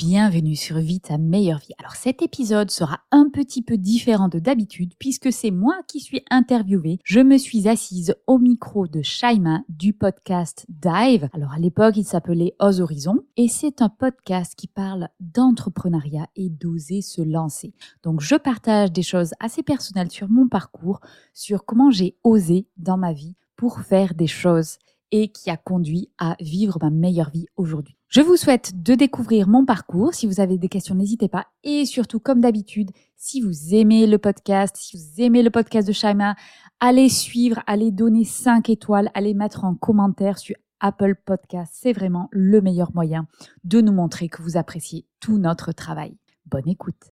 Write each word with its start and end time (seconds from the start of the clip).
Bienvenue 0.00 0.54
sur 0.54 0.78
Vie 0.78 1.00
ta 1.00 1.18
meilleure 1.18 1.58
vie. 1.58 1.74
Alors 1.76 1.96
cet 1.96 2.22
épisode 2.22 2.70
sera 2.70 3.00
un 3.10 3.28
petit 3.28 3.62
peu 3.62 3.76
différent 3.76 4.28
de 4.28 4.38
d'habitude 4.38 4.94
puisque 5.00 5.32
c'est 5.32 5.50
moi 5.50 5.74
qui 5.88 5.98
suis 5.98 6.22
interviewée. 6.30 7.00
Je 7.02 7.18
me 7.18 7.36
suis 7.36 7.66
assise 7.66 8.14
au 8.28 8.38
micro 8.38 8.86
de 8.86 9.02
Shaima 9.02 9.62
du 9.68 9.92
podcast 9.92 10.66
Dive. 10.68 11.28
Alors 11.32 11.52
à 11.52 11.58
l'époque 11.58 11.96
il 11.96 12.04
s'appelait 12.04 12.54
Ose 12.60 12.80
Horizon 12.80 13.24
et 13.36 13.48
c'est 13.48 13.82
un 13.82 13.88
podcast 13.88 14.54
qui 14.54 14.68
parle 14.68 15.08
d'entrepreneuriat 15.18 16.28
et 16.36 16.48
d'oser 16.48 17.02
se 17.02 17.20
lancer. 17.20 17.74
Donc 18.04 18.20
je 18.20 18.36
partage 18.36 18.92
des 18.92 19.02
choses 19.02 19.32
assez 19.40 19.64
personnelles 19.64 20.12
sur 20.12 20.28
mon 20.28 20.46
parcours, 20.46 21.00
sur 21.34 21.64
comment 21.64 21.90
j'ai 21.90 22.16
osé 22.22 22.68
dans 22.76 22.98
ma 22.98 23.12
vie 23.12 23.34
pour 23.56 23.80
faire 23.80 24.14
des 24.14 24.28
choses 24.28 24.78
et 25.10 25.32
qui 25.32 25.50
a 25.50 25.56
conduit 25.56 26.08
à 26.18 26.36
vivre 26.38 26.78
ma 26.80 26.90
meilleure 26.90 27.30
vie 27.30 27.46
aujourd'hui. 27.56 27.97
Je 28.08 28.22
vous 28.22 28.36
souhaite 28.36 28.82
de 28.82 28.94
découvrir 28.94 29.48
mon 29.48 29.66
parcours. 29.66 30.14
Si 30.14 30.26
vous 30.26 30.40
avez 30.40 30.56
des 30.56 30.70
questions, 30.70 30.94
n'hésitez 30.94 31.28
pas. 31.28 31.48
Et 31.62 31.84
surtout, 31.84 32.20
comme 32.20 32.40
d'habitude, 32.40 32.90
si 33.16 33.42
vous 33.42 33.74
aimez 33.74 34.06
le 34.06 34.16
podcast, 34.16 34.74
si 34.78 34.96
vous 34.96 35.22
aimez 35.22 35.42
le 35.42 35.50
podcast 35.50 35.86
de 35.86 35.92
Shaima, 35.92 36.34
allez 36.80 37.10
suivre, 37.10 37.60
allez 37.66 37.90
donner 37.90 38.24
5 38.24 38.70
étoiles, 38.70 39.10
allez 39.12 39.34
mettre 39.34 39.64
en 39.64 39.74
commentaire 39.74 40.38
sur 40.38 40.56
Apple 40.80 41.16
Podcast. 41.22 41.74
C'est 41.76 41.92
vraiment 41.92 42.28
le 42.30 42.62
meilleur 42.62 42.94
moyen 42.94 43.26
de 43.64 43.82
nous 43.82 43.92
montrer 43.92 44.30
que 44.30 44.40
vous 44.40 44.56
appréciez 44.56 45.04
tout 45.20 45.36
notre 45.36 45.72
travail. 45.72 46.16
Bonne 46.46 46.68
écoute. 46.68 47.12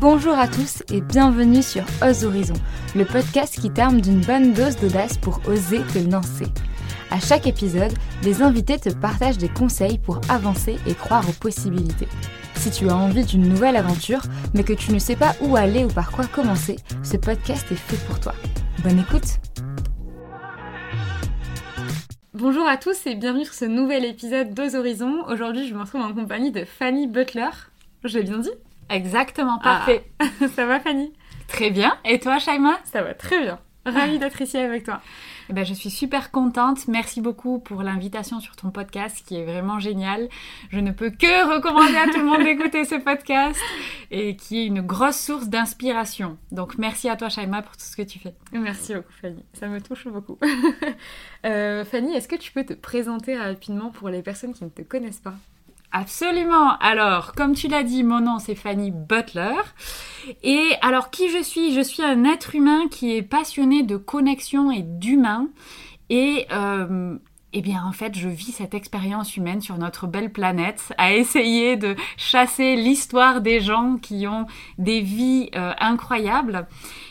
Bonjour 0.00 0.38
à 0.38 0.46
tous 0.46 0.84
et 0.92 1.00
bienvenue 1.00 1.60
sur 1.60 1.82
Ose 2.06 2.24
Horizon, 2.24 2.54
le 2.94 3.04
podcast 3.04 3.60
qui 3.60 3.68
t'arme 3.68 4.00
d'une 4.00 4.20
bonne 4.20 4.52
dose 4.52 4.76
d'audace 4.76 5.18
pour 5.18 5.40
oser 5.48 5.80
te 5.92 5.98
lancer. 5.98 6.46
À 7.10 7.18
chaque 7.18 7.48
épisode, 7.48 7.90
les 8.22 8.40
invités 8.40 8.78
te 8.78 8.90
partagent 8.90 9.38
des 9.38 9.48
conseils 9.48 9.98
pour 9.98 10.20
avancer 10.28 10.76
et 10.86 10.94
croire 10.94 11.28
aux 11.28 11.32
possibilités. 11.32 12.06
Si 12.54 12.70
tu 12.70 12.88
as 12.88 12.94
envie 12.94 13.24
d'une 13.24 13.48
nouvelle 13.48 13.74
aventure, 13.74 14.22
mais 14.54 14.62
que 14.62 14.72
tu 14.72 14.92
ne 14.92 15.00
sais 15.00 15.16
pas 15.16 15.34
où 15.40 15.56
aller 15.56 15.84
ou 15.84 15.88
par 15.88 16.12
quoi 16.12 16.26
commencer, 16.26 16.76
ce 17.02 17.16
podcast 17.16 17.66
est 17.72 17.74
fait 17.74 18.06
pour 18.06 18.20
toi. 18.20 18.34
Bonne 18.84 19.00
écoute 19.00 19.40
Bonjour 22.34 22.68
à 22.68 22.76
tous 22.76 23.04
et 23.06 23.16
bienvenue 23.16 23.46
sur 23.46 23.54
ce 23.54 23.64
nouvel 23.64 24.04
épisode 24.04 24.54
d'Ose 24.54 24.76
Horizon. 24.76 25.24
Aujourd'hui, 25.26 25.66
je 25.66 25.74
me 25.74 25.80
retrouve 25.80 26.02
en 26.02 26.14
compagnie 26.14 26.52
de 26.52 26.64
Fanny 26.64 27.08
Butler. 27.08 27.50
Je 28.04 28.16
l'ai 28.16 28.22
bien 28.22 28.38
dit 28.38 28.50
Exactement, 28.90 29.58
parfait. 29.58 30.04
Ah. 30.18 30.26
ça 30.54 30.66
va 30.66 30.80
Fanny? 30.80 31.12
Très 31.46 31.70
bien. 31.70 31.96
Et 32.04 32.18
toi, 32.18 32.38
Shaima? 32.38 32.78
Ça 32.84 33.02
va 33.02 33.14
très 33.14 33.40
bien. 33.40 33.58
Ravie 33.86 34.18
d'être 34.18 34.40
ici 34.40 34.58
avec 34.58 34.84
toi. 34.84 35.00
Eh 35.48 35.54
ben, 35.54 35.64
je 35.64 35.72
suis 35.72 35.88
super 35.88 36.30
contente. 36.30 36.88
Merci 36.88 37.20
beaucoup 37.22 37.58
pour 37.58 37.82
l'invitation 37.82 38.38
sur 38.38 38.54
ton 38.54 38.70
podcast 38.70 39.24
qui 39.26 39.36
est 39.36 39.44
vraiment 39.44 39.78
génial. 39.78 40.28
Je 40.70 40.78
ne 40.78 40.90
peux 40.90 41.10
que 41.10 41.54
recommander 41.54 41.96
à 41.96 42.06
tout 42.06 42.18
le 42.18 42.26
monde 42.26 42.42
d'écouter 42.44 42.84
ce 42.84 42.96
podcast 42.96 43.58
et 44.10 44.36
qui 44.36 44.58
est 44.58 44.66
une 44.66 44.82
grosse 44.82 45.16
source 45.16 45.48
d'inspiration. 45.48 46.36
Donc 46.52 46.76
merci 46.76 47.08
à 47.08 47.16
toi 47.16 47.30
Shaima 47.30 47.62
pour 47.62 47.76
tout 47.76 47.84
ce 47.84 47.96
que 47.96 48.02
tu 48.02 48.18
fais. 48.18 48.34
Merci 48.52 48.94
beaucoup 48.94 49.12
Fanny. 49.22 49.42
Ça 49.54 49.68
me 49.68 49.80
touche 49.80 50.06
beaucoup. 50.06 50.38
Euh, 51.46 51.84
Fanny, 51.84 52.14
est-ce 52.14 52.26
que 52.26 52.34
tu 52.34 52.50
peux 52.50 52.64
te 52.64 52.74
présenter 52.74 53.38
rapidement 53.38 53.90
pour 53.90 54.08
les 54.08 54.22
personnes 54.22 54.52
qui 54.52 54.64
ne 54.64 54.70
te 54.70 54.82
connaissent 54.82 55.20
pas? 55.20 55.34
Absolument. 55.90 56.76
Alors, 56.80 57.32
comme 57.32 57.54
tu 57.54 57.66
l'as 57.68 57.82
dit, 57.82 58.04
mon 58.04 58.20
nom 58.20 58.38
c'est 58.38 58.54
Fanny 58.54 58.90
Butler. 58.90 59.56
Et 60.42 60.72
alors, 60.82 61.10
qui 61.10 61.30
je 61.30 61.42
suis? 61.42 61.72
Je 61.72 61.80
suis 61.80 62.02
un 62.02 62.24
être 62.24 62.54
humain 62.54 62.88
qui 62.90 63.16
est 63.16 63.22
passionné 63.22 63.82
de 63.82 63.96
connexion 63.96 64.70
et 64.70 64.82
d'humain. 64.82 65.48
Et 66.10 66.46
euh, 66.52 67.16
eh 67.54 67.62
bien, 67.62 67.82
en 67.86 67.92
fait, 67.92 68.14
je 68.14 68.28
vis 68.28 68.52
cette 68.52 68.74
expérience 68.74 69.36
humaine 69.36 69.62
sur 69.62 69.78
notre 69.78 70.06
belle 70.06 70.30
planète, 70.30 70.92
à 70.98 71.14
essayer 71.14 71.76
de 71.76 71.96
chasser 72.18 72.76
l'histoire 72.76 73.40
des 73.40 73.60
gens 73.60 73.96
qui 73.96 74.26
ont 74.26 74.46
des 74.76 75.00
vies 75.00 75.48
euh, 75.54 75.72
incroyables. 75.80 76.66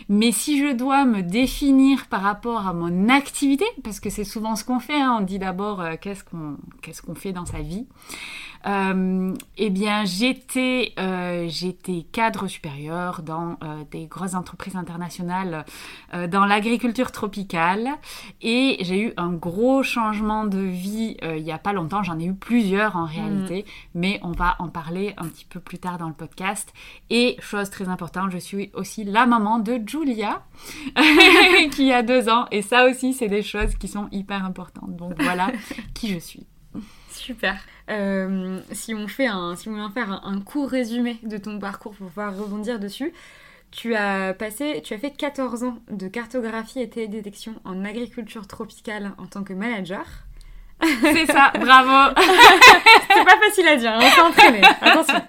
Mais 0.09 0.31
si 0.31 0.57
je 0.59 0.73
dois 0.73 1.05
me 1.05 1.21
définir 1.21 2.07
par 2.07 2.21
rapport 2.21 2.65
à 2.65 2.73
mon 2.73 3.09
activité, 3.09 3.65
parce 3.83 3.99
que 3.99 4.09
c'est 4.09 4.23
souvent 4.23 4.55
ce 4.55 4.63
qu'on 4.63 4.79
fait, 4.79 4.99
hein, 4.99 5.17
on 5.19 5.23
dit 5.23 5.39
d'abord 5.39 5.81
euh, 5.81 5.95
qu'est-ce 5.99 6.23
qu'on 6.23 6.57
qu'est-ce 6.81 7.01
qu'on 7.01 7.15
fait 7.15 7.33
dans 7.33 7.45
sa 7.45 7.59
vie. 7.59 7.87
Euh, 8.65 9.33
eh 9.57 9.69
bien, 9.69 10.03
j'étais 10.05 10.93
euh, 10.97 11.45
j'étais 11.47 12.05
cadre 12.11 12.47
supérieur 12.47 13.21
dans 13.21 13.57
des 13.91 14.05
grosses 14.07 14.33
entreprises 14.33 14.75
internationales 14.75 15.65
dans 16.29 16.45
l'agriculture 16.45 17.11
tropicale 17.11 17.89
et 18.41 18.77
j'ai 18.81 19.01
eu 19.01 19.13
un 19.17 19.31
gros 19.31 19.83
changement 19.83 20.45
de 20.45 20.59
vie 20.59 21.17
il 21.23 21.43
y 21.43 21.51
a 21.51 21.57
pas 21.57 21.73
longtemps. 21.73 22.03
J'en 22.03 22.19
ai 22.19 22.25
eu 22.25 22.33
plusieurs 22.33 22.95
en 22.95 23.05
réalité, 23.05 23.63
mm. 23.63 23.99
mais 23.99 24.19
on 24.23 24.31
va 24.31 24.55
en 24.59 24.69
parler 24.69 25.13
un 25.17 25.27
petit 25.27 25.45
peu 25.45 25.59
plus 25.59 25.77
tard 25.77 25.97
dans 25.97 26.07
le 26.07 26.13
podcast. 26.13 26.73
Et 27.09 27.37
chose 27.39 27.69
très 27.69 27.89
importante, 27.89 28.31
je 28.31 28.37
suis 28.37 28.71
aussi 28.73 29.03
la 29.03 29.25
maman 29.25 29.59
de 29.59 29.77
Julia 29.99 30.43
qui 31.71 31.91
a 31.91 32.03
deux 32.03 32.29
ans 32.29 32.47
et 32.51 32.61
ça 32.61 32.85
aussi 32.85 33.13
c'est 33.13 33.27
des 33.27 33.43
choses 33.43 33.75
qui 33.75 33.87
sont 33.87 34.07
hyper 34.11 34.43
importantes. 34.45 34.95
Donc 34.95 35.13
voilà 35.21 35.51
qui 35.93 36.13
je 36.13 36.19
suis. 36.19 36.45
Super. 37.09 37.57
Euh, 37.89 38.59
si 38.71 38.93
on 38.93 39.07
fait 39.07 39.27
un, 39.27 39.55
si 39.55 39.69
on 39.69 39.75
vient 39.75 39.89
faire 39.89 40.21
un, 40.25 40.39
court 40.41 40.69
résumé 40.69 41.17
de 41.23 41.37
ton 41.37 41.57
parcours 41.57 41.93
pour 41.93 42.07
pouvoir 42.07 42.37
rebondir 42.37 42.79
dessus, 42.79 43.13
tu 43.71 43.95
as 43.95 44.33
passé, 44.33 44.81
tu 44.83 44.93
as 44.93 44.97
fait 44.97 45.11
14 45.11 45.63
ans 45.63 45.79
de 45.89 46.07
cartographie 46.07 46.79
et 46.79 46.89
télédétection 46.89 47.55
en 47.63 47.85
agriculture 47.85 48.47
tropicale 48.47 49.13
en 49.17 49.25
tant 49.25 49.43
que 49.43 49.53
manager. 49.53 50.05
C'est 50.81 51.25
ça, 51.25 51.51
bravo. 51.59 52.13
C'est 53.09 53.25
pas 53.25 53.39
facile 53.43 53.67
à 53.67 53.75
dire, 53.75 53.93
on 53.95 54.01
s'est 54.01 54.21
entraîné, 54.21 54.61
attention. 54.81 55.21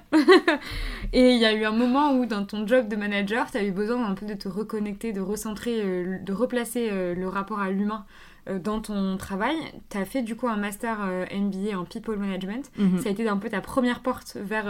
Et 1.13 1.31
il 1.33 1.39
y 1.39 1.45
a 1.45 1.53
eu 1.55 1.65
un 1.65 1.73
moment 1.73 2.13
où 2.13 2.27
dans 2.27 2.45
ton 2.45 2.67
job 2.67 2.89
de 2.89 2.97
manager, 2.97 3.51
tu 3.51 3.59
as 3.59 3.65
eu 3.65 3.71
besoin 3.71 4.05
un 4.05 4.15
peu 4.15 4.27
de 4.27 4.35
te 4.35 4.49
reconnecter, 4.49 5.13
de 5.13 5.21
recentrer, 5.21 5.81
euh, 5.83 6.19
de 6.19 6.33
replacer 6.33 6.89
euh, 6.91 7.15
le 7.15 7.29
rapport 7.29 7.61
à 7.61 7.71
l'humain 7.71 8.05
euh, 8.49 8.59
dans 8.59 8.81
ton 8.81 9.17
travail. 9.17 9.57
Tu 9.89 9.97
as 9.97 10.05
fait 10.05 10.23
du 10.23 10.37
coup 10.37 10.49
un 10.49 10.57
master 10.57 10.99
MBA 11.33 11.79
en 11.79 11.85
People 11.85 12.19
Management. 12.19 12.71
Mhm. 12.77 13.01
Ça 13.01 13.09
a 13.09 13.13
été 13.13 13.27
un 13.29 13.39
peu 13.39 13.49
ta 13.49 13.61
première 13.61 14.01
porte 14.01 14.37
vers, 14.41 14.67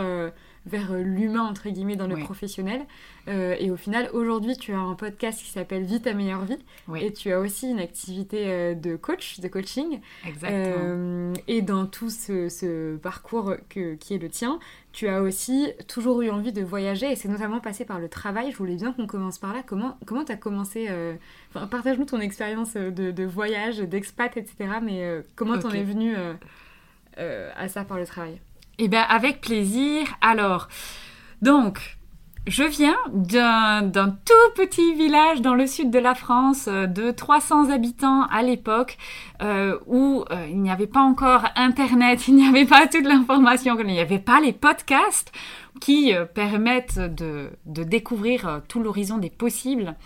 vers 0.67 0.95
l'humain, 0.95 1.43
entre 1.43 1.69
guillemets, 1.69 1.97
dans 1.97 2.07
le 2.07 2.17
professionnel. 2.17 2.83
et 3.27 3.71
au 3.71 3.77
final, 3.77 4.11
aujourd'hui, 4.13 4.57
tu 4.57 4.73
as 4.73 4.79
un 4.79 4.95
podcast 4.95 5.41
qui 5.41 5.51
s'appelle 5.51 5.85
Vie 5.85 6.01
ta 6.01 6.15
meilleure 6.15 6.45
vie. 6.45 6.59
Et 7.01 7.13
tu 7.13 7.33
as 7.33 7.41
aussi 7.41 7.71
une 7.71 7.81
activité 7.81 8.75
de 8.75 8.97
coach, 8.97 9.41
de 9.41 9.49
coaching. 9.49 10.01
Exactement. 10.27 11.33
et 11.47 11.63
dans 11.63 11.87
tout 11.87 12.11
ce, 12.11 12.49
ce 12.49 12.97
parcours 12.97 13.55
que, 13.69 13.95
qui 13.95 14.15
est 14.15 14.19
le 14.19 14.29
tien, 14.29 14.59
tu 14.93 15.07
as 15.07 15.23
aussi 15.23 15.73
toujours 15.87 16.23
eu 16.23 16.31
envie 16.31 16.53
de 16.53 16.63
voyager 16.63 17.13
et 17.13 17.15
c'est 17.15 17.29
notamment 17.29 17.61
passé 17.61 17.85
par 17.85 18.01
le 18.01 18.09
travail. 18.09 18.51
Je 18.51 18.57
voulais 18.57 18.75
bien 18.75 18.93
qu'on 18.93 19.07
commence 19.07 19.39
par 19.39 19.55
là. 19.55 19.63
Comment 19.65 20.25
tu 20.25 20.33
as 20.33 20.37
commencé 20.37 20.87
euh... 20.89 21.15
enfin, 21.55 21.67
Partage-nous 21.67 22.07
ton 22.07 22.21
expérience 22.21 22.75
euh, 22.77 22.91
de, 22.91 23.11
de, 23.11 23.25
voyage, 23.25 23.79
d'expat, 23.79 24.37
etc. 24.37 24.57
Mais 24.83 25.05
euh, 25.05 25.23
comment 25.37 25.59
t'en 25.59 25.71
es 25.71 25.85
venu 25.85 26.17
euh, 27.19 27.51
à 27.57 27.69
ça 27.69 27.85
par 27.85 27.99
le 27.99 28.07
travail? 28.07 28.41
Eh 28.79 28.89
bien, 28.89 29.03
avec 29.03 29.41
plaisir. 29.41 30.07
Alors, 30.21 30.69
donc, 31.43 31.99
je 32.49 32.63
viens 32.63 32.97
d'un 33.13 33.91
tout 34.25 34.53
petit 34.55 34.95
village 34.95 35.43
dans 35.43 35.55
le 35.55 35.67
sud 35.67 35.91
de 35.91 35.99
la 35.99 36.15
France 36.15 36.67
euh, 36.69 36.87
de 36.87 37.11
300 37.11 37.71
habitants 37.71 38.23
à 38.23 38.43
l'époque 38.43 38.97
euh, 39.43 39.79
où 39.87 40.25
euh, 40.31 40.47
il 40.49 40.63
n'y 40.63 40.71
avait 40.71 40.87
pas 40.87 41.01
encore 41.01 41.45
Internet, 41.57 42.23
il 42.29 42.37
n'y 42.37 42.47
avait 42.47 42.65
pas 42.65 42.87
toute 42.87 43.05
l'information, 43.05 43.77
il 43.81 43.87
n'y 43.87 44.01
avait 44.01 44.19
pas 44.19 44.41
les 44.41 44.53
podcasts 44.53 45.33
qui 45.81 46.15
euh, 46.15 46.25
permettent 46.25 46.99
de, 46.99 47.51
de 47.67 47.83
découvrir 47.85 48.47
euh, 48.47 48.59
tout 48.67 48.81
l'horizon 48.81 49.19
des 49.19 49.31
possibles. 49.31 49.97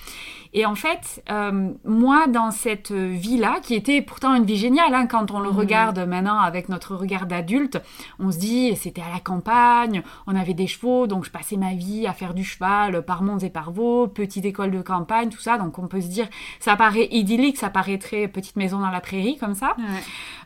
Et 0.55 0.67
en 0.67 0.75
fait, 0.75 1.23
euh, 1.31 1.71
moi, 1.85 2.27
dans 2.27 2.51
cette 2.51 2.93
vie-là, 2.93 3.61
qui 3.63 3.75
était 3.75 4.03
pourtant 4.03 4.35
une 4.35 4.45
vie 4.45 4.59
géniale, 4.59 4.95
hein, 4.95 5.07
quand 5.07 5.31
on 5.31 5.41
le 5.41 5.51
mmh. 5.51 5.57
regarde 5.57 5.99
maintenant 6.01 6.39
avec 6.39 6.69
notre 6.69 6.95
regard 6.95 7.27
d'adulte, 7.27 7.81
on 8.19 8.31
se 8.31 8.39
dit, 8.39 8.77
c'était 8.77 9.01
à 9.01 9.13
la 9.13 9.21
campagne, 9.21 10.03
on 10.27 10.37
avait 10.37 10.55
des 10.55 10.67
chevaux, 10.67 11.07
donc 11.07 11.25
je 11.25 11.31
passais 11.31 11.57
ma 11.57 11.73
vie 11.73 12.07
à 12.07 12.13
faire 12.13 12.35
du 12.35 12.45
cheval 12.45 13.03
par 13.03 13.23
monts 13.23 13.39
et 13.39 13.49
par 13.49 13.73
petite 14.15 14.45
école 14.45 14.71
de 14.71 14.83
campagne, 14.83 15.31
tout 15.31 15.41
ça. 15.41 15.59
Donc 15.59 15.79
on 15.79 15.87
peut 15.87 16.01
se 16.01 16.09
dire, 16.09 16.29
ça 16.61 16.77
paraît 16.77 17.09
idyllique, 17.11 17.57
ça 17.57 17.71
paraîtrait 17.71 18.29
petite 18.29 18.57
maison 18.57 18.79
dans 18.81 18.91
la 18.91 19.01
prairie, 19.01 19.39
comme 19.39 19.55
ça. 19.55 19.75
Ouais. 19.79 19.85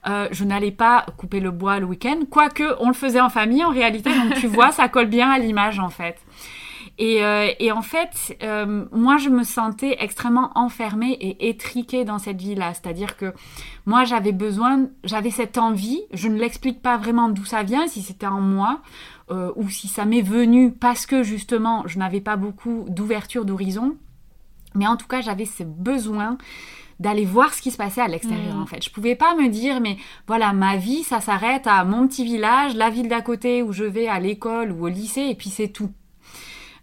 Euh, 0.09 0.29
je 0.31 0.45
n'allais 0.45 0.71
pas 0.71 1.05
couper 1.17 1.41
le 1.41 1.51
bois 1.51 1.81
le 1.81 1.87
week-end, 1.87 2.21
quoique 2.31 2.65
on 2.81 2.89
le 2.89 2.95
faisait 2.95 3.21
en 3.21 3.29
famille 3.29 3.65
en 3.65 3.71
réalité, 3.71 4.11
donc 4.15 4.35
tu 4.35 4.47
vois, 4.47 4.71
ça 4.71 4.89
colle 4.89 5.07
bien 5.07 5.16
à 5.25 5.39
l'image 5.39 5.79
en 5.79 5.91
fait. 5.91 6.17
Et, 6.99 7.23
euh, 7.23 7.51
et, 7.59 7.73
en 7.73 7.83
fait, 7.83 8.37
euh, 8.43 8.87
moi, 8.91 9.19
je 9.19 9.29
me 9.29 9.43
sentais 9.43 9.97
extrêmement 10.01 10.51
enfermée 10.55 11.13
et 11.13 11.51
étriquée 11.51 12.05
dans 12.05 12.19
cette 12.19 12.41
vie-là. 12.41 12.73
C'est-à-dire 12.73 13.19
que 13.19 13.35
moi, 13.85 14.05
j'avais 14.05 14.33
besoin, 14.33 14.89
j'avais 15.05 15.31
cette 15.31 15.59
envie, 15.59 16.01
je 16.15 16.29
ne 16.29 16.39
l'explique 16.39 16.81
pas 16.81 16.97
vraiment 16.97 17.29
d'où 17.29 17.45
ça 17.45 17.63
vient, 17.63 17.87
si 17.87 18.01
c'était 18.01 18.27
en 18.27 18.41
moi, 18.41 18.81
euh, 19.31 19.53
ou 19.57 19.69
si 19.69 19.89
ça 19.89 20.07
m'est 20.07 20.23
venu 20.23 20.73
parce 20.73 21.05
que 21.05 21.23
justement, 21.23 21.83
je 21.87 21.99
n'avais 21.99 22.23
pas 22.23 22.37
beaucoup 22.37 22.87
d'ouverture 22.89 23.45
d'horizon. 23.45 23.97
Mais 24.75 24.87
en 24.87 24.97
tout 24.97 25.07
cas, 25.07 25.21
j'avais 25.21 25.47
ce 25.47 25.65
besoin 25.65 26.39
d'aller 26.99 27.25
voir 27.25 27.53
ce 27.55 27.61
qui 27.63 27.71
se 27.71 27.77
passait 27.77 28.01
à 28.01 28.09
l'extérieur 28.09 28.57
Mm. 28.57 28.63
en 28.63 28.67
fait. 28.67 28.83
Je 28.85 28.91
pouvais 28.91 29.15
pas 29.17 29.35
me 29.35 29.49
dire 29.49 29.81
mais 29.81 29.97
voilà 30.27 30.53
ma 30.53 30.77
vie 30.77 31.03
ça 31.03 31.21
s'arrête 31.21 31.67
à 31.67 31.85
mon 31.85 32.07
petit 32.09 32.25
village, 32.25 32.75
la 32.75 32.91
ville 32.91 33.09
d'à 33.09 33.21
côté 33.21 33.63
où 33.63 33.73
je 33.73 33.85
vais 33.85 34.09
à 34.09 34.19
l'école 34.21 34.73
ou 34.73 34.85
au 34.85 34.89
lycée 34.89 35.27
et 35.29 35.35
puis 35.35 35.51
c'est 35.51 35.69
tout. 35.69 35.91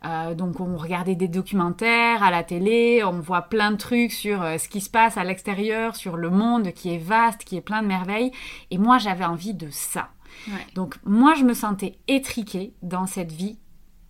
Euh, 0.06 0.36
donc 0.36 0.60
on 0.60 0.76
regardait 0.76 1.16
des 1.16 1.30
documentaires 1.30 2.24
à 2.24 2.30
la 2.30 2.44
télé, 2.44 3.04
on 3.06 3.22
voit 3.22 3.44
plein 3.44 3.72
de 3.72 3.78
trucs 3.78 4.12
sur 4.12 4.42
euh, 4.42 4.58
ce 4.58 4.68
qui 4.68 4.82
se 4.82 4.90
passe 4.90 5.16
à 5.16 5.24
l'extérieur, 5.24 5.96
sur 5.96 6.18
le 6.18 6.30
monde 6.30 6.74
qui 6.74 6.94
est 6.94 6.98
vaste, 6.98 7.46
qui 7.46 7.56
est 7.56 7.62
plein 7.62 7.82
de 7.82 7.88
merveilles. 7.88 8.32
Et 8.70 8.78
moi 8.78 8.98
j'avais 8.98 9.24
envie 9.26 9.54
de 9.54 9.70
ça. 9.72 10.10
Ouais. 10.50 10.66
Donc 10.76 10.96
moi 11.06 11.36
je 11.36 11.44
me 11.44 11.54
sentais 11.54 11.98
étriquée 12.10 12.74
dans 12.82 13.08
cette 13.08 13.32
vie 13.32 13.58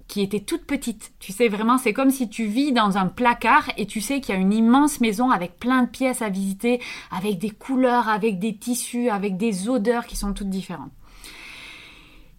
qui 0.07 0.21
était 0.21 0.41
toute 0.41 0.65
petite. 0.65 1.13
Tu 1.19 1.31
sais 1.31 1.47
vraiment, 1.47 1.77
c'est 1.77 1.93
comme 1.93 2.11
si 2.11 2.29
tu 2.29 2.45
vis 2.45 2.71
dans 2.71 2.97
un 2.97 3.07
placard 3.07 3.69
et 3.77 3.85
tu 3.85 4.01
sais 4.01 4.21
qu'il 4.21 4.35
y 4.35 4.37
a 4.37 4.41
une 4.41 4.53
immense 4.53 4.99
maison 5.01 5.31
avec 5.31 5.57
plein 5.59 5.83
de 5.83 5.89
pièces 5.89 6.21
à 6.21 6.29
visiter, 6.29 6.81
avec 7.11 7.39
des 7.39 7.49
couleurs, 7.49 8.09
avec 8.09 8.37
des 8.39 8.55
tissus, 8.55 9.09
avec 9.09 9.37
des 9.37 9.69
odeurs 9.69 10.05
qui 10.05 10.15
sont 10.15 10.33
toutes 10.33 10.49
différentes. 10.49 10.91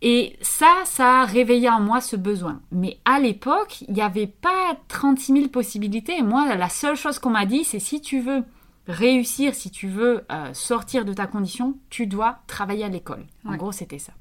Et 0.02 0.36
ça, 0.42 0.68
ça 0.84 1.22
a 1.22 1.24
réveillé 1.24 1.68
en 1.70 1.80
moi 1.80 2.00
ce 2.02 2.14
besoin. 2.16 2.60
Mais 2.70 2.98
à 3.06 3.18
l'époque, 3.20 3.80
il 3.88 3.94
n'y 3.94 4.02
avait 4.02 4.26
pas 4.26 4.76
36 4.88 5.32
000 5.32 5.48
possibilités. 5.48 6.20
Moi, 6.22 6.54
la 6.54 6.68
seule 6.68 6.96
chose 6.96 7.18
qu'on 7.18 7.30
m'a 7.30 7.46
dit, 7.46 7.64
c'est 7.64 7.78
si 7.78 8.02
tu 8.02 8.20
veux 8.20 8.44
réussir, 8.86 9.54
si 9.54 9.70
tu 9.70 9.88
veux 9.88 10.24
euh, 10.30 10.52
sortir 10.52 11.06
de 11.06 11.14
ta 11.14 11.26
condition, 11.26 11.78
tu 11.88 12.06
dois 12.06 12.40
travailler 12.46 12.84
à 12.84 12.88
l'école. 12.90 13.24
En 13.46 13.52
Ouais. 13.52 13.56
gros, 13.56 13.72
c'était 13.72 13.98
ça. 13.98 14.12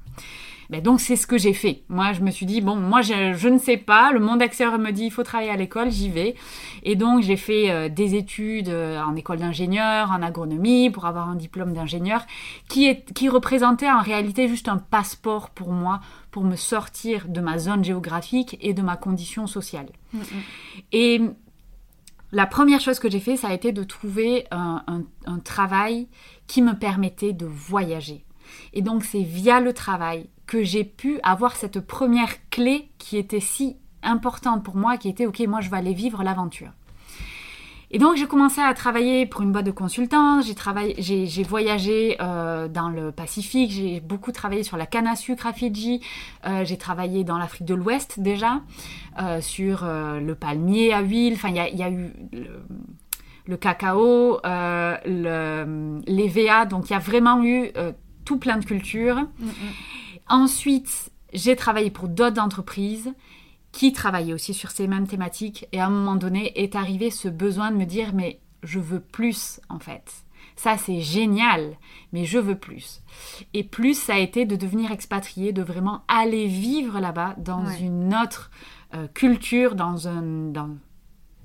Ben 0.70 0.82
donc 0.82 1.00
c'est 1.00 1.16
ce 1.16 1.26
que 1.26 1.36
j'ai 1.38 1.52
fait. 1.52 1.82
Moi 1.88 2.12
je 2.12 2.20
me 2.22 2.30
suis 2.30 2.46
dit 2.46 2.60
bon 2.60 2.76
moi 2.76 3.02
je, 3.02 3.34
je 3.34 3.48
ne 3.48 3.58
sais 3.58 3.76
pas, 3.76 4.12
le 4.12 4.20
monde 4.20 4.40
extérieur 4.42 4.78
me 4.78 4.90
dit 4.92 5.04
il 5.04 5.10
faut 5.10 5.22
travailler 5.22 5.50
à 5.50 5.56
l'école, 5.56 5.90
j'y 5.90 6.08
vais. 6.08 6.34
Et 6.82 6.96
donc 6.96 7.22
j'ai 7.22 7.36
fait 7.36 7.70
euh, 7.70 7.88
des 7.88 8.14
études 8.14 8.68
euh, 8.68 9.00
en 9.02 9.14
école 9.16 9.38
d'ingénieur, 9.38 10.10
en 10.10 10.22
agronomie 10.22 10.90
pour 10.90 11.06
avoir 11.06 11.28
un 11.28 11.34
diplôme 11.36 11.72
d'ingénieur 11.72 12.24
qui 12.68 12.86
est 12.86 13.12
qui 13.14 13.28
représentait 13.28 13.90
en 13.90 14.00
réalité 14.00 14.48
juste 14.48 14.68
un 14.68 14.78
passeport 14.78 15.50
pour 15.50 15.70
moi 15.72 16.00
pour 16.30 16.44
me 16.44 16.56
sortir 16.56 17.26
de 17.28 17.40
ma 17.40 17.58
zone 17.58 17.84
géographique 17.84 18.56
et 18.60 18.74
de 18.74 18.82
ma 18.82 18.96
condition 18.96 19.46
sociale. 19.46 19.86
Et 20.92 21.20
la 22.32 22.46
première 22.46 22.80
chose 22.80 22.98
que 22.98 23.08
j'ai 23.08 23.20
fait, 23.20 23.36
ça 23.36 23.48
a 23.48 23.52
été 23.54 23.70
de 23.72 23.84
trouver 23.84 24.46
un, 24.50 24.82
un- 24.88 25.02
un 25.26 25.38
travail 25.38 26.08
qui 26.48 26.62
me 26.62 26.72
permettait 26.72 27.32
de 27.32 27.46
voyager. 27.46 28.24
Et 28.72 28.82
donc 28.82 29.04
c'est 29.04 29.22
via 29.22 29.60
le 29.60 29.72
travail 29.72 30.28
que 30.46 30.62
j'ai 30.62 30.84
pu 30.84 31.18
avoir 31.22 31.56
cette 31.56 31.80
première 31.80 32.48
clé 32.50 32.90
qui 32.98 33.16
était 33.16 33.40
si 33.40 33.76
importante 34.02 34.62
pour 34.62 34.76
moi, 34.76 34.96
qui 34.96 35.08
était, 35.08 35.26
ok, 35.26 35.40
moi 35.48 35.60
je 35.60 35.70
vais 35.70 35.76
aller 35.76 35.94
vivre 35.94 36.22
l'aventure. 36.22 36.70
Et 37.90 37.98
donc 37.98 38.16
j'ai 38.16 38.26
commencé 38.26 38.60
à 38.60 38.74
travailler 38.74 39.24
pour 39.24 39.42
une 39.42 39.52
boîte 39.52 39.66
de 39.66 39.70
consultants, 39.70 40.40
j'ai 40.42 41.42
voyagé 41.44 42.16
euh, 42.20 42.66
dans 42.66 42.88
le 42.88 43.12
Pacifique, 43.12 43.70
j'ai 43.70 44.00
beaucoup 44.00 44.32
travaillé 44.32 44.64
sur 44.64 44.76
la 44.76 44.84
canne 44.84 45.06
à 45.06 45.14
sucre 45.14 45.46
à 45.46 45.52
Fidji, 45.52 46.00
euh, 46.44 46.64
j'ai 46.64 46.76
travaillé 46.76 47.22
dans 47.22 47.38
l'Afrique 47.38 47.66
de 47.66 47.74
l'Ouest 47.74 48.18
déjà, 48.18 48.62
euh, 49.22 49.40
sur 49.40 49.84
le 49.84 50.34
palmier 50.34 50.92
à 50.92 51.02
huile, 51.02 51.34
enfin 51.34 51.50
il 51.50 51.56
y 51.56 51.82
a, 51.84 51.90
eu 51.90 52.12
le, 53.46 53.56
cacao, 53.56 54.40
le, 54.42 56.00
l'EVA, 56.08 56.66
donc 56.66 56.90
il 56.90 56.94
y 56.94 56.96
a 56.96 56.98
vraiment 56.98 57.44
eu 57.44 57.70
tout 58.24 58.38
plein 58.38 58.56
de 58.56 58.64
cultures. 58.64 59.20
Mm, 59.38 59.46
mm. 59.46 59.50
Ensuite, 60.28 61.10
j'ai 61.32 61.56
travaillé 61.56 61.90
pour 61.90 62.08
d'autres 62.08 62.40
entreprises 62.40 63.12
qui 63.72 63.92
travaillaient 63.92 64.32
aussi 64.32 64.54
sur 64.54 64.70
ces 64.70 64.86
mêmes 64.86 65.06
thématiques. 65.06 65.66
Et 65.72 65.80
à 65.80 65.86
un 65.86 65.90
moment 65.90 66.14
donné, 66.16 66.58
est 66.62 66.76
arrivé 66.76 67.10
ce 67.10 67.28
besoin 67.28 67.70
de 67.70 67.76
me 67.76 67.84
dire, 67.86 68.14
mais 68.14 68.40
je 68.62 68.78
veux 68.78 69.00
plus, 69.00 69.60
en 69.68 69.78
fait. 69.78 70.24
Ça, 70.56 70.76
c'est 70.78 71.00
génial, 71.00 71.76
mais 72.12 72.24
je 72.24 72.38
veux 72.38 72.54
plus. 72.56 73.02
Et 73.54 73.64
plus, 73.64 73.98
ça 73.98 74.14
a 74.14 74.18
été 74.18 74.44
de 74.46 74.54
devenir 74.56 74.92
expatrié, 74.92 75.52
de 75.52 75.62
vraiment 75.62 76.02
aller 76.06 76.46
vivre 76.46 77.00
là-bas 77.00 77.34
dans 77.38 77.64
Ouais. 77.66 77.80
une 77.80 78.14
autre 78.14 78.50
euh, 78.94 79.08
culture, 79.08 79.74
dans 79.74 80.06
un... 80.06 80.22
Dans... 80.52 80.76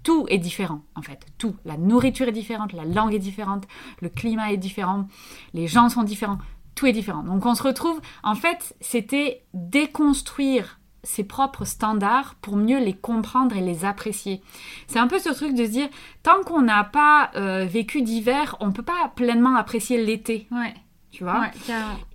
Tout 0.04 0.26
est 0.30 0.38
différent, 0.38 0.82
en 0.96 1.02
fait. 1.02 1.26
Tout. 1.38 1.56
La 1.66 1.78
nourriture 1.78 2.28
est 2.28 2.32
différente, 2.34 2.74
la 2.74 2.86
langue 2.86 3.14
est 3.14 3.20
différente, 3.20 3.68
le 4.02 4.10
climat 4.10 4.52
est 4.54 4.58
différent, 4.58 5.08
les 5.54 5.68
gens 5.68 5.90
sont 5.90 6.04
différents 6.04 6.38
tout 6.80 6.86
est 6.88 6.94
différent. 6.94 7.24
Donc 7.24 7.46
on 7.46 7.56
se 7.56 7.64
retrouve, 7.64 8.00
en 8.24 8.36
fait, 8.36 8.76
c'était 8.80 9.44
déconstruire 9.54 10.80
ses 11.04 11.24
propres 11.24 11.66
standards 11.66 12.36
pour 12.42 12.56
mieux 12.58 12.80
les 12.80 12.94
comprendre 12.94 13.56
et 13.56 13.62
les 13.62 13.86
apprécier. 13.86 14.42
C'est 14.88 15.00
un 15.00 15.08
peu 15.08 15.20
ce 15.20 15.30
truc 15.30 15.54
de 15.56 15.66
se 15.66 15.72
dire, 15.72 15.88
tant 16.24 16.42
qu'on 16.46 16.62
n'a 16.62 16.84
pas 16.84 17.32
euh, 17.36 17.66
vécu 17.66 18.02
d'hiver, 18.02 18.56
on 18.60 18.72
peut 18.72 18.84
pas 18.84 19.12
pleinement 19.16 19.56
apprécier 19.56 20.04
l'été, 20.04 20.48
Ouais, 20.52 20.74
tu 21.12 21.24
vois? 21.24 21.40
ouais. 21.42 21.52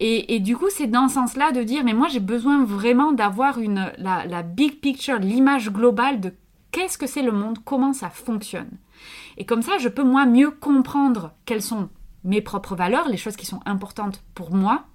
Et, 0.00 0.34
et 0.34 0.38
du 0.40 0.56
coup, 0.56 0.68
c'est 0.70 0.86
dans 0.86 1.08
ce 1.08 1.14
sens-là 1.14 1.52
de 1.52 1.62
dire, 1.62 1.82
mais 1.84 1.94
moi 1.94 2.08
j'ai 2.08 2.20
besoin 2.20 2.64
vraiment 2.64 3.12
d'avoir 3.12 3.58
une 3.58 3.90
la, 3.98 4.26
la 4.26 4.42
big 4.42 4.80
picture, 4.80 5.18
l'image 5.18 5.70
globale 5.70 6.20
de 6.20 6.32
qu'est-ce 6.70 6.98
que 6.98 7.06
c'est 7.06 7.22
le 7.22 7.32
monde, 7.32 7.58
comment 7.64 7.92
ça 7.94 8.10
fonctionne. 8.10 8.70
Et 9.38 9.44
comme 9.46 9.62
ça, 9.62 9.78
je 9.78 9.88
peux 9.88 10.04
moi 10.04 10.26
mieux 10.26 10.50
comprendre 10.50 11.32
quelles 11.46 11.62
sont 11.62 11.88
mes 12.24 12.40
propres 12.40 12.74
valeurs, 12.74 13.08
les 13.08 13.16
choses 13.16 13.36
qui 13.36 13.46
sont 13.46 13.60
importantes 13.66 14.22
pour 14.34 14.54
moi, 14.54 14.86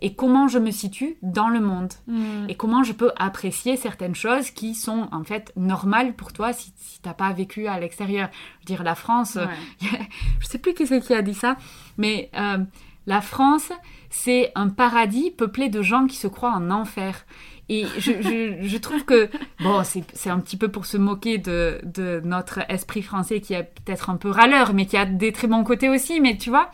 et 0.00 0.14
comment 0.14 0.48
je 0.48 0.58
me 0.58 0.70
situe 0.70 1.16
dans 1.22 1.48
le 1.48 1.60
monde. 1.60 1.92
Mm. 2.06 2.48
Et 2.48 2.54
comment 2.54 2.82
je 2.82 2.92
peux 2.92 3.12
apprécier 3.16 3.76
certaines 3.76 4.14
choses 4.14 4.50
qui 4.50 4.74
sont 4.74 5.08
en 5.12 5.24
fait 5.24 5.52
normales 5.56 6.14
pour 6.14 6.32
toi 6.32 6.52
si, 6.52 6.72
si 6.76 7.00
t'as 7.00 7.14
pas 7.14 7.32
vécu 7.32 7.66
à 7.66 7.80
l'extérieur. 7.80 8.28
Je 8.32 8.58
veux 8.60 8.76
dire, 8.76 8.84
la 8.84 8.94
France, 8.94 9.36
euh, 9.36 9.46
Ouais. 9.46 10.08
je 10.40 10.46
sais 10.46 10.58
plus 10.58 10.74
qui 10.74 10.86
c'est 10.86 11.00
qui 11.00 11.14
a 11.14 11.22
dit 11.22 11.34
ça, 11.34 11.56
mais 11.96 12.30
euh, 12.36 12.58
la 13.06 13.20
France, 13.20 13.72
c'est 14.10 14.52
un 14.54 14.68
paradis 14.68 15.30
peuplé 15.30 15.68
de 15.68 15.82
gens 15.82 16.06
qui 16.06 16.16
se 16.16 16.26
croient 16.26 16.52
en 16.52 16.70
enfer. 16.70 17.24
Et 17.68 17.84
je, 17.98 18.12
je, 18.22 18.58
je 18.62 18.76
trouve 18.78 19.04
que, 19.04 19.28
bon, 19.60 19.82
c'est 19.84 20.30
un 20.30 20.38
petit 20.38 20.56
peu 20.56 20.68
pour 20.68 20.86
se 20.86 20.96
moquer 20.96 21.38
de, 21.38 21.80
de 21.84 22.20
notre 22.24 22.60
esprit 22.70 23.02
français 23.02 23.40
qui 23.40 23.54
est 23.54 23.64
peut-être 23.84 24.08
un 24.10 24.16
peu 24.16 24.30
râleur, 24.30 24.72
mais 24.72 24.86
qui 24.86 24.96
a 24.96 25.04
des 25.04 25.32
très 25.32 25.48
bons 25.48 25.64
côtés 25.64 25.88
aussi, 25.88 26.20
mais 26.20 26.36
tu 26.36 26.48
vois, 26.50 26.70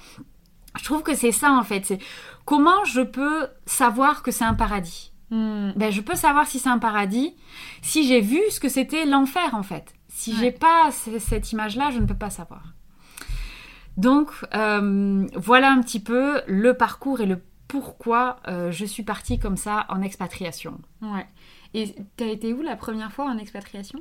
je 0.78 0.84
trouve 0.84 1.02
que 1.02 1.14
c'est 1.14 1.32
ça 1.32 1.52
en 1.52 1.62
fait. 1.62 1.86
C'est 1.86 1.98
comment 2.44 2.84
je 2.84 3.00
peux 3.00 3.46
savoir 3.64 4.22
que 4.22 4.30
c'est 4.30 4.44
un 4.44 4.54
paradis? 4.54 5.12
Mm. 5.30 5.72
ben, 5.76 5.90
je 5.90 6.02
peux 6.02 6.14
savoir 6.14 6.46
si 6.46 6.58
c'est 6.58 6.68
un 6.68 6.78
paradis 6.78 7.34
si 7.80 8.06
j'ai 8.06 8.20
vu 8.20 8.38
ce 8.50 8.60
que 8.60 8.68
c'était 8.68 9.06
l'enfer 9.06 9.54
en 9.54 9.62
fait. 9.62 9.94
Si 10.08 10.32
Ouais. 10.32 10.36
j'ai 10.40 10.50
pas 10.52 10.90
cette 10.92 11.52
image-là, 11.52 11.90
je 11.90 12.00
ne 12.00 12.04
peux 12.04 12.14
pas 12.14 12.28
savoir. 12.28 12.74
Donc 13.96 14.28
euh, 14.54 15.26
voilà 15.36 15.70
un 15.70 15.80
petit 15.80 16.00
peu 16.00 16.42
le 16.46 16.74
parcours 16.74 17.20
et 17.22 17.26
le 17.26 17.40
pourquoi 17.72 18.36
euh, 18.48 18.70
je 18.70 18.84
suis 18.84 19.02
partie 19.02 19.38
comme 19.38 19.56
ça 19.56 19.86
en 19.88 20.02
expatriation. 20.02 20.78
Ouais. 21.00 21.26
Et 21.72 21.94
t'as 22.18 22.26
été 22.26 22.52
où 22.52 22.60
la 22.60 22.76
première 22.76 23.10
fois 23.10 23.24
en 23.24 23.38
expatriation? 23.38 24.00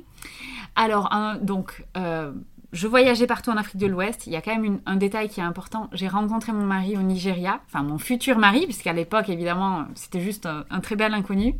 Alors, 0.76 1.08
donc, 1.40 1.86
euh, 1.96 2.34
je 2.72 2.86
voyageais 2.86 3.26
partout 3.26 3.50
en 3.50 3.56
Afrique 3.56 3.76
de 3.76 3.86
l'Ouest. 3.86 4.26
Il 4.26 4.32
y 4.32 4.36
a 4.36 4.40
quand 4.40 4.56
même 4.56 4.80
un 4.86 4.96
détail 4.96 5.28
qui 5.28 5.40
est 5.40 5.42
important. 5.42 5.90
J'ai 5.92 6.08
rencontré 6.08 6.52
mon 6.52 6.64
mari 6.64 6.96
au 6.96 7.02
Nigeria, 7.02 7.60
enfin 7.66 7.82
mon 7.82 7.98
futur 7.98 8.38
mari, 8.38 8.64
puisqu'à 8.64 8.94
l'époque, 8.94 9.28
évidemment, 9.28 9.84
c'était 9.94 10.20
juste 10.20 10.46
un, 10.46 10.80
très 10.80 10.96
bel 10.96 11.12
inconnu. 11.12 11.54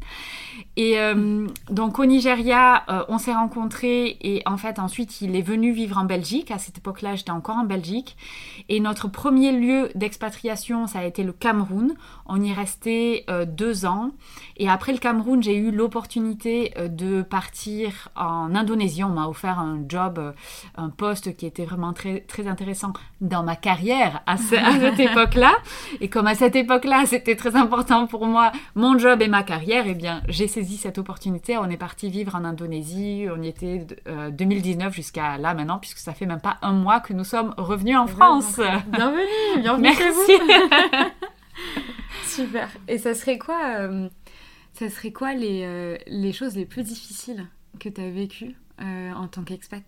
Et 0.76 0.98
euh, 0.98 1.46
donc, 1.70 1.98
au 1.98 2.06
Nigeria, 2.06 2.84
euh, 2.88 3.04
on 3.08 3.18
s'est 3.18 3.34
rencontrés 3.34 4.16
et 4.22 4.42
en 4.46 4.56
fait, 4.56 4.78
ensuite, 4.78 5.20
il 5.20 5.36
est 5.36 5.42
venu 5.42 5.72
vivre 5.72 5.98
en 5.98 6.04
Belgique. 6.04 6.50
À 6.50 6.58
cette 6.58 6.78
époque-là, 6.78 7.14
j'étais 7.14 7.30
encore 7.30 7.56
en 7.56 7.64
Belgique. 7.64 8.16
Et 8.70 8.80
notre 8.80 9.08
premier 9.08 9.52
lieu 9.52 9.90
d'expatriation, 9.94 10.86
ça 10.86 11.00
a 11.00 11.04
été 11.04 11.24
le 11.24 11.32
Cameroun. 11.32 11.94
On 12.24 12.40
y 12.40 12.50
est 12.50 12.54
resté 12.54 13.24
euh, 13.28 13.44
deux 13.44 13.84
ans. 13.84 14.12
Et 14.56 14.68
après 14.68 14.92
le 14.92 14.98
Cameroun, 14.98 15.42
j'ai 15.42 15.56
eu 15.56 15.70
l'opportunité 15.70 16.72
euh, 16.78 16.88
de 16.88 17.20
partir 17.20 18.08
en 18.16 18.54
Indonésie. 18.54 19.04
On 19.04 19.10
m'a 19.10 19.28
offert 19.28 19.58
un 19.58 19.80
job, 19.86 20.34
un 20.76 20.88
poste 21.02 21.36
qui 21.36 21.46
était 21.46 21.64
vraiment 21.64 21.92
très, 21.92 22.20
très 22.20 22.46
intéressant 22.46 22.92
dans 23.20 23.42
ma 23.42 23.56
carrière 23.56 24.22
à, 24.26 24.36
ce- 24.36 24.54
à 24.54 24.72
cette 24.78 25.00
époque-là. 25.10 25.52
Et 26.00 26.08
comme 26.08 26.28
à 26.28 26.36
cette 26.36 26.54
époque-là, 26.54 27.02
c'était 27.06 27.34
très 27.34 27.56
important 27.56 28.06
pour 28.06 28.24
moi, 28.26 28.52
mon 28.76 28.96
job 28.98 29.20
et 29.20 29.26
ma 29.26 29.42
carrière, 29.42 29.84
eh 29.88 29.94
bien, 29.94 30.22
j'ai 30.28 30.46
saisi 30.46 30.76
cette 30.76 30.98
opportunité. 30.98 31.56
On 31.58 31.68
est 31.70 31.76
parti 31.76 32.08
vivre 32.08 32.36
en 32.36 32.44
Indonésie. 32.44 33.26
On 33.36 33.42
y 33.42 33.48
était 33.48 33.84
euh, 34.06 34.30
2019 34.30 34.94
jusqu'à 34.94 35.38
là 35.38 35.54
maintenant, 35.54 35.78
puisque 35.80 35.98
ça 35.98 36.12
fait 36.14 36.26
même 36.26 36.40
pas 36.40 36.58
un 36.62 36.72
mois 36.72 37.00
que 37.00 37.12
nous 37.12 37.24
sommes 37.24 37.52
revenus 37.56 37.96
en 37.96 38.06
France. 38.06 38.60
Bienvenue, 38.86 39.60
bienvenue 39.60 39.92
chez 39.96 40.10
vous. 40.12 40.26
Merci. 40.28 41.12
Super. 42.24 42.68
Et 42.86 42.98
ça 42.98 43.14
serait 43.14 43.38
quoi, 43.38 43.58
euh, 43.80 44.08
ça 44.74 44.88
serait 44.88 45.10
quoi 45.12 45.34
les, 45.34 45.62
euh, 45.64 45.96
les 46.06 46.32
choses 46.32 46.54
les 46.56 46.64
plus 46.66 46.84
difficiles 46.84 47.46
que 47.80 47.88
tu 47.88 48.00
as 48.00 48.10
vécues 48.10 48.54
euh, 48.80 49.12
en 49.14 49.26
tant 49.26 49.42
qu'expat? 49.42 49.82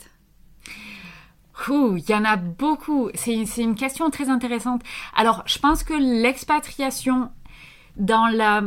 Il 1.68 2.04
y 2.08 2.14
en 2.14 2.24
a 2.24 2.36
beaucoup. 2.36 3.10
C'est 3.14 3.44
une 3.58 3.74
question 3.74 4.10
très 4.10 4.28
intéressante. 4.28 4.82
Alors, 5.14 5.42
je 5.46 5.58
pense 5.58 5.84
que 5.84 5.94
l'expatriation 5.94 7.30
dans 7.96 8.26
la 8.26 8.62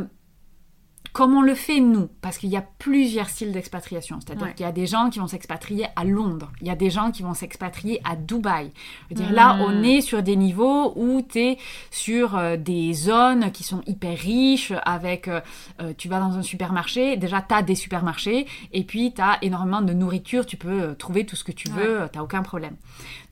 comme 1.18 1.34
on 1.34 1.42
le 1.42 1.56
fait 1.56 1.80
nous, 1.80 2.08
parce 2.22 2.38
qu'il 2.38 2.48
y 2.48 2.56
a 2.56 2.64
plusieurs 2.78 3.28
styles 3.28 3.50
d'expatriation. 3.50 4.20
C'est-à-dire 4.20 4.54
qu'il 4.54 4.64
y 4.64 4.68
a 4.68 4.70
des 4.70 4.86
gens 4.86 5.10
qui 5.10 5.18
vont 5.18 5.26
s'expatrier 5.26 5.86
à 5.96 6.04
Londres, 6.04 6.52
il 6.60 6.68
y 6.68 6.70
a 6.70 6.76
des 6.76 6.90
gens 6.90 7.10
qui 7.10 7.24
vont 7.24 7.34
s'expatrier 7.34 8.00
à 8.04 8.14
Dubaï. 8.14 8.70
Je 9.10 9.16
veux 9.16 9.22
dire, 9.22 9.32
là, 9.32 9.54
Hmm. 9.54 9.62
on 9.62 9.82
est 9.82 10.00
sur 10.00 10.22
des 10.22 10.36
niveaux 10.36 10.92
où 10.94 11.20
tu 11.22 11.40
es 11.40 11.58
sur 11.90 12.36
euh, 12.36 12.56
des 12.56 12.92
zones 12.92 13.50
qui 13.50 13.64
sont 13.64 13.80
hyper 13.88 14.16
riches, 14.16 14.72
avec, 14.84 15.26
euh, 15.26 15.40
euh, 15.82 15.92
tu 15.98 16.08
vas 16.08 16.20
dans 16.20 16.38
un 16.38 16.42
supermarché, 16.42 17.16
déjà, 17.16 17.42
tu 17.42 17.52
as 17.52 17.62
des 17.62 17.74
supermarchés, 17.74 18.46
et 18.72 18.84
puis 18.84 19.12
tu 19.12 19.20
as 19.20 19.38
énormément 19.42 19.82
de 19.82 19.92
nourriture, 19.94 20.46
tu 20.46 20.56
peux 20.56 20.82
euh, 20.82 20.94
trouver 20.94 21.26
tout 21.26 21.34
ce 21.34 21.42
que 21.42 21.50
tu 21.50 21.68
veux, 21.68 22.08
tu 22.12 22.20
aucun 22.20 22.42
problème. 22.44 22.76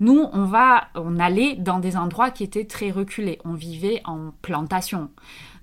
Nous, 0.00 0.26
on 0.33 0.45
va, 0.45 0.88
on 0.97 1.21
allait 1.21 1.55
dans 1.55 1.78
des 1.78 1.97
endroits 1.97 2.33
qui 2.33 2.43
étaient 2.43 2.64
très 2.66 2.90
reculés. 2.90 3.38
On 3.45 3.55
vivait 3.55 4.02
en 4.07 4.33
plantation. 4.43 5.11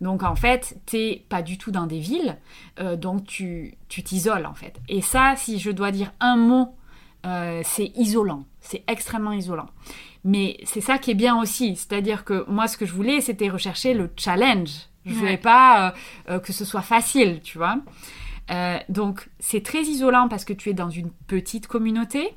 Donc 0.03 0.21
en 0.21 0.35
fait, 0.35 0.77
t'es 0.85 1.23
pas 1.29 1.41
du 1.41 1.57
tout 1.57 1.71
dans 1.71 1.87
des 1.87 1.99
villes, 1.99 2.37
euh, 2.79 2.95
donc 2.97 3.25
tu 3.25 3.75
tu 3.87 4.03
t'isoles 4.03 4.45
en 4.45 4.53
fait. 4.53 4.75
Et 4.89 5.01
ça, 5.01 5.33
si 5.37 5.57
je 5.59 5.71
dois 5.71 5.91
dire 5.91 6.11
un 6.19 6.35
mot, 6.35 6.75
euh, 7.25 7.61
c'est 7.63 7.91
isolant. 7.95 8.43
C'est 8.59 8.83
extrêmement 8.87 9.31
isolant. 9.31 9.69
Mais 10.25 10.57
c'est 10.65 10.81
ça 10.81 10.97
qui 10.97 11.11
est 11.11 11.15
bien 11.15 11.39
aussi, 11.41 11.75
c'est-à-dire 11.75 12.23
que 12.25 12.45
moi, 12.49 12.67
ce 12.67 12.77
que 12.77 12.85
je 12.85 12.93
voulais, 12.93 13.21
c'était 13.21 13.49
rechercher 13.49 13.93
le 13.93 14.09
challenge. 14.17 14.71
Je 15.05 15.13
voulais 15.13 15.31
Ouais. 15.31 15.37
pas 15.37 15.93
euh, 16.29 16.39
que 16.39 16.53
ce 16.53 16.63
soit 16.65 16.81
facile, 16.81 17.39
tu 17.41 17.57
vois. 17.57 17.77
Donc 18.89 19.29
c'est 19.39 19.63
très 19.63 19.81
isolant 19.83 20.27
parce 20.27 20.45
que 20.45 20.53
tu 20.53 20.69
es 20.69 20.73
dans 20.73 20.89
une 20.89 21.11
petite 21.27 21.67
communauté. 21.67 22.35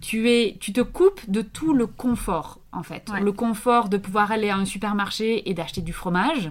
Tu, 0.00 0.30
es, 0.30 0.56
tu 0.60 0.72
te 0.72 0.80
coupes 0.80 1.20
de 1.28 1.42
tout 1.42 1.74
le 1.74 1.86
confort, 1.86 2.60
en 2.72 2.82
fait. 2.82 3.10
Ouais. 3.12 3.20
Le 3.20 3.32
confort 3.32 3.88
de 3.88 3.98
pouvoir 3.98 4.32
aller 4.32 4.48
à 4.48 4.56
un 4.56 4.64
supermarché 4.64 5.48
et 5.48 5.54
d'acheter 5.54 5.82
du 5.82 5.92
fromage. 5.92 6.50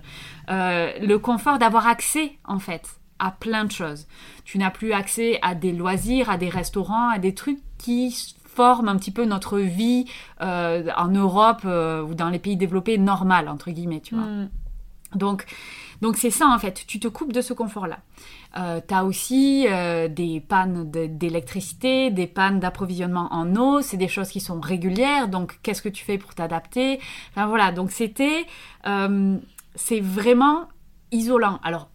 Euh, 0.50 0.92
le 1.02 1.18
confort 1.18 1.58
d'avoir 1.58 1.88
accès, 1.88 2.38
en 2.46 2.60
fait, 2.60 3.00
à 3.18 3.32
plein 3.32 3.66
de 3.66 3.72
choses. 3.72 4.08
Tu 4.46 4.58
n'as 4.58 4.70
plus 4.72 4.94
accès 4.94 5.40
à 5.42 5.56
des 5.56 5.72
loisirs, 5.72 6.30
à 6.30 6.38
des 6.38 6.50
restaurants, 6.50 7.10
à 7.10 7.18
des 7.18 7.34
trucs 7.34 7.60
qui 7.78 8.36
forment 8.46 8.90
un 8.90 8.98
petit 8.98 9.12
peu 9.12 9.26
notre 9.26 9.60
vie 9.60 10.06
euh, 10.42 10.90
en 10.98 11.08
Europe 11.08 11.62
euh, 11.66 12.02
ou 12.04 12.14
dans 12.14 12.30
les 12.30 12.40
pays 12.40 12.58
développés 12.58 12.98
normal, 12.98 13.48
entre 13.48 13.72
guillemets, 13.72 14.02
tu 14.02 14.16
vois. 14.16 14.26
Hmm. 14.26 14.50
Donc, 15.16 15.46
donc 16.02 16.18
c'est 16.18 16.32
ça 16.32 16.48
en 16.48 16.58
fait, 16.60 16.86
tu 16.88 17.00
te 17.00 17.08
coupes 17.08 17.34
de 17.34 17.42
ce 17.42 17.54
confort-là. 17.54 18.00
Euh, 18.58 18.82
tu 18.88 18.94
as 18.94 19.06
aussi 19.06 19.66
euh, 19.68 20.08
des 20.08 20.40
pannes 20.40 20.90
de- 20.90 21.06
d'électricité, 21.06 22.10
des 22.12 22.28
pannes 22.28 22.60
d'approvisionnement 22.60 23.28
en 23.32 23.56
eau, 23.56 23.82
c'est 23.82 23.98
des 23.98 24.08
choses 24.08 24.30
qui 24.30 24.40
sont 24.40 24.60
régulières, 24.60 25.28
donc 25.28 25.60
qu'est-ce 25.62 25.82
que 25.82 25.90
tu 25.90 26.04
fais 26.04 26.18
pour 26.18 26.34
t'adapter? 26.36 27.00
Enfin 27.32 27.48
voilà, 27.48 27.72
donc 27.72 27.92
c'était, 27.92 28.46
euh, 28.88 29.38
c'est 29.76 30.00
vraiment 30.00 30.68
isolant. 31.12 31.60
Alors, 31.64 31.90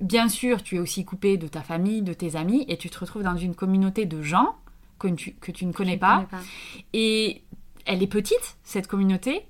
bien 0.00 0.28
sûr, 0.28 0.62
tu 0.62 0.76
es 0.76 0.78
aussi 0.78 1.04
coupé 1.04 1.36
de 1.36 1.48
ta 1.48 1.60
famille, 1.62 2.02
de 2.02 2.12
tes 2.12 2.36
amis, 2.36 2.64
et 2.68 2.76
tu 2.78 2.88
te 2.88 2.98
retrouves 2.98 3.22
dans 3.22 3.36
une 3.36 3.54
communauté 3.54 4.06
de 4.06 4.22
gens 4.22 4.54
que 4.98 5.08
tu, 5.08 5.34
que 5.34 5.52
tu 5.52 5.66
ne 5.66 5.72
connais 5.72 5.94
Je 5.94 5.98
pas. 5.98 6.14
connais 6.16 6.26
pas. 6.28 6.40
Et 6.92 7.42
elle 7.84 8.02
est 8.02 8.06
petite, 8.08 8.56
cette 8.62 8.86
communauté. 8.86 9.42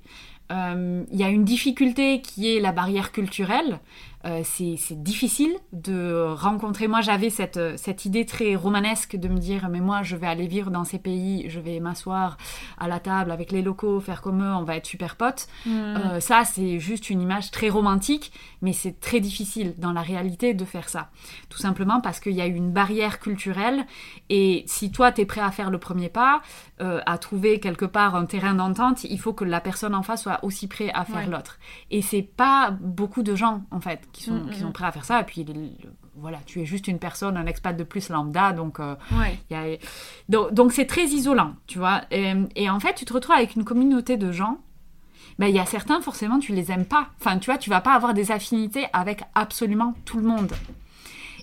Euh, 0.51 1.03
Il 1.11 1.19
y 1.19 1.23
a 1.23 1.29
une 1.29 1.43
difficulté 1.43 2.21
qui 2.21 2.55
est 2.55 2.59
la 2.59 2.71
barrière 2.71 3.11
culturelle. 3.11 3.79
Euh, 4.25 4.41
c'est 4.43 5.01
difficile 5.01 5.55
de 5.71 6.25
rencontrer. 6.33 6.89
Moi, 6.89 6.99
j'avais 6.99 7.29
cette, 7.29 7.55
euh, 7.55 7.77
cette 7.77 8.03
idée 8.03 8.25
très 8.25 8.53
romanesque 8.55 9.15
de 9.15 9.29
me 9.29 9.37
dire, 9.37 9.69
mais 9.69 9.79
moi, 9.79 10.03
je 10.03 10.17
vais 10.17 10.27
aller 10.27 10.47
vivre 10.47 10.71
dans 10.71 10.83
ces 10.83 10.99
pays, 10.99 11.45
je 11.47 11.61
vais 11.61 11.79
m'asseoir 11.79 12.35
à 12.77 12.89
la 12.89 12.99
table 12.99 13.31
avec 13.31 13.53
les 13.53 13.61
locaux, 13.61 14.01
faire 14.01 14.21
comme 14.21 14.43
eux, 14.43 14.53
on 14.53 14.63
va 14.63 14.75
être 14.75 14.85
super 14.85 15.15
potes. 15.15 15.47
Hmm. 15.65 15.71
Euh, 15.71 16.19
ça, 16.19 16.43
c'est 16.43 16.79
juste 16.79 17.09
une 17.09 17.21
image 17.21 17.49
très 17.51 17.69
romantique, 17.69 18.33
mais 18.61 18.73
c'est 18.73 18.99
très 18.99 19.19
difficile 19.19 19.73
dans 19.77 19.91
la 19.93 20.01
réalité 20.01 20.53
de 20.53 20.65
faire 20.65 20.89
ça. 20.89 21.09
Tout 21.49 21.57
simplement 21.57 22.01
parce 22.01 22.19
qu'il 22.19 22.33
y 22.33 22.41
a 22.41 22.45
une 22.45 22.71
barrière 22.71 23.19
culturelle, 23.19 23.85
et 24.29 24.63
si 24.67 24.91
toi, 24.91 25.11
tu 25.11 25.21
es 25.21 25.25
prêt 25.25 25.41
à 25.41 25.51
faire 25.51 25.69
le 25.69 25.77
premier 25.77 26.09
pas, 26.09 26.41
euh, 26.81 27.01
à 27.05 27.17
trouver 27.17 27.59
quelque 27.59 27.85
part 27.85 28.15
un 28.15 28.25
terrain 28.25 28.53
d'entente, 28.53 29.03
il 29.03 29.19
faut 29.19 29.33
que 29.33 29.45
la 29.45 29.61
personne 29.61 29.95
en 29.95 30.03
face 30.03 30.23
soit 30.23 30.43
aussi 30.43 30.67
prêt 30.67 30.89
à 30.93 31.05
faire 31.05 31.17
Ouais. 31.17 31.25
l'autre. 31.27 31.59
Et 31.91 32.01
c'est 32.01 32.21
pas 32.21 32.71
beaucoup 32.71 33.23
de 33.23 33.35
gens, 33.35 33.63
en 33.71 33.79
fait, 33.81 34.07
qui 34.11 34.23
sont, 34.23 34.33
Mm, 34.33 34.49
qui 34.51 34.59
sont 34.59 34.69
mm. 34.69 34.73
prêts 34.73 34.85
à 34.85 34.91
faire 34.91 35.05
ça. 35.05 35.21
Et 35.21 35.23
puis, 35.25 35.43
le- 35.43 35.53
le- 35.53 35.69
voilà, 36.15 36.39
tu 36.45 36.61
es 36.61 36.65
juste 36.65 36.87
une 36.87 36.99
personne, 36.99 37.37
un 37.37 37.45
expat 37.45 37.75
de 37.77 37.83
plus 37.83 38.09
lambda, 38.09 38.51
donc... 38.53 38.79
euh, 38.79 38.95
Ouais. 39.13 39.39
il 39.49 39.53
y 39.53 39.55
a- 39.57 39.77
Donc 40.27 40.53
donc 40.53 40.71
c'est 40.73 40.85
très 40.85 41.05
isolant, 41.05 41.53
tu 41.67 41.77
vois. 41.79 42.01
Et, 42.11 42.33
et 42.55 42.69
en 42.69 42.79
fait, 42.79 42.93
tu 42.95 43.05
te 43.05 43.13
retrouves 43.13 43.35
avec 43.35 43.55
une 43.55 43.63
communauté 43.63 44.17
de 44.17 44.31
gens. 44.31 44.57
Ben, 45.37 45.47
il 45.47 45.55
y 45.55 45.59
a 45.59 45.65
certains, 45.65 46.01
forcément, 46.01 46.39
tu 46.39 46.53
les 46.53 46.71
aimes 46.71 46.85
pas. 46.85 47.09
Enfin, 47.19 47.37
tu 47.37 47.45
vois, 47.45 47.57
tu 47.57 47.69
vas 47.69 47.81
pas 47.81 47.93
avoir 47.93 48.13
des 48.13 48.31
affinités 48.31 48.87
avec 48.93 49.21
absolument 49.35 49.93
tout 50.05 50.17
le 50.17 50.23
monde. 50.23 50.51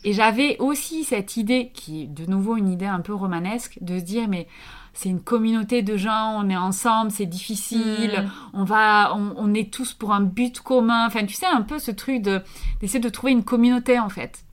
Et 0.04 0.12
j'avais 0.12 0.56
aussi 0.58 1.04
cette 1.04 1.36
idée, 1.36 1.70
qui 1.74 2.02
est 2.02 2.06
de 2.06 2.26
nouveau 2.30 2.56
une 2.56 2.70
idée 2.70 2.86
un 2.86 3.00
peu 3.00 3.14
romanesque, 3.14 3.78
de 3.80 3.98
se 3.98 4.04
dire, 4.04 4.28
mais 4.28 4.46
c'est 4.92 5.08
une 5.08 5.20
communauté 5.20 5.82
de 5.82 5.96
gens, 5.96 6.40
on 6.42 6.48
est 6.48 6.56
ensemble, 6.56 7.10
c'est 7.10 7.26
difficile, 7.26 8.22
Mm. 8.24 8.30
on 8.54 8.64
va, 8.64 9.14
on, 9.14 9.34
on 9.36 9.52
est 9.52 9.70
tous 9.72 9.92
pour 9.94 10.12
un 10.12 10.20
but 10.20 10.60
commun. 10.60 11.06
Enfin, 11.06 11.26
tu 11.26 11.34
sais, 11.34 11.46
un 11.46 11.62
peu 11.62 11.78
ce 11.78 11.90
truc 11.90 12.22
de 12.22 12.42
d'essayer 12.80 13.00
de 13.00 13.08
trouver 13.08 13.32
une 13.32 13.44
communauté, 13.44 13.98
en 13.98 14.08
fait. 14.08 14.44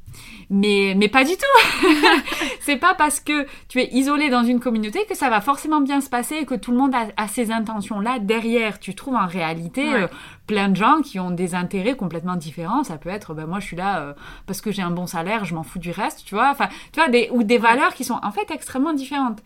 Mais, 0.49 0.93
mais 0.97 1.07
pas 1.07 1.23
du 1.23 1.31
tout. 1.31 1.87
c'est 2.59 2.77
pas 2.77 2.93
parce 2.93 3.19
que 3.19 3.45
tu 3.69 3.79
es 3.79 3.89
isolé 3.93 4.29
dans 4.29 4.43
une 4.43 4.59
communauté 4.59 5.05
que 5.09 5.15
ça 5.15 5.29
va 5.29 5.41
forcément 5.41 5.81
bien 5.81 6.01
se 6.01 6.09
passer 6.09 6.35
et 6.35 6.45
que 6.45 6.55
tout 6.55 6.71
le 6.71 6.77
monde 6.77 6.93
a, 6.93 7.07
a 7.17 7.27
ces 7.27 7.51
intentions-là 7.51 8.19
derrière. 8.19 8.79
Tu 8.79 8.93
trouves 8.95 9.15
en 9.15 9.25
réalité 9.27 9.83
Ouais. 9.89 10.03
euh, 10.03 10.07
plein 10.47 10.69
de 10.69 10.75
gens 10.75 11.01
qui 11.01 11.19
ont 11.19 11.31
des 11.31 11.55
intérêts 11.55 11.95
complètement 11.95 12.35
différents. 12.35 12.83
Ça 12.83 12.97
peut 12.97 13.09
être, 13.09 13.33
ben 13.33 13.45
moi 13.47 13.59
je 13.59 13.65
suis 13.67 13.75
là 13.77 13.99
euh, 13.99 14.13
parce 14.45 14.61
que 14.61 14.71
j'ai 14.71 14.81
un 14.81 14.91
bon 14.91 15.07
salaire, 15.07 15.45
je 15.45 15.55
m'en 15.55 15.63
fous 15.63 15.79
du 15.79 15.91
reste, 15.91 16.23
tu 16.25 16.35
vois. 16.35 16.49
Enfin, 16.51 16.67
tu 16.91 16.99
vois, 16.99 17.09
des, 17.09 17.29
ou 17.31 17.43
des 17.43 17.57
valeurs 17.57 17.93
qui 17.93 18.03
sont 18.03 18.19
en 18.21 18.31
fait 18.31 18.51
extrêmement 18.51 18.93
différentes. 18.93 19.39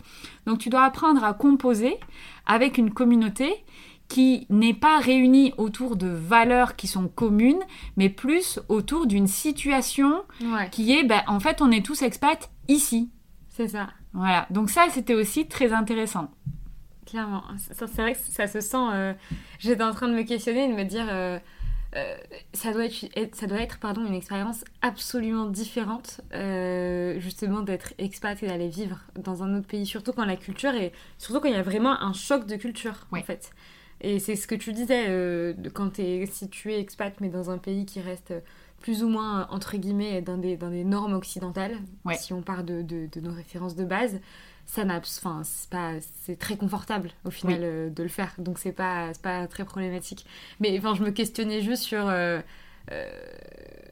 Donc 0.45 0.59
tu 0.59 0.69
dois 0.69 0.83
apprendre 0.83 1.23
à 1.23 1.33
composer 1.33 1.97
avec 2.45 2.77
une 2.77 2.91
communauté 2.91 3.53
qui 4.07 4.47
n'est 4.49 4.73
pas 4.73 4.99
réunie 4.99 5.53
autour 5.57 5.95
de 5.97 6.07
valeurs 6.07 6.75
qui 6.75 6.87
sont 6.87 7.07
communes, 7.07 7.61
mais 7.97 8.09
plus 8.09 8.59
autour 8.69 9.05
d'une 9.07 9.27
situation 9.27 10.23
Ouais, 10.41 10.69
qui 10.71 10.93
est, 10.93 11.03
ben, 11.03 11.21
en 11.27 11.39
fait, 11.39 11.61
on 11.61 11.71
est 11.71 11.85
tous 11.85 12.01
expats 12.03 12.49
ici. 12.67 13.09
c'est 13.49 13.67
ça. 13.67 13.89
Voilà. 14.13 14.47
Donc 14.49 14.69
ça, 14.69 14.85
c'était 14.89 15.13
aussi 15.13 15.47
très 15.47 15.73
intéressant. 15.73 16.31
Clairement. 17.05 17.43
Ça, 17.71 17.87
C'est 17.87 18.01
vrai 18.01 18.13
que 18.13 18.19
ça 18.19 18.47
se 18.47 18.59
sent. 18.61 18.77
euh, 18.93 19.13
J'étais 19.59 19.83
en 19.83 19.93
train 19.93 20.07
de 20.07 20.13
me 20.13 20.23
questionner 20.23 20.65
et 20.65 20.67
de 20.69 20.73
me 20.73 20.83
dire. 20.83 21.05
euh, 21.09 21.39
euh, 21.95 22.15
ça 22.53 22.73
doit 22.73 22.85
être, 22.85 23.35
ça 23.35 23.47
doit 23.47 23.59
être 23.59 23.79
pardon, 23.79 24.05
une 24.05 24.13
expérience 24.13 24.65
absolument 24.81 25.45
différente, 25.45 26.19
euh, 26.33 27.17
justement, 27.19 27.61
d'être 27.61 27.93
expat 27.97 28.41
et 28.43 28.47
d'aller 28.47 28.67
vivre 28.67 28.99
dans 29.17 29.41
un 29.43 29.57
autre 29.57 29.67
pays, 29.67 29.85
surtout 29.85 30.11
quand 30.11 30.25
la 30.25 30.35
culture 30.35 30.71
est. 30.75 30.91
Surtout 31.17 31.39
quand 31.39 31.47
il 31.47 31.53
y 31.55 31.57
a 31.59 31.63
vraiment 31.63 32.01
un 32.01 32.11
choc 32.13 32.45
de 32.45 32.55
culture, 32.57 33.07
en 33.11 33.21
fait. 33.21 33.51
Et 34.01 34.19
c'est 34.19 34.35
ce 34.35 34.45
que 34.47 34.55
tu 34.55 34.73
disais, 34.73 35.05
euh, 35.09 35.53
quand 35.73 35.89
t'es, 35.91 36.25
si 36.31 36.49
tu 36.49 36.71
es 36.71 36.79
expat, 36.79 37.13
mais 37.19 37.29
dans 37.29 37.49
un 37.49 37.57
pays 37.57 37.85
qui 37.85 37.99
reste 37.99 38.33
plus 38.79 39.03
ou 39.03 39.09
moins, 39.09 39.47
entre 39.49 39.75
guillemets, 39.77 40.21
dans 40.21 40.37
des, 40.37 40.55
dans 40.55 40.69
des 40.69 40.83
normes 40.83 41.13
occidentales, 41.13 41.77
Ouais. 42.05 42.15
si 42.15 42.31
on 42.33 42.41
part 42.43 42.63
de, 42.63 42.83
de- 42.83 43.07
de 43.11 43.19
nos 43.19 43.33
références 43.33 43.75
de 43.75 43.83
base, 43.85 44.19
ça 44.67 44.83
n'a, 44.85 44.97
enfin, 44.99 45.41
c'est 45.43 45.69
pas, 45.69 45.93
c'est 46.23 46.37
très 46.37 46.57
confortable 46.57 47.09
au 47.25 47.31
final 47.31 47.59
Oui. 47.61 47.65
euh, 47.65 47.89
de 47.89 48.03
le 48.03 48.09
faire, 48.09 48.35
donc 48.37 48.59
c'est 48.59 48.71
pas, 48.73 49.13
c'est 49.13 49.21
pas 49.23 49.47
très 49.47 49.65
problématique. 49.65 50.25
Mais 50.59 50.77
enfin, 50.77 50.93
je 50.93 51.01
me 51.03 51.09
questionnais 51.09 51.61
juste 51.61 51.83
sur, 51.83 52.05
euh, 52.07 52.39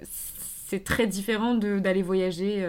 c'est 0.03 0.83
très 0.83 1.07
différent 1.07 1.55
d'aller 1.55 2.01
voyager, 2.01 2.61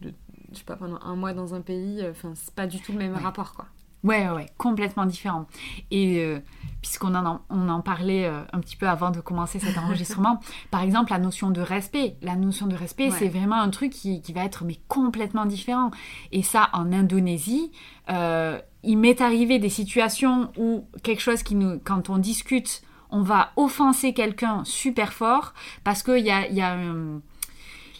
de- 0.00 0.12
je 0.52 0.58
sais 0.58 0.64
pas, 0.64 0.76
pendant 0.76 0.98
un 1.02 1.16
mois 1.16 1.34
dans 1.34 1.54
un 1.54 1.60
pays. 1.60 2.02
Enfin, 2.10 2.32
c'est 2.34 2.54
pas 2.54 2.66
du 2.66 2.80
tout 2.80 2.92
le 2.92 2.98
même 2.98 3.12
Ouais. 3.14 3.18
rapport, 3.20 3.52
quoi. 3.54 3.66
Ouais, 4.04 4.28
ouais, 4.28 4.34
ouais, 4.34 4.46
complètement 4.56 5.06
différent. 5.06 5.46
Et 5.90 6.18
euh, 6.24 6.38
puisqu'on 6.82 7.14
en, 7.16 7.40
on 7.50 7.68
en 7.68 7.80
parlait 7.80 8.26
euh, 8.26 8.42
un 8.52 8.60
petit 8.60 8.76
peu 8.76 8.88
avant 8.88 9.10
de 9.10 9.20
commencer 9.20 9.58
cet 9.58 9.76
enregistrement, 9.76 10.40
par 10.70 10.82
exemple, 10.82 11.10
la 11.10 11.18
notion 11.18 11.50
de 11.50 11.60
respect. 11.60 12.16
La 12.22 12.36
notion 12.36 12.66
de 12.68 12.76
respect, 12.76 13.06
Ouais. 13.10 13.16
c'est 13.18 13.28
vraiment 13.28 13.60
un 13.60 13.70
truc 13.70 13.90
qui, 13.92 14.22
qui 14.22 14.32
va 14.32 14.44
être 14.44 14.64
mais 14.64 14.78
complètement 14.86 15.46
différent. 15.46 15.90
Et 16.30 16.42
ça, 16.42 16.68
en 16.74 16.92
Indonésie, 16.92 17.72
euh, 18.08 18.60
il 18.84 18.98
m'est 18.98 19.20
arrivé 19.20 19.58
des 19.58 19.68
situations 19.68 20.52
où 20.56 20.84
quelque 21.02 21.20
chose 21.20 21.42
qui 21.42 21.56
nous, 21.56 21.80
quand 21.84 22.08
on 22.08 22.18
discute, 22.18 22.82
on 23.10 23.22
va 23.22 23.50
offenser 23.56 24.12
quelqu'un 24.14 24.62
super 24.64 25.12
fort 25.12 25.54
parce 25.82 26.02
qu'il 26.04 26.24
y 26.24 26.30
a, 26.30 26.46
y 26.48 26.60
a 26.60 26.72
un- 26.74 27.20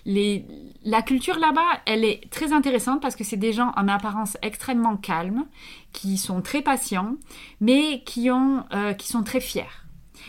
les, 0.08 0.46
la 0.84 1.02
culture 1.02 1.38
là-bas, 1.38 1.82
elle 1.84 2.02
est 2.02 2.30
très 2.30 2.54
intéressante 2.54 3.02
parce 3.02 3.14
que 3.14 3.24
c'est 3.24 3.36
des 3.36 3.52
gens 3.52 3.72
en 3.76 3.88
apparence 3.88 4.38
extrêmement 4.40 4.96
calmes, 4.96 5.44
qui 5.92 6.16
sont 6.16 6.40
très 6.40 6.62
patients, 6.62 7.16
mais 7.60 8.02
qui, 8.04 8.30
ont, 8.30 8.64
euh, 8.72 8.94
qui 8.94 9.06
sont 9.06 9.22
très 9.22 9.40
fiers. 9.40 9.64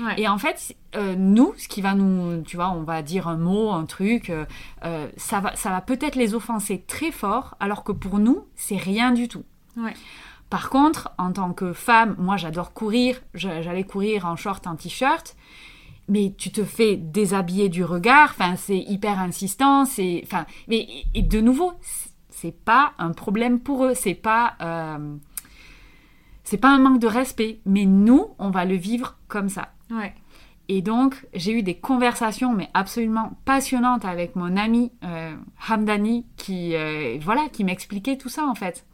Ouais. 0.01 0.19
Et 0.19 0.27
en 0.27 0.37
fait, 0.37 0.75
euh, 0.97 1.15
nous, 1.15 1.53
ce 1.57 1.69
qui 1.69 1.81
va 1.81 1.95
nous, 1.95 2.41
tu 2.43 2.57
vois, 2.57 2.71
on 2.71 2.83
va 2.83 3.01
dire 3.01 3.29
un 3.29 3.37
mot, 3.37 3.71
un 3.71 3.85
truc, 3.85 4.29
euh, 4.29 5.07
ça 5.15 5.39
va, 5.39 5.55
ça 5.55 5.69
va 5.69 5.79
peut-être 5.79 6.15
les 6.15 6.35
offenser 6.35 6.83
très 6.85 7.11
fort, 7.11 7.55
alors 7.61 7.85
que 7.85 7.93
pour 7.93 8.19
nous, 8.19 8.45
c'est 8.57 8.77
rien 8.77 9.11
du 9.11 9.29
tout. 9.29 9.45
Ouais. 9.77 9.93
Par 10.49 10.69
contre, 10.69 11.11
en 11.17 11.31
tant 11.31 11.53
que 11.53 11.71
femme, 11.71 12.17
moi 12.19 12.35
j'adore 12.35 12.73
courir, 12.73 13.21
j'allais 13.33 13.85
courir 13.85 14.25
en 14.25 14.35
short, 14.35 14.67
en 14.67 14.75
t-shirt. 14.75 15.37
Mais 16.09 16.33
tu 16.37 16.51
te 16.51 16.63
fais 16.63 16.97
déshabiller 16.97 17.69
du 17.69 17.83
regard, 17.83 18.31
enfin 18.31 18.55
c'est 18.55 18.79
hyper 18.79 19.19
insistant, 19.19 19.85
c'est 19.85 20.21
enfin 20.25 20.45
mais 20.67 20.87
et 21.13 21.21
de 21.21 21.39
nouveau 21.39 21.73
c'est 22.29 22.55
pas 22.55 22.93
un 22.97 23.11
problème 23.11 23.59
pour 23.59 23.85
eux, 23.85 23.93
c'est 23.93 24.15
pas 24.15 24.55
euh, 24.61 25.15
c'est 26.43 26.57
pas 26.57 26.69
un 26.69 26.79
manque 26.79 26.99
de 26.99 27.07
respect, 27.07 27.59
mais 27.65 27.85
nous 27.85 28.27
on 28.39 28.49
va 28.49 28.65
le 28.65 28.75
vivre 28.75 29.17
comme 29.27 29.49
ça. 29.49 29.69
Ouais. 29.91 30.13
Et 30.67 30.81
donc 30.81 31.27
j'ai 31.33 31.51
eu 31.51 31.63
des 31.63 31.75
conversations 31.75 32.53
mais 32.53 32.69
absolument 32.73 33.33
passionnantes 33.45 34.05
avec 34.05 34.35
mon 34.35 34.55
ami 34.57 34.91
euh, 35.03 35.35
Hamdani 35.67 36.25
qui 36.37 36.75
euh, 36.75 37.17
voilà 37.21 37.49
qui 37.51 37.63
m'expliquait 37.63 38.17
tout 38.17 38.29
ça 38.29 38.45
en 38.45 38.55
fait. 38.55 38.85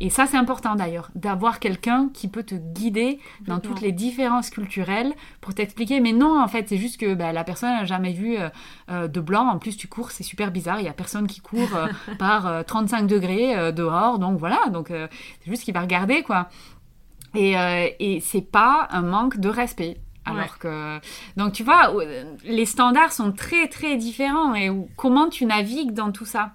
Et 0.00 0.10
ça, 0.10 0.26
c'est 0.26 0.36
important 0.36 0.76
d'ailleurs, 0.76 1.10
d'avoir 1.14 1.58
quelqu'un 1.58 2.08
qui 2.14 2.28
peut 2.28 2.44
te 2.44 2.54
guider 2.54 3.18
dans 3.46 3.58
toutes 3.58 3.80
les 3.80 3.90
différences 3.90 4.50
culturelles 4.50 5.12
pour 5.40 5.54
t'expliquer. 5.54 6.00
Mais 6.00 6.12
non, 6.12 6.40
en 6.40 6.46
fait, 6.46 6.68
c'est 6.68 6.76
juste 6.76 7.00
que 7.00 7.14
bah, 7.14 7.32
la 7.32 7.42
personne 7.42 7.70
n'a 7.70 7.84
jamais 7.84 8.12
vu 8.12 8.36
euh, 8.36 8.48
euh, 8.90 9.08
de 9.08 9.20
blanc. 9.20 9.48
En 9.48 9.58
plus, 9.58 9.76
tu 9.76 9.88
cours, 9.88 10.12
c'est 10.12 10.22
super 10.22 10.52
bizarre. 10.52 10.78
Il 10.78 10.84
n'y 10.84 10.88
a 10.88 10.92
personne 10.92 11.26
qui 11.26 11.40
court 11.40 11.74
euh, 11.74 11.88
par 12.18 12.64
35 12.64 13.06
degrés 13.06 13.72
dehors. 13.72 14.18
Donc 14.18 14.38
voilà, 14.38 14.68
donc 14.70 14.88
c'est 14.88 15.50
juste 15.50 15.64
qu'il 15.64 15.74
va 15.74 15.80
regarder, 15.80 16.22
quoi. 16.22 16.48
Et, 17.34 17.54
et 17.98 18.20
c'est 18.20 18.42
pas 18.42 18.88
un 18.90 19.02
manque 19.02 19.38
de 19.38 19.48
respect. 19.48 19.98
Alors 20.24 20.58
que. 20.58 20.98
Donc, 21.36 21.52
tu 21.52 21.62
vois, 21.62 21.92
les 22.44 22.66
standards 22.66 23.12
sont 23.12 23.32
très, 23.32 23.68
très 23.68 23.96
différents. 23.96 24.54
Et 24.54 24.70
comment 24.96 25.28
tu 25.28 25.46
navigues 25.46 25.92
dans 25.92 26.12
tout 26.12 26.24
ça? 26.24 26.52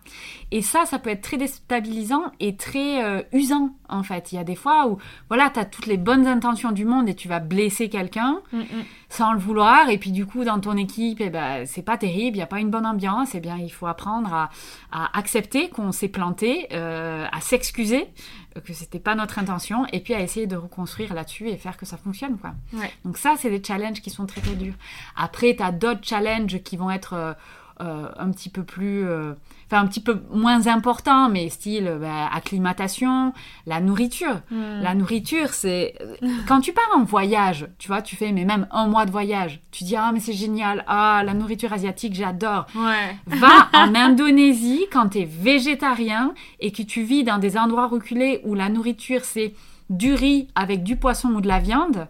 Et 0.52 0.62
ça, 0.62 0.86
ça 0.86 1.00
peut 1.00 1.10
être 1.10 1.22
très 1.22 1.38
déstabilisant 1.38 2.32
et 2.40 2.56
très 2.56 3.04
euh, 3.04 3.22
usant, 3.32 3.72
en 3.90 4.04
fait. 4.04 4.32
Il 4.32 4.36
y 4.36 4.38
a 4.38 4.44
des 4.44 4.56
fois 4.56 4.88
où, 4.88 4.98
voilà, 5.30 5.50
tu 5.50 5.60
as 5.60 5.66
toutes 5.66 5.86
les 5.86 5.98
bonnes 5.98 6.28
intentions 6.28 6.72
du 6.72 6.86
monde 6.86 7.10
et 7.10 7.16
tu 7.16 7.28
vas 7.28 7.40
blesser 7.40 7.90
quelqu'un 7.90 8.42
mm, 8.52 8.60
mm. 8.60 8.66
sans 9.10 9.34
le 9.34 9.40
vouloir. 9.40 9.90
Et 9.90 9.98
puis, 9.98 10.12
du 10.12 10.26
coup, 10.26 10.44
dans 10.44 10.60
ton 10.60 10.78
équipe, 10.78 11.22
eh 11.22 11.30
ben, 11.30 11.66
c'est 11.66 11.82
pas 11.82 11.98
terrible, 11.98 12.38
il 12.38 12.40
n'y 12.40 12.44
a 12.44 12.48
pas 12.48 12.60
une 12.60 12.70
bonne 12.70 12.86
ambiance. 12.86 13.36
Eh 13.36 13.40
bien, 13.40 13.58
il 13.58 13.72
faut 13.72 13.88
apprendre 13.88 14.34
à, 14.34 14.50
accepter 15.18 15.70
qu'on 15.70 15.92
s'est 15.92 16.08
planté, 16.08 16.68
euh, 16.72 17.26
à 17.32 17.42
s'excuser 17.42 18.08
que 18.62 18.74
c'était 18.74 19.00
pas 19.00 19.16
notre 19.16 19.40
intention, 19.40 19.86
et 19.92 20.00
puis 20.00 20.14
à 20.14 20.22
essayer 20.22 20.48
de 20.48 20.56
reconstruire 20.56 21.14
là-dessus 21.14 21.50
et 21.50 21.58
faire 21.58 21.78
que 21.78 21.86
ça 21.86 21.98
fonctionne, 21.98 22.38
quoi. 22.38 22.54
Donc 23.04 23.18
ça, 23.18 23.36
c'est 23.38 23.50
des 23.50 23.64
challenges 23.64 24.02
qui 24.02 24.10
sont 24.10 24.26
très 24.26 24.42
très 24.42 24.56
durs. 24.56 24.76
Après, 25.16 25.56
tu 25.56 25.64
as 25.64 25.72
d'autres 25.72 26.04
challenges 26.04 26.62
qui 26.64 26.78
vont 26.78 26.92
être 26.92 27.14
euh, 27.14 27.34
euh, 27.82 28.08
un 28.18 28.30
petit 28.32 28.50
peu 28.50 28.64
plus, 28.64 29.04
euh, 29.06 29.34
enfin 29.66 29.82
un 29.82 29.88
petit 29.88 30.00
peu 30.00 30.22
moins 30.32 30.68
important, 30.68 31.30
mais 31.30 31.50
style 31.50 31.98
bah, 32.00 32.30
acclimatation, 32.32 33.34
la 33.66 33.82
nourriture. 33.82 34.42
Hmm. 34.52 34.82
La 34.82 34.94
nourriture, 34.94 35.50
c'est 35.50 35.96
quand 36.48 36.62
tu 36.62 36.74
pars 36.74 36.90
en 36.96 37.04
voyage, 37.04 37.68
tu 37.80 37.88
vois, 37.88 38.02
tu 38.02 38.16
fais 38.16 38.32
mais 38.32 38.46
même 38.46 38.68
un 38.72 38.88
mois 38.88 39.06
de 39.06 39.12
voyage, 39.12 39.60
tu 39.72 39.84
dis 39.84 39.96
ah 39.96 40.12
mais 40.14 40.20
c'est 40.20 40.34
génial, 40.34 40.84
ah 40.88 41.24
la 41.26 41.34
nourriture 41.34 41.74
asiatique 41.74 42.14
j'adore. 42.14 42.68
Ouais. 42.76 43.16
Va 43.26 43.70
en 43.74 43.96
Indonésie 44.04 44.86
quand 44.92 45.10
tu 45.10 45.20
es 45.20 45.26
végétarien 45.26 46.34
et 46.60 46.72
que 46.72 46.84
tu 46.84 47.04
vis 47.04 47.24
dans 47.24 47.38
des 47.38 47.58
endroits 47.58 47.88
reculés 47.88 48.42
où 48.44 48.54
la 48.54 48.70
nourriture 48.70 49.24
c'est 49.24 49.54
du 49.90 50.14
riz 50.14 50.48
avec 50.56 50.84
du 50.84 50.96
poisson 50.96 51.30
ou 51.30 51.42
de 51.42 51.48
la 51.48 51.60
viande 51.60 52.08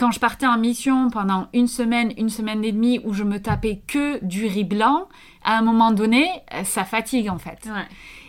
quand 0.00 0.12
je 0.12 0.18
partais 0.18 0.46
en 0.46 0.56
mission 0.56 1.10
pendant 1.10 1.48
une 1.52 1.66
semaine, 1.66 2.14
une 2.16 2.30
semaine 2.30 2.64
et 2.64 2.72
demie, 2.72 3.02
où 3.04 3.12
je 3.12 3.22
me 3.22 3.38
tapais 3.38 3.82
que 3.86 4.24
du 4.24 4.46
riz 4.46 4.64
blanc, 4.64 5.10
à 5.44 5.58
un 5.58 5.62
moment 5.62 5.90
donné, 5.90 6.26
ça 6.64 6.84
fatigue 6.84 7.28
en 7.28 7.38
fait. 7.38 7.68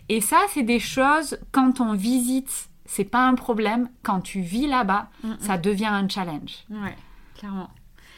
Et 0.10 0.20
ça, 0.20 0.40
c'est 0.50 0.63
des 0.63 0.80
choses, 0.80 1.40
quand 1.54 1.80
on 1.80 1.94
visite, 1.94 2.70
c'est 2.84 3.06
pas 3.06 3.25
un 3.25 3.36
problème. 3.36 3.88
Quand 4.04 4.20
tu 4.20 4.42
vis 4.42 4.68
là-bas, 4.68 5.08
ça 5.40 5.58
devient 5.58 5.86
un 5.86 6.10
challenge. 6.10 6.66
Ouais, 6.70 6.96
clairement. 7.36 7.70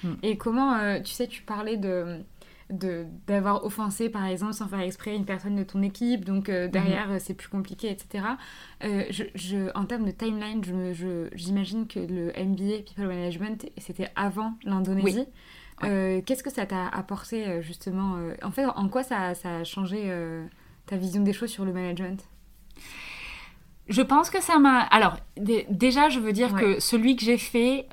Mm. 0.04 0.14
Et 0.24 0.36
comment, 0.36 0.74
euh, 0.74 1.00
tu 1.00 1.12
sais, 1.14 1.28
tu 1.28 1.44
parlais 1.44 1.78
de 1.78 2.24
d'avoir 2.70 3.66
offensé 3.66 4.10
par 4.10 4.26
exemple 4.26 4.54
sans 4.54 4.68
faire 4.68 4.80
exprès 4.80 5.16
une 5.16 5.26
personne 5.26 5.56
de 5.56 5.64
ton 5.64 5.82
équipe 5.82 6.26
donc 6.26 6.50
euh, 6.50 6.68
derrière 6.68 7.10
mhm. 7.10 7.20
c'est 7.20 7.34
plus 7.34 7.50
compliqué 7.50 7.90
etc 7.90 8.26
euh, 8.84 9.04
je, 9.10 9.76
en 9.78 9.86
termes 9.86 10.06
de 10.06 10.12
timeline 10.12 10.62
j'imagine 11.34 11.88
que 11.88 12.00
le 12.00 12.28
MBA 12.28 12.84
People 12.86 13.08
Management 13.08 13.70
c'était 13.78 14.10
avant 14.16 14.54
l'Indonésie. 14.64 15.28
Euh, 15.84 16.22
qu'est-ce 16.26 16.44
que 16.44 16.52
ça 16.52 16.66
t'a 16.66 16.88
apporté 16.88 17.62
justement 17.62 18.18
en 18.42 18.52
fait 18.52 18.66
en 18.66 18.88
quoi 18.88 19.04
ça, 19.04 19.36
ça 19.36 19.58
a 19.58 19.64
changé 19.64 20.10
ta 20.86 20.96
vision 20.96 21.22
des 21.24 21.34
choses 21.34 21.50
sur 21.50 21.66
le 21.66 21.74
management? 21.74 22.24
Je 23.90 24.02
pense 24.02 24.30
que 24.30 24.42
ça 24.42 24.60
m'a. 24.60 24.80
Alors, 24.80 25.18
déjà, 25.36 26.08
je 26.08 26.20
veux 26.20 26.32
dire 26.32 26.54
que 26.54 26.80
celui 26.80 27.18
que 27.18 27.24
j'ai 27.24 27.38
fait, 27.38 27.88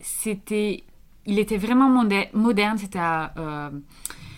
c'était 0.00 0.84
il 1.26 1.38
était 1.38 1.56
vraiment 1.56 1.88
moderne. 2.32 2.78
C'était 2.78 2.98
à 2.98 3.32
euh, 3.38 3.70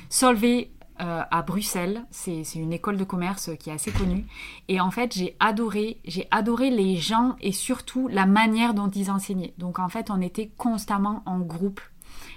Solvay 0.08 0.70
euh, 1.00 1.22
à 1.30 1.42
Bruxelles. 1.42 2.04
C'est 2.10 2.42
une 2.54 2.72
école 2.72 2.96
de 2.96 3.04
commerce 3.04 3.50
qui 3.58 3.70
est 3.70 3.74
assez 3.74 3.92
connue. 3.92 4.24
Et 4.68 4.80
en 4.80 4.90
fait, 4.90 5.14
j'ai 5.14 5.36
adoré, 5.40 6.00
j'ai 6.04 6.26
adoré 6.30 6.70
les 6.70 6.96
gens 6.96 7.36
et 7.40 7.52
surtout 7.52 8.08
la 8.08 8.26
manière 8.26 8.74
dont 8.74 8.90
ils 8.90 9.10
enseignaient. 9.10 9.54
Donc 9.58 9.78
en 9.78 9.88
fait, 9.88 10.10
on 10.10 10.20
était 10.20 10.50
constamment 10.56 11.22
en 11.26 11.40
groupe. 11.40 11.80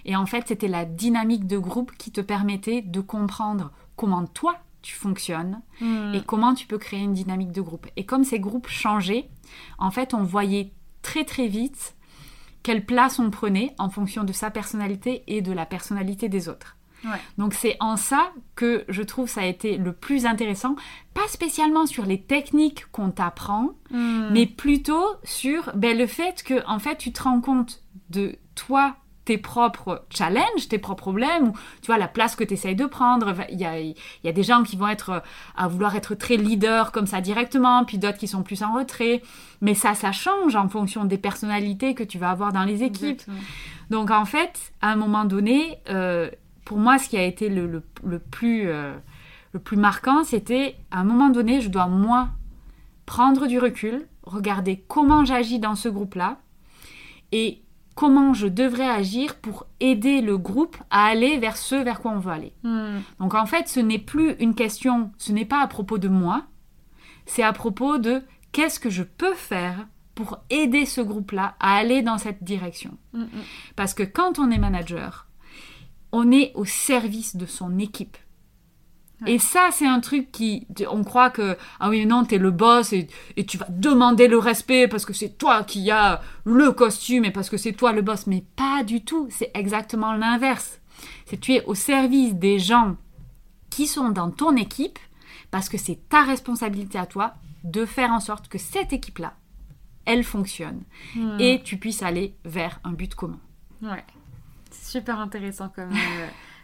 Et 0.05 0.15
en 0.15 0.25
fait, 0.25 0.47
c'était 0.47 0.67
la 0.67 0.85
dynamique 0.85 1.47
de 1.47 1.57
groupe 1.57 1.91
qui 1.97 2.11
te 2.11 2.21
permettait 2.21 2.81
de 2.81 2.99
comprendre 2.99 3.71
comment 3.95 4.25
toi 4.25 4.55
tu 4.81 4.95
fonctionnes 4.95 5.61
hmm. 5.81 6.13
et 6.13 6.21
comment 6.21 6.53
tu 6.53 6.65
peux 6.65 6.77
créer 6.77 7.01
une 7.01 7.13
dynamique 7.13 7.51
de 7.51 7.61
groupe. 7.61 7.87
Et 7.97 8.05
comme 8.05 8.23
ces 8.23 8.39
groupes 8.39 8.67
changeaient, 8.67 9.29
en 9.77 9.91
fait, 9.91 10.13
on 10.13 10.23
voyait 10.23 10.71
très 11.01 11.25
très 11.25 11.47
vite 11.47 11.95
quelle 12.63 12.85
place 12.85 13.19
on 13.19 13.29
prenait 13.29 13.73
en 13.77 13.89
fonction 13.89 14.23
de 14.23 14.33
sa 14.33 14.51
personnalité 14.51 15.23
et 15.27 15.41
de 15.41 15.51
la 15.51 15.65
personnalité 15.65 16.29
des 16.29 16.49
autres. 16.49 16.75
Donc 17.37 17.53
c'est 17.53 17.77
en 17.79 17.95
ça 17.95 18.31
que 18.55 18.83
je 18.89 19.01
trouve 19.03 19.29
ça 19.29 19.41
a 19.41 19.45
été 19.45 19.77
le 19.77 19.93
plus 19.93 20.25
intéressant, 20.25 20.75
pas 21.13 21.27
spécialement 21.27 21.85
sur 21.85 22.05
les 22.05 22.21
techniques 22.21 22.85
qu'on 22.91 23.11
t'apprend, 23.11 23.71
hmm. 23.91 24.29
mais 24.31 24.45
plutôt 24.45 25.05
sur 25.23 25.71
ben, 25.75 25.97
le 25.97 26.07
fait 26.07 26.43
que 26.43 26.65
en 26.67 26.79
fait 26.79 26.97
tu 26.97 27.13
te 27.13 27.23
rends 27.23 27.41
compte 27.41 27.83
de 28.09 28.35
toi 28.55 28.97
tes 29.29 29.37
propres 29.37 30.05
challenges, 30.09 30.67
tes 30.69 30.79
propres 30.79 31.03
problèmes, 31.03 31.49
ou 31.49 31.53
tu 31.83 31.85
vois, 31.85 31.99
la 31.99 32.07
place 32.07 32.35
que 32.35 32.43
tu 32.43 32.55
essayes 32.55 32.75
de 32.75 32.87
prendre. 32.87 33.35
Il 33.51 33.59
y 33.59 33.65
a, 33.65 33.79
il 33.79 33.95
y 34.23 34.27
a 34.27 34.31
des 34.31 34.41
gens 34.41 34.63
qui 34.63 34.75
vont 34.75 34.87
être 34.87 35.21
à 35.55 35.67
vouloir 35.67 35.95
être 35.95 36.15
très 36.15 36.35
leader 36.35 36.91
comme 36.91 37.05
ça 37.05 37.21
directement, 37.21 37.85
puis 37.85 37.99
d'autres 37.99 38.17
qui 38.17 38.27
sont 38.27 38.41
plus 38.41 38.63
en 38.63 38.73
retrait. 38.73 39.21
Mais 39.61 39.75
ça, 39.75 39.93
ça 39.93 40.11
change 40.11 40.55
en 40.55 40.67
fonction 40.67 41.05
des 41.05 41.19
personnalités 41.19 41.93
que 41.93 42.01
tu 42.01 42.17
vas 42.17 42.31
avoir 42.31 42.51
dans 42.51 42.63
les 42.63 42.81
équipes. 42.81 43.21
Donc 43.91 44.09
en 44.09 44.25
fait, 44.25 44.73
à 44.81 44.91
un 44.91 44.95
moment 44.95 45.25
donné, 45.25 45.77
euh, 45.91 46.31
pour 46.65 46.79
moi, 46.79 46.97
ce 46.97 47.07
qui 47.07 47.17
a 47.17 47.23
été 47.23 47.49
le, 47.49 47.83
le, 48.03 48.17
plus, 48.17 48.67
euh, 48.67 48.95
le 49.51 49.59
plus 49.59 49.77
marquant, 49.77 50.23
c'était 50.23 50.75
à 50.89 51.01
un 51.01 51.03
moment 51.03 51.29
donné, 51.29 51.61
je 51.61 51.69
dois 51.69 51.85
moi 51.85 52.29
prendre 53.05 53.45
du 53.45 53.59
recul, 53.59 54.07
regarder 54.23 54.83
comment 54.87 55.23
j'agis 55.23 55.59
dans 55.59 55.75
ce 55.75 55.87
groupe-là 55.87 56.39
et 57.31 57.61
comment 57.99 58.33
je 58.33 58.47
devrais 58.47 58.87
agir 58.87 59.35
pour 59.35 59.67
aider 59.81 60.21
le 60.21 60.37
groupe 60.37 60.77
à 60.89 61.07
aller 61.07 61.37
vers 61.37 61.57
ce 61.57 61.75
vers 61.75 61.99
quoi 61.99 62.11
on 62.11 62.19
veut 62.19 62.31
aller. 62.31 62.53
Hmm. 62.63 62.99
Donc 63.19 63.33
en 63.33 63.45
fait, 63.45 63.67
ce 63.67 63.81
n'est 63.81 63.99
plus 63.99 64.35
une 64.39 64.55
question, 64.55 65.11
ce 65.17 65.33
n'est 65.33 65.43
pas 65.43 65.61
à 65.61 65.67
propos 65.67 65.97
de 65.97 66.07
moi, 66.07 66.45
c'est 67.25 67.43
à 67.43 67.51
propos 67.51 67.97
de 67.97 68.23
qu'est-ce 68.53 68.79
que 68.79 68.89
je 68.89 69.03
peux 69.03 69.33
faire 69.33 69.85
pour 70.15 70.37
aider 70.49 70.85
ce 70.85 71.01
groupe-là 71.01 71.57
à 71.59 71.75
aller 71.75 72.01
dans 72.01 72.17
cette 72.17 72.41
direction. 72.41 72.97
Hmm, 73.11 73.23
hmm. 73.23 73.43
Parce 73.75 73.93
que 73.93 74.03
quand 74.03 74.39
on 74.39 74.49
est 74.49 74.57
manager, 74.57 75.27
on 76.13 76.31
est 76.31 76.53
au 76.55 76.63
service 76.63 77.35
de 77.35 77.45
son 77.45 77.79
équipe. 77.79 78.15
Et 79.25 79.39
ça, 79.39 79.69
c'est 79.71 79.87
un 79.87 79.99
truc 79.99 80.31
qui, 80.31 80.65
on 80.89 81.03
croit 81.03 81.29
que, 81.29 81.57
ah 81.79 81.89
oui, 81.89 82.05
non, 82.05 82.23
t'es 82.23 82.37
le 82.37 82.51
boss 82.51 82.93
et, 82.93 83.07
tu 83.47 83.57
vas 83.57 83.67
demander 83.69 84.27
le 84.27 84.37
respect 84.37 84.87
parce 84.87 85.05
que 85.05 85.13
c'est 85.13 85.37
toi 85.37 85.63
qui 85.63 85.91
as 85.91 86.21
le 86.45 86.71
costume 86.71 87.25
et 87.25 87.31
parce 87.31 87.49
que 87.49 87.57
c'est 87.57 87.73
toi 87.73 87.91
le 87.91 88.01
boss. 88.01 88.27
Mais 88.27 88.43
pas 88.55 88.83
du 88.83 89.03
tout. 89.03 89.27
C'est 89.29 89.51
exactement 89.53 90.13
l'inverse. 90.13 90.79
C'est 91.25 91.39
tu 91.39 91.53
es 91.53 91.63
au 91.65 91.75
service 91.75 92.35
des 92.35 92.59
gens 92.59 92.95
qui 93.69 93.87
sont 93.87 94.09
dans 94.09 94.31
ton 94.31 94.55
équipe 94.55 94.99
parce 95.51 95.69
que 95.69 95.77
c'est 95.77 96.07
ta 96.09 96.23
responsabilité 96.23 96.97
à 96.97 97.05
toi 97.05 97.33
de 97.63 97.85
faire 97.85 98.11
en 98.11 98.19
sorte 98.19 98.47
que 98.47 98.57
cette 98.57 98.93
équipe-là, 98.93 99.33
elle 100.05 100.23
fonctionne 100.23 100.83
hmm. 101.15 101.37
et 101.39 101.61
tu 101.63 101.77
puisses 101.77 102.03
aller 102.03 102.35
vers 102.45 102.79
un 102.83 102.93
but 102.93 103.15
commun. 103.15 103.39
Ouais. 103.81 104.03
Super 104.71 105.19
intéressant 105.19 105.69
comme. 105.69 105.91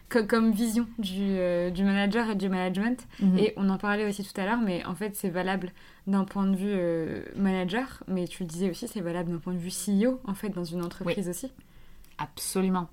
Comme 0.10 0.52
vision 0.52 0.88
du, 1.00 1.20
euh, 1.22 1.72
du, 1.72 1.84
manager 1.84 2.30
et 2.30 2.36
du 2.36 2.48
management. 2.48 3.08
Mhm. 3.20 3.38
Et 3.39 3.54
on 3.58 3.70
en 3.70 3.78
parlait 3.78 4.08
aussi 4.08 4.24
tout 4.24 4.39
à 4.39 4.46
l'heure, 4.46 4.62
mais 4.62 4.86
en 4.86 4.96
fait, 4.96 5.15
c'est 5.15 5.30
valable 5.30 5.72
d'un 6.08 6.24
point 6.24 6.46
de 6.46 6.56
vue 6.56 6.72
euh, 6.72 7.24
manager, 7.36 8.04
mais 8.08 8.28
tu 8.28 8.44
le 8.44 8.48
disais 8.48 8.70
aussi, 8.70 8.88
c'est 8.88 9.02
valable 9.02 9.32
d'un 9.32 9.39
point 9.39 9.54
de 9.54 9.60
vue 9.60 9.72
CEO, 9.72 10.22
en 10.26 10.36
fait, 10.36 10.50
dans 10.50 10.63
une 10.63 10.84
entreprise 10.84 11.28
aussi. 11.28 11.52
Absolument. 12.18 12.88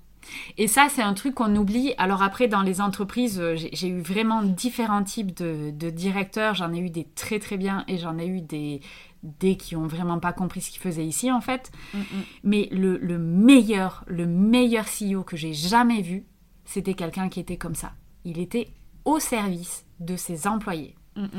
Et 0.57 0.67
ça, 0.67 0.87
c'est 0.89 1.01
un 1.01 1.13
truc 1.13 1.35
qu'on 1.35 1.55
oublie. 1.55 1.93
Alors 1.97 2.23
après, 2.23 2.47
dans 2.47 2.61
les 2.61 2.81
entreprises, 2.81 3.39
euh, 3.39 3.55
j'ai 3.55 3.87
eu 3.87 4.01
vraiment 4.01 4.41
différents 4.41 5.03
types 5.03 5.35
de, 5.37 5.71
de 5.71 5.89
directeurs. 5.89 6.55
J'en 6.55 6.73
ai 6.73 6.79
eu 6.79 6.89
des 6.89 7.05
très 7.15 7.39
très 7.39 7.57
bien 7.57 7.83
et 7.87 7.97
j'en 7.97 8.17
ai 8.17 8.27
eu 8.27 8.41
des, 8.41 8.81
des 9.23 9.57
qui 9.57 9.75
ont 9.75 9.87
vraiment 9.87 10.19
pas 10.19 10.33
compris 10.33 10.61
ce 10.61 10.71
qu'ils 10.71 10.81
faisaient 10.81 11.05
ici 11.05 11.31
en 11.31 11.41
fait. 11.41 11.71
Mm, 11.93 11.99
mm. 11.99 12.03
Mais 12.43 12.69
le, 12.71 12.97
le 12.97 13.17
meilleur, 13.17 14.03
le 14.07 14.25
meilleur 14.25 14.85
CEO 14.85 15.23
que 15.23 15.37
j'ai 15.37 15.53
jamais 15.53 16.01
vu, 16.01 16.25
c'était 16.65 16.93
quelqu'un 16.93 17.29
qui 17.29 17.39
était 17.39 17.57
comme 17.57 17.75
ça. 17.75 17.93
Il 18.25 18.39
était 18.39 18.69
au 19.05 19.19
service 19.19 19.85
de 19.99 20.15
ses 20.15 20.47
employés. 20.47 20.95
Mm, 21.15 21.23
mm. 21.23 21.29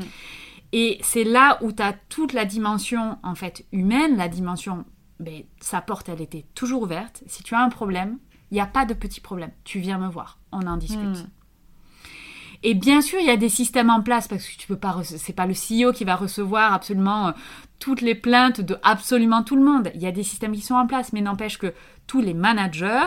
Et 0.71 0.99
c'est 1.01 1.23
là 1.23 1.57
où 1.61 1.71
tu 1.71 1.81
as 1.81 1.93
toute 2.09 2.33
la 2.33 2.45
dimension 2.45 3.17
en 3.23 3.35
fait 3.35 3.65
humaine, 3.71 4.17
la 4.17 4.27
dimension, 4.27 4.85
ben, 5.19 5.43
sa 5.61 5.81
porte 5.81 6.09
elle 6.09 6.21
était 6.21 6.45
toujours 6.53 6.81
ouverte. 6.83 7.23
Si 7.27 7.43
tu 7.43 7.55
as 7.55 7.61
un 7.61 7.69
problème, 7.69 8.17
il 8.51 8.55
n'y 8.55 8.61
a 8.61 8.67
pas 8.67 8.85
de 8.85 8.93
petit 8.93 9.21
problème. 9.21 9.51
Tu 9.63 9.79
viens 9.79 9.97
me 9.97 10.09
voir, 10.09 10.39
on 10.51 10.67
en 10.67 10.77
discute. 10.77 10.99
Mm. 10.99 11.29
Et 12.63 12.73
bien 12.73 13.01
sûr, 13.01 13.19
il 13.19 13.27
y 13.27 13.31
a 13.31 13.37
des 13.37 13.49
systèmes 13.49 13.89
en 13.89 14.01
place 14.01 14.27
parce 14.27 14.47
que 14.47 14.57
tu 14.57 14.67
peux 14.67 14.75
pas, 14.75 14.99
c'est 15.03 15.33
pas 15.33 15.45
le 15.45 15.53
CEO 15.53 15.93
qui 15.93 16.03
va 16.03 16.15
recevoir 16.15 16.73
absolument 16.73 17.27
euh, 17.27 17.31
toutes 17.79 18.01
les 18.01 18.15
plaintes 18.15 18.59
de 18.59 18.77
absolument 18.81 19.43
tout 19.43 19.55
le 19.55 19.63
monde. 19.63 19.91
Il 19.93 20.01
y 20.01 20.07
a 20.07 20.11
des 20.11 20.23
systèmes 20.23 20.53
qui 20.53 20.61
sont 20.61 20.75
en 20.75 20.87
place, 20.87 21.13
mais 21.13 21.21
n'empêche 21.21 21.57
que 21.57 21.73
tous 22.07 22.21
les 22.21 22.33
managers 22.33 23.05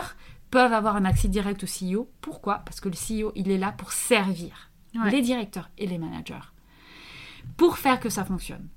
peuvent 0.51 0.73
avoir 0.73 0.95
un 0.95 1.05
accès 1.05 1.27
direct 1.27 1.63
au 1.63 1.67
CEO. 1.67 2.09
Pourquoi? 2.21 2.59
Parce 2.65 2.79
que 2.79 2.89
le 2.89 2.95
CEO, 2.95 3.31
il 3.35 3.51
est 3.51 3.57
là 3.57 3.71
pour 3.71 3.91
servir 3.91 4.69
Ouais. 4.95 5.11
les 5.11 5.21
directeurs 5.21 5.69
et 5.77 5.85
les 5.85 5.99
managers 5.99 6.39
pour 7.57 7.77
faire 7.77 7.99
que 7.99 8.09
ça 8.09 8.25
fonctionne. 8.25 8.67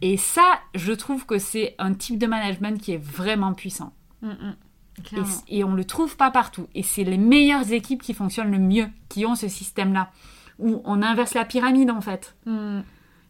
Et 0.00 0.16
ça, 0.16 0.58
je 0.74 0.92
trouve 0.92 1.26
que 1.26 1.38
c'est 1.38 1.74
un 1.78 1.94
type 1.94 2.18
de 2.18 2.26
management 2.26 2.80
qui 2.80 2.92
est 2.92 3.02
vraiment 3.02 3.54
puissant. 3.54 3.92
Mm, 4.22 4.28
mm. 4.28 4.54
Et, 5.48 5.64
on 5.64 5.74
le 5.74 5.84
trouve 5.84 6.16
pas 6.16 6.30
partout. 6.30 6.68
Et 6.74 6.82
c'est 6.82 7.04
les 7.04 7.18
meilleures 7.18 7.72
équipes 7.72 8.02
qui 8.02 8.14
fonctionnent 8.14 8.50
le 8.52 8.58
mieux, 8.58 8.88
qui 9.08 9.26
ont 9.26 9.34
ce 9.34 9.48
système-là, 9.48 10.10
où 10.58 10.80
on 10.84 11.02
inverse 11.02 11.34
la 11.34 11.44
pyramide 11.44 11.90
en 11.90 12.00
fait. 12.00 12.36
Mm. 12.46 12.80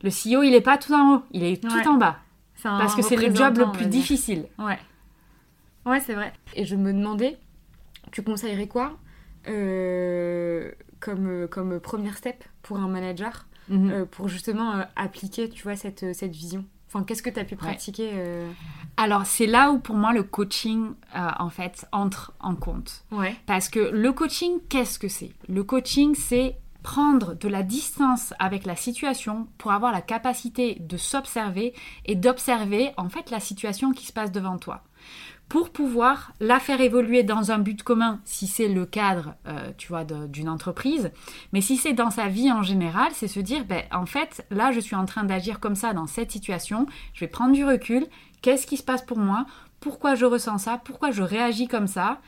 Le 0.03 0.11
CEO, 0.11 0.43
il 0.43 0.55
est 0.55 0.61
pas 0.61 0.77
tout 0.77 0.93
en 0.93 1.15
haut, 1.17 1.23
il 1.33 1.43
est 1.43 1.63
tout 1.63 1.75
Ouais. 1.75 1.87
en 1.89 1.95
bas. 1.95 2.19
Parce 2.63 2.95
que 2.95 3.03
c'est 3.03 3.17
le 3.17 3.35
job 3.35 3.59
le 3.59 3.71
plus 3.73 3.87
difficile. 3.87 4.47
Ouais. 4.59 4.79
Ouais, 5.87 6.01
c'est 6.01 6.15
vrai. 6.15 6.33
Et 6.55 6.65
je 6.65 6.77
me 6.77 6.93
demandais, 6.93 7.39
tu 8.13 8.23
conseillerais 8.23 8.67
quoi 8.69 8.97
euh, 9.49 10.71
comme, 11.01 11.27
euh, 11.29 11.47
comme 11.47 11.81
première 11.81 12.17
step 12.17 12.45
pour 12.63 12.79
un 12.79 12.89
manager 12.89 13.47
Mhm. 13.69 13.91
euh, 13.91 14.05
pour 14.05 14.29
justement 14.29 14.75
euh, 14.77 14.83
appliquer, 14.95 15.49
tu 15.49 15.63
vois, 15.63 15.75
cette, 15.77 16.15
cette 16.15 16.33
vision? 16.33 16.67
Enfin, 16.87 17.03
qu'est-ce 17.03 17.23
que 17.23 17.31
tu 17.31 17.41
as 17.41 17.45
pu 17.45 17.57
pratiquer 17.57 18.13
Alors 18.99 19.27
c'est 19.27 19.47
là 19.47 19.73
où 19.73 19.81
pour 19.81 19.97
moi 19.97 20.13
le 20.13 20.23
coaching 20.23 20.93
en 21.15 21.49
fait 21.51 21.87
entre 21.91 22.33
en 22.39 22.55
compte. 22.55 23.05
Ouais. 23.11 23.35
Parce 23.47 23.69
que 23.69 23.81
le 23.81 24.13
coaching, 24.13 24.61
qu'est-ce 24.69 25.01
que 25.01 25.09
c'est? 25.09 25.33
Le 25.49 25.65
coaching, 25.65 26.15
c'est 26.15 26.57
prendre 26.85 27.35
de 27.35 27.49
la 27.49 27.65
distance 27.65 28.33
avec 28.39 28.65
la 28.67 28.77
situation 28.77 29.49
pour 29.59 29.73
avoir 29.73 29.91
la 29.93 30.03
capacité 30.03 30.77
de 30.79 30.97
s'observer 30.97 31.75
et 32.05 32.15
d'observer 32.15 32.93
en 32.97 33.09
fait 33.09 33.31
la 33.33 33.41
situation 33.41 33.91
qui 33.93 34.07
se 34.07 34.13
passe 34.13 34.31
devant 34.31 34.59
toi. 34.59 34.85
Pour 35.49 35.71
pouvoir 35.71 36.33
la 36.41 36.59
faire 36.59 36.81
évoluer 36.81 37.23
dans 37.23 37.53
un 37.53 37.59
but 37.59 37.83
commun, 37.83 38.21
si 38.25 38.47
c'est 38.47 38.69
le 38.69 38.87
cadre, 38.87 39.35
euh, 39.47 39.71
tu 39.77 39.89
vois, 39.89 40.05
d'une 40.05 40.49
entreprise, 40.49 41.13
mais 41.53 41.61
si 41.61 41.77
c'est 41.77 41.93
dans 41.93 42.11
sa 42.11 42.29
vie 42.29 42.51
en 42.51 42.63
général, 42.63 43.09
c'est 43.13 43.29
se 43.29 43.41
dire, 43.41 43.65
ben, 43.65 43.83
en 43.93 44.07
fait, 44.07 44.45
là, 44.51 44.73
je 44.73 44.81
suis 44.81 44.97
en 44.97 45.05
train 45.05 45.25
d'agir 45.25 45.61
comme 45.61 45.77
ça 45.77 45.93
dans 45.93 46.07
cette 46.07 46.33
situation, 46.33 46.87
je 47.13 47.21
vais 47.21 47.29
prendre 47.29 47.53
du 47.53 47.65
recul, 47.65 48.07
qu'est-ce 48.43 48.67
qui 48.67 48.77
se 48.77 48.83
passe 48.83 49.03
pour 49.03 49.19
moi, 49.19 49.47
pourquoi 49.81 50.15
je 50.15 50.25
ressens 50.25 50.59
ça, 50.59 50.81
pourquoi 50.83 51.11
je 51.11 51.23
réagis 51.23 51.69
comme 51.69 51.87
ça, 51.87 52.21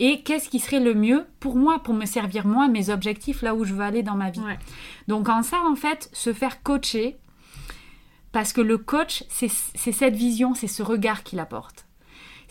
et 0.00 0.22
qu'est-ce 0.22 0.48
qui 0.48 0.58
serait 0.58 0.80
le 0.80 0.94
mieux 0.94 1.24
pour 1.38 1.54
moi, 1.54 1.80
pour 1.82 1.94
me 1.94 2.06
servir 2.06 2.44
moi, 2.44 2.66
mes 2.66 2.90
objectifs, 2.90 3.40
là 3.40 3.54
où 3.54 3.64
je 3.64 3.72
veux 3.72 3.84
aller 3.84 4.02
dans 4.02 4.16
ma 4.16 4.30
vie? 4.30 4.40
Ouais. 4.40 4.58
Donc 5.06 5.28
en 5.28 5.42
ça, 5.42 5.60
en 5.64 5.76
fait, 5.76 6.10
se 6.12 6.32
faire 6.32 6.62
coacher, 6.62 7.16
parce 8.32 8.52
que 8.52 8.60
le 8.60 8.78
coach, 8.78 9.22
c'est 9.28 9.48
cette 9.48 10.16
vision, 10.16 10.54
c'est 10.54 10.66
ce 10.66 10.82
regard 10.82 11.22
qu'il 11.22 11.38
apporte. 11.38 11.86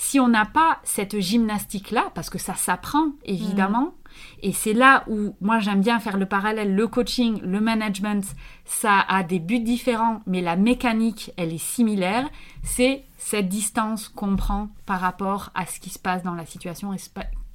Si 0.03 0.19
on 0.19 0.27
n'a 0.27 0.45
pas 0.45 0.79
cette 0.83 1.17
gymnastique-là, 1.17 2.11
parce 2.13 2.29
que 2.29 2.37
ça 2.37 2.55
s'apprend, 2.55 3.13
évidemment, 3.23 3.93
et 4.41 4.51
c'est 4.51 4.73
là 4.73 5.05
où 5.07 5.33
moi 5.39 5.59
j'aime 5.59 5.79
bien 5.79 5.97
faire 6.01 6.17
le 6.17 6.25
parallèle, 6.25 6.75
le 6.75 6.87
coaching, 6.89 7.41
le 7.41 7.61
management, 7.61 8.25
ça 8.65 8.99
a 8.99 9.23
des 9.23 9.39
buts 9.39 9.61
différents, 9.61 10.21
mais 10.27 10.41
la 10.41 10.57
mécanique, 10.57 11.31
elle 11.37 11.53
est 11.53 11.57
similaire, 11.57 12.29
c'est 12.63 13.05
cette 13.17 13.47
distance 13.47 14.09
qu'on 14.09 14.35
prend 14.35 14.67
par 14.85 14.99
rapport 14.99 15.51
à 15.55 15.65
ce 15.65 15.79
qui 15.79 15.89
se 15.89 15.99
passe 15.99 16.21
dans 16.21 16.35
la 16.35 16.45
situation 16.45 16.93
et 16.93 16.97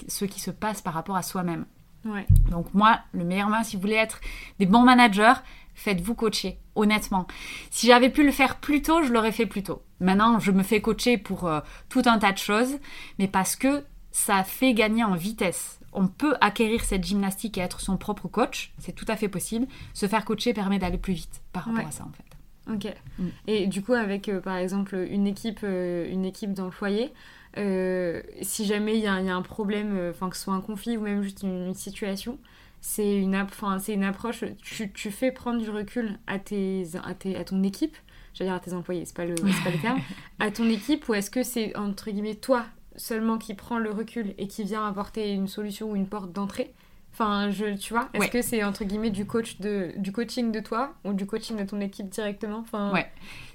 ce 0.09 0.25
qui 0.25 0.41
se 0.41 0.51
passe 0.51 0.81
par 0.81 0.95
rapport 0.95 1.17
à 1.17 1.23
soi-même. 1.23 1.67
Ouais. 2.07 2.27
Donc 2.51 2.73
moi, 2.73 3.01
le 3.13 3.25
meilleur 3.25 3.49
moyen, 3.49 3.63
si 3.63 3.77
vous 3.77 3.83
voulez 3.83 3.95
être 3.97 4.23
des 4.59 4.67
bons 4.67 4.85
managers, 4.85 5.35
faites-vous 5.75 6.15
coacher, 6.15 6.59
honnêtement. 6.75 7.27
Si 7.71 7.89
j'avais 7.89 8.09
pu 8.09 8.25
le 8.25 8.33
faire 8.33 8.57
plus 8.57 8.81
tôt, 8.81 9.03
je 9.03 9.13
l'aurais 9.13 9.33
fait 9.33 9.47
plus 9.47 9.63
tôt. 9.63 9.83
Maintenant, 10.01 10.39
je 10.39 10.53
me 10.53 10.63
fais 10.63 10.81
coacher 10.81 11.19
pour 11.19 11.47
euh, 11.47 11.61
tout 11.89 12.03
un 12.07 12.19
tas 12.19 12.33
de 12.33 12.39
choses, 12.39 12.79
mais 13.19 13.29
parce 13.29 13.57
que 13.57 13.85
ça 14.13 14.45
fait 14.45 14.75
gagner 14.75 15.05
en 15.05 15.15
vitesse. 15.15 15.81
On 15.93 16.07
peut 16.07 16.35
acquérir 16.41 16.85
cette 16.85 17.05
gymnastique 17.05 17.59
et 17.59 17.61
être 17.63 17.81
son 17.81 17.97
propre 17.97 18.29
coach, 18.29 18.73
c'est 18.79 18.93
tout 18.95 19.07
à 19.09 19.17
fait 19.17 19.29
possible. 19.29 19.67
Se 19.95 20.07
faire 20.07 20.25
coacher 20.25 20.53
permet 20.53 20.79
d'aller 20.79 20.99
plus 20.99 21.15
vite 21.15 21.43
par 21.53 21.65
rapport 21.65 21.81
Ouais. 21.81 21.87
à 21.89 21.91
ça, 21.91 22.05
en 22.05 22.13
fait. 22.13 22.25
Ok. 22.73 22.95
Mm. 23.19 23.29
Et 23.47 23.67
du 23.67 23.83
coup, 23.83 23.95
avec 23.95 24.29
euh, 24.29 24.41
par 24.41 24.57
exemple 24.57 24.95
une 25.11 25.27
équipe, 25.27 25.61
euh, 25.65 26.07
une 26.11 26.25
équipe 26.27 26.53
d'employés, 26.53 27.13
euh, 27.57 28.23
si 28.43 28.67
jamais 28.67 28.97
il 28.99 29.03
y, 29.03 29.07
a 29.07 29.21
il 29.21 29.27
y 29.27 29.31
a 29.31 29.35
un 29.35 29.43
problème, 29.43 29.99
enfin 30.11 30.29
que 30.29 30.37
ce 30.37 30.45
soit 30.45 30.55
un 30.55 30.61
conflit 30.61 30.97
ou 30.97 31.01
même 31.01 31.23
juste 31.23 31.43
une, 31.43 31.69
une 31.69 31.75
situation, 31.75 32.39
c'est 32.81 33.17
une, 33.17 33.37
c'est 33.81 34.05
approche. 34.05 34.45
Tu, 34.63 34.93
tu 34.93 35.11
fais 35.11 35.33
prendre 35.33 35.61
du 35.61 35.71
recul 35.71 36.19
à 36.27 36.39
tes, 36.39 36.85
à 37.05 37.15
tes, 37.15 37.37
à 37.37 37.45
ton 37.45 37.63
équipe. 37.63 37.97
J'allais 38.39 38.51
dire 38.51 38.57
à 38.57 38.61
tes 38.61 38.73
employés, 38.73 39.05
c'est 39.05 39.17
pas 39.17 39.25
le, 39.25 39.35
c'est 39.37 39.65
pas 39.65 39.71
le 39.71 39.81
terme. 39.81 39.99
À 40.39 40.53
ton 40.53 40.69
équipe 40.71 41.09
ou 41.09 41.15
est-ce 41.15 41.29
que 41.29 41.43
c'est 41.43 41.77
entre 41.77 42.09
guillemets 42.11 42.37
toi 42.37 42.65
seulement 42.95 43.37
qui 43.37 43.55
prend 43.55 43.79
le 43.79 43.91
recul 43.91 44.35
et 44.39 44.47
qui 44.47 44.63
vient 44.63 44.87
apporter 44.87 45.33
une 45.33 45.49
solution 45.49 45.91
ou 45.91 45.97
une 45.97 46.07
porte 46.07 46.33
d'entrée? 46.33 46.73
Enfin, 47.21 47.51
je, 47.51 47.75
tu 47.77 47.93
vois, 47.95 48.09
est-ce 48.15 48.23
Ouais. 48.23 48.29
que 48.29 48.43
c'est 48.43 48.63
entre 48.63 48.85
guillemets 48.85 49.11
du 49.11 49.27
coach 49.27 49.59
de, 49.59 49.93
du 49.97 50.13
coaching 50.13 50.53
de 50.53 50.61
toi 50.61 50.93
ou 51.05 51.13
du 51.13 51.27
coaching 51.27 51.57
de 51.57 51.65
ton 51.65 51.81
équipe 51.81 52.09
directement? 52.09 52.59
Enfin, 52.61 52.93
Ouais. 52.93 53.11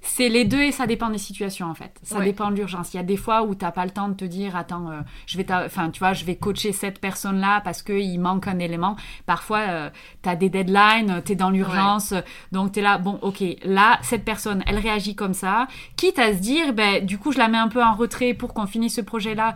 C'est 0.05 0.27
les 0.27 0.43
deux 0.43 0.61
et 0.61 0.73
ça 0.73 0.85
dépend 0.85 1.09
des 1.09 1.17
situations 1.17 1.67
en 1.67 1.73
fait. 1.73 1.97
Ça 2.03 2.17
Ouais. 2.19 2.25
dépend 2.25 2.51
de 2.51 2.55
l'urgence. 2.57 2.93
Il 2.93 2.97
y 2.97 2.99
a 2.99 3.03
des 3.03 3.15
fois 3.15 3.43
où 3.43 3.55
t'as 3.55 3.71
pas 3.71 3.85
le 3.85 3.91
temps 3.91 4.09
de 4.09 4.15
te 4.15 4.25
dire 4.25 4.57
attends, 4.57 4.89
euh, 4.91 4.99
je 5.27 5.37
vais, 5.37 5.45
enfin 5.49 5.89
tu 5.91 5.99
vois, 5.99 6.11
je 6.11 6.25
vais 6.25 6.35
coacher 6.35 6.73
cette 6.73 6.99
personne 6.99 7.39
là 7.39 7.61
parce 7.61 7.81
que 7.81 7.93
il 7.93 8.17
manque 8.17 8.47
un 8.49 8.59
élément. 8.59 8.97
Parfois 9.25 9.59
euh, 9.59 9.89
t'as 10.21 10.35
des 10.35 10.49
deadlines, 10.49 11.21
t'es 11.23 11.35
dans 11.35 11.51
l'urgence, 11.51 12.11
euh, 12.11 12.19
donc 12.51 12.73
t'es 12.73 12.81
là 12.81 12.97
bon 12.97 13.17
ok 13.21 13.41
là 13.63 13.97
cette 14.01 14.25
personne 14.25 14.61
elle 14.67 14.77
réagit 14.77 15.15
comme 15.15 15.33
ça. 15.33 15.67
Quitte 15.95 16.19
à 16.19 16.33
se 16.33 16.39
dire 16.39 16.73
ben 16.73 17.05
du 17.05 17.17
coup 17.17 17.31
je 17.31 17.37
la 17.37 17.47
mets 17.47 17.57
un 17.57 17.69
peu 17.69 17.81
en 17.81 17.93
retrait 17.93 18.33
pour 18.33 18.53
qu'on 18.53 18.67
finisse 18.67 18.95
ce 18.95 19.01
projet 19.01 19.35
là 19.35 19.53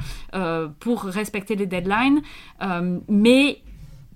pour 0.80 1.04
respecter 1.04 1.56
les 1.58 1.66
deadlines, 1.66 2.22
Euh, 2.62 3.00
mais 3.10 3.60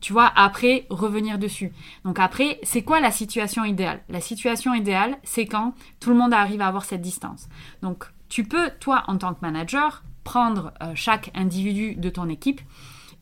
tu 0.02 0.14
vois, 0.14 0.32
après, 0.36 0.86
revenir 0.90 1.38
dessus. 1.38 1.72
Donc 2.04 2.20
après, 2.20 2.60
c'est 2.64 2.82
quoi 2.82 3.00
la 3.00 3.12
situation 3.12 3.64
idéale? 3.64 4.02
La 4.10 4.20
situation 4.20 4.74
idéale, 4.74 5.18
c'est 5.24 5.46
quand 5.46 5.74
tout 6.00 6.10
le 6.10 6.16
monde 6.16 6.34
arrive 6.34 6.62
à 6.62 6.68
avoir 6.68 6.84
cette 6.84 7.02
distance. 7.02 7.48
Donc 7.82 8.06
tu 8.28 8.44
peux, 8.44 8.72
toi, 8.80 9.04
en 9.08 9.18
tant 9.18 9.34
que 9.34 9.42
manager, 9.42 10.04
prendre 10.24 10.74
euh, 10.82 10.94
chaque 10.96 11.32
individu 11.36 11.96
de 11.96 12.10
ton 12.10 12.30
équipe 12.30 12.62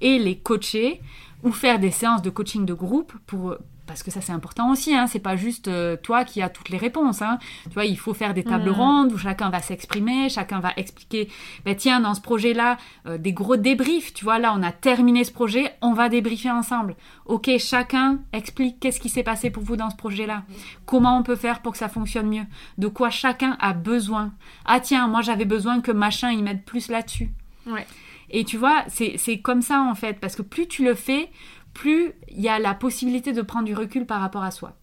et 0.01 0.17
les 0.17 0.37
coacher 0.37 1.01
ou 1.43 1.51
faire 1.51 1.79
des 1.79 1.91
séances 1.91 2.21
de 2.21 2.29
coaching 2.29 2.65
de 2.65 2.73
groupe 2.73 3.13
pour 3.25 3.55
parce 3.89 4.04
que 4.04 4.12
ça 4.12 4.21
c'est 4.21 4.32
important 4.32 4.71
aussi, 4.71 4.95
hein, 4.95 5.08
c'est 5.08 5.19
pas 5.19 5.36
juste 5.36 5.67
euh, 5.67 5.97
toi 5.97 6.23
qui 6.23 6.41
as 6.41 6.47
toutes 6.47 6.69
les 6.69 6.78
réponses. 6.78 7.21
Hein. 7.21 7.39
Tu 7.63 7.73
vois, 7.73 7.84
il 7.86 7.97
faut 7.97 8.13
faire 8.13 8.34
des 8.34 8.43
tables 8.45 8.69
Mhm. 8.69 8.75
rondes 8.75 9.12
où 9.13 9.17
chacun 9.17 9.49
va 9.49 9.60
s'exprimer, 9.62 10.30
chacun 10.30 10.60
va 10.62 10.71
expliquer. 10.78 11.28
Ben 11.65 11.75
tiens, 11.75 11.99
dans 11.99 12.13
ce 12.13 12.21
projet-là, 12.21 12.78
euh, 13.08 13.17
des 13.17 13.34
gros 13.34 13.58
débriefs. 13.58 14.13
Tu 14.13 14.23
vois, 14.23 14.39
là 14.39 14.54
on 14.56 14.63
a 14.63 14.71
terminé 14.71 15.23
ce 15.25 15.32
projet, 15.34 15.73
on 15.82 15.93
va 15.93 16.08
débriefer 16.08 16.52
ensemble. 16.52 16.95
Ok, 17.25 17.49
chacun 17.60 18.19
explique 18.32 18.80
qu'est-ce 18.80 18.99
qui 18.99 19.10
s'est 19.10 19.23
passé 19.23 19.49
pour 19.49 19.63
vous 19.63 19.75
dans 19.75 19.89
ce 19.89 19.95
projet-là. 19.97 20.43
Comment 20.86 21.17
on 21.17 21.23
peut 21.23 21.36
faire 21.36 21.62
pour 21.62 21.71
que 21.73 21.78
ça 21.80 21.89
fonctionne 21.89 22.30
mieux? 22.30 22.45
De 22.78 22.88
quoi 22.88 23.10
chacun 23.10 23.58
a 23.60 23.73
besoin? 23.73 24.32
Ah 24.65 24.80
tiens, 24.80 25.08
moi 25.08 25.21
j'avais 25.21 25.45
besoin 25.45 25.82
que 25.82 25.91
machin 25.91 26.32
il 26.32 26.43
m'aide 26.43 26.63
plus 26.63 26.89
là-dessus. 26.89 27.30
Ouais. 27.65 27.86
Et 28.32 28.43
tu 28.45 28.58
vois, 28.58 28.84
c'est 28.89 29.15
c'est 29.17 29.39
comme 29.39 29.63
ça 29.63 29.82
en 29.82 29.95
fait, 29.95 30.19
parce 30.19 30.36
que 30.36 30.43
plus 30.43 30.67
tu 30.67 30.84
le 30.86 30.93
fais, 30.93 31.32
plus 31.73 32.13
il 32.29 32.41
y 32.41 32.49
a 32.49 32.60
la 32.60 32.73
possibilité 32.73 33.34
de 33.34 33.41
prendre 33.41 33.65
du 33.65 33.73
recul 33.75 34.05
par 34.05 34.21
rapport 34.21 34.43
à 34.43 34.51
soi. 34.51 34.73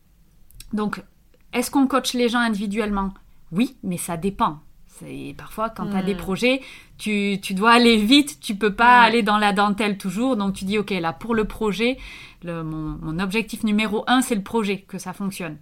Donc, 0.73 1.03
est-ce 1.53 1.71
qu'on 1.71 1.87
coach 1.87 2.15
les 2.15 2.29
gens 2.29 2.41
individuellement? 2.41 3.13
Oui, 3.53 3.77
mais 3.83 3.97
ça 3.97 4.17
dépend. 4.17 4.61
C'est 4.99 5.35
parfois 5.37 5.69
quand 5.69 5.91
tu 5.91 5.97
as 5.97 6.03
des 6.03 6.15
projets, 6.15 6.63
tu, 6.97 7.39
tu 7.43 7.53
dois 7.53 7.73
aller 7.73 7.99
vite, 7.99 8.41
tu 8.41 8.55
peux 8.55 8.73
pas 8.73 9.01
aller 9.03 9.23
dans 9.23 9.37
la 9.37 9.53
dentelle 9.53 9.99
toujours. 9.99 10.37
Donc 10.39 10.55
tu 10.55 10.65
dis 10.65 10.79
ok 10.79 10.89
là 10.91 11.13
pour 11.13 11.35
le 11.35 11.45
projet, 11.45 11.99
le- 12.43 12.63
mon, 12.65 12.97
mon 13.03 13.19
objectif 13.19 13.63
numéro 13.63 14.05
un 14.07 14.23
c'est 14.23 14.35
le 14.35 14.43
projet 14.43 14.79
que 14.89 14.97
ça 14.97 15.13
fonctionne. 15.13 15.59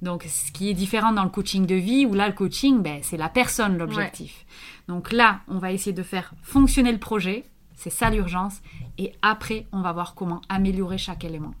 Donc 0.00 0.22
ce 0.26 0.50
qui 0.50 0.70
est 0.70 0.74
différent 0.74 1.12
dans 1.12 1.24
le 1.24 1.28
coaching 1.28 1.66
de 1.66 1.74
vie 1.74 2.06
où 2.06 2.14
là 2.14 2.26
le 2.26 2.32
coaching 2.32 2.80
ben, 2.80 3.00
c'est 3.02 3.18
la 3.18 3.28
personne 3.28 3.76
l'objectif. 3.76 4.46
Donc 4.88 5.12
là 5.12 5.40
on 5.46 5.58
va 5.58 5.72
essayer 5.72 5.92
de 5.92 6.02
faire 6.02 6.32
fonctionner 6.42 6.90
le 6.92 6.98
projet, 6.98 7.44
c'est 7.82 7.90
ça 7.90 8.10
l'urgence, 8.10 8.56
et 8.98 9.12
après 9.22 9.66
on 9.72 9.80
va 9.80 9.92
voir 9.92 10.14
comment 10.14 10.40
améliorer 10.48 10.98
chaque 10.98 11.24
élément. 11.24 11.54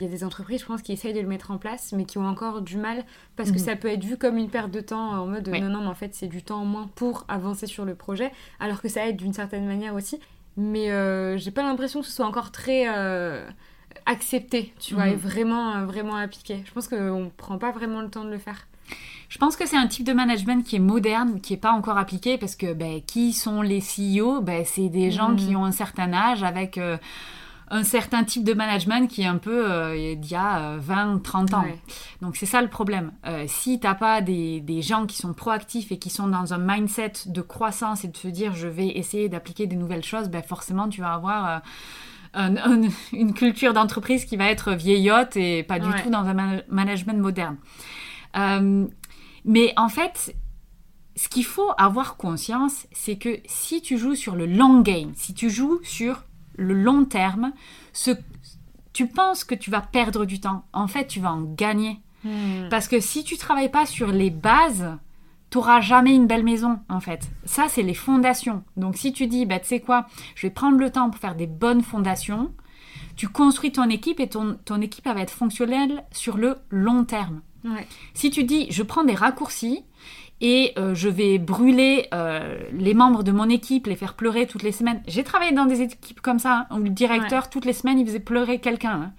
Il 0.00 0.04
y 0.04 0.08
a 0.08 0.10
des 0.12 0.24
entreprises, 0.24 0.60
je 0.60 0.66
pense, 0.66 0.82
qui 0.82 0.92
essayent 0.92 1.14
de 1.14 1.20
le 1.20 1.28
mettre 1.28 1.50
en 1.52 1.58
place, 1.58 1.92
mais 1.96 2.04
qui 2.04 2.18
ont 2.18 2.26
encore 2.26 2.60
du 2.60 2.76
mal 2.76 3.04
parce 3.36 3.50
que 3.50 3.58
Mhm. 3.58 3.64
ça 3.64 3.76
peut 3.76 3.88
être 3.88 4.04
vu 4.04 4.16
comme 4.18 4.36
une 4.36 4.50
perte 4.50 4.70
de 4.70 4.80
temps 4.80 5.10
en 5.22 5.26
mode 5.26 5.48
Oui. 5.50 5.60
non, 5.60 5.68
non, 5.70 5.80
mais 5.80 5.86
en 5.86 5.94
fait, 5.94 6.14
c'est 6.14 6.26
du 6.26 6.42
temps 6.42 6.60
en 6.60 6.64
moins 6.66 6.90
pour 6.96 7.24
avancer 7.28 7.66
sur 7.66 7.84
le 7.86 7.94
projet, 7.94 8.30
alors 8.60 8.82
que 8.82 8.88
ça 8.88 9.06
aide 9.08 9.16
d'une 9.16 9.32
certaine 9.32 9.64
manière 9.66 9.94
aussi. 9.94 10.18
Mais 10.58 10.90
euh, 10.90 11.38
j'ai 11.38 11.50
pas 11.52 11.62
l'impression 11.62 12.00
que 12.00 12.06
ce 12.06 12.12
soit 12.12 12.26
encore 12.26 12.50
très 12.50 12.84
euh, 12.88 13.48
accepté, 14.06 14.74
tu 14.80 14.94
vois, 14.94 15.06
Mhm. 15.06 15.12
et 15.12 15.16
vraiment, 15.16 15.76
euh, 15.76 15.86
vraiment 15.86 16.16
appliqué. 16.16 16.62
Je 16.66 16.72
pense 16.72 16.88
qu'on 16.88 17.30
prend 17.36 17.56
pas 17.56 17.70
vraiment 17.70 18.02
le 18.02 18.10
temps 18.10 18.24
de 18.24 18.30
le 18.30 18.38
faire. 18.38 18.66
Je 19.28 19.38
pense 19.38 19.56
que 19.56 19.66
c'est 19.66 19.76
un 19.76 19.86
type 19.88 20.04
de 20.06 20.12
management 20.12 20.64
qui 20.64 20.76
est 20.76 20.80
moderne, 20.80 21.40
qui 21.40 21.52
n'est 21.52 21.58
pas 21.58 21.72
encore 21.72 21.98
appliqué, 21.98 22.38
parce 22.38 22.54
que 22.56 22.72
ben, 22.72 23.00
qui 23.06 23.32
sont 23.32 23.60
les 23.62 23.80
CEO 23.80 24.40
ben, 24.40 24.64
C'est 24.64 24.88
des 24.88 25.10
gens 25.10 25.30
Mhm. 25.30 25.36
qui 25.36 25.56
ont 25.56 25.64
un 25.64 25.72
certain 25.72 26.12
âge, 26.12 26.42
avec 26.44 26.78
euh, 26.78 26.96
un 27.68 27.82
certain 27.82 28.22
type 28.22 28.44
de 28.44 28.54
management 28.54 29.08
qui 29.10 29.22
est 29.22 29.26
un 29.26 29.38
peu 29.38 29.68
euh, 29.68 30.14
d'il 30.14 30.30
y 30.30 30.34
a 30.36 30.60
euh, 30.74 30.78
20, 30.80 31.20
30 31.24 31.54
ans. 31.54 31.62
Ouais. 31.64 31.76
Donc 32.22 32.36
c'est 32.36 32.46
ça 32.46 32.62
le 32.62 32.68
problème. 32.68 33.10
Euh, 33.26 33.44
si 33.48 33.80
t'as 33.80 33.94
pas 33.96 34.20
des, 34.20 34.60
des 34.60 34.82
gens 34.82 35.06
qui 35.06 35.16
sont 35.16 35.32
proactifs 35.34 35.90
et 35.90 35.98
qui 35.98 36.08
sont 36.08 36.28
dans 36.28 36.54
un 36.54 36.58
mindset 36.58 37.12
de 37.26 37.40
croissance 37.40 38.04
et 38.04 38.08
de 38.08 38.16
se 38.16 38.28
dire 38.28 38.54
je 38.54 38.68
vais 38.68 38.86
essayer 38.96 39.28
d'appliquer 39.28 39.66
des 39.66 39.74
nouvelles 39.74 40.04
choses, 40.04 40.28
ben 40.28 40.42
forcément 40.44 40.88
tu 40.88 41.00
vas 41.00 41.12
avoir 41.14 41.48
euh, 41.48 41.58
un- 42.34 42.56
un- 42.56 42.88
une 43.12 43.34
culture 43.34 43.72
d'entreprise 43.72 44.24
qui 44.26 44.36
va 44.36 44.46
être 44.48 44.72
vieillotte 44.72 45.36
et 45.36 45.64
pas 45.64 45.80
du 45.80 45.88
Ouais. 45.88 46.00
tout 46.04 46.10
dans 46.10 46.24
un 46.26 46.34
man- 46.34 46.62
management 46.68 47.18
moderne. 47.20 47.56
Euh, 48.36 48.86
mais 49.46 49.72
en 49.76 49.88
fait, 49.88 50.34
ce 51.14 51.28
qu'il 51.28 51.44
faut 51.44 51.70
avoir 51.78 52.16
conscience, 52.16 52.86
c'est 52.92 53.16
que 53.16 53.38
si 53.46 53.80
tu 53.80 53.96
joues 53.96 54.16
sur 54.16 54.36
le 54.36 54.44
long 54.44 54.80
game, 54.82 55.12
si 55.14 55.32
tu 55.32 55.48
joues 55.48 55.80
sur 55.82 56.24
le 56.56 56.74
long 56.74 57.04
terme, 57.04 57.52
ce, 57.92 58.10
tu 58.92 59.06
penses 59.06 59.44
que 59.44 59.54
tu 59.54 59.70
vas 59.70 59.80
perdre 59.80 60.26
du 60.26 60.40
temps. 60.40 60.64
En 60.72 60.88
fait, 60.88 61.06
tu 61.06 61.20
vas 61.20 61.32
en 61.32 61.42
gagner. 61.42 62.00
Hmm. 62.24 62.68
Parce 62.70 62.88
que 62.88 63.00
si 63.00 63.24
tu 63.24 63.36
travailles 63.36 63.70
pas 63.70 63.86
sur 63.86 64.08
les 64.08 64.30
bases, 64.30 64.98
tu 65.50 65.58
n'auras 65.58 65.80
jamais 65.80 66.14
une 66.14 66.26
belle 66.26 66.44
maison, 66.44 66.80
en 66.88 67.00
fait. 67.00 67.30
Ça, 67.44 67.66
c'est 67.68 67.82
les 67.82 67.94
fondations. 67.94 68.64
Donc, 68.76 68.96
si 68.96 69.12
tu 69.12 69.26
dis, 69.26 69.46
bah, 69.46 69.60
tu 69.60 69.68
sais 69.68 69.80
quoi, 69.80 70.06
je 70.34 70.46
vais 70.46 70.52
prendre 70.52 70.78
le 70.78 70.90
temps 70.90 71.08
pour 71.08 71.20
faire 71.20 71.36
des 71.36 71.46
bonnes 71.46 71.82
fondations, 71.82 72.52
tu 73.14 73.28
construis 73.28 73.72
ton 73.72 73.88
équipe 73.88 74.20
et 74.20 74.28
ton, 74.28 74.58
ton 74.64 74.80
équipe 74.80 75.06
elle 75.06 75.14
va 75.14 75.20
être 75.20 75.30
fonctionnelle 75.30 76.04
sur 76.10 76.36
le 76.36 76.58
long 76.70 77.04
terme. 77.04 77.42
Ouais. 77.66 77.86
Si 78.14 78.30
tu 78.30 78.44
dis, 78.44 78.66
je 78.70 78.82
prends 78.82 79.04
des 79.04 79.14
raccourcis 79.14 79.84
et 80.40 80.72
euh, 80.78 80.94
je 80.94 81.08
vais 81.08 81.38
brûler 81.38 82.08
euh, 82.14 82.58
les 82.72 82.94
membres 82.94 83.22
de 83.22 83.32
mon 83.32 83.48
équipe, 83.48 83.86
les 83.86 83.96
faire 83.96 84.14
pleurer 84.14 84.46
toutes 84.46 84.62
les 84.62 84.72
semaines. 84.72 85.02
J'ai 85.06 85.24
travaillé 85.24 85.52
dans 85.52 85.66
des 85.66 85.80
équipes 85.82 86.20
comme 86.20 86.38
ça, 86.38 86.66
hein, 86.70 86.76
où 86.76 86.82
le 86.82 86.90
directeur, 86.90 87.48
toutes 87.50 87.64
les 87.64 87.72
semaines, 87.72 87.98
il 87.98 88.06
faisait 88.06 88.20
pleurer 88.20 88.58
quelqu'un. 88.60 89.00
hein. 89.02 89.12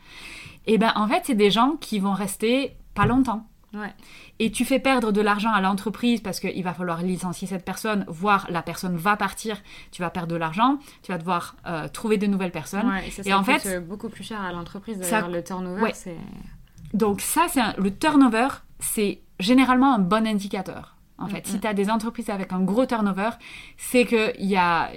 Et 0.67 0.77
ben, 0.77 0.91
en 0.95 1.07
fait, 1.07 1.21
c'est 1.25 1.35
des 1.35 1.49
gens 1.51 1.77
qui 1.79 1.97
vont 1.99 2.13
rester 2.13 2.75
pas 2.93 3.05
longtemps. 3.05 3.47
Ouais. 3.73 3.93
Et 4.39 4.51
tu 4.51 4.63
fais 4.63 4.79
perdre 4.79 5.11
de 5.11 5.19
l'argent 5.21 5.51
à 5.51 5.59
l'entreprise 5.61 6.21
parce 6.21 6.39
qu'il 6.39 6.63
va 6.63 6.73
falloir 6.73 7.01
licencier 7.01 7.47
cette 7.47 7.65
personne, 7.65 8.05
voire 8.07 8.45
la 8.49 8.61
personne 8.61 8.95
va 8.95 9.17
partir, 9.17 9.57
tu 9.91 10.01
vas 10.01 10.09
perdre 10.09 10.29
de 10.29 10.35
l'argent, 10.37 10.77
tu 11.03 11.11
vas 11.11 11.17
devoir 11.17 11.55
euh, 11.67 11.87
trouver 11.87 12.17
de 12.17 12.27
nouvelles 12.27 12.51
personnes. 12.51 12.87
Ouais, 12.89 13.07
et 13.07 13.11
ça, 13.11 13.21
Et 13.25 13.29
ça 13.29 13.39
en 13.39 13.43
fait, 13.43 13.79
beaucoup 13.85 14.09
plus 14.09 14.23
cher 14.23 14.39
à 14.41 14.51
l'entreprise 14.53 14.99
d'ailleurs 14.99 15.29
le 15.29 15.43
turnover 15.43 15.81
Ouais. 15.81 15.93
Donc 16.93 17.21
ça, 17.21 17.47
c'est 17.49 17.61
le 17.77 17.95
turnover, 17.95 18.47
c'est 18.79 19.21
généralement 19.39 19.93
un 19.93 19.99
bon 19.99 20.25
indicateur. 20.27 20.95
En 21.19 21.27
fait, 21.27 21.39
Mm, 21.39 21.49
si 21.51 21.57
mm. 21.57 21.59
tu 21.61 21.67
as 21.67 21.73
des 21.73 21.89
entreprises 21.89 22.29
avec 22.29 22.53
un 22.53 22.61
gros 22.61 22.85
turnover, 22.85 23.31
c'est 23.77 24.05
qu'il 24.05 24.45
y 24.45 24.55
a, 24.55 24.91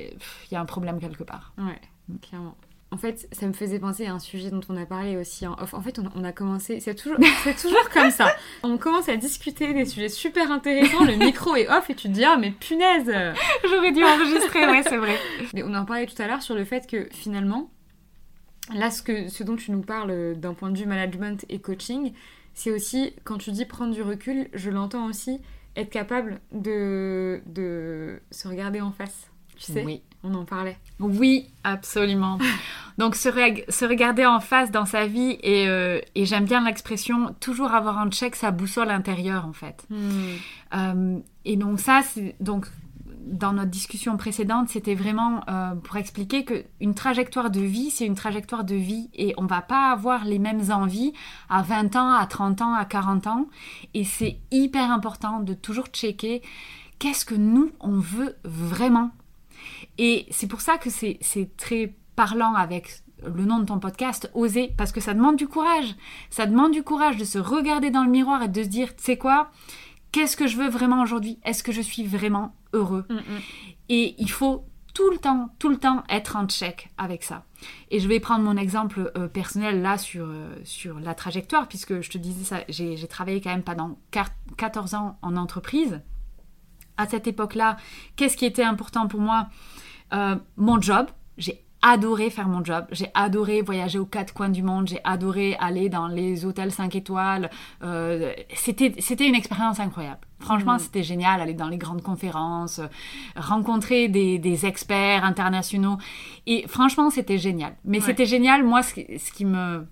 y 0.53 0.57
a 0.57 0.61
un 0.61 0.67
problème 0.67 1.01
quelque 1.01 1.25
part. 1.25 1.53
ouais 1.59 1.81
clairement 2.23 2.57
en 2.91 2.97
fait 2.97 3.29
ça 3.31 3.47
me 3.47 3.53
faisait 3.53 3.79
penser 3.79 4.07
à 4.07 4.13
un 4.13 4.19
sujet 4.19 4.51
dont 4.51 4.63
on 4.69 4.77
a 4.77 4.85
parlé 4.85 5.17
aussi 5.17 5.47
en 5.47 5.55
off 5.61 5.75
en 5.75 5.81
fait 5.81 6.01
on 6.01 6.07
a, 6.07 6.11
on 6.17 6.25
a 6.25 6.33
commencé 6.33 6.81
c'est 6.81 6.97
toujours 6.97 7.19
c'est 7.45 7.57
toujours 7.57 7.89
comme 7.95 8.11
ça 8.11 8.35
on 8.65 8.79
commence 8.79 9.09
à 9.09 9.17
discuter 9.17 9.73
des 9.73 9.85
sujets 9.85 10.09
super 10.09 10.51
intéressants 10.51 11.05
le 11.05 11.15
micro 11.15 11.55
est 11.55 11.69
off 11.69 11.89
et 11.89 11.95
tu 11.95 12.09
te 12.09 12.13
dis 12.15 12.25
ah 12.25 12.37
mais 12.37 12.51
punaise 12.51 13.07
J'aurais 13.71 13.93
dû 13.93 14.03
enregistrer, 14.03 14.67
ouais, 14.67 14.83
c'est 14.83 14.97
vrai. 14.97 15.17
Mais 15.55 15.63
on 15.63 15.75
en 15.75 15.85
parlait 15.85 16.07
tout 16.07 16.21
à 16.21 16.27
l'heure 16.27 16.43
sur 16.43 16.55
le 16.55 16.65
fait 16.65 16.87
que 16.87 17.09
finalement, 17.13 17.71
là, 18.75 18.91
ce, 18.91 19.03
que, 19.03 19.29
ce 19.29 19.43
dont 19.45 19.57
tu 19.57 19.71
nous 19.73 19.83
parles 19.83 20.11
euh, 20.11 20.35
d'un 20.35 20.55
point 20.55 20.71
de 20.71 20.79
vue 20.79 20.87
management 20.87 21.45
et 21.49 21.59
coaching, 21.59 22.13
c'est 22.55 22.71
aussi, 22.71 23.13
quand 23.25 23.39
tu 23.39 23.51
dis 23.53 23.65
prendre 23.65 23.93
du 23.95 24.03
recul, 24.03 24.49
je 24.55 24.71
l'entends 24.71 25.07
aussi, 25.07 25.41
être 25.77 25.91
capable 25.91 26.41
de, 26.53 27.41
de 27.47 28.21
se 28.31 28.49
regarder 28.49 28.81
en 28.81 28.91
face. 28.91 29.31
Tu 29.57 29.73
sais, 29.73 29.85
Oui. 29.85 30.03
on 30.25 30.35
en 30.35 30.45
parlait. 30.45 30.77
Oui, 30.99 31.51
absolument. 31.65 32.39
Donc 32.99 33.15
se, 33.15 33.29
reg- 33.29 33.65
se 33.71 33.85
regarder 33.85 34.27
en 34.27 34.41
face 34.41 34.71
dans 34.71 34.85
sa 34.87 35.07
vie 35.07 35.39
et, 35.43 35.69
euh, 35.69 36.01
et 36.15 36.25
j'aime 36.27 36.45
bien 36.45 36.65
l'expression 36.65 37.35
toujours 37.41 37.73
avoir 37.73 37.99
en 37.99 38.11
check 38.11 38.35
sa 38.37 38.51
boussole 38.51 38.91
intérieure 38.91 39.47
en 39.47 39.53
fait. 39.53 39.87
Euh, 40.75 41.19
et 41.45 41.57
donc 41.57 41.81
ça, 41.81 42.03
c'est 42.03 42.35
donc 42.41 42.67
dans 43.27 43.53
notre 43.53 43.71
discussion 43.71 44.17
précédente, 44.17 44.69
c'était 44.69 44.95
vraiment 44.95 45.43
euh, 45.49 45.75
pour 45.75 45.97
expliquer 45.97 46.45
que 46.45 46.65
une 46.81 46.95
trajectoire 46.95 47.51
de 47.51 47.61
vie, 47.61 47.91
c'est 47.91 48.07
une 48.07 48.15
trajectoire 48.15 48.65
de 48.65 48.75
vie 48.75 49.11
et 49.15 49.35
on 49.37 49.47
va 49.47 49.63
pas 49.63 49.91
avoir 49.91 50.25
les 50.25 50.39
mêmes 50.39 50.71
envies 50.71 51.13
à 51.49 51.63
20 51.63 51.97
ans, 51.97 52.13
à 52.13 52.27
30 52.27 52.63
ans, 52.63 52.75
à 52.75 52.85
40 52.85 53.27
ans. 53.27 53.47
Et 53.95 54.05
c'est 54.05 54.39
hyper 54.51 54.91
important 54.91 55.41
de 55.41 55.55
toujours 55.55 55.87
checker 55.87 56.43
qu'est-ce 56.99 57.25
que 57.25 57.35
nous 57.35 57.71
on 57.81 57.99
veut 57.99 58.37
vraiment. 58.45 59.11
Et 59.99 60.27
c'est 60.31 60.47
pour 60.47 60.61
ça 60.61 60.79
que 60.79 60.91
c'est 60.91 61.19
c'est 61.21 61.57
très 61.57 61.95
parlant 62.17 62.55
avec 62.55 63.03
le 63.25 63.45
nom 63.45 63.59
de 63.59 63.65
ton 63.65 63.79
podcast, 63.79 64.31
oser, 64.35 64.73
parce 64.77 64.93
que 64.93 65.01
ça 65.01 65.15
demande 65.15 65.37
du 65.37 65.49
courage. 65.49 65.95
Ça 66.31 66.47
demande 66.47 66.73
du 66.73 66.83
courage 66.83 67.17
de 67.17 67.25
se 67.25 67.39
regarder 67.39 67.91
dans 67.91 68.05
le 68.05 68.11
miroir 68.11 68.43
et 68.43 68.49
de 68.49 68.63
se 68.63 68.69
dire, 68.69 68.97
tu 68.97 69.03
sais 69.03 69.19
quoi, 69.19 69.51
qu'est-ce 70.13 70.37
que 70.37 70.47
je 70.47 70.57
veux 70.57 70.69
vraiment 70.69 71.03
aujourd'hui? 71.03 71.39
Est-ce 71.45 71.63
que 71.63 71.73
je 71.73 71.81
suis 71.81 72.05
vraiment 72.05 72.55
heureux? 72.73 73.07
Et 73.89 74.15
il 74.19 74.31
faut 74.31 74.65
tout 74.95 75.09
le 75.11 75.19
temps, 75.19 75.55
tout 75.59 75.69
le 75.69 75.77
temps 75.79 76.03
être 76.09 76.37
en 76.37 76.47
check 76.49 76.91
avec 76.99 77.23
ça. 77.23 77.45
Et 77.91 78.01
je 78.01 78.09
vais 78.09 78.19
prendre 78.21 78.45
mon 78.45 78.57
exemple 78.57 79.13
euh, 79.17 79.29
personnel 79.29 79.83
là 79.83 79.99
sur, 79.99 80.25
euh, 80.27 80.55
sur 80.65 80.99
la 80.99 81.15
trajectoire, 81.15 81.69
puisque 81.69 82.01
je 82.01 82.11
te 82.11 82.19
disais 82.19 82.45
ça, 82.45 82.61
j'ai 82.69 82.97
travaillé 83.07 83.41
quand 83.41 83.51
même 83.51 83.63
pendant 83.63 83.99
quar- 84.13 84.33
14 84.57 84.95
ans 84.95 85.19
en 85.23 85.37
entreprise. 85.37 86.01
À 86.97 87.07
cette 87.07 87.27
époque-là, 87.27 87.77
qu'est-ce 88.17 88.37
qui 88.37 88.45
était 88.47 88.65
important 88.65 89.07
pour 89.07 89.21
moi? 89.21 89.49
Euh, 90.13 90.37
Mon 90.57 90.81
job. 90.81 91.07
J'ai 91.39 91.65
adoré 91.83 92.29
faire 92.31 92.47
mon 92.49 92.63
job. 92.65 92.85
J'ai 92.93 93.07
adoré 93.15 93.63
voyager 93.63 93.99
aux 93.99 94.05
quatre 94.07 94.35
coins 94.35 94.49
du 94.51 94.63
monde. 94.63 94.89
J'ai 94.89 95.01
adoré 95.05 95.57
aller 95.61 95.89
dans 95.89 96.09
les 96.09 96.45
hôtels 96.45 96.73
5 96.73 96.95
étoiles. 96.95 97.51
Euh, 97.83 98.33
c'était 98.55 98.95
c'était 98.99 99.27
une 99.27 99.35
expérience 99.35 99.81
incroyable. 99.81 100.21
Franchement, 100.41 100.75
Mhm. 100.75 100.79
c'était 100.79 101.03
génial, 101.03 101.41
aller 101.41 101.55
dans 101.55 101.69
les 101.69 101.79
grandes 101.79 102.03
conférences, 102.03 102.81
rencontrer 103.37 104.09
des, 104.09 104.39
des 104.39 104.67
experts 104.67 105.25
internationaux. 105.25 105.97
Et 106.47 106.67
franchement, 106.69 107.11
c'était 107.11 107.39
génial. 107.39 107.75
Mais 107.85 107.99
Ouais. 107.99 108.05
c'était 108.05 108.27
génial, 108.27 108.65
moi, 108.65 108.83
ce 108.83 108.95
qui 109.33 109.45
me 109.45 109.87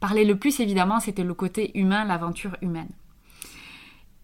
parlait 0.00 0.24
le 0.24 0.36
plus, 0.36 0.58
évidemment, 0.60 0.98
c'était 1.00 1.24
le 1.24 1.34
côté 1.34 1.76
humain, 1.78 2.04
l'aventure 2.04 2.56
humaine. 2.62 2.88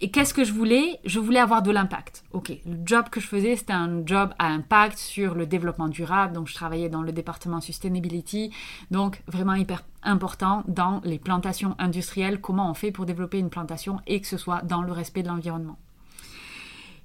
Et 0.00 0.10
qu'est-ce 0.12 0.32
que 0.32 0.44
je 0.44 0.52
voulais? 0.52 1.00
Je 1.04 1.18
voulais 1.18 1.40
avoir 1.40 1.62
de 1.62 1.72
l'impact. 1.72 2.22
Ok, 2.32 2.52
le 2.64 2.78
job 2.84 3.08
que 3.08 3.18
je 3.20 3.26
faisais, 3.26 3.56
c'était 3.56 3.72
un 3.72 4.06
job 4.06 4.32
à 4.38 4.46
impact 4.46 4.96
sur 4.96 5.34
le 5.34 5.44
développement 5.44 5.88
durable. 5.88 6.34
Donc, 6.34 6.46
je 6.46 6.54
travaillais 6.54 6.88
dans 6.88 7.02
le 7.02 7.10
département 7.10 7.60
sustainability. 7.60 8.52
Donc, 8.92 9.22
vraiment 9.26 9.54
hyper 9.54 9.82
important 10.04 10.62
dans 10.68 11.00
les 11.02 11.18
plantations 11.18 11.74
industrielles. 11.80 12.40
Comment 12.40 12.70
on 12.70 12.74
fait 12.74 12.92
pour 12.92 13.06
développer 13.06 13.38
une 13.38 13.50
plantation 13.50 14.00
et 14.06 14.20
que 14.20 14.28
ce 14.28 14.36
soit 14.36 14.62
dans 14.62 14.82
le 14.82 14.92
respect 14.92 15.24
de 15.24 15.28
l'environnement. 15.28 15.78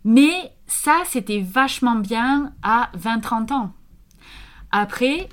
Mais 0.04 0.54
ça, 0.68 1.02
c'était 1.06 1.42
vachement 1.42 1.96
bien 1.96 2.54
à 2.62 2.92
20-30 2.96 3.54
ans. 3.54 3.74
Après, 4.72 5.30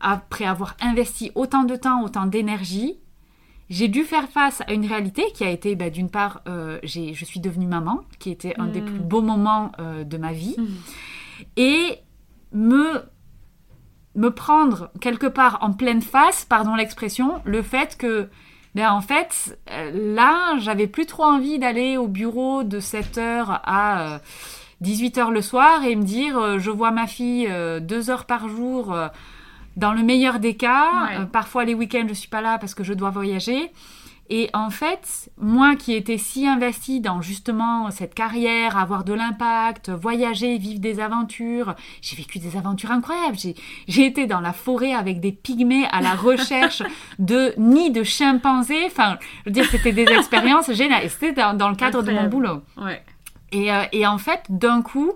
après 0.00 0.44
avoir 0.44 0.76
investi 0.80 1.30
autant 1.34 1.64
de 1.64 1.76
temps, 1.76 2.02
autant 2.02 2.26
d'énergie, 2.26 2.98
j'ai 3.70 3.88
dû 3.88 4.02
faire 4.04 4.28
face 4.28 4.60
à 4.66 4.72
une 4.72 4.86
réalité 4.86 5.24
qui 5.34 5.44
a 5.44 5.50
été, 5.50 5.74
bah, 5.74 5.90
d'une 5.90 6.10
part, 6.10 6.42
euh, 6.48 6.78
je 6.82 7.24
suis 7.24 7.40
devenue 7.40 7.66
maman, 7.66 8.00
qui 8.18 8.30
était 8.30 8.54
un 8.58 8.66
des 8.66 8.80
Mm. 8.82 8.84
plus 8.86 8.98
beaux 9.00 9.22
moments 9.22 9.72
euh, 9.78 10.04
de 10.04 10.16
ma 10.18 10.32
vie, 10.32 10.54
Mm. 10.58 10.64
et 11.56 11.98
me, 12.52 13.02
me 14.14 14.28
prendre 14.30 14.90
quelque 15.00 15.26
part 15.26 15.58
en 15.62 15.72
pleine 15.72 16.02
face, 16.02 16.44
pardon 16.44 16.74
l'expression, 16.74 17.40
le 17.44 17.62
fait 17.62 17.96
que, 17.96 18.28
ben, 18.74 18.90
en 18.90 19.00
fait, 19.00 19.58
euh, 19.70 20.14
là, 20.14 20.56
j'avais 20.58 20.86
plus 20.86 21.06
trop 21.06 21.24
envie 21.24 21.58
d'aller 21.58 21.96
au 21.96 22.06
bureau 22.06 22.64
de 22.64 22.80
7h 22.80 23.60
à 23.64 24.20
18h 24.82 25.30
le 25.30 25.40
soir 25.40 25.84
et 25.84 25.96
me 25.96 26.02
dire, 26.04 26.36
euh, 26.38 26.58
je 26.58 26.70
vois 26.70 26.90
ma 26.90 27.06
fille 27.06 27.46
euh, 27.48 27.80
deux 27.80 28.10
heures 28.10 28.26
par 28.26 28.48
jour. 28.48 28.94
Dans 29.76 29.92
le 29.92 30.02
meilleur 30.02 30.38
des 30.38 30.54
cas, 30.56 31.06
Ouais. 31.06 31.16
euh, 31.20 31.24
parfois 31.24 31.64
les 31.64 31.74
week-ends 31.74 32.06
je 32.08 32.14
suis 32.14 32.28
pas 32.28 32.40
là 32.40 32.58
parce 32.58 32.74
que 32.74 32.84
je 32.84 32.92
dois 32.94 33.10
voyager. 33.10 33.70
Et 34.30 34.48
en 34.54 34.70
fait, 34.70 35.30
moi 35.36 35.76
qui 35.76 35.92
étais 35.92 36.16
si 36.16 36.46
investie 36.48 37.00
dans 37.00 37.20
justement 37.20 37.90
cette 37.90 38.14
carrière, 38.14 38.78
avoir 38.78 39.04
de 39.04 39.12
l'impact, 39.12 39.90
voyager, 39.90 40.56
vivre 40.56 40.80
des 40.80 40.98
aventures, 40.98 41.74
j'ai 42.00 42.16
vécu 42.16 42.38
des 42.38 42.56
aventures 42.56 42.90
incroyables. 42.90 43.36
J'ai 43.86 44.06
été 44.06 44.26
dans 44.26 44.40
la 44.40 44.54
forêt 44.54 44.94
avec 44.94 45.20
des 45.20 45.30
pygmées 45.30 45.86
à 45.92 46.00
la 46.00 46.14
recherche 46.14 46.82
de 47.18 47.52
nids 47.58 47.90
de 47.90 48.02
chimpanzés. 48.02 48.86
Enfin, 48.86 49.18
je 49.44 49.50
veux 49.50 49.52
dire, 49.52 49.66
c'était 49.70 49.92
des 49.92 50.06
expériences 50.06 50.72
géniales. 50.72 51.04
Et 51.04 51.10
c'était 51.10 51.34
dans, 51.34 51.68
le 51.68 51.76
cadre 51.76 52.02
de 52.02 52.10
mon 52.10 52.26
boulot. 52.26 52.62
Ouais. 52.78 53.02
Et, 53.52 53.70
euh, 53.70 53.82
et 53.92 54.06
en 54.06 54.16
fait, 54.16 54.44
d'un 54.48 54.80
coup, 54.80 55.12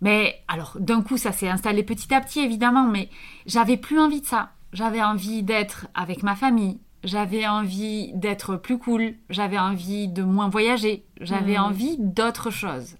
mais 0.00 0.40
alors 0.46 0.76
d'un 0.78 1.02
coup, 1.02 1.16
ça 1.16 1.32
s'est 1.32 1.48
installé 1.48 1.82
petit 1.82 2.14
à 2.14 2.20
petit, 2.20 2.38
évidemment, 2.40 2.84
mais 2.84 3.08
j'avais 3.46 3.76
plus 3.76 3.98
envie 3.98 4.20
de 4.20 4.26
ça. 4.26 4.50
J'avais 4.72 5.02
envie 5.02 5.42
d'être 5.44 5.86
avec 5.94 6.22
ma 6.24 6.34
famille, 6.34 6.78
j'avais 7.04 7.46
envie 7.46 8.10
d'être 8.14 8.56
plus 8.56 8.78
cool, 8.78 9.14
j'avais 9.30 9.58
envie 9.58 10.08
de 10.08 10.22
moins 10.24 10.48
voyager, 10.48 11.04
j'avais 11.20 11.56
Mhm. 11.58 11.64
envie 11.64 11.96
d'autre 11.98 12.50
chose. 12.50 12.96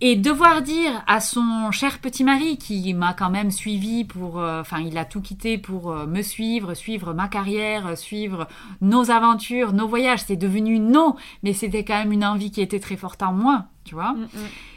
Et 0.00 0.16
devoir 0.16 0.60
dire 0.60 1.02
à 1.06 1.20
son 1.20 1.70
cher 1.70 1.98
petit 2.00 2.24
mari, 2.24 2.58
qui 2.58 2.92
m'a 2.94 3.14
quand 3.14 3.30
même 3.30 3.50
suivi 3.50 4.04
pour... 4.04 4.38
euh, 4.38 4.60
Enfin, 4.60 4.80
il 4.80 4.98
a 4.98 5.04
tout 5.04 5.20
quitté 5.22 5.56
pour 5.56 5.90
euh, 5.92 6.06
me 6.06 6.20
suivre, 6.20 6.74
suivre 6.74 7.14
ma 7.14 7.28
carrière, 7.28 7.96
suivre 7.96 8.46
nos 8.80 9.10
aventures, 9.10 9.72
nos 9.72 9.86
voyages. 9.86 10.24
C'est 10.26 10.36
devenu 10.36 10.78
non, 10.78 11.16
mais 11.42 11.52
c'était 11.52 11.84
quand 11.84 11.96
même 11.98 12.12
une 12.12 12.24
envie 12.24 12.50
qui 12.50 12.60
était 12.60 12.80
très 12.80 12.96
forte 12.96 13.22
en 13.22 13.32
moi, 13.32 13.66
tu 13.84 13.94
vois. 13.94 14.12
Mm, 14.12 14.22
mm. 14.22 14.28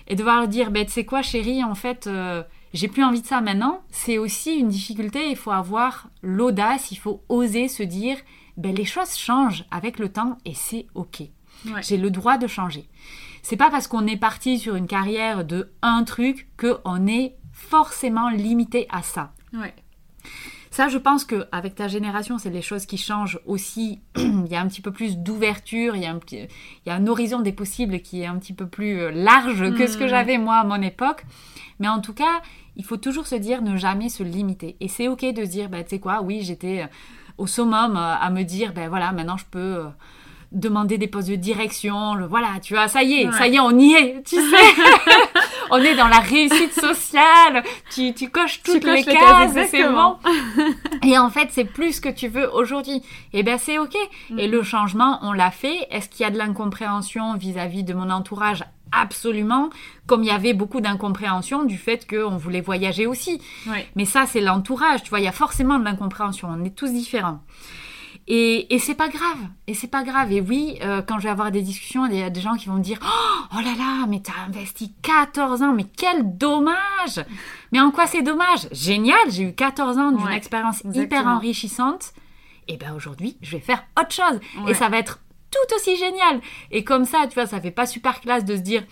Et 0.09 0.15
devoir 0.15 0.47
dire, 0.47 0.71
ben, 0.71 0.85
tu 0.85 0.91
sais 0.91 1.03
quoi, 1.05 1.21
chérie, 1.21 1.63
en 1.63 1.75
fait, 1.75 2.07
euh, 2.07 2.43
j'ai 2.73 2.87
plus 2.87 3.03
envie 3.03 3.21
de 3.21 3.27
ça 3.27 3.41
maintenant, 3.41 3.81
c'est 3.89 4.17
aussi 4.17 4.55
une 4.55 4.69
difficulté. 4.69 5.29
Il 5.29 5.35
faut 5.35 5.51
avoir 5.51 6.09
l'audace, 6.21 6.91
il 6.91 6.97
faut 6.97 7.23
oser 7.29 7.67
se 7.67 7.83
dire, 7.83 8.17
ben, 8.57 8.75
les 8.75 8.85
choses 8.85 9.15
changent 9.15 9.65
avec 9.71 9.99
le 9.99 10.09
temps 10.09 10.37
et 10.45 10.53
c'est 10.53 10.87
OK. 10.95 11.21
Ouais. 11.65 11.81
J'ai 11.81 11.97
le 11.97 12.11
droit 12.11 12.37
de 12.37 12.47
changer. 12.47 12.87
C'est 13.41 13.57
pas 13.57 13.69
parce 13.69 13.87
qu'on 13.87 14.07
est 14.07 14.17
parti 14.17 14.59
sur 14.59 14.75
une 14.75 14.87
carrière 14.87 15.45
de 15.45 15.71
un 15.81 16.03
truc 16.03 16.47
qu'on 16.57 17.07
est 17.07 17.35
forcément 17.53 18.29
limité 18.29 18.87
à 18.89 19.01
ça. 19.01 19.33
Ouais. 19.53 19.73
Ça, 20.77 20.89
je 20.89 20.99
pense 20.99 21.25
que 21.25 21.47
avec 21.51 21.73
ta 21.73 21.87
génération, 21.87 22.37
c'est 22.37 22.51
les 22.51 22.61
choses 22.61 22.85
qui 22.85 22.99
changent 22.99 23.39
aussi. 23.47 23.99
il 24.15 24.45
y 24.47 24.55
a 24.55 24.61
un 24.61 24.67
petit 24.67 24.81
peu 24.81 24.91
plus 24.91 25.17
d'ouverture, 25.17 25.95
il 25.95 26.03
y 26.03 26.05
a 26.05 26.11
un 26.11 26.19
petit, 26.19 26.37
il 26.85 26.87
y 26.87 26.91
a 26.91 26.93
un 26.93 27.07
horizon 27.07 27.39
des 27.39 27.51
possibles 27.51 27.99
qui 28.01 28.21
est 28.21 28.27
un 28.27 28.37
petit 28.37 28.53
peu 28.53 28.67
plus 28.67 28.99
euh, 28.99 29.09
large 29.11 29.73
que 29.75 29.87
ce 29.87 29.97
que 29.97 30.03
Mm. 30.03 30.07
j'avais 30.09 30.37
moi 30.37 30.57
à 30.57 30.63
mon 30.65 30.79
époque. 30.83 31.23
Mais 31.79 31.87
en 31.87 31.99
tout 31.99 32.13
cas, 32.13 32.43
il 32.75 32.85
faut 32.85 32.97
toujours 32.97 33.25
se 33.25 33.33
dire 33.33 33.63
ne 33.63 33.75
jamais 33.75 34.09
se 34.09 34.21
limiter. 34.21 34.75
Et 34.79 34.87
c'est 34.87 35.07
ok 35.07 35.21
de 35.33 35.45
se 35.45 35.49
dire, 35.49 35.67
bah, 35.67 35.81
tu 35.83 35.89
sais 35.89 35.99
quoi, 35.99 36.21
oui, 36.21 36.41
j'étais 36.43 36.83
euh, 36.83 36.87
au 37.39 37.47
summum 37.47 37.95
euh, 37.97 38.13
à 38.21 38.29
me 38.29 38.43
dire, 38.43 38.71
ben 38.71 38.87
voilà, 38.87 39.11
maintenant 39.13 39.37
je 39.37 39.45
peux 39.49 39.83
demander 40.51 40.99
des 40.99 41.07
postes 41.07 41.29
de 41.29 41.35
direction. 41.37 42.13
Le, 42.13 42.27
voilà, 42.27 42.49
tu 42.61 42.75
vois, 42.75 42.87
ça 42.87 43.01
y 43.01 43.13
est, 43.21 43.25
Ouais. 43.25 43.31
ça 43.33 43.47
y 43.47 43.55
est, 43.55 43.59
on 43.59 43.77
y 43.79 43.93
est, 43.93 44.21
tu 44.23 44.35
sais. 44.35 44.41
on 45.71 45.77
est 45.77 45.95
dans 45.95 46.07
la 46.07 46.19
réussite 46.19 46.73
sociale. 46.73 47.63
Tu, 47.91 48.13
tu 48.13 48.29
coches 48.29 48.61
toutes 48.63 48.83
les 48.83 49.03
cases, 49.03 49.53
cases, 49.53 49.69
c'est 49.69 49.83
bon. 49.83 50.17
Et 51.03 51.17
en 51.17 51.29
fait, 51.29 51.49
c'est 51.51 51.65
plus 51.65 51.93
ce 51.93 52.01
que 52.01 52.09
tu 52.09 52.27
veux 52.27 52.51
aujourd'hui. 52.53 53.01
Et 53.33 53.43
ben 53.43 53.57
c'est 53.57 53.77
ok. 53.77 53.95
Mm. 54.29 54.39
Et 54.39 54.47
le 54.47 54.63
changement, 54.63 55.19
on 55.21 55.31
l'a 55.31 55.51
fait. 55.51 55.87
Est-ce 55.91 56.09
qu'il 56.09 56.21
y 56.21 56.25
a 56.25 56.31
de 56.31 56.37
l'incompréhension 56.37 57.35
vis-à-vis 57.35 57.83
de 57.83 57.93
mon 57.93 58.09
entourage? 58.09 58.63
Absolument. 58.91 59.69
Comme 60.05 60.23
il 60.23 60.27
y 60.27 60.31
avait 60.31 60.53
beaucoup 60.53 60.81
d'incompréhension 60.81 61.63
du 61.63 61.77
fait 61.77 62.07
qu'on 62.07 62.37
voulait 62.37 62.61
voyager 62.61 63.05
aussi. 63.05 63.41
Ouais. 63.67 63.87
Mais 63.95 64.05
ça, 64.05 64.25
c'est 64.25 64.41
l'entourage. 64.41 65.03
Tu 65.03 65.09
vois, 65.09 65.19
il 65.19 65.25
y 65.25 65.29
a 65.29 65.33
forcément 65.33 65.77
de 65.79 65.83
l'incompréhension. 65.83 66.47
On 66.49 66.63
est 66.63 66.75
tous 66.75 66.91
différents. 66.91 67.41
Et, 68.29 68.73
et 68.75 68.79
c'est 68.79 68.95
pas 68.95 69.07
grave. 69.07 69.37
Et 69.67 69.73
c'est 69.73 69.87
pas 69.87 70.03
grave. 70.03 70.31
Et 70.33 70.41
oui, 70.41 70.77
euh, 70.81 71.01
quand 71.01 71.17
je 71.17 71.23
vais 71.23 71.29
avoir 71.29 71.49
des 71.51 71.61
discussions, 71.61 72.05
il 72.07 72.17
y 72.17 72.21
a 72.21 72.29
des 72.29 72.41
gens 72.41 72.55
qui 72.55 72.67
vont 72.67 72.75
me 72.75 72.83
dire 72.83 72.99
Oh, 73.01 73.45
oh 73.55 73.61
là 73.61 73.73
là, 73.77 74.05
mais 74.07 74.21
t'as 74.21 74.33
investi 74.47 74.93
14 75.01 75.61
ans, 75.61 75.71
mais 75.73 75.85
quel 75.85 76.37
dommage 76.37 77.23
Mais 77.71 77.79
en 77.79 77.91
quoi 77.91 78.05
c'est 78.05 78.21
dommage? 78.21 78.67
Génial, 78.73 79.17
j'ai 79.29 79.43
eu 79.43 79.53
14 79.53 79.97
ans 79.97 80.11
d'une 80.11 80.25
Ouais, 80.25 80.35
expérience 80.35 80.83
hyper 80.93 81.25
enrichissante. 81.25 82.11
Et 82.67 82.75
ben 82.75 82.93
aujourd'hui, 82.93 83.37
je 83.41 83.51
vais 83.51 83.61
faire 83.61 83.85
autre 83.97 84.11
chose. 84.11 84.41
Ouais. 84.63 84.71
Et 84.71 84.73
ça 84.73 84.89
va 84.89 84.97
être 84.97 85.19
tout 85.49 85.75
aussi 85.75 85.95
génial. 85.95 86.41
Et 86.71 86.83
comme 86.83 87.05
ça, 87.05 87.27
tu 87.27 87.33
vois, 87.35 87.45
ça 87.45 87.61
fait 87.61 87.71
pas 87.71 87.85
super 87.85 88.19
classe 88.19 88.43
de 88.43 88.57
se 88.57 88.61
dire 88.61 88.83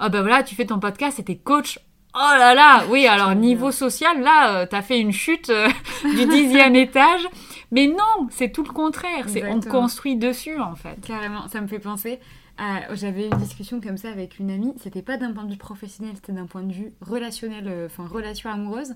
Oh 0.00 0.08
ben 0.08 0.20
voilà, 0.20 0.44
tu 0.44 0.54
fais 0.54 0.66
ton 0.66 0.78
podcast 0.78 1.18
et 1.18 1.24
t'es 1.24 1.36
coach. 1.36 1.80
Oh 2.14 2.38
là 2.38 2.54
là, 2.54 2.84
oui, 2.90 3.06
alors 3.08 3.34
niveau 3.34 3.72
social, 3.72 4.22
là, 4.22 4.54
euh, 4.54 4.66
t'as 4.70 4.82
fait 4.82 5.00
une 5.00 5.12
chute 5.12 5.50
euh, 5.50 5.68
du 6.04 6.26
dixième 6.26 6.76
étage. 6.76 7.26
Mais 7.74 7.88
non, 7.88 8.28
c'est 8.30 8.52
tout 8.52 8.62
le 8.62 8.72
contraire. 8.72 9.28
C'est 9.28 9.44
on 9.48 9.60
construit 9.60 10.16
dessus, 10.16 10.58
en 10.60 10.76
fait. 10.76 10.96
Carrément, 11.04 11.48
ça 11.48 11.60
me 11.60 11.66
fait 11.66 11.80
penser 11.80 12.20
à... 12.56 12.94
J'avais 12.94 13.26
une 13.26 13.36
discussion 13.38 13.80
comme 13.80 13.96
ça 13.96 14.10
avec 14.10 14.38
une 14.38 14.50
amie, 14.52 14.72
c'était 14.80 15.02
pas 15.02 15.16
d'un 15.16 15.32
point 15.32 15.42
de 15.42 15.50
vue 15.50 15.58
professionnel, 15.58 16.12
c'était 16.14 16.32
d'un 16.32 16.46
point 16.46 16.62
de 16.62 16.72
vue 16.72 16.92
relationnel, 17.00 17.64
euh, 17.66 17.86
enfin 17.86 18.06
relation 18.06 18.48
amoureuse, 18.48 18.94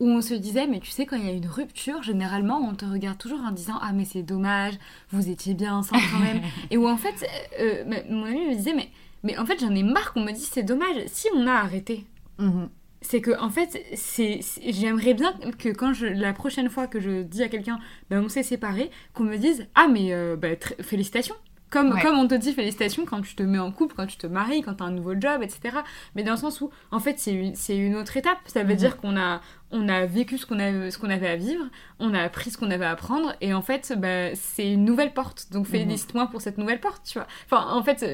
où 0.00 0.06
on 0.06 0.20
se 0.20 0.34
disait, 0.34 0.66
mais 0.66 0.80
tu 0.80 0.90
sais, 0.90 1.06
quand 1.06 1.16
il 1.16 1.24
y 1.24 1.30
a 1.30 1.32
une 1.32 1.46
rupture, 1.46 2.02
généralement, 2.02 2.58
on 2.58 2.74
te 2.74 2.84
regarde 2.84 3.16
toujours 3.16 3.40
en 3.40 3.52
disant, 3.52 3.78
ah 3.80 3.92
mais 3.94 4.04
c'est 4.04 4.22
dommage, 4.22 4.74
vous 5.12 5.30
étiez 5.30 5.54
bien 5.54 5.74
ensemble 5.74 6.02
quand 6.12 6.18
même. 6.18 6.42
Et 6.70 6.76
où 6.76 6.86
en 6.86 6.98
fait, 6.98 7.26
euh, 7.58 7.84
euh, 7.90 8.02
mon 8.10 8.24
amie 8.26 8.48
me 8.50 8.54
disait, 8.54 8.74
mais, 8.74 8.90
mais 9.22 9.38
en 9.38 9.46
fait 9.46 9.58
j'en 9.60 9.74
ai 9.74 9.82
marre 9.82 10.12
qu'on 10.12 10.20
me 10.24 10.32
dise, 10.32 10.50
c'est 10.52 10.62
dommage, 10.62 10.96
si 11.06 11.28
on 11.34 11.46
a 11.46 11.52
arrêté, 11.52 12.04
Mhm. 12.38 12.68
C'est 13.02 13.20
que 13.20 13.38
en 13.40 13.50
fait 13.50 13.82
c'est 13.94 14.40
j'aimerais 14.66 15.14
bien 15.14 15.32
que 15.58 15.68
quand 15.70 15.92
je 15.92 16.06
la 16.06 16.32
prochaine 16.32 16.68
fois 16.68 16.86
que 16.86 17.00
je 17.00 17.22
dis 17.22 17.42
à 17.42 17.48
quelqu'un 17.48 17.78
ben 18.10 18.22
on 18.24 18.28
s'est 18.28 18.42
séparés 18.42 18.90
qu'on 19.14 19.24
me 19.24 19.36
dise 19.36 19.66
ah 19.74 19.88
mais 19.90 20.12
euh, 20.12 20.36
bah, 20.36 20.48
félicitations 20.80 21.36
comme, 21.70 21.92
Ouais. 21.92 22.02
comme 22.02 22.18
on 22.18 22.26
te 22.26 22.34
dit 22.34 22.52
félicitations 22.52 23.04
quand 23.06 23.20
tu 23.22 23.34
te 23.34 23.42
mets 23.42 23.58
en 23.58 23.70
couple, 23.70 23.94
quand 23.96 24.06
tu 24.06 24.16
te 24.16 24.26
maries, 24.26 24.60
quand 24.62 24.74
tu 24.74 24.82
as 24.82 24.86
un 24.86 24.90
nouveau 24.90 25.14
job, 25.18 25.42
etc. 25.42 25.78
Mais 26.16 26.22
dans 26.24 26.32
le 26.32 26.36
sens 26.38 26.60
où, 26.60 26.70
en 26.90 26.98
fait, 26.98 27.18
c'est 27.18 27.32
une, 27.32 27.54
une 27.68 27.96
autre 27.96 28.16
étape. 28.16 28.38
Ça 28.46 28.62
veut 28.64 28.70
Mhm. 28.72 28.76
dire 28.76 28.96
qu'on 28.96 29.16
a, 29.16 29.40
on 29.70 29.88
a 29.88 30.04
vécu 30.04 30.36
ce 30.36 30.46
qu'on 30.46 30.56
qu'on 31.00 31.10
avait 31.10 31.28
à 31.28 31.36
vivre, 31.36 31.64
on 32.00 32.12
a 32.12 32.20
appris 32.22 32.50
ce 32.50 32.58
qu'on 32.58 32.70
avait 32.72 32.84
à 32.84 32.90
apprendre, 32.90 33.34
et 33.40 33.54
en 33.54 33.62
fait, 33.62 33.94
bah, 33.96 34.34
c'est 34.34 34.72
une 34.72 34.84
nouvelle 34.84 35.12
porte. 35.14 35.46
Donc 35.52 35.66
félicite-moi 35.68 36.26
pour 36.26 36.40
cette 36.42 36.58
nouvelle 36.58 36.80
porte, 36.80 37.02
tu 37.06 37.18
vois. 37.18 37.28
Enfin, 37.46 37.72
en 37.72 37.82
fait, 37.84 38.04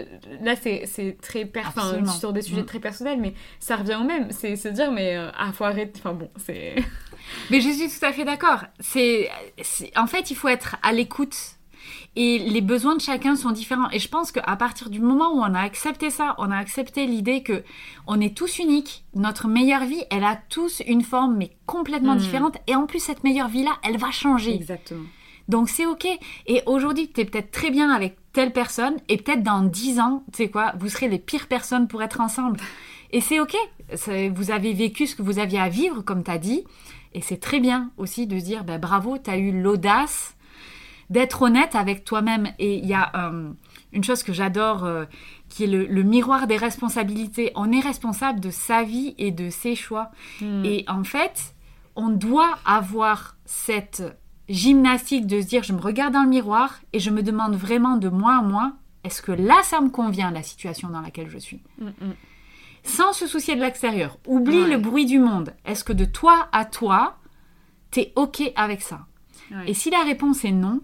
là, 0.43 0.55
c'est 0.55 1.17
très 1.23 1.51
enfin, 1.65 2.05
sur 2.07 2.35
des 2.35 2.43
sujets 2.43 2.61
Mhm. 2.61 2.67
très 2.67 2.79
personnels, 2.81 3.19
mais 3.21 3.33
ça 3.59 3.77
revient 3.77 3.97
au 3.99 4.05
même. 4.05 4.31
C'est 4.33 4.57
se 4.57 4.69
dire, 4.69 4.93
mais 4.93 5.17
euh, 5.17 5.31
ah, 5.39 5.51
faut 5.53 5.65
arrêter. 5.65 5.95
Enfin 5.99 6.13
bon, 6.13 6.31
c'est. 6.37 6.75
Mais 7.51 7.61
je 7.61 7.71
suis 7.71 7.89
tout 7.89 8.05
à 8.05 8.13
fait 8.13 8.25
d'accord. 8.25 8.65
C'est- 8.81 9.31
en 9.97 10.07
fait, 10.07 10.31
il 10.31 10.37
faut 10.37 10.49
être 10.49 10.77
à 10.83 10.93
l'écoute. 10.93 11.35
Et 12.17 12.39
les 12.39 12.61
besoins 12.61 12.97
de 12.97 13.01
chacun 13.01 13.37
sont 13.37 13.51
différents. 13.51 13.91
Et 13.91 13.99
je 13.99 14.09
pense 14.09 14.33
qu'à 14.33 14.57
partir 14.57 14.91
du 14.91 15.01
moment 15.01 15.33
où 15.35 15.41
on 15.41 15.55
a 15.55 15.61
accepté 15.61 16.11
ça, 16.11 16.35
on 16.39 16.51
a 16.51 16.57
accepté 16.57 17.07
l'idée 17.07 17.43
que 17.43 17.63
on 18.07 18.21
est 18.21 18.37
tous 18.37 18.59
uniques. 18.59 19.05
Notre 19.15 19.49
meilleure 19.49 19.85
vie, 19.85 20.03
elle 20.11 20.25
a 20.25 20.39
tous 20.49 20.83
une 20.87 21.03
forme, 21.03 21.37
mais 21.37 21.51
complètement 21.67 22.15
Mhm. 22.15 22.21
différente. 22.21 22.57
Et 22.67 22.75
en 22.75 22.87
plus, 22.87 23.01
cette 23.01 23.23
meilleure 23.25 23.49
vie-là, 23.49 23.73
elle 23.83 23.99
va 23.99 24.11
changer. 24.11 24.55
Exactement. 24.55 25.05
Donc 25.49 25.69
c'est 25.69 25.87
ok. 25.87 26.07
Et 26.47 26.63
aujourd'hui, 26.67 27.09
tu 27.13 27.21
es 27.21 27.25
peut-être 27.25 27.51
très 27.53 27.71
bien 27.71 27.91
avec 27.91 28.17
telle 28.33 28.53
personne, 28.53 28.97
et 29.09 29.17
peut-être 29.17 29.43
dans 29.43 29.63
10 29.63 30.01
ans, 30.01 30.25
tu 30.33 30.39
sais 30.45 30.49
quoi, 30.51 30.73
vous 30.79 30.89
serez 30.89 31.09
les 31.09 31.19
pires 31.19 31.47
personnes 31.47 31.87
pour 31.89 32.03
être 32.03 32.21
ensemble. 32.21 32.59
Et 33.13 33.21
c'est 33.21 33.39
ok. 33.41 33.55
Vous 34.35 34.51
avez 34.51 34.73
vécu 34.73 35.07
ce 35.07 35.15
que 35.15 35.23
vous 35.23 35.39
aviez 35.39 35.61
à 35.61 35.69
vivre, 35.69 36.03
comme 36.03 36.25
tu 36.25 36.31
as 36.31 36.39
dit. 36.39 36.65
Et 37.15 37.21
c'est 37.23 37.37
très 37.39 37.61
bien 37.61 37.91
aussi 37.97 38.27
de 38.27 38.39
se 38.39 38.45
dire, 38.45 38.65
ben, 38.65 38.79
bravo, 38.79 39.17
tu 39.17 39.31
as 39.31 39.39
eu 39.39 39.53
l'audace 39.63 40.35
d'être 41.11 41.43
honnête 41.43 41.75
avec 41.75 42.05
toi-même. 42.05 42.49
Et 42.59 42.77
il 42.79 42.87
y 42.87 42.95
a 42.95 43.13
euh, 43.15 43.51
une 43.93 44.05
chose 44.05 44.23
que 44.23 44.33
j'adore, 44.33 44.85
euh, 44.85 45.05
qui 45.49 45.65
est 45.65 45.69
le, 45.69 45.87
le 45.87 46.03
miroir 46.03 46.47
des 46.47 46.57
responsabilités. 46.57 47.53
On 47.55 47.71
est 47.73 47.81
responsable 47.81 48.41
de 48.41 48.51
sa 48.51 48.83
vie 48.83 49.15
et 49.19 49.31
de 49.31 49.51
ses 49.51 49.75
choix. 49.75 50.11
Mm. 50.41 50.65
Et 50.65 50.85
en 50.89 51.05
fait, 51.05 51.55
on 51.95 52.09
doit 52.09 52.59
avoir 52.65 53.37
cette 53.45 54.03
gymnastique 54.49 55.27
de 55.27 55.41
se 55.41 55.47
dire, 55.47 55.63
je 55.63 55.73
me 55.73 55.81
regarde 55.81 56.13
dans 56.15 56.23
le 56.23 56.29
miroir 56.29 56.81
et 56.93 57.01
je 57.01 57.11
me 57.11 57.23
demande 57.23 57.55
vraiment 57.57 57.97
de 57.97 58.09
moi 58.09 58.37
à 58.39 58.43
moi, 58.43 58.73
est-ce 59.05 59.23
que 59.23 59.33
là, 59.33 59.61
ça 59.63 59.81
me 59.81 59.89
convient, 59.91 60.31
la 60.31 60.43
situation 60.43 60.89
dans 60.89 61.01
laquelle 61.01 61.29
je 61.31 61.39
suis? 61.39 61.63
Mm, 61.79 61.87
mm. 61.87 62.15
Sans 62.85 63.13
se 63.13 63.27
soucier 63.27 63.57
de 63.57 63.61
l'extérieur. 63.61 64.19
Oublie 64.27 64.63
Ouais. 64.63 64.71
le 64.71 64.79
bruit 64.79 65.07
du 65.07 65.19
monde. 65.19 65.55
Est-ce 65.65 65.83
que 65.85 65.93
de 65.93 66.05
toi 66.05 66.49
à 66.53 66.65
toi, 66.65 67.17
t'es 67.91 68.13
OK 68.15 68.43
avec 68.55 68.83
ça? 68.83 69.07
Ouais. 69.51 69.71
Et 69.71 69.75
si 69.75 69.91
la 69.91 70.03
réponse 70.05 70.45
est 70.45 70.53
non, 70.53 70.81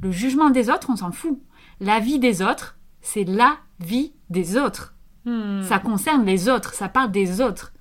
le 0.00 0.10
jugement 0.10 0.50
des 0.50 0.70
autres, 0.70 0.88
on 0.90 0.96
s'en 0.96 1.12
fout. 1.12 1.38
La 1.80 2.00
vie 2.00 2.18
des 2.18 2.42
autres, 2.42 2.78
c'est 3.00 3.24
la 3.24 3.56
vie 3.80 4.12
des 4.30 4.56
autres. 4.56 4.94
Mm. 5.24 5.62
Ça 5.62 5.78
concerne 5.78 6.24
les 6.24 6.48
autres, 6.48 6.74
ça 6.74 6.88
parle 6.88 7.10
des 7.12 7.40
autres. 7.40 7.72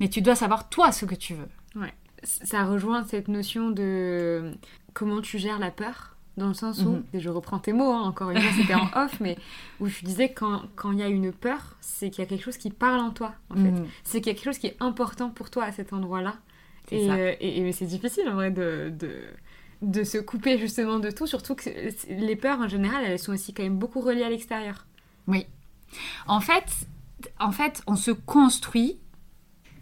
Mais 0.00 0.08
tu 0.08 0.20
dois 0.22 0.34
savoir 0.34 0.68
toi 0.68 0.90
ce 0.92 1.04
que 1.04 1.14
tu 1.14 1.34
veux. 1.34 1.48
ça 2.24 2.64
rejoint 2.64 3.02
cette 3.02 3.26
notion 3.26 3.70
de 3.72 4.52
comment 4.94 5.20
tu 5.20 5.38
gères 5.38 5.58
la 5.58 5.72
peur, 5.72 6.16
dans 6.36 6.46
le 6.46 6.54
sens 6.54 6.80
où, 6.82 6.90
Mhm. 6.90 7.04
et 7.14 7.20
je 7.20 7.28
reprends 7.28 7.58
tes 7.58 7.72
mots, 7.72 7.90
hein, 7.90 8.02
encore 8.02 8.30
une 8.30 8.40
fois 8.40 8.52
c'était 8.56 8.74
en 8.74 8.86
off, 8.94 9.18
mais 9.20 9.36
où 9.80 9.86
je 9.88 10.04
disais 10.04 10.32
quand 10.32 10.62
quand 10.76 10.92
il 10.92 11.00
y 11.00 11.02
a 11.02 11.08
une 11.08 11.32
peur, 11.32 11.76
c'est 11.80 12.10
qu'il 12.10 12.22
y 12.22 12.26
a 12.26 12.28
quelque 12.28 12.44
chose 12.44 12.58
qui 12.58 12.70
parle 12.70 13.00
en 13.00 13.10
toi, 13.10 13.34
en 13.50 13.56
fait. 13.56 13.72
Mhm. 13.72 13.86
C'est 14.04 14.20
qu'il 14.20 14.28
y 14.28 14.30
a 14.30 14.34
quelque 14.38 14.44
chose 14.44 14.58
qui 14.58 14.68
est 14.68 14.76
important 14.78 15.30
pour 15.30 15.50
toi 15.50 15.64
à 15.64 15.72
cet 15.72 15.92
endroit-là. 15.92 16.36
Et, 16.92 17.10
euh, 17.10 17.34
et, 17.40 17.58
et- 17.58 17.62
mais 17.62 17.72
c'est 17.72 17.86
difficile 17.86 18.28
en 18.28 18.34
vrai 18.34 18.50
de, 18.52 18.92
de, 18.96 19.10
de 19.82 20.04
se 20.04 20.18
couper 20.18 20.58
justement 20.58 20.98
de 20.98 21.10
tout, 21.10 21.26
surtout 21.26 21.54
que 21.54 21.68
les 22.08 22.36
peurs 22.36 22.60
en 22.60 22.68
général, 22.68 23.04
elles 23.04 23.18
sont 23.18 23.32
aussi 23.32 23.52
quand 23.52 23.62
même 23.62 23.78
beaucoup 23.78 24.00
reliées 24.00 24.22
à 24.22 24.30
l'extérieur. 24.30 24.86
Oui. 25.26 25.46
En 26.26 26.40
fait, 26.40 26.64
en 27.38 27.52
fait, 27.52 27.82
on 27.86 27.96
se 27.96 28.10
construit 28.10 28.98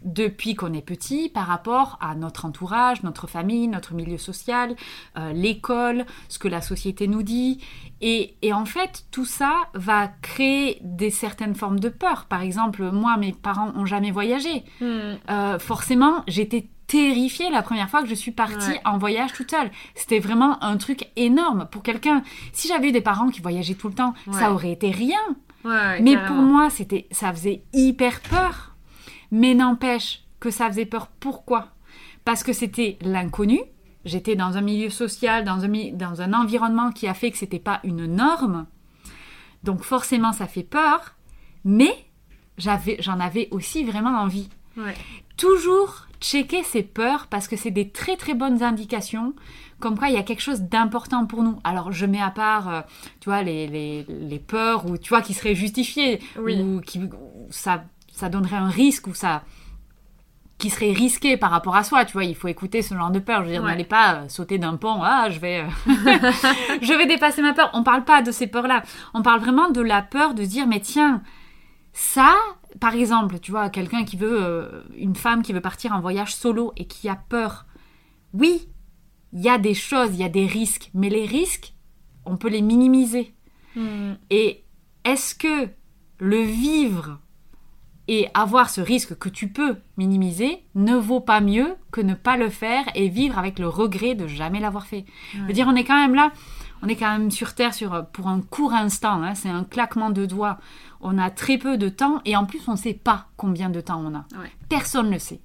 depuis 0.03 0.55
qu'on 0.55 0.73
est 0.73 0.81
petit 0.81 1.29
par 1.29 1.45
rapport 1.45 1.97
à 2.01 2.15
notre 2.15 2.45
entourage, 2.45 3.03
notre 3.03 3.27
famille, 3.27 3.67
notre 3.67 3.93
milieu 3.93 4.17
social, 4.17 4.75
euh, 5.17 5.31
l'école, 5.31 6.05
ce 6.27 6.39
que 6.39 6.47
la 6.47 6.61
société 6.61 7.07
nous 7.07 7.23
dit. 7.23 7.63
Et, 8.01 8.33
en 8.51 8.65
fait, 8.65 9.05
tout 9.11 9.25
ça 9.25 9.53
va 9.75 10.07
créer 10.07 10.79
des 10.81 11.11
certaines 11.11 11.53
formes 11.53 11.79
de 11.79 11.89
peur. 11.89 12.25
Par 12.25 12.41
exemple, 12.41 12.89
moi, 12.91 13.17
mes 13.17 13.31
parents 13.31 13.71
ont 13.75 13.85
jamais 13.85 14.09
voyagé. 14.09 14.63
Hmm. 14.79 15.17
Euh, 15.29 15.59
forcément, 15.59 16.23
j'étais 16.27 16.67
terrifiée 16.91 17.49
la 17.49 17.61
première 17.61 17.89
fois 17.89 18.03
que 18.03 18.09
je 18.09 18.13
suis 18.13 18.31
partie 18.31 18.73
en 18.83 18.97
voyage 18.97 19.31
toute 19.31 19.49
seule. 19.49 19.71
C'était 19.95 20.19
vraiment 20.19 20.61
un 20.61 20.75
truc 20.75 21.07
énorme 21.15 21.65
pour 21.71 21.83
quelqu'un. 21.83 22.21
Si 22.51 22.67
j'avais 22.67 22.89
eu 22.89 22.91
des 22.91 22.99
parents 22.99 23.29
qui 23.29 23.39
voyageaient 23.39 23.75
tout 23.75 23.87
le 23.87 23.93
temps, 23.93 24.13
ça 24.33 24.51
aurait 24.51 24.73
été 24.73 24.91
rien. 24.91 25.21
Mais 25.63 26.17
pour 26.27 26.35
moi, 26.35 26.69
c'était, 26.69 27.07
ça 27.11 27.31
faisait 27.31 27.63
hyper 27.71 28.19
peur. 28.19 28.75
Mais 29.31 29.53
n'empêche 29.53 30.23
que 30.41 30.51
ça 30.51 30.67
faisait 30.67 30.85
peur. 30.85 31.07
Pourquoi? 31.07 31.69
Parce 32.25 32.43
que 32.43 32.51
c'était 32.51 32.97
l'inconnu. 33.01 33.61
J'étais 34.03 34.35
dans 34.35 34.57
un 34.57 34.61
milieu 34.61 34.89
social, 34.89 35.45
dans 35.45 35.63
un, 35.63 35.91
dans 35.93 36.21
un 36.21 36.33
environnement 36.33 36.91
qui 36.91 37.07
a 37.07 37.13
fait 37.13 37.31
que 37.31 37.37
c'était 37.37 37.59
pas 37.59 37.79
une 37.85 38.05
norme. 38.05 38.65
Donc 39.63 39.83
forcément, 39.83 40.33
ça 40.33 40.45
fait 40.45 40.63
peur. 40.63 41.15
Mais 41.63 41.93
j'avais, 42.57 42.97
j'en 42.99 43.21
avais 43.21 43.47
aussi 43.51 43.85
vraiment 43.85 44.19
envie. 44.19 44.49
Toujours 45.37 46.07
checker 46.19 46.63
ces 46.63 46.83
peurs 46.83 47.27
parce 47.27 47.47
que 47.47 47.55
c'est 47.55 47.71
des 47.71 47.89
très 47.89 48.15
très 48.15 48.33
bonnes 48.33 48.61
indications 48.61 49.33
comme 49.79 49.97
quoi 49.97 50.09
il 50.09 50.13
y 50.13 50.17
a 50.17 50.23
quelque 50.23 50.41
chose 50.41 50.61
d'important 50.61 51.25
pour 51.25 51.41
nous. 51.41 51.59
Alors 51.63 51.91
je 51.91 52.05
mets 52.05 52.21
à 52.21 52.29
part, 52.29 52.69
euh, 52.69 52.81
tu 53.19 53.29
vois, 53.29 53.41
les, 53.41 53.65
les, 53.65 54.03
les, 54.07 54.39
peurs 54.39 54.85
ou 54.85 54.97
tu 54.97 55.09
vois 55.09 55.21
qui 55.21 55.33
seraient 55.33 55.55
justifiées 55.55 56.19
ou 56.37 56.79
qui 56.81 57.01
ça 57.49 57.83
ça 58.13 58.29
donnerait 58.29 58.57
un 58.57 58.69
risque 58.69 59.07
ou 59.07 59.15
ça 59.15 59.43
qui 60.61 60.69
serait 60.69 60.91
risqué 60.91 61.37
par 61.37 61.49
rapport 61.49 61.75
à 61.75 61.83
soi, 61.83 62.05
tu 62.05 62.13
vois, 62.13 62.23
il 62.23 62.35
faut 62.35 62.47
écouter 62.47 62.83
ce 62.83 62.93
genre 62.93 63.09
de 63.09 63.17
peur. 63.17 63.39
Je 63.41 63.45
veux 63.45 63.51
dire, 63.51 63.63
n'allez 63.63 63.83
pas 63.83 64.13
euh, 64.13 64.29
sauter 64.29 64.59
d'un 64.59 64.75
pont, 64.75 65.01
ah, 65.01 65.27
je 65.31 65.39
vais, 65.39 65.61
euh, 65.61 65.67
je 66.81 66.93
vais 66.93 67.07
dépasser 67.07 67.41
ma 67.41 67.53
peur. 67.53 67.71
On 67.73 67.81
parle 67.81 68.03
pas 68.03 68.21
de 68.21 68.31
ces 68.31 68.45
peurs-là. 68.45 68.83
On 69.15 69.23
parle 69.23 69.39
vraiment 69.39 69.71
de 69.71 69.81
la 69.81 70.03
peur 70.03 70.35
de 70.35 70.43
dire, 70.43 70.67
mais 70.67 70.79
tiens, 70.79 71.23
ça, 71.93 72.35
par 72.79 72.95
exemple, 72.95 73.39
tu 73.39 73.51
vois, 73.51 73.69
quelqu'un 73.69 74.03
qui 74.03 74.17
veut, 74.17 74.43
euh, 74.43 74.83
une 74.95 75.15
femme 75.15 75.41
qui 75.41 75.53
veut 75.53 75.61
partir 75.61 75.93
en 75.93 76.01
voyage 76.01 76.35
solo 76.35 76.73
et 76.77 76.85
qui 76.85 77.09
a 77.09 77.15
peur. 77.15 77.65
Oui, 78.33 78.69
il 79.33 79.41
y 79.41 79.49
a 79.49 79.57
des 79.57 79.73
choses, 79.73 80.11
il 80.13 80.19
y 80.19 80.23
a 80.23 80.29
des 80.29 80.45
risques, 80.45 80.89
mais 80.93 81.09
les 81.09 81.25
risques, 81.25 81.73
on 82.25 82.37
peut 82.37 82.49
les 82.49 82.61
minimiser. 82.61 83.33
Hmm. 83.75 84.13
Et 84.29 84.63
est-ce 85.03 85.35
que 85.35 85.69
le 86.19 86.41
vivre 86.41 87.19
et 88.07 88.27
avoir 88.33 88.69
ce 88.69 88.81
risque 88.81 89.17
que 89.17 89.29
tu 89.29 89.47
peux 89.47 89.77
minimiser 89.97 90.63
ne 90.75 90.95
vaut 90.95 91.21
pas 91.21 91.39
mieux 91.39 91.75
que 91.91 92.01
ne 92.01 92.13
pas 92.13 92.35
le 92.35 92.49
faire 92.49 92.83
et 92.95 93.07
vivre 93.07 93.37
avec 93.37 93.59
le 93.59 93.67
regret 93.67 94.15
de 94.15 94.27
jamais 94.27 94.59
l'avoir 94.59 94.85
fait? 94.85 95.05
Je 95.33 95.41
veux 95.41 95.53
dire, 95.53 95.67
on 95.67 95.75
est 95.75 95.83
quand 95.83 95.99
même 95.99 96.15
là, 96.15 96.31
on 96.83 96.87
est 96.87 96.95
quand 96.95 97.11
même 97.11 97.31
sur 97.31 97.53
Terre 97.53 97.73
sur, 97.73 98.05
pour 98.07 98.27
un 98.27 98.41
court 98.41 98.73
instant, 98.73 99.23
hein, 99.23 99.35
c'est 99.35 99.49
un 99.49 99.63
claquement 99.63 100.09
de 100.09 100.25
doigts. 100.25 100.57
On 101.01 101.17
a 101.17 101.29
très 101.29 101.57
peu 101.57 101.77
de 101.77 101.89
temps 101.89 102.21
et 102.25 102.35
en 102.35 102.45
plus 102.45 102.61
on 102.67 102.73
ne 102.73 102.77
sait 102.77 102.93
pas 102.93 103.27
combien 103.37 103.69
de 103.69 103.81
temps 103.81 104.03
on 104.05 104.15
a. 104.15 104.25
Personne 104.69 105.07
ne 105.07 105.13
le 105.13 105.19
sait. 105.19 105.41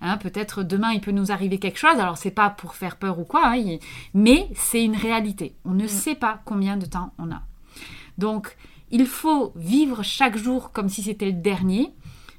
Hein, 0.00 0.18
peut-être 0.18 0.62
demain 0.62 0.92
il 0.92 1.00
peut 1.00 1.10
nous 1.10 1.32
arriver 1.32 1.58
quelque 1.58 1.78
chose, 1.78 1.98
alors 1.98 2.18
c'est 2.18 2.30
pas 2.30 2.50
pour 2.50 2.74
faire 2.74 2.96
peur 2.96 3.18
ou 3.18 3.24
quoi, 3.24 3.46
hein, 3.46 3.78
mais 4.12 4.48
c'est 4.54 4.84
une 4.84 4.96
réalité. 4.96 5.54
On 5.64 5.70
ne 5.70 5.84
mm. 5.84 5.88
sait 5.88 6.14
pas 6.14 6.40
combien 6.44 6.76
de 6.76 6.86
temps 6.86 7.12
on 7.18 7.30
a. 7.30 7.42
Donc 8.18 8.56
il 8.90 9.06
faut 9.06 9.52
vivre 9.56 10.02
chaque 10.02 10.36
jour 10.36 10.72
comme 10.72 10.88
si 10.88 11.02
c'était 11.02 11.26
le 11.26 11.32
dernier 11.32 11.92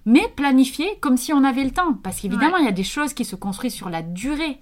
mais 0.07 0.32
planifier 0.36 0.88
comme 1.01 1.18
si 1.18 1.34
on 1.34 1.43
avait 1.43 1.65
le 1.65 1.72
temps. 1.72 1.93
Parce 2.01 2.22
qu'évidemment, 2.22 2.57
il 2.57 2.65
y 2.65 2.70
a 2.70 2.72
des 2.72 2.84
choses 2.84 3.13
qui 3.13 3.26
se 3.26 3.36
construisent 3.36 3.74
sur 3.74 3.89
la 3.89 4.01
durée. 4.01 4.57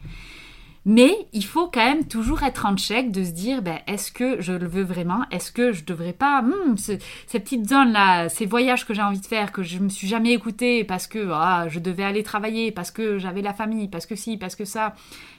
Mais 0.86 1.28
il 1.34 1.44
faut 1.44 1.68
quand 1.68 1.84
même 1.84 2.08
toujours 2.08 2.44
être 2.44 2.68
en 2.68 2.78
check 2.78 3.12
de 3.12 3.24
se 3.24 3.32
dire, 3.32 3.64
ben, 3.64 3.80
est-ce 3.88 4.12
que 4.12 4.40
je 4.40 4.54
le 4.54 4.68
veux 4.68 4.84
vraiment? 4.84 5.26
Est-ce 5.32 5.52
que 5.52 5.72
je 5.72 5.84
devrais 5.84 6.14
pas 6.14 6.44
hmm, 6.44 6.78
Ces 6.78 7.00
petites 7.40 7.68
zones-là, 7.68 8.30
ces 8.30 8.46
voyages 8.46 8.86
que 8.86 8.94
j'ai 8.94 9.02
envie 9.02 9.20
de 9.20 9.26
faire, 9.26 9.52
que 9.52 9.64
je 9.64 9.80
me 9.80 9.90
suis 9.90 10.08
jamais 10.08 10.32
écouté 10.34 10.84
parce 10.84 11.08
que 11.08 11.32
ah, 11.32 11.68
je 11.70 11.80
devais 11.80 12.04
aller 12.04 12.22
travailler, 12.22 12.72
parce 12.72 12.92
que 12.92 13.18
j'avais 13.18 13.42
la 13.42 13.54
famille, 13.54 13.88
parce 13.88 14.06
que 14.06 14.16
si, 14.16 14.38
parce 14.38 14.56
que 14.56 14.66
ça. 14.66 14.94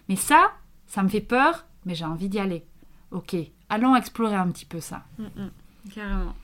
Mais 0.09 0.17
ça, 0.17 0.51
ça 0.87 1.05
me 1.05 1.09
fait 1.09 1.21
peur, 1.21 1.67
mais 1.85 1.95
j'ai 1.95 2.05
envie 2.05 2.29
d'y 2.29 2.41
aller. 2.41 2.65
Ok, 3.13 3.37
allons 3.69 3.95
explorer 3.95 4.35
un 4.35 4.49
petit 4.49 4.67
peu 4.67 4.81
ça. 4.81 5.05
Mm, 5.19 5.25
mm, 5.25 5.51
carrément 5.95 6.35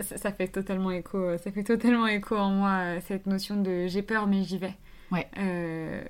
ça, 0.00 0.32
fait 0.32 0.48
totalement 0.48 0.90
écho, 0.90 1.36
ça 1.38 1.50
fait 1.50 1.64
totalement 1.64 2.06
écho 2.06 2.36
en 2.36 2.50
moi 2.50 3.00
cette 3.06 3.26
notion 3.26 3.56
de 3.56 3.88
j'ai 3.88 4.00
peur 4.00 4.26
mais 4.26 4.42
j'y 4.42 4.56
vais. 4.56 4.74
Ouais. 5.10 5.28
Euh, 5.36 6.02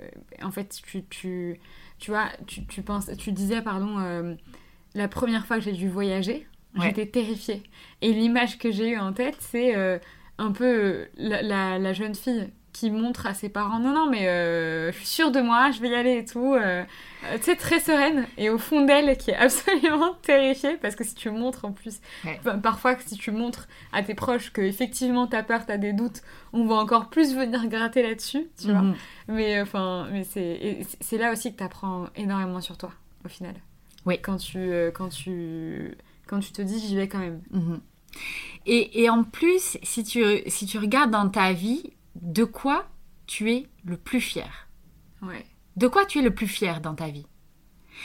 en 0.42 0.52
fait, 0.52 0.80
tu, 0.86 1.02
tu, 1.04 1.60
tu 2.03 2.11
vois, 2.11 2.30
tu, 2.48 2.66
tu, 2.66 2.82
penses, 2.82 3.09
tu 3.16 3.30
disais, 3.30 3.62
pardon, 3.62 4.00
euh, 4.00 4.34
la 4.96 5.07
première 5.07 5.46
fois 5.46 5.59
que 5.59 5.62
j'ai 5.62 5.70
dû 5.70 5.88
voyager, 5.88 6.48
j'étais 6.80 7.07
terrifiée. 7.07 7.62
Et 8.00 8.12
l'image 8.12 8.59
que 8.59 8.72
j'ai 8.72 8.88
eue 8.88 8.98
en 8.98 9.12
tête, 9.12 9.36
c'est 9.38 9.76
euh, 9.76 10.00
un 10.36 10.50
peu 10.50 11.07
la, 11.16 11.78
la, 11.78 11.92
jeune 11.92 12.16
fille 12.16 12.50
qui 12.82 12.90
montre 12.90 13.26
à 13.26 13.34
ses 13.34 13.48
parents 13.48 13.78
non 13.78 13.94
non 13.94 14.10
mais 14.10 14.26
euh, 14.26 14.90
je 14.90 14.96
suis 14.96 15.06
sûre 15.06 15.30
de 15.30 15.40
moi 15.40 15.70
je 15.70 15.80
vais 15.80 15.90
y 15.90 15.94
aller 15.94 16.16
et 16.16 16.24
tout 16.24 16.54
euh, 16.54 16.82
euh, 17.24 17.36
tu 17.36 17.44
sais 17.44 17.54
très 17.54 17.78
sereine 17.78 18.26
et 18.36 18.50
au 18.50 18.58
fond 18.58 18.84
d'elle 18.84 19.16
qui 19.16 19.30
est 19.30 19.36
absolument 19.36 20.14
terrifiée 20.14 20.76
parce 20.78 20.96
que 20.96 21.04
si 21.04 21.14
tu 21.14 21.30
montres 21.30 21.64
en 21.64 21.70
plus 21.70 22.00
parfois 22.60 22.96
si 22.98 23.16
tu 23.16 23.30
montres 23.30 23.68
à 23.92 24.02
tes 24.02 24.14
proches 24.14 24.52
que 24.52 24.62
effectivement 24.62 25.28
t'as 25.28 25.44
peur 25.44 25.64
t'as 25.64 25.76
des 25.76 25.92
doutes 25.92 26.22
on 26.52 26.64
va 26.64 26.74
encore 26.74 27.08
plus 27.08 27.36
venir 27.36 27.68
gratter 27.68 28.02
là-dessus 28.02 28.48
tu 28.60 28.72
vois. 28.72 28.82
Mhm. 28.82 28.94
mais 29.28 29.60
enfin 29.60 30.08
mais 30.10 30.24
c'est 30.24 30.80
c'est 31.00 31.18
là 31.18 31.30
aussi 31.30 31.52
que 31.52 31.58
t'apprends 31.58 32.06
énormément 32.16 32.60
sur 32.60 32.76
toi 32.76 32.90
au 33.24 33.28
final. 33.28 33.54
Oui. 34.06 34.18
Quand 34.20 34.38
tu 34.38 34.58
quand 34.92 35.08
tu 35.08 35.96
quand 36.26 36.40
tu 36.40 36.50
te 36.50 36.62
dis 36.62 36.80
j'y 36.80 36.96
vais 36.96 37.06
quand 37.06 37.20
même. 37.20 37.42
Mhm. 37.52 37.80
et, 38.66 39.04
et 39.04 39.08
en 39.08 39.22
plus 39.22 39.78
si 39.84 40.02
tu 40.02 40.24
si 40.48 40.66
tu 40.66 40.78
regardes 40.78 41.12
dans 41.12 41.28
ta 41.28 41.52
vie 41.52 41.92
de 42.16 42.44
quoi 42.44 42.86
tu 43.26 43.52
es 43.52 43.68
le 43.84 43.96
plus 43.96 44.20
fier? 44.20 44.68
Ouais. 45.22 45.46
De 45.76 45.88
quoi 45.88 46.04
tu 46.04 46.18
es 46.18 46.22
le 46.22 46.34
plus 46.34 46.46
fier 46.46 46.80
dans 46.80 46.94
ta 46.94 47.08
vie? 47.08 47.26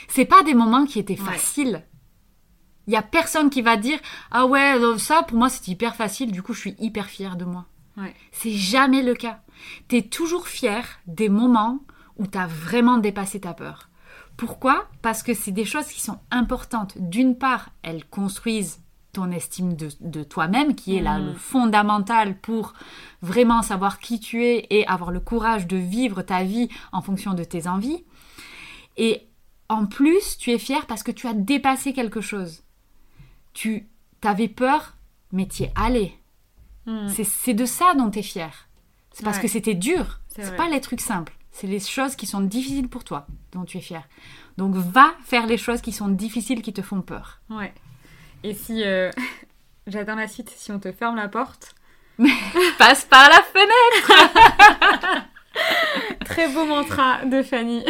C'est 0.08 0.24
pas 0.24 0.42
des 0.42 0.54
moments 0.54 0.86
qui 0.86 0.98
étaient 0.98 1.16
faciles. 1.16 1.84
Il 2.86 2.92
y 2.92 2.96
a 2.96 3.02
personne 3.02 3.50
qui 3.50 3.62
va 3.62 3.76
dire 3.76 3.98
ah 4.30 4.46
ouais 4.46 4.78
euh, 4.78 4.96
ça 4.96 5.22
pour 5.22 5.36
moi 5.36 5.50
c'est 5.50 5.68
hyper 5.68 5.94
facile 5.94 6.32
du 6.32 6.42
coup 6.42 6.54
je 6.54 6.60
suis 6.60 6.76
hyper 6.78 7.06
fier 7.06 7.36
de 7.36 7.44
moi. 7.44 7.66
Ouais. 7.98 8.14
C'est 8.32 8.52
jamais 8.52 9.02
le 9.02 9.14
cas. 9.14 9.42
Tu 9.88 9.96
es 9.96 10.02
toujours 10.02 10.48
fier 10.48 11.00
des 11.06 11.28
moments 11.28 11.80
où 12.16 12.26
tu 12.26 12.38
as 12.38 12.46
vraiment 12.46 12.98
dépassé 12.98 13.40
ta 13.40 13.54
peur. 13.54 13.88
Pourquoi? 14.36 14.88
Parce 15.02 15.22
que 15.22 15.34
c'est 15.34 15.52
des 15.52 15.64
choses 15.64 15.88
qui 15.88 16.00
sont 16.00 16.20
importantes. 16.30 16.96
D'une 16.96 17.36
part, 17.36 17.70
elles 17.82 18.04
construisent 18.04 18.80
ton 19.18 19.32
estime 19.32 19.74
de, 19.74 20.22
toi-même, 20.22 20.76
qui 20.76 20.96
est 20.96 21.02
là 21.02 21.18
le 21.18 21.32
mm. 21.32 21.36
fondamental 21.36 22.38
pour 22.38 22.74
vraiment 23.20 23.62
savoir 23.62 23.98
qui 23.98 24.20
tu 24.20 24.44
es 24.44 24.66
et 24.70 24.86
avoir 24.86 25.10
le 25.10 25.18
courage 25.18 25.66
de 25.66 25.76
vivre 25.76 26.22
ta 26.22 26.44
vie 26.44 26.68
en 26.92 27.02
fonction 27.02 27.34
de 27.34 27.42
tes 27.42 27.66
envies. 27.66 28.04
Et 28.96 29.26
en 29.68 29.86
plus, 29.86 30.38
tu 30.38 30.52
es 30.52 30.58
fier 30.58 30.86
parce 30.86 31.02
que 31.02 31.10
tu 31.10 31.26
as 31.26 31.34
dépassé 31.34 31.92
quelque 31.92 32.20
chose. 32.20 32.62
Tu 33.54 33.88
avais 34.22 34.48
peur, 34.48 34.94
mais 35.32 35.48
tu 35.48 35.64
es 35.64 35.72
allé. 35.74 36.16
Mm. 36.86 37.08
C'est 37.08 37.54
de 37.54 37.64
ça 37.64 37.94
dont 37.94 38.10
tu 38.10 38.20
es 38.20 38.22
fier. 38.22 38.68
C'est 39.10 39.24
parce 39.24 39.40
que 39.40 39.48
c'était 39.48 39.74
dur. 39.74 40.20
C'est 40.28 40.56
pas 40.56 40.68
les 40.68 40.80
trucs 40.80 41.00
simples. 41.00 41.36
C'est 41.50 41.66
les 41.66 41.80
choses 41.80 42.14
qui 42.14 42.26
sont 42.26 42.40
difficiles 42.40 42.88
pour 42.88 43.02
toi 43.02 43.26
dont 43.50 43.64
tu 43.64 43.78
es 43.78 43.80
fier. 43.80 44.04
Donc 44.58 44.76
va 44.76 45.12
faire 45.24 45.48
les 45.48 45.56
choses 45.56 45.80
qui 45.80 45.90
sont 45.90 46.06
difficiles, 46.06 46.62
qui 46.62 46.72
te 46.72 46.82
font 46.82 47.02
peur. 47.02 47.40
Ouais. 47.50 47.74
Et 48.44 48.54
si. 48.54 48.82
Euh, 48.84 49.10
j'attends 49.86 50.14
la 50.14 50.28
suite. 50.28 50.50
Si 50.50 50.70
on 50.72 50.78
te 50.78 50.92
ferme 50.92 51.16
la 51.16 51.28
porte. 51.28 51.74
Passe 52.78 53.04
par 53.04 53.28
la 53.28 53.42
fenêtre 53.42 55.26
Très 56.24 56.48
beau 56.48 56.64
mantra 56.66 57.24
de 57.24 57.42
Fanny. 57.42 57.84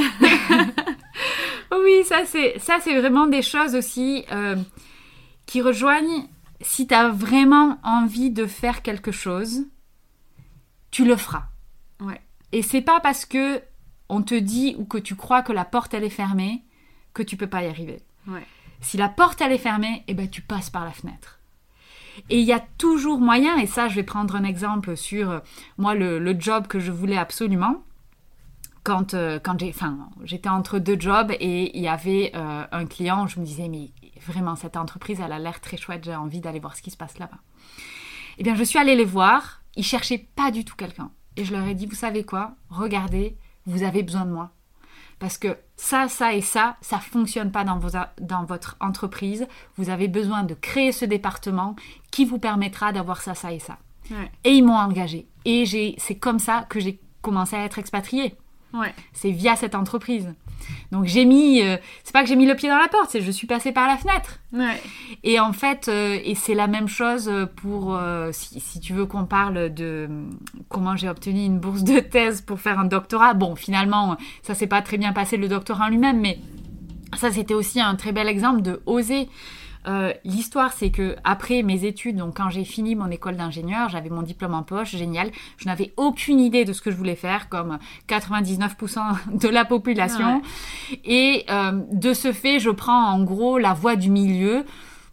oui, 1.73 2.05
ça 2.05 2.27
c'est, 2.27 2.59
ça 2.59 2.79
c'est 2.81 2.99
vraiment 2.99 3.27
des 3.27 3.41
choses 3.43 3.75
aussi 3.75 4.27
euh, 4.31 4.57
qui 5.47 5.63
rejoignent 5.63 6.29
si 6.61 6.87
tu 6.87 6.95
as 6.95 7.09
vraiment 7.09 7.79
envie 7.83 8.31
de 8.31 8.47
faire 8.47 8.83
quelque 8.83 9.13
chose, 9.13 9.67
tu 10.91 11.05
le 11.05 11.17
feras. 11.17 11.45
Ouais. 12.01 12.21
Et 12.53 12.63
c'est 12.63 12.83
pas 12.83 13.01
parce 13.01 13.25
que 13.25 13.63
on 14.09 14.23
te 14.23 14.35
dit 14.35 14.75
ou 14.79 14.85
que 14.85 14.99
tu 14.99 15.15
crois 15.15 15.43
que 15.43 15.53
la 15.53 15.65
porte 15.65 15.95
elle 15.95 16.05
est 16.05 16.11
fermée 16.11 16.63
que 17.13 17.23
tu 17.23 17.37
peux 17.37 17.47
pas 17.47 17.63
y 17.63 17.67
arriver. 17.67 18.01
Ouais. 18.27 18.47
Si 18.81 18.97
la 18.97 19.09
porte 19.09 19.41
elle 19.41 19.53
est 19.53 19.59
fermée, 19.59 20.05
eh 20.09 20.14
ben 20.14 20.29
tu 20.29 20.43
passes 20.43 20.70
par 20.70 20.85
la 20.85 20.93
fenêtre. 20.93 21.39
Et 22.31 22.41
il 22.41 22.47
y 22.47 22.53
a 22.53 22.64
toujours 22.79 23.20
moyen, 23.20 23.57
et 23.59 23.66
ça 23.66 23.89
je 23.89 23.95
vais 23.95 24.03
prendre 24.03 24.35
un 24.35 24.45
exemple 24.45 24.97
sur 24.97 25.31
euh, 25.31 25.39
moi 25.76 25.95
le, 25.95 26.35
job 26.39 26.66
que 26.66 26.81
je 26.81 26.91
voulais 26.91 27.16
absolument. 27.16 27.83
quand, 28.83 29.14
euh, 29.14 29.39
quand 29.39 29.61
j'ai, 29.61 29.70
enfin, 29.70 30.09
j'étais 30.24 30.49
entre 30.49 30.79
deux 30.79 30.99
jobs 30.99 31.33
et 31.39 31.76
il 31.76 31.83
y 31.83 31.89
avait 31.89 32.33
euh, 32.35 32.64
un 32.70 32.87
client, 32.87 33.26
je 33.26 33.39
me 33.39 33.45
disais, 33.45 33.68
mais 33.68 33.91
vraiment, 34.26 34.57
cette 34.57 34.76
entreprise, 34.76 35.20
elle 35.24 35.33
a 35.33 35.39
l'air 35.39 35.61
très 35.61 35.76
chouette, 35.76 36.05
j'ai 36.05 36.14
envie 36.14 36.41
d'aller 36.41 36.61
voir 36.61 36.76
ce 36.76 36.83
qui 36.83 36.91
se 36.91 36.97
passe 36.97 37.18
là-bas. 37.18 37.39
Eh 38.39 38.43
bien, 38.43 38.55
je 38.55 38.64
suis 38.64 38.79
allée 38.79 38.95
les 38.95 39.05
voir, 39.05 39.62
ils 39.76 39.85
cherchaient 39.85 40.26
pas 40.37 40.51
du 40.51 40.64
tout 40.64 40.76
quelqu'un. 40.76 41.11
Et 41.37 41.45
je 41.45 41.53
leur 41.53 41.66
ai 41.66 41.74
dit, 41.74 41.87
vous 41.87 41.95
savez 41.95 42.24
quoi? 42.24 42.55
Regardez, 42.70 43.37
vous 43.66 43.83
avez 43.83 44.03
besoin 44.03 44.24
de 44.24 44.31
moi. 44.31 44.51
Parce 45.19 45.39
que 45.39 45.57
ça, 45.77 46.09
ça 46.09 46.35
et 46.35 46.41
ça, 46.41 46.77
ça 46.81 46.99
fonctionne 46.99 47.51
pas 47.51 47.64
dans, 47.64 47.79
vos, 47.79 47.99
dans 48.21 48.45
votre 48.45 48.77
entreprise. 48.81 49.47
Vous 49.77 49.91
avez 49.91 50.09
besoin 50.09 50.45
de 50.45 50.55
créer 50.55 50.93
ce 50.93 51.05
département 51.05 51.75
qui 52.11 52.25
vous 52.25 52.39
permettra 52.39 52.93
d'avoir 52.93 53.21
ça, 53.21 53.35
ça 53.35 53.53
et 53.53 53.59
ça. 53.59 53.79
Ouais. 54.11 54.31
Et 54.45 54.51
ils 54.51 54.64
m'ont 54.64 54.77
engagée. 54.77 55.27
Et 55.45 55.66
j'ai, 55.66 55.95
c'est 55.99 56.14
comme 56.16 56.39
ça 56.39 56.66
que 56.69 56.81
j'ai 56.81 57.01
commencé 57.23 57.57
à 57.57 57.64
être 57.64 57.79
expatriée. 57.79 58.37
Ouais. 58.73 58.95
C'est 59.12 59.31
via 59.31 59.57
cette 59.57 59.75
entreprise. 59.75 60.35
Donc 60.91 61.05
j'ai 61.05 61.25
mis, 61.25 61.63
euh, 61.63 61.77
c'est 62.05 62.13
pas 62.13 62.23
que 62.23 62.29
j'ai 62.29 62.37
mis 62.37 62.47
le 62.47 62.55
pied 62.55 62.69
dans 62.69 62.79
la 62.79 62.89
porte, 62.89 63.11
c'est 63.11 63.19
que 63.21 63.25
je 63.25 63.31
suis 63.31 63.47
passée 63.47 63.73
par 63.73 63.87
la 63.87 63.97
fenêtre. 63.97 64.39
Ouais. 64.53 64.81
Et 65.23 65.41
en 65.41 65.53
fait, 65.53 65.89
euh, 65.89 66.19
et 66.25 66.35
c'est 66.35 66.55
la 66.55 66.67
même 66.67 66.89
chose 66.89 67.31
pour, 67.57 67.95
euh, 67.95 68.31
si, 68.33 68.61
si 68.61 68.81
tu 68.81 68.93
veux 68.93 69.07
qu'on 69.07 69.25
parle 69.25 69.73
de 69.73 70.09
comment 70.69 70.97
j'ai 70.97 71.09
obtenu 71.09 71.45
une 71.45 71.59
bourse 71.59 71.85
de 71.85 72.01
thèse 72.01 72.41
pour 72.41 72.61
faire 72.61 72.79
un 72.79 72.85
doctorat. 72.85 73.35
Bon, 73.35 73.57
finalement, 73.57 74.17
ça 74.43 74.55
s'est 74.55 74.67
pas 74.67 74.83
très 74.83 74.99
bien 74.99 75.13
passé 75.13 75.37
le 75.37 75.49
doctorat 75.49 75.87
en 75.87 75.89
lui-même, 75.89 76.21
mais 76.21 76.39
ça 77.17 77.31
c'était 77.31 77.55
aussi 77.55 77.81
un 77.81 77.95
très 77.95 78.13
bel 78.13 78.29
exemple 78.29 78.63
de 78.63 78.81
oser. 78.87 79.29
Euh, 79.87 80.12
L'histoire, 80.24 80.72
c'est 80.72 80.91
que 80.91 81.16
après 81.24 81.62
mes 81.62 81.85
études, 81.85 82.16
donc 82.16 82.37
quand 82.37 82.51
j'ai 82.51 82.64
fini 82.64 82.95
mon 82.95 83.11
école 83.11 83.37
d'ingénieur, 83.37 83.89
j'avais 83.89 84.11
mon 84.11 84.22
diplôme 84.22 84.55
en 84.55 84.62
poche, 84.62 84.97
génial. 84.97 85.31
Je 85.57 85.66
n'avais 85.66 85.93
aucune 85.97 86.41
idée 86.41 86.64
de 86.64 86.72
ce 86.72 86.83
que 86.83 86.91
je 86.91 86.97
voulais 86.97 87.14
faire, 87.14 87.49
comme 87.49 87.79
99% 88.09 89.39
de 89.39 89.49
la 89.49 89.64
population. 89.64 90.43
Et 91.05 91.45
euh, 91.51 91.81
de 91.93 92.12
ce 92.12 92.33
fait, 92.33 92.59
je 92.59 92.70
prends 92.70 93.12
en 93.12 93.22
gros 93.22 93.59
la 93.59 93.74
voie 93.74 93.97
du 93.97 94.11
milieu. 94.11 94.64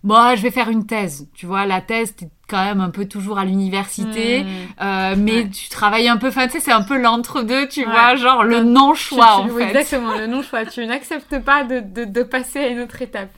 Bon, 0.04 0.36
je 0.36 0.42
vais 0.42 0.52
faire 0.52 0.70
une 0.70 0.86
thèse. 0.86 1.28
Tu 1.34 1.46
vois, 1.46 1.66
la 1.66 1.82
thèse, 1.82 2.16
quand 2.48 2.64
même 2.64 2.80
un 2.82 2.90
peu 2.92 3.06
toujours 3.08 3.40
à 3.40 3.46
l'université, 3.46 4.44
Mmh. 4.44 4.48
euh, 4.82 5.16
mais 5.18 5.32
Ouais. 5.44 5.50
tu 5.50 5.70
travailles 5.70 6.08
un 6.08 6.18
peu. 6.18 6.28
Enfin, 6.28 6.46
tu 6.48 6.54
sais, 6.54 6.60
c'est 6.60 6.72
un 6.72 6.84
peu 6.84 6.98
l'entre-deux, 6.98 7.68
tu 7.68 7.82
Ouais. 7.82 7.86
vois, 7.92 8.16
genre 8.16 8.44
le 8.44 8.62
non-choix 8.62 9.38
en 9.38 9.48
oui, 9.48 9.64
fait. 9.64 9.70
Exactement, 9.70 10.16
le 10.18 10.28
non-choix. 10.28 10.66
Tu 10.66 10.86
n'acceptes 10.86 11.40
pas 11.40 11.64
de, 11.64 11.80
de, 11.80 12.06
de 12.06 12.24
passer 12.24 12.60
à 12.60 12.68
une 12.68 12.80
autre 12.82 13.02
étape. 13.02 13.30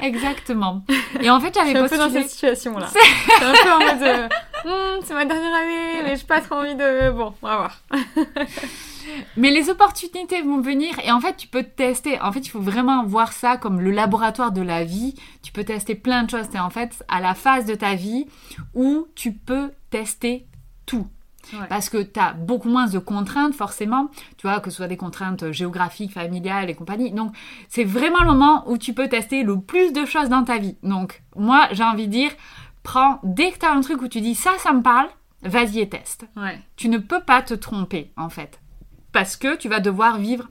Exactement. 0.00 0.82
Et 1.20 1.30
en 1.30 1.40
fait, 1.40 1.52
j'avais 1.54 1.70
suis 1.70 1.78
un 1.78 1.88
peu 1.88 1.96
dans 1.98 2.04
postulé. 2.04 2.22
cette 2.22 2.30
situation-là. 2.32 2.86
C'est 2.92 3.44
un 3.44 3.52
peu 3.52 3.72
en 3.72 3.78
mode 3.80 4.02
euh, 4.02 4.28
Hmm, 4.64 5.00
c'est 5.04 5.12
ma 5.14 5.24
dernière 5.26 5.52
année, 5.54 6.02
mais 6.04 6.16
j'ai 6.16 6.24
pas 6.24 6.40
trop 6.40 6.54
envie 6.54 6.74
de. 6.74 7.10
Bon, 7.10 7.34
on 7.42 7.46
va 7.46 7.56
voir. 7.56 7.76
Mais 9.36 9.50
les 9.50 9.70
opportunités 9.70 10.42
vont 10.42 10.60
venir 10.60 10.98
et 11.04 11.10
en 11.12 11.20
fait, 11.20 11.36
tu 11.36 11.48
peux 11.48 11.62
tester. 11.64 12.20
En 12.20 12.32
fait, 12.32 12.40
il 12.40 12.50
faut 12.50 12.60
vraiment 12.60 13.04
voir 13.04 13.32
ça 13.32 13.56
comme 13.56 13.80
le 13.80 13.90
laboratoire 13.90 14.52
de 14.52 14.62
la 14.62 14.84
vie. 14.84 15.14
Tu 15.42 15.52
peux 15.52 15.64
tester 15.64 15.94
plein 15.94 16.22
de 16.24 16.30
choses. 16.30 16.46
C'est 16.50 16.58
en 16.58 16.70
fait 16.70 17.04
à 17.08 17.20
la 17.20 17.34
phase 17.34 17.66
de 17.66 17.74
ta 17.74 17.94
vie 17.94 18.26
où 18.74 19.06
tu 19.14 19.32
peux 19.32 19.70
tester 19.90 20.46
tout. 20.86 21.06
Ouais. 21.52 21.66
Parce 21.68 21.90
que 21.90 22.02
tu 22.02 22.18
as 22.18 22.32
beaucoup 22.32 22.70
moins 22.70 22.86
de 22.86 22.98
contraintes, 22.98 23.54
forcément. 23.54 24.08
Tu 24.38 24.46
vois, 24.46 24.60
que 24.60 24.70
ce 24.70 24.76
soit 24.78 24.88
des 24.88 24.96
contraintes 24.96 25.52
géographiques, 25.52 26.12
familiales 26.12 26.70
et 26.70 26.74
compagnie. 26.74 27.10
Donc, 27.12 27.34
c'est 27.68 27.84
vraiment 27.84 28.20
le 28.20 28.28
moment 28.28 28.64
où 28.70 28.78
tu 28.78 28.94
peux 28.94 29.08
tester 29.08 29.42
le 29.42 29.60
plus 29.60 29.92
de 29.92 30.06
choses 30.06 30.30
dans 30.30 30.44
ta 30.44 30.56
vie. 30.56 30.76
Donc, 30.82 31.22
moi, 31.36 31.68
j'ai 31.72 31.84
envie 31.84 32.06
de 32.06 32.12
dire, 32.12 32.30
prends, 32.82 33.20
dès 33.24 33.50
que 33.52 33.58
tu 33.58 33.66
as 33.66 33.72
un 33.72 33.82
truc 33.82 34.00
où 34.00 34.08
tu 34.08 34.22
dis 34.22 34.34
ça, 34.34 34.52
ça 34.58 34.72
me 34.72 34.80
parle, 34.80 35.08
vas-y 35.42 35.80
et 35.80 35.88
teste 35.90 36.24
Ouais. 36.34 36.58
tu 36.76 36.88
ne 36.88 36.96
peux 36.96 37.20
pas 37.20 37.42
te 37.42 37.52
tromper 37.52 38.10
en 38.16 38.30
fait. 38.30 38.58
Parce 39.14 39.36
que 39.36 39.56
tu 39.56 39.68
vas 39.70 39.80
devoir 39.80 40.18
vivre 40.18 40.48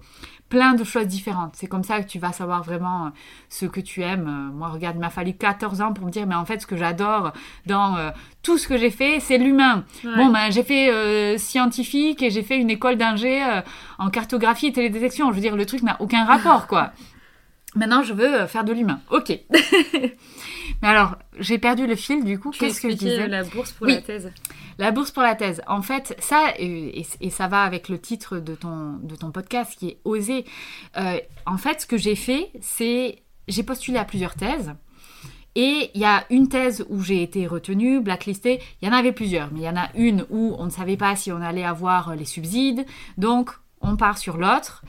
plein 0.48 0.74
de 0.74 0.84
choses 0.84 1.08
différentes. 1.08 1.56
C'est 1.56 1.68
comme 1.68 1.84
ça 1.84 2.00
que 2.02 2.08
tu 2.08 2.18
vas 2.20 2.32
savoir 2.32 2.64
vraiment 2.64 3.08
euh, 3.08 3.10
ce 3.50 3.66
que 3.66 3.80
tu 3.82 4.02
aimes. 4.04 4.28
Euh, 4.28 4.56
Moi, 4.56 4.70
regarde, 4.70 4.96
il 4.96 5.00
m'a 5.00 5.10
fallu 5.10 5.34
14 5.34 5.82
ans 5.82 5.94
pour 5.94 6.06
me 6.06 6.12
dire, 6.12 6.28
mais 6.28 6.36
en 6.36 6.46
fait, 6.46 6.60
ce 6.62 6.68
que 6.68 6.78
j'adore 6.78 7.34
dans 7.66 7.98
euh, 7.98 8.12
tout 8.42 8.58
ce 8.58 8.68
que 8.68 8.78
j'ai 8.78 8.92
fait, 8.92 9.20
c'est 9.20 9.38
l'humain. 9.38 9.84
Ouais. 10.06 10.16
Bon, 10.16 10.32
ben, 10.32 10.50
j'ai 10.52 10.64
fait 10.64 10.92
euh, 10.92 11.38
scientifique 11.38 12.22
et 12.22 12.30
j'ai 12.30 12.44
fait 12.44 12.58
une 12.58 12.70
école 12.70 12.96
d'ingé 12.98 13.44
euh, 13.44 13.62
en 13.98 14.10
cartographie 14.10 14.68
et 14.68 14.74
télédétection. 14.74 15.30
Je 15.32 15.36
veux 15.36 15.42
dire, 15.42 15.56
le 15.56 15.66
truc 15.66 15.82
n'a 15.84 15.98
aucun 16.00 16.24
rapport, 16.24 16.68
quoi. 16.68 16.92
Maintenant, 17.76 18.04
je 18.04 18.14
veux 18.14 18.46
faire 18.46 18.64
de 18.64 18.72
l'humain. 18.72 19.02
Ok. 19.10 19.30
mais 19.94 20.88
alors, 20.88 21.16
j'ai 21.40 21.58
perdu 21.58 21.88
le 21.88 21.96
fil, 21.96 22.24
du 22.24 22.40
coup. 22.40 22.52
Qu'est-ce 22.52 22.80
que 22.80 22.92
je 22.92 22.96
disais 22.96 23.28
la 23.28 23.44
bourse 23.44 23.72
pour 23.72 23.88
Oui. 23.88 23.96
la 23.96 24.02
thèse. 24.02 24.32
La 24.78 24.92
bourse 24.92 25.12
pour 25.12 25.24
la 25.24 25.36
thèse. 25.36 25.62
En 25.68 25.82
fait, 25.82 26.16
ça, 26.20 26.54
et, 26.58 27.00
et- 27.02 27.08
et 27.22 27.30
ça 27.30 27.48
va 27.48 27.64
avec 27.64 27.90
le 27.90 28.00
titre 28.00 28.40
de 28.40 28.56
ton, 28.56 28.94
de 29.02 29.16
ton 29.16 29.32
podcast 29.32 29.76
qui 29.78 29.90
est 29.90 29.98
Oser. 30.06 30.46
Euh, 30.98 31.18
en 31.46 31.58
fait, 31.58 31.82
ce 31.82 31.86
que 31.86 31.98
j'ai 31.98 32.16
fait, 32.16 32.52
c'est. 32.62 33.20
J'ai 33.48 33.64
postulé 33.64 33.98
à 33.98 34.06
plusieurs 34.06 34.36
thèses. 34.36 34.74
Et 35.56 35.92
il 35.94 36.02
y 36.02 36.06
a 36.06 36.24
une 36.32 36.48
thèse 36.50 36.84
où 36.90 37.02
j'ai 37.02 37.22
été 37.22 37.46
retenue, 37.46 38.00
blacklistée. 38.00 38.60
Il 38.82 38.88
y 38.88 38.92
en 38.92 38.94
avait 38.96 39.12
plusieurs, 39.12 39.52
mais 39.54 39.60
il 39.60 39.64
y 39.66 39.70
en 39.70 39.76
a 39.78 39.90
une 39.96 40.26
où 40.32 40.56
on 40.58 40.66
ne 40.66 40.70
savait 40.72 40.98
pas 40.98 41.16
si 41.16 41.32
on 41.32 41.42
allait 41.42 41.64
avoir 41.64 42.16
les 42.16 42.26
subsides. 42.26 42.86
Donc, 43.18 43.52
on 43.82 43.96
part 43.98 44.18
sur 44.18 44.38
l'autre. 44.38 44.84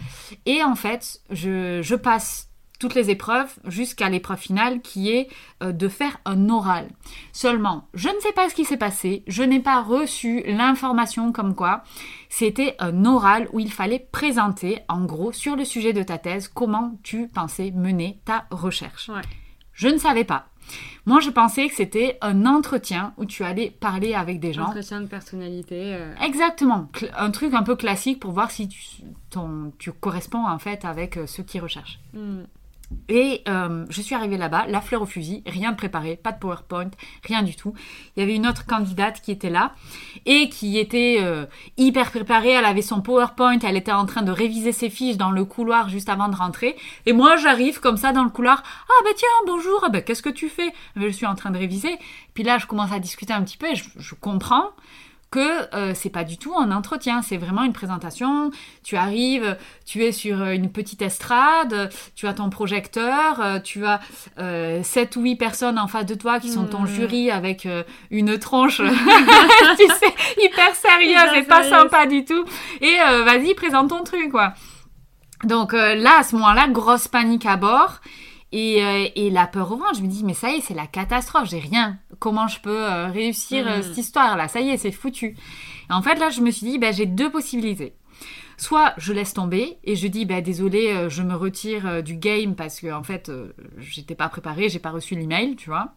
Et 0.46 0.62
en 0.62 0.74
fait, 0.76 1.20
je, 1.30 1.82
je 1.82 1.94
passe 1.96 2.48
toutes 2.84 2.94
les 2.94 3.08
épreuves 3.08 3.50
jusqu'à 3.66 4.10
l'épreuve 4.10 4.38
finale 4.38 4.82
qui 4.82 5.10
est 5.10 5.28
euh, 5.62 5.72
de 5.72 5.88
faire 5.88 6.18
un 6.26 6.50
oral. 6.50 6.88
Seulement, 7.32 7.88
je 7.94 8.10
ne 8.10 8.20
sais 8.20 8.32
pas 8.32 8.50
ce 8.50 8.54
qui 8.54 8.66
s'est 8.66 8.76
passé, 8.76 9.22
je 9.26 9.42
n'ai 9.42 9.60
pas 9.60 9.80
reçu 9.82 10.42
l'information 10.46 11.32
comme 11.32 11.54
quoi 11.54 11.82
c'était 12.28 12.76
un 12.80 13.06
oral 13.06 13.48
où 13.54 13.60
il 13.60 13.72
fallait 13.72 14.06
présenter 14.12 14.80
en 14.88 15.04
gros 15.06 15.32
sur 15.32 15.56
le 15.56 15.64
sujet 15.64 15.94
de 15.94 16.02
ta 16.02 16.18
thèse 16.18 16.46
comment 16.48 16.98
tu 17.02 17.26
pensais 17.28 17.70
mener 17.70 18.20
ta 18.26 18.44
recherche. 18.50 19.08
Ouais. 19.08 19.22
Je 19.72 19.88
ne 19.88 19.96
savais 19.96 20.24
pas. 20.24 20.48
Moi, 21.06 21.20
je 21.20 21.28
pensais 21.30 21.68
que 21.68 21.74
c'était 21.74 22.16
un 22.22 22.46
entretien 22.46 23.12
où 23.18 23.26
tu 23.26 23.44
allais 23.44 23.70
parler 23.70 24.14
avec 24.14 24.40
des 24.40 24.52
gens. 24.54 24.64
Entretien 24.68 25.00
de 25.02 25.06
personnalité. 25.06 25.94
euh, 25.94 26.14
Exactement, 26.24 26.88
un 27.16 27.30
truc 27.30 27.52
un 27.54 27.62
peu 27.62 27.76
classique 27.76 28.18
pour 28.20 28.32
voir 28.32 28.50
si 28.50 28.68
tu, 28.68 28.80
ton- 29.30 29.72
tu 29.78 29.92
corresponds 29.92 30.46
en 30.48 30.58
fait 30.58 30.84
avec 30.86 31.18
euh, 31.18 31.26
ceux 31.26 31.42
qui 31.42 31.60
recherchent. 31.60 32.00
hmm. 32.14 32.44
Et 33.08 33.42
euh, 33.48 33.84
je 33.90 34.00
suis 34.00 34.14
arrivée 34.14 34.36
là-bas, 34.36 34.66
la 34.68 34.80
fleur 34.80 35.02
au 35.02 35.06
fusil, 35.06 35.42
rien 35.46 35.72
de 35.72 35.76
préparé, 35.76 36.16
pas 36.16 36.32
de 36.32 36.38
PowerPoint, 36.38 36.90
rien 37.24 37.42
du 37.42 37.54
tout. 37.54 37.74
Il 38.16 38.20
y 38.20 38.22
avait 38.22 38.34
une 38.34 38.46
autre 38.46 38.66
candidate 38.66 39.20
qui 39.20 39.30
était 39.30 39.50
là 39.50 39.74
et 40.26 40.48
qui 40.48 40.78
était 40.78 41.18
euh, 41.20 41.46
hyper 41.76 42.10
préparée. 42.10 42.50
Elle 42.50 42.64
avait 42.64 42.82
son 42.82 43.02
PowerPoint, 43.02 43.58
elle 43.58 43.76
était 43.76 43.92
en 43.92 44.06
train 44.06 44.22
de 44.22 44.32
réviser 44.32 44.72
ses 44.72 44.90
fiches 44.90 45.16
dans 45.16 45.30
le 45.30 45.44
couloir 45.44 45.88
juste 45.88 46.08
avant 46.08 46.28
de 46.28 46.36
rentrer. 46.36 46.76
Et 47.06 47.12
moi, 47.12 47.36
j'arrive 47.36 47.80
comme 47.80 47.96
ça 47.96 48.12
dans 48.12 48.24
le 48.24 48.30
couloir. 48.30 48.62
Ah 48.88 49.02
bah 49.04 49.10
tiens, 49.16 49.28
bonjour, 49.46 49.82
ah 49.84 49.90
bah, 49.90 50.00
qu'est-ce 50.00 50.22
que 50.22 50.30
tu 50.30 50.48
fais? 50.48 50.72
Je 50.96 51.08
suis 51.08 51.26
en 51.26 51.34
train 51.34 51.50
de 51.50 51.58
réviser. 51.58 51.96
Puis 52.32 52.42
là, 52.42 52.58
je 52.58 52.66
commence 52.66 52.92
à 52.92 52.98
discuter 52.98 53.32
un 53.32 53.42
petit 53.42 53.56
peu 53.56 53.70
et 53.70 53.74
je, 53.74 53.84
je 53.96 54.14
comprends 54.14 54.70
que 55.34 55.74
euh, 55.74 55.94
c'est 55.94 56.10
pas 56.10 56.22
du 56.22 56.38
tout 56.38 56.54
un 56.56 56.70
entretien, 56.70 57.20
c'est 57.22 57.36
vraiment 57.36 57.64
une 57.64 57.72
présentation. 57.72 58.52
Tu 58.84 58.94
arrives, 58.96 59.56
tu 59.84 60.04
es 60.04 60.12
sur 60.12 60.40
euh, 60.40 60.52
une 60.52 60.70
petite 60.70 61.02
estrade, 61.02 61.90
tu 62.14 62.28
as 62.28 62.34
ton 62.34 62.50
projecteur, 62.50 63.40
euh, 63.40 63.58
tu 63.58 63.84
as 63.84 63.98
euh, 64.38 64.80
7 64.84 65.16
ou 65.16 65.22
8 65.22 65.34
personnes 65.36 65.78
en 65.78 65.88
face 65.88 66.06
de 66.06 66.14
toi 66.14 66.38
qui 66.38 66.50
sont 66.50 66.66
ton 66.66 66.82
Hmm. 66.82 66.86
jury 66.86 67.30
avec 67.32 67.66
euh, 67.66 67.82
une 68.12 68.38
tronche, 68.38 68.76
tu 69.78 69.86
sais, 69.88 70.14
hyper 70.40 70.72
sérieuse 70.76 71.34
et 71.34 71.42
pas 71.42 71.62
sérieuse. 71.64 71.82
sympa 71.82 72.06
du 72.06 72.24
tout. 72.24 72.44
Et 72.80 72.96
vas-y, 73.24 73.54
présente 73.54 73.88
ton 73.88 74.04
truc, 74.04 74.30
quoi. 74.30 74.54
Donc 75.42 75.72
là, 75.72 76.18
à 76.20 76.22
ce 76.22 76.36
moment-là, 76.36 76.68
grosse 76.68 77.08
panique 77.08 77.44
à 77.46 77.56
bord. 77.56 78.00
Et, 78.56 78.84
euh, 78.84 79.08
et 79.16 79.30
la 79.30 79.48
peur 79.48 79.72
au 79.72 79.76
ventre, 79.76 79.96
je 79.96 80.02
me 80.02 80.06
dis, 80.06 80.22
mais 80.22 80.32
ça 80.34 80.48
y 80.50 80.58
est, 80.58 80.60
c'est 80.60 80.74
la 80.74 80.86
catastrophe, 80.86 81.48
j'ai 81.50 81.58
rien. 81.58 81.98
Comment 82.20 82.46
je 82.46 82.60
peux 82.60 82.84
euh, 82.84 83.08
réussir 83.08 83.66
euh, 83.66 83.78
Mm. 83.78 83.82
cette 83.82 83.98
histoire-là? 83.98 84.46
Ça 84.46 84.60
y 84.60 84.68
est, 84.70 84.76
c'est 84.76 84.92
foutu. 84.92 85.36
Et 85.90 85.92
en 85.92 86.02
fait, 86.02 86.14
là, 86.14 86.30
je 86.30 86.40
me 86.40 86.52
suis 86.52 86.64
dit, 86.66 86.78
ben, 86.78 86.94
j'ai 86.94 87.06
deux 87.06 87.32
possibilités. 87.32 87.94
Soit 88.56 88.94
je 88.96 89.12
laisse 89.12 89.34
tomber 89.34 89.78
et 89.82 89.96
je 89.96 90.06
dis, 90.06 90.24
ben, 90.24 90.40
désolé, 90.40 91.08
je 91.08 91.22
me 91.22 91.34
retire 91.34 92.00
du 92.04 92.14
game 92.14 92.54
parce 92.54 92.78
que, 92.78 92.92
en 92.92 93.02
fait, 93.02 93.28
j'étais 93.78 94.14
pas 94.14 94.28
préparée, 94.28 94.68
j'ai 94.68 94.78
pas 94.78 94.92
reçu 94.92 95.16
l'email, 95.16 95.56
tu 95.56 95.70
vois. 95.70 95.94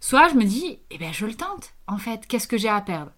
Soit 0.00 0.28
je 0.28 0.34
me 0.34 0.44
dis, 0.44 0.80
eh 0.90 0.98
ben, 0.98 1.14
je 1.14 1.24
le 1.24 1.34
tente, 1.34 1.72
en 1.86 1.96
fait, 1.96 2.26
qu'est-ce 2.26 2.46
que 2.48 2.58
j'ai 2.58 2.68
à 2.68 2.82
perdre? 2.82 3.12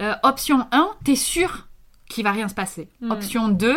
Euh, 0.00 0.14
Option 0.22 0.66
1, 0.70 0.90
t'es 1.04 1.16
sûr 1.16 1.66
qu'il 2.08 2.22
va 2.22 2.30
rien 2.30 2.46
se 2.48 2.54
passer. 2.54 2.88
Mm. 3.00 3.10
Option 3.10 3.48
2, 3.48 3.76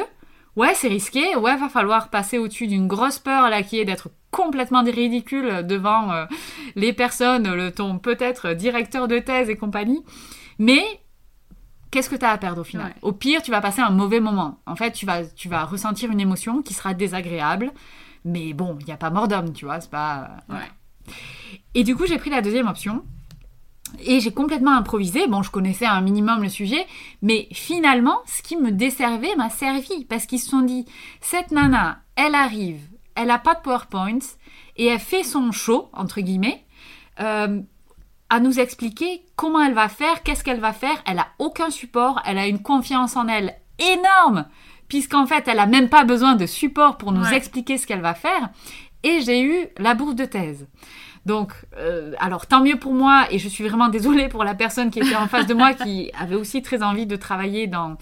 ouais, 0.59 0.75
c'est 0.75 0.89
risqué, 0.89 1.35
ouais, 1.37 1.55
va 1.55 1.69
falloir 1.69 2.09
passer 2.09 2.37
au-dessus 2.37 2.67
d'une 2.67 2.87
grosse 2.87 3.17
peur, 3.17 3.49
là, 3.49 3.63
qui 3.63 3.79
est 3.79 3.85
d'être 3.85 4.09
complètement 4.29 4.83
ridicule 4.83 5.65
devant 5.65 6.11
euh, 6.11 6.25
les 6.75 6.91
personnes, 6.91 7.51
le 7.51 7.71
ton 7.71 7.97
peut-être 7.97 8.53
directeur 8.53 9.07
de 9.07 9.19
thèse 9.19 9.49
et 9.49 9.55
compagnie. 9.55 10.03
Mais 10.59 10.83
qu'est-ce 11.91 12.09
que 12.09 12.17
tu 12.17 12.25
as 12.25 12.31
à 12.31 12.37
perdre 12.37 12.61
au 12.61 12.65
final 12.65 12.87
Ouais. 12.87 12.93
Au 13.01 13.13
pire, 13.13 13.41
tu 13.41 13.51
vas 13.51 13.61
passer 13.61 13.81
un 13.81 13.89
mauvais 13.89 14.19
moment. 14.19 14.59
En 14.65 14.75
fait, 14.75 14.91
tu 14.91 15.05
vas, 15.05 15.23
tu 15.23 15.47
vas 15.47 15.63
ressentir 15.63 16.11
une 16.11 16.19
émotion 16.19 16.61
qui 16.61 16.73
sera 16.73 16.93
désagréable. 16.93 17.71
Mais 18.25 18.51
bon, 18.51 18.77
il 18.81 18.85
n'y 18.85 18.91
a 18.91 18.97
pas 18.97 19.09
mort 19.09 19.29
d'homme, 19.29 19.53
tu 19.53 19.63
vois, 19.63 19.79
c'est 19.79 19.89
pas... 19.89 20.29
Ouais. 20.49 21.13
Et 21.73 21.85
du 21.85 21.95
coup, 21.95 22.05
j'ai 22.05 22.17
pris 22.17 22.29
la 22.29 22.41
deuxième 22.41 22.67
option. 22.67 23.05
Et 24.05 24.19
j'ai 24.19 24.31
complètement 24.31 24.75
improvisé. 24.75 25.27
Bon, 25.27 25.41
je 25.41 25.51
connaissais 25.51 25.85
un 25.85 26.01
minimum 26.01 26.41
le 26.43 26.49
sujet, 26.49 26.85
mais 27.21 27.47
finalement, 27.51 28.17
ce 28.25 28.41
qui 28.41 28.55
me 28.57 28.71
desservait 28.71 29.35
m'a 29.35 29.49
servi 29.49 30.05
parce 30.05 30.25
qu'ils 30.25 30.39
se 30.39 30.49
sont 30.49 30.61
dit 30.61 30.85
cette 31.21 31.51
nana, 31.51 31.99
elle 32.15 32.35
arrive, 32.35 32.81
elle 33.15 33.31
a 33.31 33.39
pas 33.39 33.55
de 33.55 33.61
PowerPoint 33.61 34.19
et 34.77 34.85
elle 34.87 34.99
fait 34.99 35.23
son 35.23 35.51
show 35.51 35.89
entre 35.93 36.21
guillemets. 36.21 36.63
Euh, 37.19 37.61
à 38.31 38.39
nous 38.39 38.59
expliquer 38.59 39.23
comment 39.35 39.61
elle 39.63 39.73
va 39.73 39.89
faire, 39.89 40.21
qu'est-ce 40.21 40.43
qu'elle 40.43 40.59
va 40.59 40.71
faire. 40.71 41.01
Elle 41.07 41.17
a 41.17 41.27
aucun 41.39 41.71
support, 41.71 42.21
elle 42.25 42.37
a 42.37 42.45
une 42.47 42.61
confiance 42.61 43.15
en 43.17 43.27
elle 43.27 43.55
énorme, 43.79 44.45
puisqu'en 44.87 45.25
fait, 45.25 45.47
elle 45.47 45.57
a 45.57 45.65
même 45.65 45.89
pas 45.89 46.03
besoin 46.03 46.35
de 46.35 46.45
support 46.45 46.97
pour 46.97 47.11
nous 47.11 47.23
Ouais. 47.23 47.35
expliquer 47.35 47.79
ce 47.79 47.87
qu'elle 47.87 48.01
va 48.01 48.13
faire. 48.13 48.49
Et 49.01 49.21
j'ai 49.21 49.41
eu 49.41 49.65
la 49.79 49.95
bourse 49.95 50.13
de 50.13 50.25
thèse. 50.25 50.67
Donc, 51.29 51.53
euh, 51.77 52.13
alors 52.17 52.47
tant 52.47 52.63
mieux 52.63 52.79
pour 52.79 52.93
moi, 52.93 53.27
et 53.29 53.37
je 53.37 53.47
suis 53.47 53.67
vraiment 53.67 53.87
désolée 53.89 54.29
pour 54.29 54.43
la 54.43 54.55
personne 54.55 54.89
qui 54.89 54.99
était 54.99 55.15
en 55.15 55.27
face 55.27 55.45
de 55.45 55.53
moi, 55.53 55.75
qui 55.75 56.11
avait 56.19 56.33
aussi 56.35 56.63
très 56.63 56.81
envie 56.81 57.05
de 57.05 57.15
travailler 57.15 57.67
dans 57.67 57.97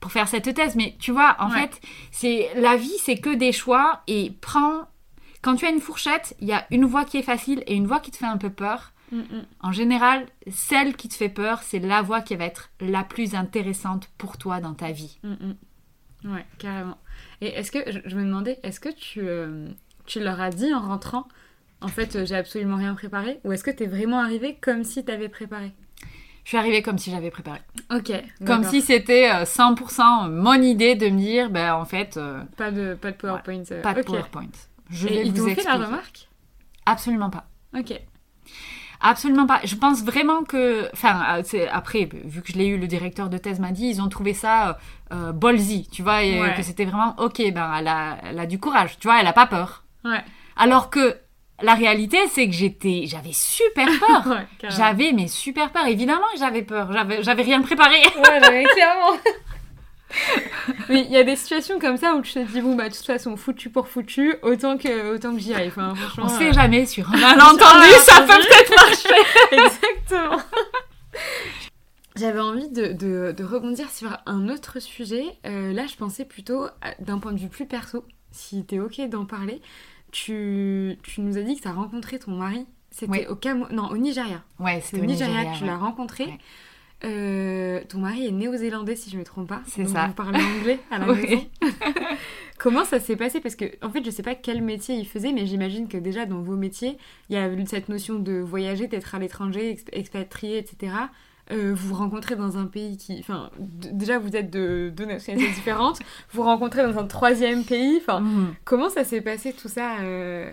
pour 0.00 0.12
faire 0.12 0.28
cette 0.28 0.52
thèse. 0.54 0.76
Mais 0.76 0.94
tu 1.00 1.10
vois, 1.10 1.34
en 1.38 1.50
Ouais. 1.50 1.60
fait, 1.62 1.80
c'est 2.10 2.50
la 2.56 2.76
vie, 2.76 2.98
c'est 3.02 3.16
que 3.16 3.34
des 3.34 3.52
choix, 3.52 4.02
et 4.06 4.32
prends. 4.42 4.86
Quand 5.40 5.54
tu 5.56 5.64
as 5.64 5.70
une 5.70 5.80
fourchette, 5.80 6.36
il 6.40 6.48
y 6.48 6.52
a 6.52 6.66
une 6.70 6.84
voie 6.84 7.04
qui 7.06 7.16
est 7.16 7.22
facile 7.22 7.62
et 7.66 7.74
une 7.74 7.86
voie 7.86 8.00
qui 8.00 8.10
te 8.10 8.16
fait 8.18 8.26
un 8.26 8.36
peu 8.36 8.50
peur. 8.50 8.92
Mm, 9.12 9.18
mm. 9.20 9.46
En 9.60 9.72
général, 9.72 10.26
celle 10.50 10.94
qui 10.94 11.08
te 11.08 11.14
fait 11.14 11.30
peur, 11.30 11.62
c'est 11.62 11.78
la 11.78 12.02
voie 12.02 12.20
qui 12.20 12.36
va 12.36 12.44
être 12.44 12.68
la 12.80 13.02
plus 13.02 13.34
intéressante 13.34 14.10
pour 14.18 14.36
toi 14.36 14.60
dans 14.60 14.74
ta 14.74 14.90
vie. 14.92 15.18
Mm, 15.22 15.36
mm. 16.26 16.34
Ouais, 16.34 16.44
carrément. 16.58 16.98
Et 17.40 17.46
est-ce 17.46 17.70
que, 17.72 17.78
je, 17.90 18.00
je 18.04 18.14
me 18.16 18.24
demandais, 18.24 18.58
est-ce 18.62 18.80
que 18.80 18.90
tu, 18.90 19.20
euh, 19.22 19.68
tu 20.04 20.20
leur 20.20 20.38
as 20.40 20.50
dit 20.50 20.74
en 20.74 20.80
rentrant, 20.80 21.26
en 21.80 21.88
fait, 21.88 22.16
euh, 22.16 22.26
j'ai 22.26 22.36
absolument 22.36 22.76
rien 22.76 22.94
préparé 22.94 23.40
Ou 23.44 23.52
est-ce 23.52 23.64
que 23.64 23.70
t'es 23.70 23.86
vraiment 23.86 24.20
arrivé 24.20 24.56
comme 24.60 24.84
si 24.84 25.04
t'avais 25.04 25.28
préparé? 25.28 25.72
Je 26.44 26.48
suis 26.50 26.56
arrivée 26.58 26.80
comme 26.82 26.96
si 26.98 27.10
j'avais 27.10 27.30
préparé. 27.30 27.60
Ok. 27.94 28.10
Comme 28.46 28.64
si 28.64 28.80
c'était 28.80 29.30
euh, 29.30 29.44
100% 29.44 30.30
mon 30.30 30.54
idée 30.54 30.94
de 30.94 31.08
me 31.10 31.18
dire, 31.18 31.50
ben 31.50 31.74
en 31.74 31.84
fait, 31.84 32.16
euh, 32.16 32.42
Pas 32.56 32.70
de, 32.70 32.94
pas 32.94 33.10
de 33.10 33.16
PowerPoint. 33.16 33.62
euh, 33.70 33.82
pas 33.82 33.92
de. 33.94 34.02
PowerPoint. 34.02 34.48
Je 34.88 35.08
Et 35.08 35.10
vais 35.10 35.26
ils 35.26 35.32
vous 35.32 35.46
t'ont 35.48 35.54
fait 35.54 35.64
la 35.64 35.74
remarque? 35.74 36.28
Absolument 36.86 37.28
pas. 37.28 37.44
Ok. 37.78 38.00
Absolument 39.00 39.46
pas. 39.46 39.60
Je 39.64 39.76
pense 39.76 40.02
vraiment 40.02 40.42
que, 40.42 40.90
enfin, 40.92 41.40
euh, 41.54 41.66
après, 41.70 42.08
vu 42.24 42.42
que 42.42 42.52
je 42.52 42.58
l'ai 42.58 42.66
eu, 42.66 42.78
le 42.78 42.88
directeur 42.88 43.28
de 43.28 43.38
thèse 43.38 43.60
m'a 43.60 43.70
dit, 43.70 43.86
ils 43.86 44.00
ont 44.02 44.08
trouvé 44.08 44.34
ça 44.34 44.70
euh, 44.70 44.72
euh, 45.12 45.32
ballsy, 45.32 45.86
tu 45.92 46.02
vois, 46.02 46.24
et 46.24 46.40
Ouais. 46.40 46.54
que 46.56 46.62
c'était 46.62 46.84
vraiment, 46.84 47.14
ok, 47.18 47.40
ben, 47.52 47.72
elle 47.78 47.86
a, 47.88 48.18
elle 48.24 48.38
a 48.40 48.46
du 48.46 48.58
courage, 48.58 48.98
tu 48.98 49.06
vois, 49.06 49.20
elle 49.20 49.26
a 49.28 49.32
pas 49.32 49.46
peur. 49.46 49.84
Ouais. 50.04 50.24
Alors 50.56 50.90
que 50.90 51.16
la 51.62 51.74
réalité, 51.74 52.18
c'est 52.32 52.46
que 52.46 52.52
j'étais, 52.54 53.04
j'avais 53.06 53.32
super 53.32 53.86
peur. 53.98 54.26
Ouais. 54.28 54.46
J'avais 54.70 55.12
mais 55.12 55.26
super 55.28 55.70
peur. 55.72 55.86
Évidemment 55.86 56.26
que 56.32 56.38
j'avais 56.38 56.62
peur. 56.62 56.92
J'avais, 56.92 57.22
j'avais 57.22 57.42
rien 57.42 57.60
préparé. 57.62 57.96
Ouais, 58.16 58.40
j'avais 58.42 58.64
clairement. 58.74 59.16
Mais 60.88 61.02
il 61.02 61.10
y 61.10 61.16
a 61.18 61.24
des 61.24 61.36
situations 61.36 61.78
comme 61.78 61.96
ça 61.98 62.14
où 62.14 62.22
tu 62.22 62.32
te 62.32 62.38
dis, 62.40 62.60
bon, 62.62 62.74
bah, 62.74 62.88
de 62.88 62.94
toute 62.94 63.04
façon, 63.04 63.36
foutu 63.36 63.68
pour 63.70 63.88
foutu, 63.88 64.34
autant 64.42 64.78
que, 64.78 65.14
autant 65.14 65.34
que 65.34 65.40
j'y 65.40 65.52
aille. 65.52 65.68
Enfin, 65.68 65.94
franchement. 65.94 66.24
On 66.28 66.34
euh, 66.34 66.38
sait 66.38 66.52
jamais 66.52 66.86
sur 66.86 67.08
un 67.12 67.16
malentendu, 67.20 67.86
Ah, 67.94 67.98
ça 68.00 68.20
peut 68.22 68.38
peut-être 68.42 68.74
marcher. 68.74 69.22
Exactement. 69.52 70.42
J'avais 72.16 72.40
envie 72.40 72.68
de, 72.68 72.86
de- 72.92 73.32
de 73.36 73.44
rebondir 73.44 73.90
sur 73.90 74.16
un 74.26 74.48
autre 74.48 74.80
sujet. 74.80 75.24
Euh, 75.46 75.72
là, 75.72 75.86
je 75.86 75.94
pensais 75.96 76.24
plutôt 76.24 76.66
d'un 77.00 77.18
point 77.18 77.32
de 77.32 77.38
vue 77.38 77.48
plus 77.48 77.66
perso, 77.66 78.04
si 78.32 78.64
t'es 78.64 78.80
ok 78.80 79.00
d'en 79.08 79.24
parler. 79.24 79.60
Tu, 80.10 80.96
tu 81.02 81.20
nous 81.20 81.36
as 81.38 81.42
dit 81.42 81.56
que 81.56 81.62
tu 81.62 81.68
as 81.68 81.72
rencontré 81.72 82.18
ton 82.18 82.32
mari. 82.32 82.66
C'était 82.90 83.26
au 83.26 83.36
Camo... 83.36 83.66
non, 83.70 83.88
au 83.90 83.96
Nigeria. 83.98 84.42
Ouais, 84.58 84.80
c'était 84.80 85.02
au 85.02 85.04
Nigeria 85.04 85.44
que 85.52 85.56
tu 85.58 85.62
ouais. 85.64 85.68
l'as 85.68 85.76
rencontré. 85.76 86.24
Ouais. 86.24 86.38
Euh, 87.04 87.80
ton 87.88 87.98
mari 87.98 88.26
est 88.26 88.32
néo-zélandais, 88.32 88.96
si 88.96 89.08
je 89.10 89.14
ne 89.14 89.20
me 89.20 89.24
trompe 89.24 89.48
pas. 89.48 89.62
C'est 89.66 89.86
ça. 89.86 90.06
Vous 90.08 90.14
parlez 90.14 90.40
anglais 90.42 90.80
à 90.90 90.98
la 90.98 91.06
maison. 91.14 91.46
Comment 92.58 92.84
ça 92.84 92.98
s'est 92.98 93.14
passé? 93.14 93.40
Parce 93.40 93.54
que, 93.54 93.66
en 93.82 93.90
fait, 93.90 94.04
je 94.04 94.10
sais 94.10 94.22
pas 94.24 94.34
quel 94.34 94.62
métier 94.62 94.96
il 94.96 95.06
faisait, 95.06 95.30
mais 95.32 95.46
j'imagine 95.46 95.86
que 95.86 95.96
déjà 95.96 96.26
dans 96.26 96.40
vos 96.40 96.56
métiers, 96.56 96.98
il 97.28 97.34
y 97.34 97.38
a 97.38 97.48
eu 97.48 97.66
cette 97.66 97.88
notion 97.88 98.18
de 98.18 98.32
voyager, 98.40 98.88
d'être 98.88 99.14
à 99.14 99.18
l'étranger, 99.20 99.74
exp- 99.74 99.88
expatrié, 99.92 100.58
etc. 100.58 100.92
Euh, 101.50 101.72
vous 101.74 101.94
rencontrez 101.94 102.36
dans 102.36 102.58
un 102.58 102.66
pays 102.66 102.96
qui. 102.98 103.16
Enfin, 103.20 103.50
déjà, 103.58 104.18
vous 104.18 104.36
êtes 104.36 104.50
de 104.50 104.92
deux 104.94 105.06
nationalités 105.06 105.52
différentes. 105.54 105.98
vous 106.32 106.42
rencontrez 106.42 106.82
dans 106.82 106.98
un 106.98 107.06
troisième 107.06 107.64
pays. 107.64 107.98
Enfin, 108.00 108.20
Mhm. 108.20 108.54
comment 108.64 108.90
ça 108.90 109.04
s'est 109.04 109.20
passé 109.22 109.52
tout 109.54 109.68
ça 109.68 109.96
euh, 110.00 110.50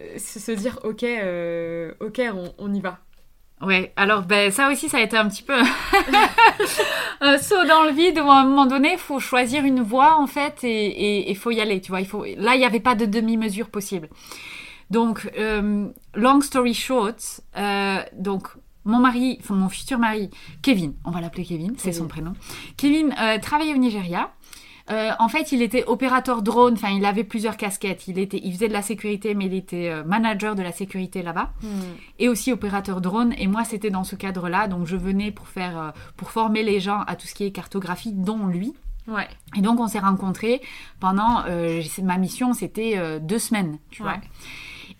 euh, 0.00 0.18
se, 0.18 0.52
dire, 0.52 0.78
ok, 0.84 1.04
ok, 2.06 2.20
on, 2.34 2.52
on 2.58 2.74
y 2.74 2.80
va? 2.80 2.98
Ouais, 3.62 3.92
alors 3.96 4.22
ben, 4.22 4.50
ça 4.50 4.68
aussi, 4.70 4.88
ça 4.90 4.98
a 4.98 5.00
été 5.00 5.16
un 5.16 5.28
petit 5.28 5.42
peu 5.44 5.54
un 7.20 7.38
saut 7.38 7.64
dans 7.66 7.84
le 7.84 7.92
vide 7.92 8.18
où 8.18 8.30
à 8.30 8.40
un 8.40 8.44
moment 8.44 8.66
donné, 8.66 8.92
il 8.92 8.98
faut 8.98 9.20
choisir 9.20 9.64
une 9.64 9.80
voie 9.80 10.16
en 10.18 10.26
fait 10.26 10.58
et 10.64 11.30
il 11.30 11.36
faut 11.36 11.50
y 11.50 11.60
aller, 11.60 11.80
tu 11.80 11.90
vois. 11.90 12.00
Il 12.00 12.06
faut... 12.06 12.24
Là, 12.36 12.54
il 12.54 12.58
n'y 12.58 12.64
avait 12.66 12.80
pas 12.80 12.94
de 12.94 13.06
demi-mesure 13.06 13.68
possible. 13.70 14.08
Donc, 14.90 15.30
euh, 15.38 15.86
long 16.14 16.40
story 16.40 16.74
short, 16.74 17.40
euh, 17.56 18.02
donc 18.12 18.48
mon 18.84 18.98
mari, 18.98 19.38
enfin 19.40 19.54
mon 19.54 19.68
futur 19.68 19.98
mari, 19.98 20.30
Kevin, 20.62 20.94
on 21.04 21.10
va 21.10 21.20
l'appeler 21.20 21.44
Kevin, 21.44 21.74
c'est 21.76 21.92
son 21.92 22.06
prénom. 22.06 22.34
Kevin 22.76 23.14
euh, 23.20 23.38
travaillait 23.38 23.74
au 23.74 23.78
Nigeria. 23.78 24.30
Euh, 24.90 25.12
en 25.18 25.28
fait, 25.28 25.52
il 25.52 25.62
était 25.62 25.84
opérateur 25.86 26.42
drone, 26.42 26.74
enfin, 26.74 26.90
il 26.90 27.06
avait 27.06 27.24
plusieurs 27.24 27.56
casquettes. 27.56 28.06
Il, 28.06 28.18
était, 28.18 28.38
il 28.44 28.52
faisait 28.52 28.68
de 28.68 28.74
la 28.74 28.82
sécurité, 28.82 29.34
mais 29.34 29.46
il 29.46 29.54
était 29.54 29.88
euh, 29.88 30.04
manager 30.04 30.54
de 30.54 30.62
la 30.62 30.72
sécurité 30.72 31.22
là-bas 31.22 31.52
et 32.18 32.28
aussi 32.28 32.52
opérateur 32.52 33.00
drone. 33.00 33.32
Et 33.38 33.46
moi, 33.46 33.64
c'était 33.64 33.88
dans 33.88 34.04
ce 34.04 34.14
cadre-là. 34.14 34.68
Donc, 34.68 34.86
je 34.86 34.96
venais 34.96 35.30
pour 35.30 35.48
faire, 35.48 35.94
pour 36.18 36.30
former 36.30 36.62
les 36.62 36.80
gens 36.80 37.00
à 37.06 37.16
tout 37.16 37.26
ce 37.26 37.34
qui 37.34 37.44
est 37.44 37.50
cartographie, 37.50 38.12
dont 38.12 38.46
lui. 38.46 38.74
Ouais. 39.08 39.26
Et 39.56 39.62
donc, 39.62 39.80
on 39.80 39.86
s'est 39.86 40.00
rencontrés 40.00 40.60
pendant. 41.00 41.44
ma 42.02 42.18
mission, 42.18 42.52
c'était 42.52 43.20
deux 43.20 43.38
semaines, 43.38 43.78
tu 43.90 44.02
vois. 44.02 44.18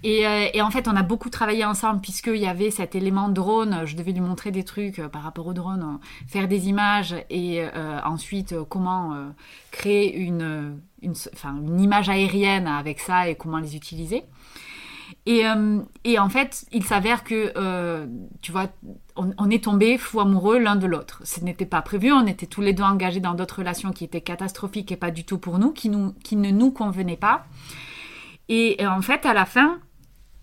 Euh, 0.04 0.48
et 0.52 0.60
en 0.60 0.70
fait, 0.70 0.86
on 0.86 0.96
a 0.96 1.02
beaucoup 1.02 1.30
travaillé 1.30 1.64
ensemble 1.64 2.00
puisqu'il 2.00 2.36
y 2.36 2.46
avait 2.46 2.70
cet 2.70 2.94
élément 2.94 3.28
drone. 3.28 3.82
Je 3.86 3.96
devais 3.96 4.12
lui 4.12 4.20
montrer 4.20 4.50
des 4.50 4.64
trucs 4.64 4.98
euh, 4.98 5.08
par 5.08 5.22
rapport 5.22 5.46
au 5.46 5.54
drone, 5.54 5.82
euh, 5.82 6.26
faire 6.28 6.46
des 6.46 6.68
images 6.68 7.14
et 7.30 7.64
ensuite 8.04 8.54
comment 8.68 9.14
créer 9.70 10.16
une, 10.16 10.78
image 11.02 12.08
aérienne 12.08 12.66
avec 12.66 13.00
ça 13.00 13.28
et 13.28 13.34
comment 13.34 13.58
les 13.58 13.76
utiliser. 13.76 14.24
Et, 15.26 15.46
en 15.46 16.28
fait, 16.28 16.66
il 16.72 16.84
s'avère 16.84 17.24
que, 17.24 18.06
tu 18.42 18.52
vois, 18.52 18.68
on, 19.16 19.50
est 19.50 19.64
tombés 19.64 19.98
fous 19.98 20.20
amoureux 20.20 20.58
l'un 20.58 20.76
de 20.76 20.86
l'autre. 20.86 21.20
Ce 21.24 21.40
n'était 21.40 21.66
pas 21.66 21.82
prévu, 21.82 22.12
on 22.12 22.26
était 22.26 22.46
tous 22.46 22.60
les 22.60 22.72
deux 22.72 22.82
engagés 22.82 23.20
dans 23.20 23.34
d'autres 23.34 23.58
relations 23.58 23.92
qui 23.92 24.04
étaient 24.04 24.20
catastrophiques 24.20 24.92
et 24.92 24.96
pas 24.96 25.10
du 25.10 25.24
tout 25.24 25.38
pour 25.38 25.58
nous, 25.58 25.72
qui, 25.72 25.88
ne 25.88 26.50
nous 26.50 26.70
convenaient 26.70 27.16
pas. 27.16 27.46
Et 28.48 28.84
en 28.86 29.02
fait, 29.02 29.24
à 29.26 29.34
la 29.34 29.46
fin, 29.46 29.78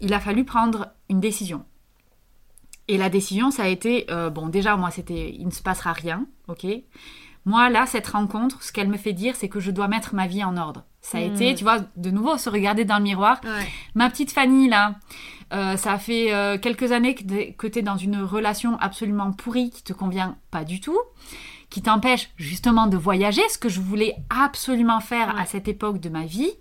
il 0.02 0.14
a 0.14 0.20
fallu 0.20 0.43
prendre 0.43 0.89
une 1.10 1.20
décision. 1.20 1.64
Et 2.88 2.97
la 2.97 3.10
décision, 3.10 3.52
ça 3.52 3.64
a 3.64 3.68
été, 3.68 4.06
euh, 4.12 4.30
bon, 4.30 4.49
déjà, 4.49 4.76
moi, 4.76 4.91
c'était, 4.91 5.34
il 5.38 5.45
ne 5.45 5.52
se 5.52 5.62
passera 5.62 5.93
rien, 5.93 6.26
ok 6.47 6.66
Moi, 7.45 7.70
là, 7.70 7.86
cette 7.88 8.08
rencontre, 8.08 8.62
ce 8.62 8.72
qu'elle 8.72 8.88
me 8.89 8.97
fait 8.97 9.14
dire, 9.14 9.36
c'est 9.36 9.49
que 9.49 9.60
je 9.60 9.72
dois 9.72 9.88
mettre 9.88 10.14
ma 10.14 10.28
vie 10.28 10.43
en 10.43 10.58
ordre. 10.58 10.84
Ça 11.02 11.18
a 11.18 11.22
Mm. 11.22 11.34
été, 11.34 11.56
tu 11.56 11.64
vois, 11.64 11.80
de 11.95 12.12
nouveau, 12.12 12.38
se 12.38 12.49
regarder 12.52 12.86
dans 12.86 12.97
le 12.97 13.04
miroir. 13.04 13.39
Ouais. 13.43 13.66
Ma 13.95 14.10
petite 14.12 14.32
Fanny, 14.32 14.70
là, 14.70 14.95
euh, 15.54 15.76
ça 15.76 15.97
fait 15.97 16.32
euh, 16.34 16.60
quelques 16.60 16.91
années 16.91 17.16
que 17.16 17.68
tu 17.68 17.80
es 17.80 17.82
dans 17.82 17.97
une 17.97 18.18
relation 18.22 18.78
absolument 18.80 19.32
pourrie 19.32 19.72
qui 19.72 19.84
te 19.84 19.93
convient 19.93 20.38
pas 20.52 20.64
du 20.64 20.80
tout, 20.82 20.99
qui 21.72 21.82
t'empêche 21.82 22.30
justement 22.38 22.86
de 22.86 22.97
voyager, 22.97 23.41
ce 23.49 23.58
que 23.58 23.70
je 23.70 23.82
voulais 23.82 24.16
absolument 24.30 24.99
faire 24.99 25.34
Ouais. 25.34 25.41
à 25.41 25.45
cette 25.45 25.68
époque 25.68 25.99
de 25.99 26.10
ma 26.10 26.26
vie, 26.26 26.52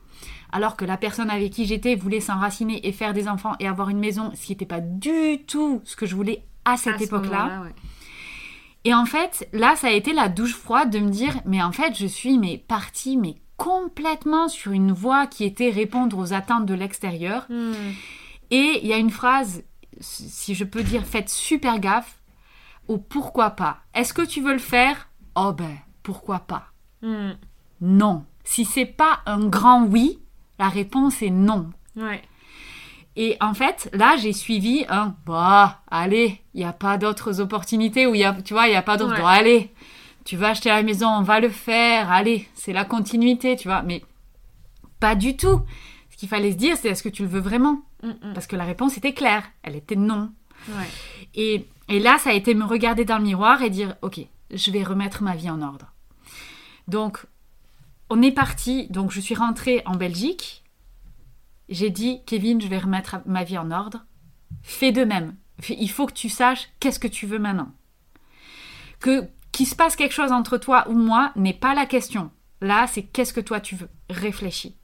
alors 0.52 0.76
que 0.76 0.84
la 0.84 0.96
personne 0.96 1.30
avec 1.30 1.52
qui 1.52 1.66
j'étais 1.66 1.94
voulait 1.94 2.20
s'enraciner 2.20 2.86
et 2.86 2.92
faire 2.92 3.12
des 3.12 3.28
enfants 3.28 3.54
et 3.60 3.66
avoir 3.66 3.88
une 3.88 3.98
maison, 3.98 4.30
ce 4.34 4.46
qui 4.46 4.52
n'était 4.52 4.66
pas 4.66 4.80
du 4.80 5.38
tout 5.46 5.80
ce 5.84 5.96
que 5.96 6.06
je 6.06 6.14
voulais 6.14 6.44
à 6.64 6.76
cette 6.76 6.98
ce 6.98 7.04
époque-là. 7.04 7.62
ouais. 7.62 7.74
Et 8.84 8.94
en 8.94 9.04
fait, 9.04 9.48
là, 9.52 9.76
ça 9.76 9.88
a 9.88 9.92
été 9.92 10.12
la 10.12 10.28
douche 10.28 10.54
froide 10.54 10.90
de 10.90 11.00
me 11.00 11.10
dire, 11.10 11.40
mais 11.44 11.62
en 11.62 11.72
fait, 11.72 11.94
je 11.98 12.06
suis 12.06 12.38
mais 12.38 12.56
partie, 12.56 13.16
mais 13.16 13.36
complètement 13.56 14.48
sur 14.48 14.72
une 14.72 14.92
voie 14.92 15.26
qui 15.26 15.44
était 15.44 15.68
répondre 15.68 16.16
aux 16.16 16.32
attentes 16.32 16.64
de 16.64 16.74
l'extérieur. 16.74 17.44
Hmm. 17.50 17.72
Et 18.50 18.80
il 18.82 18.86
y 18.86 18.94
a 18.94 18.96
une 18.96 19.10
phrase, 19.10 19.62
si 20.00 20.54
je 20.54 20.64
peux 20.64 20.82
dire, 20.82 21.04
faites 21.04 21.28
super 21.28 21.78
gaffe, 21.78 22.20
au 22.88 22.96
pourquoi 22.96 23.50
pas. 23.50 23.80
Est-ce 23.94 24.14
que 24.14 24.22
tu 24.22 24.40
veux 24.40 24.54
le 24.54 24.58
faire? 24.58 25.10
Oh 25.34 25.52
ben, 25.52 25.76
pourquoi 26.02 26.40
pas 26.40 26.66
Hmm. 27.02 27.32
Non. 27.80 28.24
Si 28.44 28.64
c'est 28.66 28.84
pas 28.84 29.20
un 29.24 29.46
grand 29.46 29.84
oui, 29.84 30.18
la 30.60 30.68
réponse 30.68 31.22
est 31.22 31.30
non. 31.30 31.70
Ouais. 31.96 32.22
Et 33.16 33.36
en 33.40 33.54
fait, 33.54 33.90
là, 33.92 34.16
j'ai 34.16 34.32
suivi 34.32 34.84
un 34.88 35.16
bah, 35.26 35.80
allez, 35.90 36.40
il 36.54 36.60
n'y 36.60 36.66
a 36.66 36.72
pas 36.72 36.96
d'autres 36.98 37.40
opportunités 37.40 38.06
où 38.06 38.14
il 38.14 38.20
y 38.20 38.24
a, 38.24 38.32
tu 38.32 38.54
vois, 38.54 38.68
il 38.68 38.70
n'y 38.70 38.76
a 38.76 38.82
pas 38.82 38.96
d'autres. 38.96 39.14
Ouais. 39.14 39.20
Bon, 39.20 39.26
allez, 39.26 39.74
tu 40.24 40.36
vas 40.36 40.50
acheter 40.50 40.68
la 40.68 40.84
maison, 40.84 41.08
on 41.08 41.22
va 41.22 41.40
le 41.40 41.48
faire, 41.48 42.12
allez, 42.12 42.48
c'est 42.54 42.72
la 42.72 42.84
continuité, 42.84 43.56
tu 43.56 43.66
vois. 43.66 43.82
Mais 43.82 44.04
pas 45.00 45.16
du 45.16 45.36
tout. 45.36 45.60
Ce 46.10 46.16
qu'il 46.16 46.28
fallait 46.28 46.52
se 46.52 46.56
dire, 46.56 46.76
c'est 46.76 46.88
est-ce 46.88 47.02
que 47.02 47.08
tu 47.08 47.22
le 47.22 47.28
veux 47.28 47.40
vraiment? 47.40 47.82
Parce 48.34 48.46
que 48.46 48.56
la 48.56 48.64
réponse 48.64 48.96
était 48.96 49.14
claire, 49.14 49.44
elle 49.62 49.74
était 49.76 49.96
non. 49.96 50.30
Ouais. 50.68 50.88
Et 51.34 51.66
Et 51.90 51.98
là, 51.98 52.18
ça 52.18 52.30
a 52.30 52.34
été 52.34 52.54
me 52.54 52.64
regarder 52.64 53.04
dans 53.04 53.18
le 53.18 53.24
miroir 53.24 53.62
et 53.62 53.70
dire, 53.70 53.96
ok, 54.02 54.20
je 54.52 54.70
vais 54.70 54.84
remettre 54.84 55.24
ma 55.24 55.34
vie 55.34 55.50
en 55.50 55.60
ordre. 55.60 55.92
Donc, 56.86 57.26
on 58.10 58.20
est 58.22 58.32
parti. 58.32 58.88
Donc, 58.90 59.12
je 59.12 59.20
suis 59.20 59.34
rentrée 59.34 59.82
en 59.86 59.96
Belgique. 59.96 60.64
J'ai 61.68 61.90
dit, 61.90 62.20
Kevin, 62.26 62.60
je 62.60 62.66
vais 62.66 62.78
remettre 62.78 63.18
ma 63.24 63.44
vie 63.44 63.56
en 63.56 63.70
ordre. 63.70 64.04
Fais 64.62 64.92
de 64.92 65.04
même. 65.04 65.36
Il 65.68 65.90
faut 65.90 66.06
que 66.06 66.12
tu 66.12 66.28
saches 66.28 66.68
qu'est-ce 66.80 66.98
que 66.98 67.08
tu 67.08 67.26
veux 67.26 67.38
maintenant. 67.38 67.72
Que 68.98 69.28
qu'il 69.52 69.66
se 69.66 69.74
passe 69.74 69.96
quelque 69.96 70.14
chose 70.14 70.32
entre 70.32 70.58
toi 70.58 70.86
ou 70.88 70.94
moi 70.94 71.32
n'est 71.36 71.54
pas 71.54 71.74
la 71.74 71.86
question. 71.86 72.30
Là, 72.60 72.86
c'est 72.86 73.02
qu'est-ce 73.02 73.32
que 73.32 73.40
toi 73.40 73.60
tu 73.60 73.74
veux. 73.74 73.88
Réfléchis. 74.08 74.76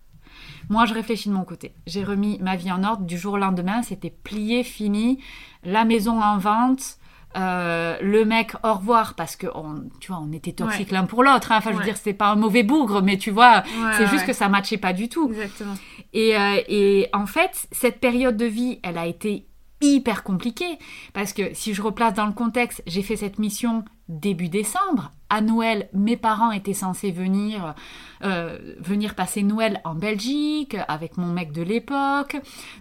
Moi, 0.68 0.87
je 0.87 0.95
réfléchis 0.95 1.29
de 1.29 1.35
mon 1.35 1.45
côté. 1.45 1.74
J'ai 1.87 2.05
remis 2.05 2.39
ma 2.41 2.57
vie 2.57 2.72
en 2.72 2.83
ordre 2.83 3.05
du 3.05 3.18
jour 3.18 3.35
au 3.35 3.39
lendemain. 3.39 3.83
C'était 3.83 4.11
plié, 4.11 4.64
fini. 4.64 5.22
La 5.62 5.85
maison 5.85 6.20
en 6.20 6.39
vente. 6.39 6.99
Euh, 7.37 7.99
le 8.01 8.24
mec 8.24 8.53
au 8.64 8.72
revoir 8.72 9.14
parce 9.14 9.37
que 9.37 9.47
on, 9.55 9.85
tu 10.01 10.11
vois 10.11 10.22
on 10.27 10.33
était 10.33 10.53
toxiques 10.53 10.91
l'un 10.91 11.05
pour 11.05 11.22
l'autre 11.22 11.53
hein. 11.53 11.57
enfin 11.59 11.72
je 11.72 11.77
veux 11.77 11.85
dire 11.85 11.99
c'était 11.99 12.14
pas 12.14 12.29
un 12.29 12.37
mauvais 12.37 12.62
bougre 12.62 13.03
mais 13.03 13.18
tu 13.18 13.31
vois 13.31 13.62
c'est 13.99 14.07
juste 14.07 14.24
que 14.24 14.33
ça 14.33 14.49
matchait 14.49 14.79
pas 14.79 14.95
du 14.95 15.11
tout. 15.11 15.29
Exactement. 15.31 15.74
Et, 16.14 16.35
euh, 16.35 16.62
et 16.66 17.11
en 17.12 17.27
fait 17.27 17.66
cette 17.72 18.01
période 18.01 18.39
de 18.39 18.47
vie 18.47 18.81
elle 18.83 18.97
a 18.97 19.07
été 19.07 19.47
hyper 19.81 20.22
compliquée 20.22 20.79
parce 21.12 21.33
que 21.33 21.55
si 21.55 21.74
je 21.74 21.83
replace 21.83 22.14
dans 22.14 22.27
le 22.27 22.33
contexte 22.33 22.83
j'ai 22.87 23.03
fait 23.03 23.16
cette 23.16 23.39
mission 23.39 23.85
début 24.09 24.49
décembre. 24.49 25.12
À 25.29 25.41
Noël, 25.41 25.89
mes 25.93 26.16
parents 26.16 26.53
étaient 26.53 26.72
censés 26.72 27.11
venir, 27.11 27.74
euh, 28.22 28.59
venir 28.79 29.16
passer 29.16 29.43
Noël 29.43 29.81
en 29.85 29.95
Belgique 29.95 30.77
avec 30.87 31.16
mon 31.16 31.27
mec 31.27 31.51
de 31.51 31.62
l'époque. 31.62 32.37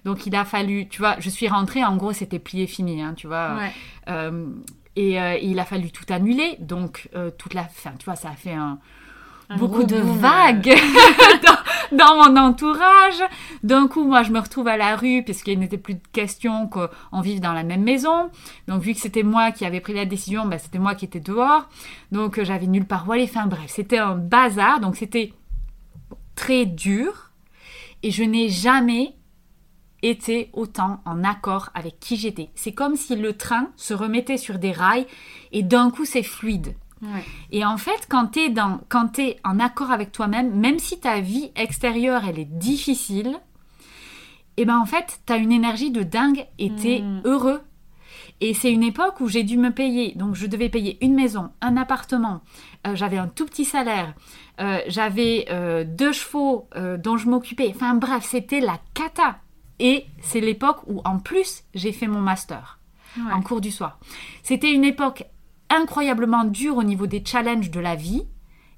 Donc 0.06 0.28
il 0.28 0.36
a 0.36 0.46
fallu, 0.46 0.88
tu 0.88 1.00
vois, 1.00 1.16
je 1.20 1.30
suis 1.30 1.48
rentrée, 1.48 1.84
en 1.84 1.96
gros 1.96 2.14
c'était 2.14 2.39
plié 2.39 2.68
fini, 2.68 3.02
hein, 3.02 3.16
tu 3.16 3.26
vois. 3.26 3.58
Euh, 4.08 4.48
et, 4.96 5.20
euh, 5.20 5.38
il 5.41 5.60
a 5.60 5.66
fallu 5.66 5.91
tout 5.91 6.06
annuler. 6.10 6.58
Donc 6.60 7.10
toute 7.39 7.56
la 7.56 7.64
fin, 7.64 7.93
tu 7.98 8.06
vois, 8.06 8.16
ça 8.16 8.30
a 8.30 8.36
fait 8.36 8.54
un, 8.54 8.80
beaucoup 9.58 9.84
de 9.84 9.98
vagues 9.98 10.76
dans, 11.91 12.16
mon 12.16 12.38
entourage. 12.38 13.22
D'un 13.64 13.88
coup, 13.88 14.04
moi, 14.04 14.24
je 14.24 14.32
me 14.32 14.39
retrouve 14.39 14.68
à 14.68 14.78
la 14.78 14.96
rue 14.96 15.24
puisqu'il 15.24 15.60
n'était 15.60 15.78
plus 15.78 15.96
de 15.96 16.08
question 16.12 16.68
qu'on 16.68 17.22
vive 17.22 17.39
dans 17.39 17.54
la 17.54 17.64
même 17.64 17.84
maison. 17.84 18.30
Donc, 18.68 18.82
vu 18.82 18.93
que 18.93 19.00
c'était 19.00 19.24
moi 19.24 19.52
qui 19.52 19.66
avais 19.66 19.82
pris 19.82 19.93
la 19.93 20.06
décision, 20.06 20.46
ben, 20.46 20.60
c'était 20.60 20.80
moi 20.80 20.96
qui 20.96 21.06
étais 21.06 21.20
dehors. 21.20 21.68
Donc, 22.12 22.38
euh, 22.38 22.46
j'avais 22.46 22.68
nulle 22.68 22.86
part 22.86 23.08
où 23.08 23.12
aller. 23.12 23.24
Enfin, 23.30 23.48
bref, 23.48 23.68
c'était 23.68 24.00
un 24.00 24.16
bazar. 24.16 24.80
Donc, 24.80 24.96
c'était 24.96 25.34
très 26.36 26.66
dur. 26.66 27.32
Et 28.04 28.12
je 28.12 28.24
n'ai 28.24 28.50
jamais 28.50 29.16
été 30.02 30.50
autant 30.54 31.02
en 31.06 31.24
accord 31.24 31.70
avec 31.74 32.00
qui 32.00 32.16
j'étais. 32.16 32.50
C'est 32.56 32.74
comme 32.74 32.96
si 32.96 33.16
le 33.16 33.34
train 33.34 33.72
se 33.76 33.93
remettait 33.93 34.38
sur 34.38 34.60
des 34.60 34.72
rails 34.72 35.08
et 35.52 35.64
d'un 35.64 35.89
coup, 35.89 36.06
c'est 36.06 36.24
fluide. 36.24 36.76
Et 37.52 37.66
en 37.66 37.78
fait, 37.78 38.08
quand 38.10 38.28
tu 38.28 38.39
es, 38.39 38.50
dans, 38.50 38.80
quand 38.89 39.20
es 39.20 39.38
en 39.43 39.60
accord 39.60 39.91
avec 39.91 40.12
toi-même, 40.12 40.56
même 40.56 40.80
si 40.80 41.00
ta 41.00 41.20
vie 41.20 41.52
extérieure, 41.56 42.24
elle 42.28 42.39
est 42.39 42.58
difficile, 42.58 43.39
et 44.58 44.62
eh 44.62 44.66
ben 44.66 44.80
en 44.80 44.86
fait, 44.86 45.20
tu 45.26 45.34
as 45.34 45.36
une 45.36 45.52
énergie 45.52 45.91
de 45.91 46.02
dingue 46.02 46.46
et 46.60 46.74
tu 46.74 46.89
es 46.89 47.02
mm. 47.02 47.22
heureux. 47.26 47.62
Et 48.41 48.54
c'est 48.54 48.72
une 48.72 48.84
époque 48.84 49.20
où 49.20 49.28
j'ai 49.28 49.43
dû 49.43 49.58
me 49.58 49.72
payer. 49.72 50.14
Donc, 50.16 50.36
je 50.36 50.46
devais 50.46 50.70
payer 50.70 50.98
une 51.04 51.14
maison, 51.14 51.52
un 51.62 51.78
appartement. 51.78 52.41
Euh, 52.88 52.96
j'avais 52.96 53.18
un 53.18 53.28
tout 53.28 53.46
petit 53.46 53.66
salaire. 53.66 54.14
Euh, 54.62 54.80
j'avais 54.88 55.46
euh, 55.50 55.84
deux 55.86 56.14
chevaux 56.14 56.70
dont 57.00 57.18
je 57.18 57.28
m'occupais. 57.28 57.72
Enfin, 57.76 57.96
bref, 57.96 58.24
c'était 58.24 58.62
la 58.62 58.80
cata. 58.93 59.39
Et 59.80 60.06
c'est 60.22 60.39
l'époque 60.39 60.82
où, 60.88 61.02
en 61.04 61.20
plus, 61.20 61.64
j'ai 61.74 61.91
fait 61.91 62.08
mon 62.08 62.22
master 62.22 62.80
en 63.32 63.41
cours 63.41 63.62
du 63.62 63.72
soir. 63.72 64.00
C'était 64.43 64.72
une 64.72 64.84
époque 64.84 65.26
incroyablement 65.70 66.45
dur 66.45 66.78
au 66.78 66.84
niveau 66.84 67.07
des 67.07 67.24
challenges 67.26 67.72
de 67.72 67.80
la 67.80 67.95
vie. 67.95 68.24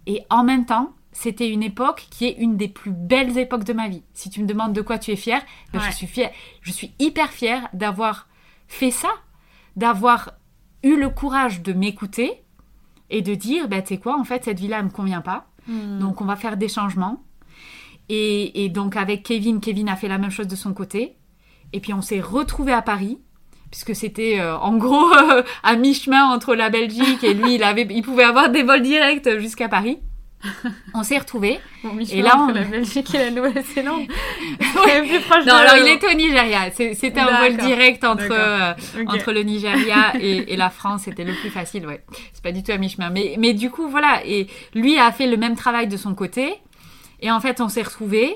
Et 0.05 0.23
en 0.29 0.43
même 0.43 0.65
temps, 0.65 0.93
c'était 1.11 1.49
une 1.49 1.63
époque 1.63 2.07
qui 2.09 2.25
est 2.25 2.37
une 2.37 2.57
des 2.57 2.67
plus 2.67 2.91
belles 2.91 3.37
époques 3.37 3.63
de 3.63 3.73
ma 3.73 3.87
vie. 3.87 4.03
Si 4.13 4.29
tu 4.29 4.41
me 4.41 4.47
demandes 4.47 4.73
de 4.73 4.81
quoi 4.81 4.99
tu 4.99 5.11
es 5.11 5.15
fière, 5.15 5.41
ben, 5.73 5.79
je 5.79 5.91
suis 5.91 6.07
fière. 6.07 6.31
Je 6.61 6.71
suis 6.71 6.93
hyper 6.99 7.31
fière 7.31 7.67
d'avoir 7.73 8.27
fait 8.67 8.91
ça, 8.91 9.09
d'avoir 9.75 10.33
eu 10.83 10.95
le 10.95 11.09
courage 11.09 11.61
de 11.61 11.73
m'écouter 11.73 12.43
et 13.09 13.21
de 13.21 13.35
dire, 13.35 13.67
ben, 13.67 13.81
tu 13.81 13.95
sais 13.95 13.97
quoi, 13.97 14.19
en 14.19 14.23
fait, 14.23 14.45
cette 14.45 14.59
vie-là 14.59 14.81
ne 14.81 14.87
me 14.87 14.91
convient 14.91 15.21
pas. 15.21 15.47
Hmm. 15.67 15.99
Donc, 15.99 16.21
on 16.21 16.25
va 16.25 16.35
faire 16.35 16.57
des 16.57 16.67
changements. 16.67 17.23
Et, 18.09 18.63
et, 18.63 18.69
donc, 18.69 18.95
avec 18.95 19.23
Kevin, 19.23 19.59
Kevin 19.59 19.89
a 19.89 19.95
fait 19.95 20.07
la 20.07 20.17
même 20.17 20.29
chose 20.29 20.47
de 20.47 20.55
son 20.55 20.73
côté. 20.73 21.17
Et 21.73 21.79
puis, 21.79 21.93
on 21.93 22.01
s'est 22.01 22.21
retrouvés 22.21 22.73
à 22.73 22.81
Paris 22.81 23.19
puisque 23.71 23.95
c'était 23.95 24.39
euh, 24.39 24.57
en 24.57 24.77
gros 24.77 25.07
à 25.63 25.75
mi-chemin 25.75 26.25
entre 26.25 26.55
la 26.55 26.69
Belgique 26.69 27.23
et 27.23 27.33
lui, 27.33 27.55
il, 27.55 27.63
avait, 27.63 27.87
il 27.89 28.01
pouvait 28.01 28.23
avoir 28.23 28.49
des 28.49 28.63
vols 28.63 28.81
directs 28.81 29.39
jusqu'à 29.39 29.69
Paris. 29.69 29.99
On 30.93 31.03
s'est 31.03 31.17
retrouvés. 31.17 31.59
et 32.11 32.21
là, 32.21 32.37
entre 32.37 32.53
la 32.53 32.63
Belgique 32.63 33.13
et 33.15 33.17
la 33.17 33.31
Nouvelle-Zélande. 33.31 34.01
non, 35.47 35.53
alors 35.53 35.77
il 35.77 35.87
était 35.87 36.07
au 36.07 36.15
Nigeria. 36.15 36.69
C'était 36.71 37.19
un 37.19 37.39
vol 37.39 37.57
direct 37.57 38.03
entre, 38.03 38.31
euh, 38.31 38.73
entre 39.07 39.31
le 39.31 39.41
Nigeria 39.41 40.13
et, 40.19 40.53
et 40.53 40.55
la 40.55 40.69
France. 40.69 41.03
C'était 41.05 41.23
le 41.23 41.33
plus 41.33 41.49
facile, 41.49 41.87
ouais. 41.87 42.03
C'est 42.33 42.43
pas 42.43 42.51
du 42.51 42.61
tout 42.61 42.71
à 42.71 42.77
mi-chemin. 42.77 43.09
Mais, 43.09 43.35
mais 43.39 43.53
du 43.53 43.71
coup, 43.71 43.89
voilà. 43.89 44.21
Et 44.25 44.47
lui 44.75 44.99
a 44.99 45.11
fait 45.11 45.27
le 45.27 45.37
même 45.37 45.55
travail 45.55 45.87
de 45.87 45.97
son 45.97 46.13
côté. 46.13 46.53
Et 47.19 47.31
en 47.31 47.39
fait, 47.39 47.59
on 47.59 47.67
s'est 47.67 47.81
retrouvés. 47.81 48.35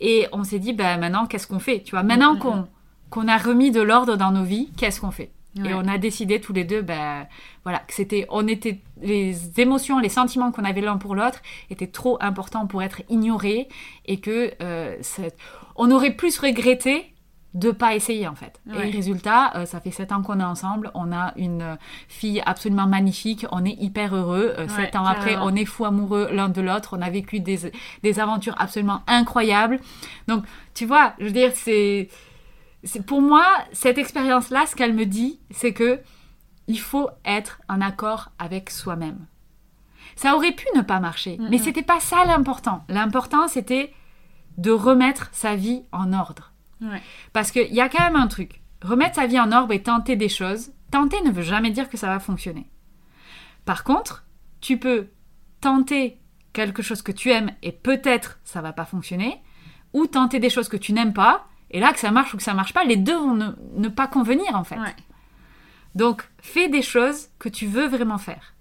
Et 0.00 0.26
on 0.32 0.44
s'est 0.44 0.58
dit, 0.58 0.72
bah, 0.72 0.96
maintenant, 0.96 1.26
qu'est-ce 1.26 1.46
qu'on 1.46 1.60
fait? 1.60 1.82
Tu 1.82 1.92
vois, 1.92 2.02
maintenant 2.02 2.34
mm, 2.34 2.36
mm, 2.36 2.40
qu'on 2.40 2.68
qu'on 3.16 3.28
a 3.28 3.38
remis 3.38 3.70
de 3.70 3.80
l'ordre 3.80 4.16
dans 4.16 4.30
nos 4.30 4.44
vies, 4.44 4.68
qu'est-ce 4.76 5.00
qu'on 5.00 5.10
fait? 5.10 5.30
Et 5.64 5.72
on 5.72 5.88
a 5.88 5.96
décidé 5.96 6.38
tous 6.38 6.52
les 6.52 6.64
deux, 6.64 6.82
ben 6.82 7.26
voilà, 7.62 7.78
que 7.78 7.94
c'était, 7.94 8.26
on 8.28 8.46
était, 8.46 8.78
les 9.00 9.58
émotions, 9.58 9.98
les 9.98 10.10
sentiments 10.10 10.52
qu'on 10.52 10.64
avait 10.64 10.82
l'un 10.82 10.98
pour 10.98 11.14
l'autre 11.14 11.40
étaient 11.70 11.86
trop 11.86 12.18
importants 12.20 12.66
pour 12.66 12.82
être 12.82 13.00
ignorés 13.08 13.68
et 14.04 14.20
que 14.20 14.52
euh, 14.60 14.96
on 15.76 15.90
aurait 15.90 16.10
plus 16.10 16.38
regretté 16.38 17.14
de 17.54 17.70
pas 17.70 17.94
essayer 17.94 18.28
en 18.28 18.34
fait. 18.34 18.60
Et 18.74 18.90
résultat, 18.90 19.56
euh, 19.56 19.64
ça 19.64 19.80
fait 19.80 19.92
sept 19.92 20.12
ans 20.12 20.20
qu'on 20.20 20.40
est 20.40 20.44
ensemble, 20.44 20.90
on 20.92 21.10
a 21.10 21.32
une 21.36 21.78
fille 22.06 22.42
absolument 22.44 22.86
magnifique, 22.86 23.46
on 23.50 23.64
est 23.64 23.80
hyper 23.80 24.14
heureux. 24.14 24.52
Euh, 24.58 24.68
sept 24.68 24.94
ans 24.94 25.06
après, 25.06 25.38
on 25.38 25.56
est 25.56 25.64
fou 25.64 25.86
amoureux 25.86 26.28
l'un 26.32 26.50
de 26.50 26.60
l'autre, 26.60 26.98
on 26.98 27.00
a 27.00 27.08
vécu 27.08 27.40
des, 27.40 27.72
des 28.02 28.20
aventures 28.20 28.56
absolument 28.58 29.00
incroyables. 29.06 29.80
Donc, 30.28 30.44
tu 30.74 30.84
vois, 30.84 31.14
je 31.18 31.24
veux 31.24 31.32
dire, 31.32 31.52
c'est 31.54 32.10
pour 33.06 33.22
moi, 33.22 33.44
cette 33.72 33.98
expérience-là, 33.98 34.66
ce 34.66 34.76
qu'elle 34.76 34.94
me 34.94 35.06
dit, 35.06 35.40
c'est 35.50 35.72
que 35.72 36.00
il 36.68 36.80
faut 36.80 37.08
être 37.24 37.60
en 37.68 37.80
accord 37.80 38.30
avec 38.38 38.70
soi-même. 38.70 39.26
Ça 40.16 40.34
aurait 40.34 40.52
pu 40.52 40.66
ne 40.74 40.82
pas 40.82 41.00
marcher, 41.00 41.38
mais 41.50 41.58
c'était 41.58 41.82
pas 41.82 42.00
ça 42.00 42.24
l'important. 42.24 42.84
L'important, 42.88 43.48
c'était 43.48 43.92
de 44.56 44.70
remettre 44.70 45.28
sa 45.32 45.54
vie 45.54 45.84
en 45.92 46.12
ordre. 46.12 46.52
Parce 47.32 47.50
qu'il 47.50 47.72
y 47.72 47.80
a 47.80 47.88
quand 47.88 48.02
même 48.02 48.16
un 48.16 48.26
truc. 48.26 48.62
Remettre 48.82 49.16
sa 49.16 49.26
vie 49.26 49.40
en 49.40 49.52
ordre 49.52 49.72
et 49.72 49.82
tenter 49.82 50.16
des 50.16 50.28
choses, 50.28 50.72
tenter 50.90 51.20
ne 51.22 51.30
veut 51.30 51.42
jamais 51.42 51.70
dire 51.70 51.88
que 51.88 51.96
ça 51.96 52.08
va 52.08 52.18
fonctionner. 52.18 52.70
Par 53.64 53.84
contre, 53.84 54.24
tu 54.60 54.78
peux 54.78 55.08
tenter 55.60 56.20
quelque 56.52 56.82
chose 56.82 57.02
que 57.02 57.12
tu 57.12 57.30
aimes 57.30 57.50
et 57.62 57.72
peut-être 57.72 58.38
ça 58.44 58.62
va 58.62 58.72
pas 58.72 58.84
fonctionner, 58.84 59.42
ou 59.92 60.06
tenter 60.06 60.40
des 60.40 60.50
choses 60.50 60.68
que 60.68 60.76
tu 60.76 60.92
n'aimes 60.92 61.12
pas 61.12 61.46
et 61.70 61.80
là, 61.80 61.92
que 61.92 61.98
ça 61.98 62.10
marche 62.10 62.34
ou 62.34 62.36
que 62.36 62.42
ça 62.42 62.54
marche 62.54 62.72
pas, 62.72 62.84
les 62.84 62.96
deux 62.96 63.16
vont 63.16 63.34
ne, 63.34 63.88
pas 63.88 64.06
convenir 64.06 64.54
en 64.54 64.64
fait. 64.64 64.78
Donc, 65.94 66.28
fais 66.40 66.68
des 66.68 66.82
choses 66.82 67.28
que 67.38 67.48
tu 67.48 67.66
veux 67.66 67.88
vraiment 67.88 68.18
faire. 68.18 68.54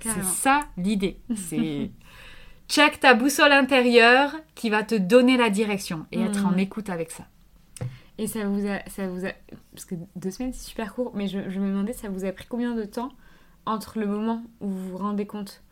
C'est 0.00 0.24
ça 0.24 0.60
l'idée. 0.76 1.20
C'est 1.34 1.90
check 2.68 3.00
ta 3.00 3.14
boussole 3.14 3.52
intérieure 3.52 4.34
qui 4.54 4.70
va 4.70 4.82
te 4.82 4.94
donner 4.94 5.36
la 5.36 5.50
direction 5.50 6.06
et 6.12 6.20
être 6.20 6.46
en 6.46 6.52
mm. 6.52 6.58
écoute 6.60 6.88
avec 6.88 7.10
ça. 7.10 7.26
Et 8.16 8.26
ça 8.26 8.46
vous 8.46 8.66
a, 8.66 8.80
ça 8.88 9.08
vous 9.08 9.24
a, 9.24 9.30
parce 9.72 9.86
que 9.86 9.94
deux 10.14 10.30
semaines 10.30 10.52
c'est 10.52 10.68
super 10.68 10.94
court, 10.94 11.12
mais 11.14 11.26
je, 11.26 11.38
me 11.38 11.70
demandais 11.70 11.94
ça 11.94 12.08
vous 12.08 12.24
a 12.24 12.32
pris 12.32 12.46
combien 12.46 12.74
de 12.74 12.84
temps 12.84 13.10
entre 13.64 13.98
le 13.98 14.06
moment 14.06 14.44
où 14.60 14.68
vous 14.68 14.90
vous 14.90 14.98
rendez 14.98 15.26
compte 15.26 15.62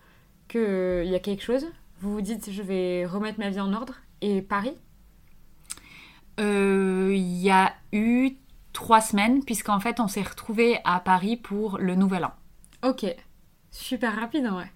qu'il 0.48 0.60
euh, 0.60 1.04
y 1.04 1.14
a 1.14 1.18
quelque 1.18 1.42
chose, 1.42 1.66
vous 2.00 2.12
vous 2.12 2.20
dites 2.22 2.50
je 2.50 2.62
vais 2.62 3.04
remettre 3.04 3.38
ma 3.38 3.50
vie 3.50 3.60
en 3.60 3.72
ordre 3.74 3.96
et 4.22 4.40
Paris 4.40 4.76
il 6.38 7.42
y 7.42 7.50
a 7.50 7.72
eu 7.92 8.32
trois 8.72 9.00
semaines, 9.00 9.44
puisqu'en 9.44 9.80
fait, 9.80 10.00
on 10.00 10.08
s'est 10.08 10.22
retrouvés 10.22 10.78
à 10.84 11.00
Paris 11.00 11.36
pour 11.36 11.78
le 11.78 11.94
Nouvel 11.94 12.24
An. 12.24 12.32
Ok. 12.84 13.06
Super 13.70 14.14
rapide, 14.14 14.50
ouais. 14.52 14.70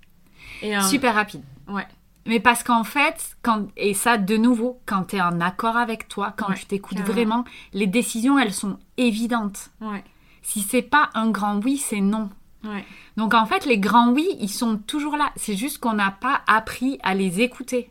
Et, 0.62 0.76
euh, 0.76 0.80
Super 0.80 1.14
rapide. 1.14 1.42
Ouais. 1.68 1.86
Mais 2.26 2.40
parce 2.40 2.62
qu'en 2.62 2.84
fait, 2.84 3.36
quand, 3.42 3.66
et 3.76 3.94
ça 3.94 4.16
de 4.16 4.36
nouveau, 4.36 4.80
quand 4.86 5.04
tu 5.04 5.16
es 5.16 5.20
en 5.20 5.40
accord 5.40 5.76
avec 5.76 6.08
toi, 6.08 6.34
quand 6.36 6.52
tu 6.52 6.66
t'écoutes 6.66 7.00
vraiment, 7.00 7.44
les 7.72 7.86
décisions, 7.86 8.38
elles 8.38 8.52
sont 8.52 8.78
évidentes. 8.96 9.70
Ouais. 9.80 10.04
Si 10.42 10.60
c'est 10.60 10.82
pas 10.82 11.10
un 11.14 11.30
grand 11.30 11.60
oui, 11.64 11.78
c'est 11.78 12.00
non. 12.00 12.30
Ouais. 12.64 12.84
Donc 13.16 13.34
en 13.34 13.44
fait, 13.44 13.66
les 13.66 13.78
grands 13.78 14.12
oui, 14.12 14.28
ils 14.38 14.50
sont 14.50 14.76
toujours 14.78 15.16
là. 15.16 15.32
C'est 15.34 15.56
juste 15.56 15.78
qu'on 15.78 15.94
n'a 15.94 16.12
pas 16.12 16.42
appris 16.46 16.98
à 17.02 17.14
les 17.14 17.40
écouter. 17.40 17.90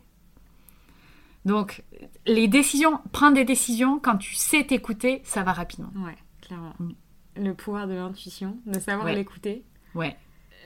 Donc, 1.44 1.82
les 2.26 2.46
décisions, 2.48 3.00
prendre 3.12 3.34
des 3.34 3.44
décisions, 3.44 3.98
quand 3.98 4.16
tu 4.16 4.34
sais 4.34 4.64
t'écouter, 4.64 5.20
ça 5.24 5.42
va 5.42 5.52
rapidement. 5.52 5.90
Ouais, 5.96 6.16
clairement. 6.40 6.74
Mm. 6.78 6.92
le 7.36 7.54
pouvoir 7.54 7.86
de 7.86 7.94
l'intuition, 7.94 8.58
de 8.66 8.78
savoir 8.78 9.06
Ouais. 9.06 9.14
l'écouter. 9.14 9.64
Ouais. 9.94 10.14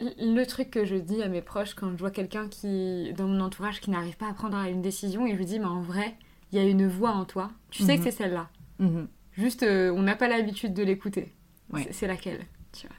Le 0.01 0.45
truc 0.45 0.69
que 0.71 0.85
je 0.85 0.97
dis 0.97 1.23
à 1.23 1.29
mes 1.29 1.41
proches 1.41 1.75
quand 1.75 1.91
je 1.93 1.97
vois 1.97 2.11
quelqu'un 2.11 2.49
qui, 2.49 3.13
dans 3.17 3.29
mon 3.29 3.41
entourage, 3.41 3.81
qui 3.81 3.91
n'arrive 3.91 4.17
pas 4.17 4.29
à 4.29 4.33
prendre 4.35 4.59
une 4.67 4.83
décision, 4.83 5.27
et 5.27 5.31
je 5.31 5.37
lui 5.37 5.47
dis, 5.47 5.59
mais 5.61 5.65
en 5.67 5.81
vrai, 5.81 6.17
il 6.53 6.59
y 6.59 6.61
a 6.61 6.65
une 6.65 6.87
voix 6.89 7.11
en 7.13 7.25
toi. 7.25 7.51
Tu 7.71 7.85
sais 7.85 7.93
Mhm. 7.93 7.99
que 7.99 8.05
c'est 8.11 8.17
celle-là. 8.17 8.49
Mhm. 8.81 9.07
Juste, 9.39 9.63
euh, 9.63 9.93
on 9.93 10.03
n'a 10.03 10.17
pas 10.17 10.27
l'habitude 10.29 10.75
de 10.75 10.83
l'écouter. 10.83 11.35
Ouais. 11.73 11.85
C'est- 11.85 11.93
C'est 11.93 12.07
laquelle 12.09 12.45
tu 12.73 12.87
vois. 12.89 12.97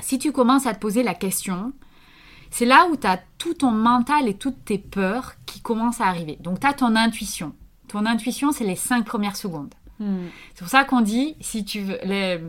Si 0.00 0.18
tu 0.20 0.30
commences 0.30 0.66
à 0.66 0.74
te 0.74 0.78
poser 0.78 1.02
la 1.02 1.14
question, 1.14 1.72
c'est 2.50 2.64
là 2.66 2.86
où 2.90 2.96
tu 2.96 3.06
as 3.06 3.20
tout 3.38 3.54
ton 3.54 3.70
mental 3.70 4.28
et 4.28 4.34
toutes 4.34 4.64
tes 4.64 4.78
peurs 4.78 5.34
qui 5.46 5.60
commencent 5.60 6.00
à 6.00 6.06
arriver. 6.06 6.36
Donc 6.40 6.60
tu 6.60 6.66
as 6.66 6.72
ton 6.74 6.96
intuition. 6.96 7.54
Ton 7.88 8.04
intuition, 8.06 8.52
c'est 8.52 8.64
les 8.64 8.76
cinq 8.76 9.04
premières 9.04 9.36
secondes. 9.36 9.72
C'est 10.54 10.58
pour 10.60 10.68
ça 10.68 10.84
qu'on 10.84 11.00
dit, 11.00 11.34
si 11.40 11.64
tu 11.64 11.80
veux, 11.80 11.98
les- 12.04 12.40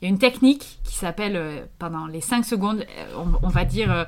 il 0.00 0.04
y 0.04 0.06
a 0.06 0.08
une 0.08 0.18
technique 0.18 0.78
qui 0.84 0.94
s'appelle, 0.94 1.34
euh, 1.36 1.64
pendant 1.78 2.06
les 2.06 2.20
5 2.20 2.44
secondes, 2.44 2.84
euh, 2.98 3.12
on, 3.16 3.44
on 3.46 3.48
va 3.48 3.64
dire, 3.64 3.90
euh, 3.90 4.04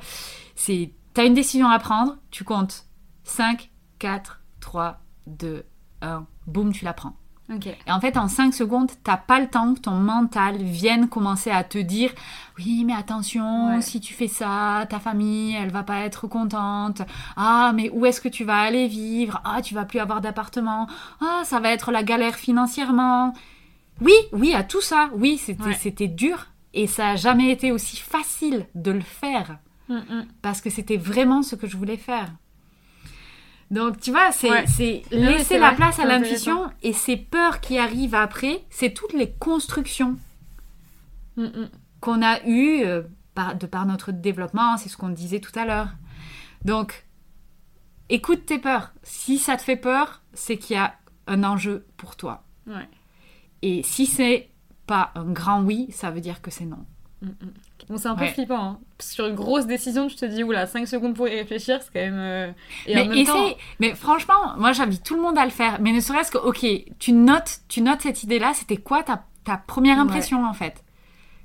c'est, 0.54 0.92
tu 1.14 1.20
as 1.20 1.24
une 1.24 1.34
décision 1.34 1.68
à 1.68 1.78
prendre, 1.78 2.18
tu 2.30 2.44
comptes 2.44 2.84
5, 3.24 3.70
4, 3.98 4.42
3, 4.60 5.00
2, 5.26 5.64
1, 6.02 6.26
boum, 6.46 6.72
tu 6.72 6.84
la 6.84 6.92
prends. 6.92 7.16
Et 7.50 7.90
en 7.90 7.98
fait, 8.00 8.16
en 8.18 8.28
5 8.28 8.52
secondes, 8.52 8.90
t'as 9.04 9.16
pas 9.16 9.40
le 9.40 9.48
temps 9.48 9.72
que 9.74 9.80
ton 9.80 9.92
mental 9.92 10.56
vienne 10.58 11.08
commencer 11.08 11.50
à 11.50 11.64
te 11.64 11.78
dire 11.78 12.10
Oui, 12.58 12.84
mais 12.84 12.92
attention, 12.92 13.76
Ouais. 13.76 13.80
si 13.82 14.00
tu 14.00 14.12
fais 14.12 14.28
ça, 14.28 14.84
ta 14.90 14.98
famille, 14.98 15.54
elle 15.56 15.70
va 15.70 15.82
pas 15.82 16.00
être 16.00 16.26
contente. 16.26 17.00
Ah, 17.36 17.72
mais 17.74 17.88
où 17.90 18.04
est-ce 18.04 18.20
que 18.20 18.28
tu 18.28 18.44
vas 18.44 18.58
aller 18.60 18.86
vivre? 18.88 19.40
Ah, 19.44 19.62
tu 19.62 19.74
vas 19.74 19.84
plus 19.86 19.98
avoir 19.98 20.20
d'appartement. 20.20 20.88
Ah, 21.22 21.40
ça 21.44 21.58
va 21.60 21.70
être 21.70 21.90
la 21.90 22.02
galère 22.02 22.34
financièrement. 22.34 23.32
Oui, 24.00 24.12
oui, 24.32 24.52
à 24.54 24.62
tout 24.62 24.82
ça. 24.82 25.08
Oui, 25.14 25.38
c'était 25.38 25.62
Ouais. 25.64 25.74
c'était 25.80 26.08
dur. 26.08 26.46
Et 26.74 26.86
ça 26.86 27.10
a 27.10 27.16
jamais 27.16 27.50
été 27.50 27.72
aussi 27.72 27.96
facile 27.96 28.66
de 28.74 28.90
le 28.90 29.00
faire 29.00 29.58
Mm, 29.88 29.94
mm. 29.96 30.26
parce 30.42 30.60
que 30.60 30.68
c'était 30.68 30.98
vraiment 30.98 31.42
ce 31.42 31.56
que 31.56 31.66
je 31.66 31.78
voulais 31.78 31.96
faire. 31.96 32.28
Donc, 33.70 34.00
tu 34.00 34.10
vois, 34.10 34.32
c'est 34.32 34.50
Ouais. 34.50 34.64
mais 34.80 35.02
laisser 35.10 35.58
la 35.58 35.68
vrai, 35.68 35.76
place 35.76 35.98
à 35.98 36.06
l'intuition 36.06 36.70
et 36.82 36.92
ces 36.92 37.16
peurs 37.16 37.60
qui 37.60 37.78
arrivent 37.78 38.14
après, 38.14 38.64
c'est 38.70 38.94
toutes 38.94 39.12
les 39.12 39.30
constructions 39.30 40.16
Mm, 41.36 41.44
mm. 41.44 41.70
qu'on 42.00 42.22
a 42.22 42.44
eues 42.46 42.82
euh, 42.84 43.02
par, 43.34 43.54
de 43.54 43.66
par 43.66 43.86
notre 43.86 44.10
développement, 44.10 44.76
c'est 44.76 44.88
ce 44.88 44.96
qu'on 44.96 45.10
disait 45.10 45.38
tout 45.40 45.56
à 45.56 45.64
l'heure. 45.64 45.88
Donc, 46.64 47.04
écoute 48.08 48.44
tes 48.46 48.58
peurs. 48.58 48.92
Si 49.02 49.38
ça 49.38 49.56
te 49.56 49.62
fait 49.62 49.76
peur, 49.76 50.22
c'est 50.32 50.56
qu'il 50.56 50.74
y 50.74 50.78
a 50.78 50.94
un 51.28 51.44
enjeu 51.44 51.86
pour 51.96 52.16
toi. 52.16 52.42
Ouais. 52.66 52.88
Et 53.62 53.82
si 53.84 54.06
c'est 54.06 54.48
pas 54.86 55.12
un 55.14 55.30
grand 55.30 55.62
oui, 55.62 55.86
ça 55.92 56.10
veut 56.10 56.20
dire 56.20 56.40
que 56.42 56.50
c'est 56.50 56.64
non. 56.64 56.84
Mm. 57.22 57.28
Bon, 57.88 57.96
c'est 57.96 58.08
un 58.08 58.14
peu 58.14 58.22
Ouais. 58.24 58.32
flippant. 58.32 58.62
Hein. 58.62 58.78
Sur 58.98 59.26
une 59.26 59.34
grosse 59.34 59.66
décision, 59.66 60.08
tu 60.08 60.16
te 60.16 60.24
dis, 60.26 60.42
oula, 60.44 60.66
5 60.66 60.86
secondes 60.86 61.14
pour 61.14 61.28
y 61.28 61.34
réfléchir, 61.36 61.80
c'est 61.80 61.92
quand 61.92 62.00
même. 62.00 62.18
euh, 62.18 62.50
Et 62.86 62.94
mais 62.96 63.02
en 63.02 63.04
même 63.06 63.12
essaye, 63.18 63.24
temps. 63.52 63.56
mais 63.80 63.94
franchement, 63.94 64.54
moi 64.58 64.72
j'invite 64.72 65.04
tout 65.04 65.14
le 65.14 65.22
monde 65.22 65.38
à 65.38 65.44
le 65.44 65.50
faire. 65.50 65.78
Mais 65.80 65.92
ne 65.92 66.00
serait-ce 66.00 66.30
que, 66.30 66.38
ok, 66.38 66.66
tu 66.98 67.12
notes, 67.12 67.60
tu 67.68 67.80
notes 67.80 68.02
cette 68.02 68.22
idée-là, 68.24 68.52
c'était 68.54 68.76
quoi 68.76 69.02
ta, 69.02 69.24
ta 69.44 69.56
première 69.56 69.96
Ouais. 69.96 70.02
impression 70.02 70.44
en 70.44 70.52
fait? 70.52 70.82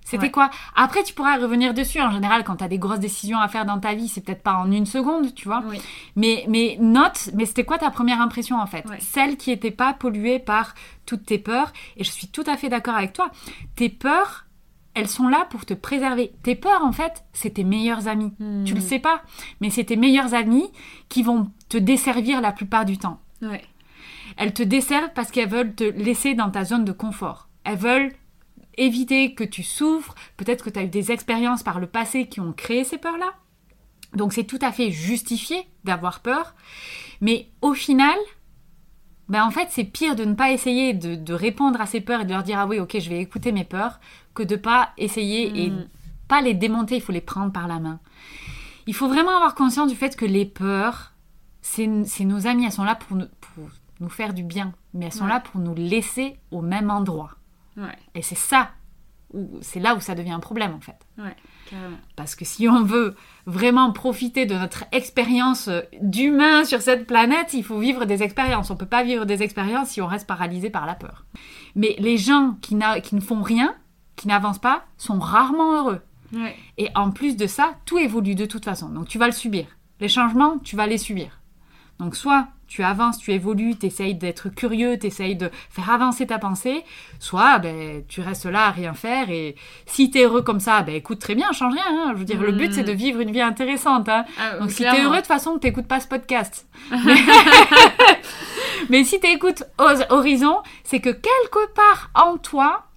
C'était 0.05 0.23
Ouais. 0.23 0.31
quoi? 0.31 0.49
Après, 0.75 1.01
tu 1.03 1.13
pourras 1.13 1.38
revenir 1.38 1.73
dessus. 1.73 2.01
En 2.01 2.11
général, 2.11 2.43
quand 2.43 2.57
tu 2.57 2.63
as 2.65 2.67
des 2.67 2.77
grosses 2.77 2.99
décisions 2.99 3.39
à 3.39 3.47
faire 3.47 3.63
dans 3.65 3.79
ta 3.79 3.93
vie, 3.93 4.09
c'est 4.09 4.19
peut-être 4.19 4.43
pas 4.43 4.55
en 4.55 4.69
une 4.69 4.86
seconde, 4.86 5.34
tu 5.34 5.47
vois. 5.47 5.63
Oui. 5.67 5.79
Mais, 6.17 6.43
mais 6.49 6.75
note, 6.81 7.29
mais 7.36 7.45
c'était 7.45 7.63
quoi 7.63 7.77
ta 7.77 7.89
première 7.89 8.19
impression 8.19 8.59
en 8.59 8.65
fait? 8.67 8.86
Ouais. 8.89 8.97
Celle 8.99 9.38
qui 9.38 9.51
n'était 9.51 9.71
pas 9.71 9.93
polluée 9.93 10.39
par 10.39 10.75
toutes 11.05 11.25
tes 11.25 11.38
peurs. 11.38 11.71
Et 11.95 12.03
je 12.03 12.11
suis 12.11 12.27
tout 12.27 12.43
à 12.47 12.57
fait 12.57 12.67
d'accord 12.67 12.95
avec 12.95 13.13
toi. 13.13 13.31
Tes 13.77 13.88
peurs, 13.88 14.45
elles 14.93 15.07
sont 15.07 15.27
là 15.27 15.47
pour 15.49 15.65
te 15.65 15.73
préserver. 15.73 16.33
Tes 16.43 16.55
peurs, 16.55 16.83
en 16.83 16.91
fait, 16.91 17.23
c'est 17.33 17.55
tes 17.55 17.63
meilleurs 17.63 18.07
amis. 18.07 18.33
Mm. 18.39 18.63
Tu 18.63 18.73
le 18.73 18.81
sais 18.81 18.99
pas, 18.99 19.23
mais 19.59 19.69
c'est 19.69 19.85
tes 19.85 19.95
meilleurs 19.95 20.33
amis 20.33 20.69
qui 21.09 21.23
vont 21.23 21.51
te 21.69 21.77
desservir 21.77 22.41
la 22.41 22.51
plupart 22.51 22.85
du 22.85 22.97
temps. 22.97 23.19
Ouais. 23.41 23.63
Elles 24.37 24.53
te 24.53 24.63
desservent 24.63 25.13
parce 25.13 25.31
qu'elles 25.31 25.49
veulent 25.49 25.75
te 25.75 25.83
laisser 25.83 26.33
dans 26.33 26.49
ta 26.49 26.63
zone 26.63 26.85
de 26.85 26.91
confort. 26.91 27.49
Elles 27.63 27.77
veulent 27.77 28.13
éviter 28.77 29.33
que 29.33 29.43
tu 29.43 29.63
souffres. 29.63 30.15
Peut-être 30.37 30.63
que 30.63 30.69
tu 30.69 30.79
as 30.79 30.83
eu 30.83 30.87
des 30.87 31.11
expériences 31.11 31.63
par 31.63 31.79
le 31.79 31.87
passé 31.87 32.27
qui 32.27 32.39
ont 32.39 32.53
créé 32.53 32.83
ces 32.83 32.97
peurs-là. 32.97 33.33
Donc 34.13 34.33
c'est 34.33 34.43
tout 34.43 34.59
à 34.61 34.71
fait 34.71 34.91
justifié 34.91 35.67
d'avoir 35.83 36.19
peur. 36.21 36.55
Mais 37.21 37.49
au 37.61 37.73
final, 37.73 38.17
ben 39.30 39.43
en 39.45 39.51
fait, 39.51 39.67
c'est 39.71 39.84
pire 39.86 40.15
de 40.15 40.26
ne 40.26 40.34
pas 40.34 40.51
essayer 40.51 40.93
de, 40.93 41.15
de 41.15 41.34
répondre 41.34 41.80
à 41.82 41.86
ces 41.86 42.01
peurs 42.01 42.21
et 42.21 42.26
de 42.26 42.32
leur 42.32 42.43
dire 42.43 42.59
ah 42.59 42.67
oui, 42.67 42.80
ok, 42.80 42.97
je 42.99 43.09
vais 43.09 43.19
écouter 43.19 43.51
mes 43.51 43.63
peurs, 43.63 43.99
que 44.34 44.43
de 44.43 44.55
pas 44.55 44.89
essayer 44.97 45.63
et 45.65 45.69
Mm. 45.69 45.88
pas 46.28 46.41
les 46.41 46.53
démonter, 46.53 46.95
il 46.95 47.01
faut 47.01 47.11
les 47.11 47.21
prendre 47.21 47.51
par 47.51 47.67
la 47.67 47.80
main. 47.80 47.99
Il 48.88 48.93
faut 48.95 49.07
vraiment 49.07 49.36
avoir 49.36 49.55
conscience 49.55 49.89
du 49.89 49.95
fait 49.95 50.15
que 50.15 50.26
les 50.26 50.45
peurs, 50.45 51.13
c'est 51.61 51.88
nos 51.88 52.47
amis, 52.47 52.65
elles 52.65 52.71
sont 52.71 52.84
là 52.84 52.95
pour 52.95 53.15
nous, 53.15 53.28
pour 53.55 53.69
nous 54.01 54.09
faire 54.09 54.34
du 54.34 54.43
bien, 54.43 54.74
mais 54.93 55.05
elles 55.05 55.13
sont 55.13 55.24
Ouais. 55.24 55.30
là 55.30 55.39
pour 55.39 55.61
nous 55.61 55.74
laisser 55.76 56.38
au 56.51 56.61
même 56.61 56.89
endroit. 56.91 57.32
Ouais. 57.78 57.95
Et 58.15 58.21
c'est 58.21 58.36
ça, 58.36 58.71
c'est 59.61 59.80
là 59.80 59.95
où 59.95 59.99
ça 60.01 60.15
devient 60.15 60.32
un 60.32 60.39
problème 60.41 60.74
en 60.74 60.82
fait. 60.82 60.97
Ouais. 61.17 61.36
Carrément. 61.74 61.97
Parce 62.15 62.36
que 62.36 62.45
si 62.45 62.67
on 62.67 62.84
veut 62.84 63.15
vraiment 63.47 63.91
profiter 63.91 64.45
de 64.45 64.53
notre 64.53 64.84
expérience 64.91 65.69
euh, 65.69 65.82
d'humain 66.01 66.65
sur 66.65 66.82
cette 66.82 67.07
planète, 67.07 67.53
il 67.53 67.63
faut 67.63 67.80
vivre 67.80 68.05
des 68.05 68.21
expériences. 68.21 68.69
On 68.69 68.76
peut 68.76 68.86
pas 68.86 69.03
vivre 69.03 69.26
des 69.26 69.41
expériences 69.41 69.89
si 69.89 70.01
on 70.01 70.05
reste 70.05 70.28
paralysé 70.28 70.69
par 70.69 70.86
la 70.86 70.93
peur. 70.93 71.26
Mais 71.76 71.95
les 71.97 72.17
gens 72.17 72.57
qui, 72.61 72.78
qui 73.01 73.15
ne 73.15 73.21
font 73.21 73.41
rien, 73.41 73.76
qui 74.15 74.28
n'avancent 74.28 74.61
pas, 74.61 74.86
sont 74.97 75.17
rarement 75.17 75.80
heureux. 75.80 76.01
Ouais. 76.32 76.55
Et 76.78 76.89
en 76.93 77.09
plus 77.09 77.38
de 77.38 77.47
ça, 77.47 77.74
tout 77.86 77.97
évolue 77.97 78.36
de 78.36 78.45
toute 78.45 78.65
façon. 78.65 78.89
Donc 78.89 79.07
tu 79.07 79.17
vas 79.17 79.26
le 79.26 79.32
subir. 79.32 79.65
Les 79.99 80.09
changements, 80.09 80.59
tu 80.59 80.76
vas 80.76 80.86
les 80.86 80.99
subir. 80.99 81.39
Donc 81.97 82.15
soit 82.15 82.49
tu 82.74 82.84
avances, 82.84 83.19
tu 83.19 83.32
évolues, 83.32 83.76
tu 83.78 83.86
essayes 83.86 84.15
d'être 84.15 84.49
curieux, 84.49 84.97
tu 84.97 85.05
essayes 85.05 85.36
de 85.36 85.51
faire 85.69 85.91
avancer 85.91 86.26
ta 86.26 86.39
pensée, 86.39 86.84
soit 87.19 87.59
ben, 87.59 88.03
tu 88.07 88.19
restes 88.21 88.47
là 88.47 88.65
à 88.65 88.71
rien 88.71 88.95
faire 88.95 89.30
et 89.30 89.55
si 89.86 90.09
tu 90.09 90.17
es 90.17 90.24
heureux 90.24 90.41
comme 90.41 90.59
ça, 90.59 90.82
ben 90.82 90.95
écoute 90.95 91.19
très 91.19 91.36
bien, 91.36 91.51
change 91.51 91.74
rien. 91.76 91.84
hein. 91.88 92.11
Je 92.13 92.17
veux 92.17 92.26
dire, 92.26 92.41
le 92.41 92.51
but 92.51 92.69
Mm. 92.69 92.74
c'est 92.74 92.84
de 92.84 92.91
vivre 92.91 93.19
une 93.19 93.30
vie 93.32 93.41
intéressante. 93.41 94.09
hein. 94.09 94.26
Ah, 94.39 94.57
Donc 94.57 94.71
si 94.71 94.78
clairement. 94.78 94.97
t'es 94.97 95.03
heureux, 95.05 95.15
de 95.17 95.19
toute 95.21 95.28
façon, 95.28 95.59
t'écoutes 95.59 95.88
pas 95.88 95.99
ce 95.99 96.07
podcast. 96.07 96.65
Mais, 97.05 97.13
Mais 98.89 99.03
si 99.03 99.19
t'écoutes 99.19 99.63
Ose 99.78 100.05
Horizon, 100.09 100.57
c'est 100.84 100.99
que 100.99 101.09
quelque 101.09 101.74
part 101.74 102.09
en 102.15 102.38
toi, 102.38 102.88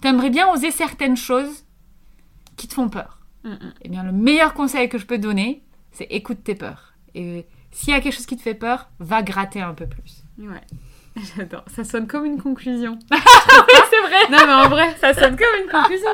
t'aimerais 0.00 0.30
bien 0.30 0.48
oser 0.52 0.70
certaines 0.70 1.16
choses 1.16 1.64
qui 2.56 2.66
te 2.66 2.74
font 2.74 2.88
peur. 2.88 3.18
Mm, 3.44 3.50
mm. 3.50 3.72
Eh 3.82 3.88
bien, 3.88 4.02
le 4.04 4.12
meilleur 4.12 4.54
conseil 4.54 4.88
que 4.88 4.98
je 4.98 5.06
peux 5.06 5.16
te 5.16 5.22
donner, 5.22 5.62
c'est 5.92 6.06
écoute 6.10 6.38
tes 6.42 6.54
peurs. 6.54 6.94
Et 7.14 7.46
s'il 7.70 7.92
y 7.92 7.96
a 7.96 8.00
quelque 8.00 8.14
chose 8.14 8.26
qui 8.26 8.36
te 8.36 8.42
fait 8.42 8.54
peur, 8.54 8.88
va 8.98 9.22
gratter 9.22 9.60
un 9.60 9.74
peu 9.74 9.86
plus. 9.86 10.22
Ouais. 10.38 10.60
J'adore. 11.36 11.64
Ça 11.74 11.84
sonne 11.84 12.06
comme 12.06 12.24
une 12.24 12.40
conclusion. 12.40 12.98
c'est 13.10 14.00
vrai 14.02 14.30
non, 14.30 14.46
mais 14.46 14.52
en 14.52 14.68
vrai, 14.68 14.94
ça 15.00 15.14
sonne 15.14 15.36
comme 15.36 15.64
une 15.64 15.70
conclusion. 15.70 16.10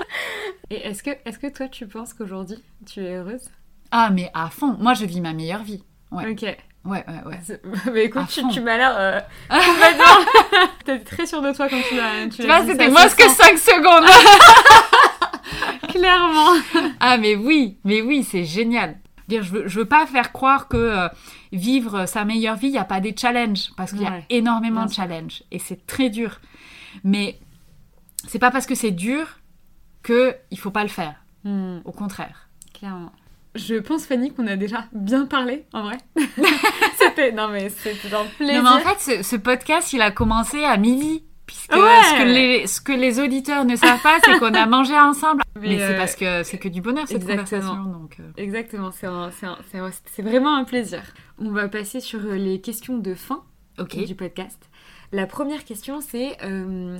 Et 0.70 0.76
est-ce 0.86 1.02
que, 1.02 1.10
est 1.10 1.40
que 1.40 1.48
toi, 1.48 1.68
tu 1.68 1.86
penses 1.86 2.14
qu'aujourd'hui, 2.14 2.62
tu 2.86 3.00
es 3.00 3.16
heureuse? 3.16 3.48
Ah, 3.90 4.10
mais 4.10 4.30
à 4.34 4.50
fond. 4.50 4.76
Moi, 4.78 4.94
je 4.94 5.04
vis 5.04 5.20
ma 5.20 5.32
meilleure 5.32 5.62
vie. 5.62 5.84
Ouais. 6.10 6.30
Ok. 6.30 6.42
Ouais, 6.42 7.04
ouais, 7.08 7.22
ouais. 7.26 7.60
Mais 7.92 8.04
écoute, 8.04 8.22
À 8.22 8.26
tu, 8.26 8.46
tu 8.48 8.60
m'as 8.60 8.76
l'air 8.76 8.94
euh, 8.96 9.20
complètement... 9.48 10.68
T'es 10.84 10.98
très 10.98 11.26
sûre 11.26 11.40
de 11.40 11.52
toi 11.52 11.68
quand 11.68 11.80
tu 11.88 11.96
l'as 11.96 12.24
tu 12.24 12.42
Tu 12.42 12.46
vois, 12.46 12.64
c'était 12.66 12.90
moins 12.90 13.08
que 13.08 13.28
sent. 13.28 13.56
5 13.56 13.58
secondes. 13.58 14.06
Clairement. 15.88 16.90
Ah 17.00 17.16
mais 17.16 17.36
oui, 17.36 17.78
mais 17.84 18.02
oui, 18.02 18.26
c'est 18.28 18.44
génial. 18.44 18.96
Dire, 19.28 19.42
je 19.42 19.50
veux, 19.50 19.68
je 19.68 19.78
veux 19.80 19.86
pas 19.86 20.06
faire 20.06 20.32
croire 20.32 20.68
que 20.68 20.76
euh, 20.76 21.08
vivre 21.52 22.06
sa 22.06 22.24
meilleure 22.24 22.56
vie, 22.56 22.68
il 22.68 22.72
n'y 22.72 22.78
a 22.78 22.84
pas 22.84 23.00
des 23.00 23.14
challenges, 23.18 23.70
parce 23.76 23.92
qu'il 23.92 24.02
y 24.02 24.06
a 24.06 24.20
énormément 24.30 24.80
bien 24.82 24.86
de 24.86 24.92
challenges, 24.92 25.42
et 25.50 25.58
c'est 25.58 25.86
très 25.86 26.10
dur. 26.10 26.40
Mais 27.04 27.38
c'est 28.28 28.38
pas 28.38 28.50
parce 28.50 28.66
que 28.66 28.74
c'est 28.74 28.90
dur 28.90 29.26
que 30.02 30.36
il 30.50 30.58
faut 30.58 30.70
pas 30.70 30.82
le 30.82 30.88
faire. 30.90 31.14
Hmm, 31.44 31.78
Au 31.84 31.92
contraire. 31.92 32.48
clairement. 32.72 33.12
Je 33.54 33.76
pense, 33.76 34.04
Fanny, 34.04 34.32
qu'on 34.32 34.48
a 34.48 34.56
déjà 34.56 34.86
bien 34.92 35.26
parlé, 35.26 35.64
en 35.72 35.82
vrai. 35.84 35.98
c'était... 36.98 37.30
Non, 37.30 37.48
mais 37.48 37.68
c'était 37.68 38.12
un 38.12 38.24
plaisir. 38.36 38.62
Non, 38.62 38.70
mais 38.74 38.82
en 38.82 38.88
fait, 38.88 39.18
ce, 39.18 39.22
ce 39.22 39.36
podcast, 39.36 39.92
il 39.92 40.02
a 40.02 40.10
commencé 40.10 40.64
à 40.64 40.76
midi. 40.76 41.24
Puisque 41.46 41.72
Ouais. 41.72 41.78
ce, 41.78 42.18
que 42.18 42.28
les, 42.28 42.66
ce 42.66 42.80
que 42.80 42.92
les 42.92 43.20
auditeurs 43.20 43.64
ne 43.64 43.76
savent 43.76 44.00
pas, 44.02 44.18
c'est 44.24 44.38
qu'on 44.38 44.54
a 44.54 44.66
mangé 44.66 44.94
ensemble. 44.98 45.42
Mais, 45.56 45.68
Mais, 45.68 45.78
c'est 45.78 45.94
euh, 45.94 45.96
parce 45.98 46.16
que 46.16 46.42
c'est 46.42 46.58
que 46.58 46.68
du 46.68 46.80
bonheur 46.80 47.06
cette 47.06 47.22
exactement. 47.22 47.60
conversation. 47.60 47.84
Donc, 47.92 48.16
euh, 48.20 48.30
Exactement, 48.36 48.90
c'est 48.92 50.22
vraiment 50.22 50.56
un 50.56 50.64
plaisir. 50.64 51.02
On 51.38 51.50
va 51.50 51.68
passer 51.68 52.00
sur 52.00 52.20
euh, 52.20 52.36
les 52.36 52.60
questions 52.60 52.98
de 52.98 53.14
fin 53.14 53.42
du 54.06 54.14
podcast. 54.14 54.58
La 55.12 55.26
première 55.26 55.64
question, 55.64 56.00
c'est 56.00 56.36
euh, 56.44 56.98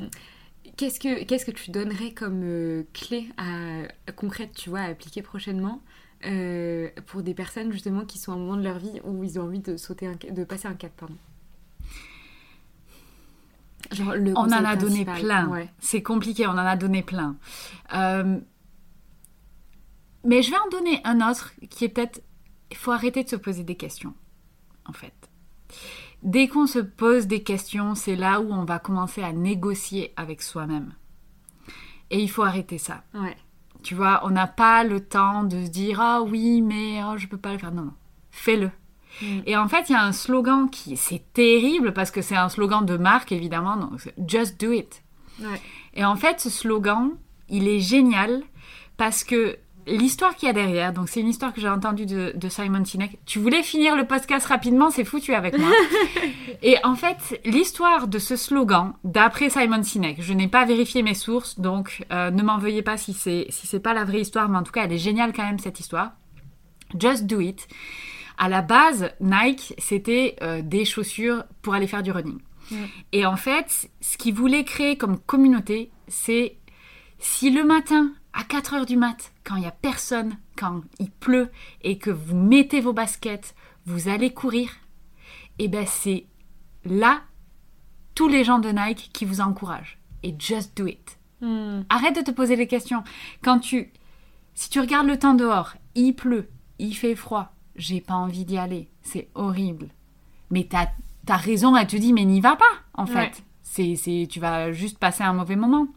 qu'est-ce 0.76 1.00
que 1.00 1.24
qu'est-ce 1.24 1.44
que 1.46 1.50
tu 1.50 1.70
donnerais 1.70 2.12
comme 2.12 2.42
euh, 2.44 2.82
clé 2.92 3.26
à, 3.38 4.12
concrète, 4.12 4.52
tu 4.54 4.70
vois, 4.70 4.80
à 4.80 4.84
appliquer 4.86 5.22
prochainement 5.22 5.80
euh, 6.26 6.88
pour 7.06 7.22
des 7.22 7.34
personnes 7.34 7.72
justement 7.72 8.04
qui 8.04 8.18
sont 8.18 8.32
à 8.32 8.34
un 8.34 8.38
moment 8.38 8.56
de 8.56 8.62
leur 8.62 8.78
vie 8.78 9.00
où 9.04 9.24
ils 9.24 9.38
ont 9.38 9.44
envie 9.44 9.58
de 9.60 9.76
sauter, 9.76 10.06
un, 10.06 10.14
de 10.32 10.44
passer 10.44 10.68
un 10.68 10.74
cap, 10.74 10.92
pardon? 10.96 11.16
Genre 13.92 14.14
le 14.14 14.32
On 14.36 14.42
en 14.44 14.50
a 14.52 14.76
donné 14.76 15.04
principal. 15.04 15.20
plein. 15.20 15.48
Ouais. 15.48 15.70
C'est 15.78 16.02
compliqué, 16.02 16.46
on 16.46 16.50
en 16.52 16.58
a 16.58 16.76
donné 16.76 17.02
plein. 17.02 17.36
Euh, 17.94 18.38
Mais 20.24 20.42
je 20.42 20.50
vais 20.50 20.56
en 20.58 20.68
donner 20.70 21.00
un 21.04 21.28
autre 21.28 21.52
qui 21.70 21.84
est 21.84 21.88
peut-être... 21.88 22.22
Il 22.70 22.76
faut 22.76 22.92
arrêter 22.92 23.22
de 23.24 23.28
se 23.28 23.36
poser 23.36 23.62
des 23.62 23.76
questions, 23.76 24.14
en 24.86 24.92
fait. 24.92 25.12
Dès 26.22 26.48
qu'on 26.48 26.66
se 26.66 26.78
pose 26.78 27.26
des 27.26 27.42
questions, 27.42 27.94
c'est 27.94 28.16
là 28.16 28.40
où 28.40 28.50
on 28.52 28.64
va 28.64 28.78
commencer 28.78 29.22
à 29.22 29.32
négocier 29.32 30.12
avec 30.16 30.40
soi-même. 30.42 30.94
Et 32.10 32.20
il 32.20 32.30
faut 32.30 32.42
arrêter 32.42 32.78
ça. 32.78 33.04
Ouais. 33.12 33.36
Tu 33.82 33.94
vois, 33.94 34.22
on 34.24 34.30
n'a 34.30 34.46
pas 34.46 34.82
le 34.84 35.00
temps 35.00 35.44
de 35.44 35.64
se 35.66 35.70
dire 35.70 36.00
ah 36.00 36.22
oui, 36.22 36.62
mais 36.62 37.02
oh, 37.04 37.18
je 37.18 37.26
peux 37.28 37.36
pas 37.36 37.52
le 37.52 37.58
faire. 37.58 37.72
Non, 37.72 37.82
non, 37.82 37.94
fais-le. 38.30 38.70
Mm. 39.22 39.40
Et 39.46 39.56
en 39.56 39.68
fait, 39.68 39.88
il 39.88 39.92
y 39.92 39.96
a 39.96 40.02
un 40.02 40.12
slogan 40.12 40.68
qui 40.70 40.96
c'est 40.96 41.22
terrible 41.32 41.92
parce 41.92 42.10
que 42.10 42.22
c'est 42.22 42.36
un 42.36 42.48
slogan 42.48 42.84
de 42.84 42.96
marque 42.96 43.32
évidemment. 43.32 43.76
Donc, 43.76 44.12
just 44.26 44.60
do 44.60 44.72
it. 44.72 45.02
Ouais. 45.40 45.60
Et 45.94 46.04
en 46.04 46.16
fait, 46.16 46.40
ce 46.40 46.50
slogan, 46.50 47.10
il 47.48 47.68
est 47.68 47.80
génial 47.80 48.42
parce 48.96 49.24
que 49.24 49.58
l'histoire 49.86 50.34
qu'il 50.34 50.46
y 50.46 50.50
a 50.50 50.54
derrière, 50.54 50.92
donc 50.92 51.08
c'est 51.08 51.20
une 51.20 51.28
histoire 51.28 51.52
que 51.52 51.60
j'ai 51.60 51.68
entendue 51.68 52.06
de, 52.06 52.32
de 52.34 52.48
Simon 52.48 52.84
Sinek. 52.84 53.18
Tu 53.26 53.38
voulais 53.38 53.62
finir 53.62 53.96
le 53.96 54.06
podcast 54.06 54.46
rapidement, 54.46 54.90
c'est 54.90 55.04
foutu 55.04 55.34
avec 55.34 55.58
moi. 55.58 55.70
Et 56.62 56.76
en 56.84 56.94
fait, 56.94 57.40
l'histoire 57.44 58.08
de 58.08 58.18
ce 58.18 58.36
slogan, 58.36 58.94
d'après 59.04 59.50
Simon 59.50 59.82
Sinek, 59.82 60.22
je 60.22 60.32
n'ai 60.32 60.48
pas 60.48 60.64
vérifié 60.64 61.02
mes 61.02 61.14
sources, 61.14 61.58
donc 61.58 62.04
euh, 62.12 62.30
ne 62.30 62.42
m'en 62.42 62.58
veuillez 62.58 62.82
pas 62.82 62.96
si 62.96 63.12
c'est 63.12 63.46
si 63.50 63.66
c'est 63.66 63.80
pas 63.80 63.94
la 63.94 64.04
vraie 64.04 64.20
histoire, 64.20 64.48
mais 64.48 64.58
en 64.58 64.62
tout 64.62 64.72
cas, 64.72 64.84
elle 64.84 64.92
est 64.92 64.98
géniale 64.98 65.32
quand 65.32 65.44
même 65.44 65.58
cette 65.58 65.80
histoire. 65.80 66.12
Just 66.98 67.24
do 67.24 67.40
it. 67.40 67.66
À 68.36 68.48
la 68.48 68.62
base, 68.62 69.10
Nike, 69.20 69.74
c'était 69.78 70.36
euh, 70.42 70.62
des 70.62 70.84
chaussures 70.84 71.44
pour 71.62 71.74
aller 71.74 71.86
faire 71.86 72.02
du 72.02 72.10
running. 72.10 72.40
Mm. 72.70 72.76
Et 73.12 73.26
en 73.26 73.36
fait, 73.36 73.90
ce 74.00 74.16
qu'ils 74.16 74.34
voulaient 74.34 74.64
créer 74.64 74.96
comme 74.96 75.18
communauté, 75.18 75.90
c'est 76.08 76.58
si 77.18 77.50
le 77.50 77.64
matin, 77.64 78.12
à 78.32 78.44
4 78.44 78.74
heures 78.74 78.86
du 78.86 78.96
mat, 78.96 79.32
quand 79.44 79.56
il 79.56 79.60
n'y 79.60 79.66
a 79.66 79.70
personne, 79.70 80.36
quand 80.56 80.82
il 80.98 81.10
pleut, 81.10 81.50
et 81.82 81.98
que 81.98 82.10
vous 82.10 82.36
mettez 82.36 82.80
vos 82.80 82.92
baskets, 82.92 83.54
vous 83.86 84.08
allez 84.08 84.32
courir, 84.32 84.70
et 85.58 85.68
ben 85.68 85.86
c'est 85.86 86.26
là 86.84 87.22
tous 88.14 88.28
les 88.28 88.44
gens 88.44 88.58
de 88.58 88.70
Nike 88.70 89.10
qui 89.12 89.24
vous 89.24 89.40
encouragent. 89.40 89.98
Et 90.22 90.34
just 90.38 90.76
do 90.76 90.86
it. 90.86 91.18
Mm. 91.40 91.82
Arrête 91.88 92.16
de 92.16 92.22
te 92.22 92.30
poser 92.30 92.56
des 92.56 92.66
questions. 92.66 93.04
Quand 93.42 93.58
tu, 93.58 93.92
si 94.54 94.70
tu 94.70 94.80
regardes 94.80 95.06
le 95.06 95.18
temps 95.18 95.34
dehors, 95.34 95.74
il 95.94 96.14
pleut, 96.14 96.48
il 96.78 96.94
fait 96.94 97.14
froid, 97.14 97.53
j'ai 97.76 98.00
pas 98.00 98.14
envie 98.14 98.44
d'y 98.44 98.58
aller, 98.58 98.88
c'est 99.02 99.28
horrible. 99.34 99.88
Mais 100.50 100.64
t'as 100.64 100.88
as 101.28 101.36
raison, 101.36 101.76
elle 101.76 101.86
te 101.86 101.96
dit, 101.96 102.12
mais 102.12 102.24
n'y 102.24 102.40
va 102.40 102.56
pas, 102.56 102.64
en 102.94 103.06
fait. 103.06 103.14
Ouais. 103.14 103.32
C'est, 103.62 103.96
c'est, 103.96 104.28
tu 104.30 104.40
vas 104.40 104.72
juste 104.72 104.98
passer 104.98 105.22
un 105.22 105.32
mauvais 105.32 105.56
moment. 105.56 105.88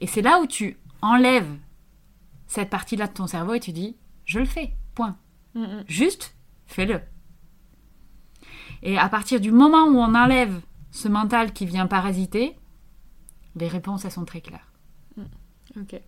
Et 0.00 0.06
c'est 0.06 0.22
là 0.22 0.40
où 0.40 0.46
tu 0.46 0.76
enlèves 1.02 1.58
cette 2.46 2.70
partie-là 2.70 3.06
de 3.06 3.12
ton 3.12 3.26
cerveau 3.26 3.54
et 3.54 3.60
tu 3.60 3.72
dis, 3.72 3.96
je 4.24 4.38
le 4.38 4.44
fais, 4.44 4.74
point. 4.94 5.16
Mm, 5.54 5.62
mm. 5.62 5.84
Juste, 5.88 6.34
fais-le. 6.66 7.00
Et 8.82 8.98
à 8.98 9.08
partir 9.08 9.40
du 9.40 9.52
moment 9.52 9.84
où 9.84 9.98
on 9.98 10.14
enlève 10.14 10.60
ce 10.90 11.08
mental 11.08 11.52
qui 11.52 11.66
vient 11.66 11.86
parasiter, 11.86 12.56
les 13.56 13.68
réponses, 13.68 14.04
elles 14.04 14.12
sont 14.12 14.24
très 14.24 14.40
claires. 14.40 14.72
Ok. 15.78 16.00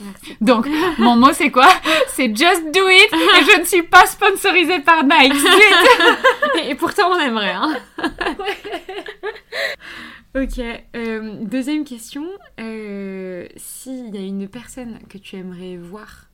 Merci. 0.00 0.36
Donc, 0.40 0.66
mon 0.98 1.16
mot, 1.16 1.32
c'est 1.32 1.50
quoi? 1.50 1.68
C'est 2.08 2.28
just 2.34 2.64
do 2.72 2.88
it 2.88 3.12
et 3.12 3.52
je 3.52 3.60
ne 3.60 3.64
suis 3.64 3.82
pas 3.82 4.06
sponsorisée 4.06 4.80
par 4.80 5.04
Nike. 5.04 5.34
Et 6.68 6.74
pourtant, 6.74 7.10
on 7.10 7.18
aimerait, 7.18 7.52
hein. 7.52 7.76
ok. 10.36 10.60
euh, 10.96 11.44
deuxième 11.44 11.84
question. 11.84 12.26
Euh, 12.60 13.46
S'il 13.56 14.14
y 14.14 14.18
a 14.18 14.20
une 14.20 14.48
personne 14.48 14.98
que 15.08 15.18
tu 15.18 15.36
aimerais 15.36 15.76
voir 15.76 16.26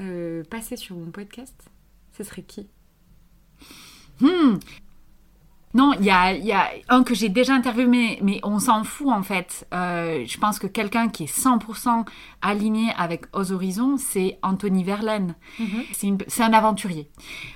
euh, 0.00 0.42
passer 0.50 0.76
sur 0.76 0.96
mon 0.96 1.10
podcast, 1.10 1.54
ce 2.16 2.24
serait 2.24 2.42
qui? 2.42 2.68
Hmm. 4.20 4.56
Non, 5.74 5.92
il 5.98 6.04
y 6.04 6.10
a, 6.10 6.32
il 6.34 6.44
y 6.44 6.52
a 6.52 6.68
un 6.90 7.02
que 7.02 7.14
j'ai 7.14 7.30
déjà 7.30 7.54
interviewé, 7.54 7.86
mais, 7.86 8.18
mais 8.22 8.40
on 8.42 8.58
s'en 8.58 8.84
fout 8.84 9.08
en 9.08 9.22
fait. 9.22 9.66
Euh, 9.72 10.24
je 10.26 10.38
pense 10.38 10.58
que 10.58 10.66
quelqu'un 10.66 11.08
qui 11.08 11.24
est 11.24 11.34
100% 11.34 12.04
aligné 12.42 12.92
avec 12.98 13.24
Aux 13.32 13.52
Horizons, 13.52 13.96
c'est 13.96 14.38
Anthony 14.42 14.84
Verlaine. 14.84 15.34
C'est 15.92 16.08
une- 16.08 16.18
c'est 16.28 16.42
un 16.42 16.52
aventurier. 16.52 17.08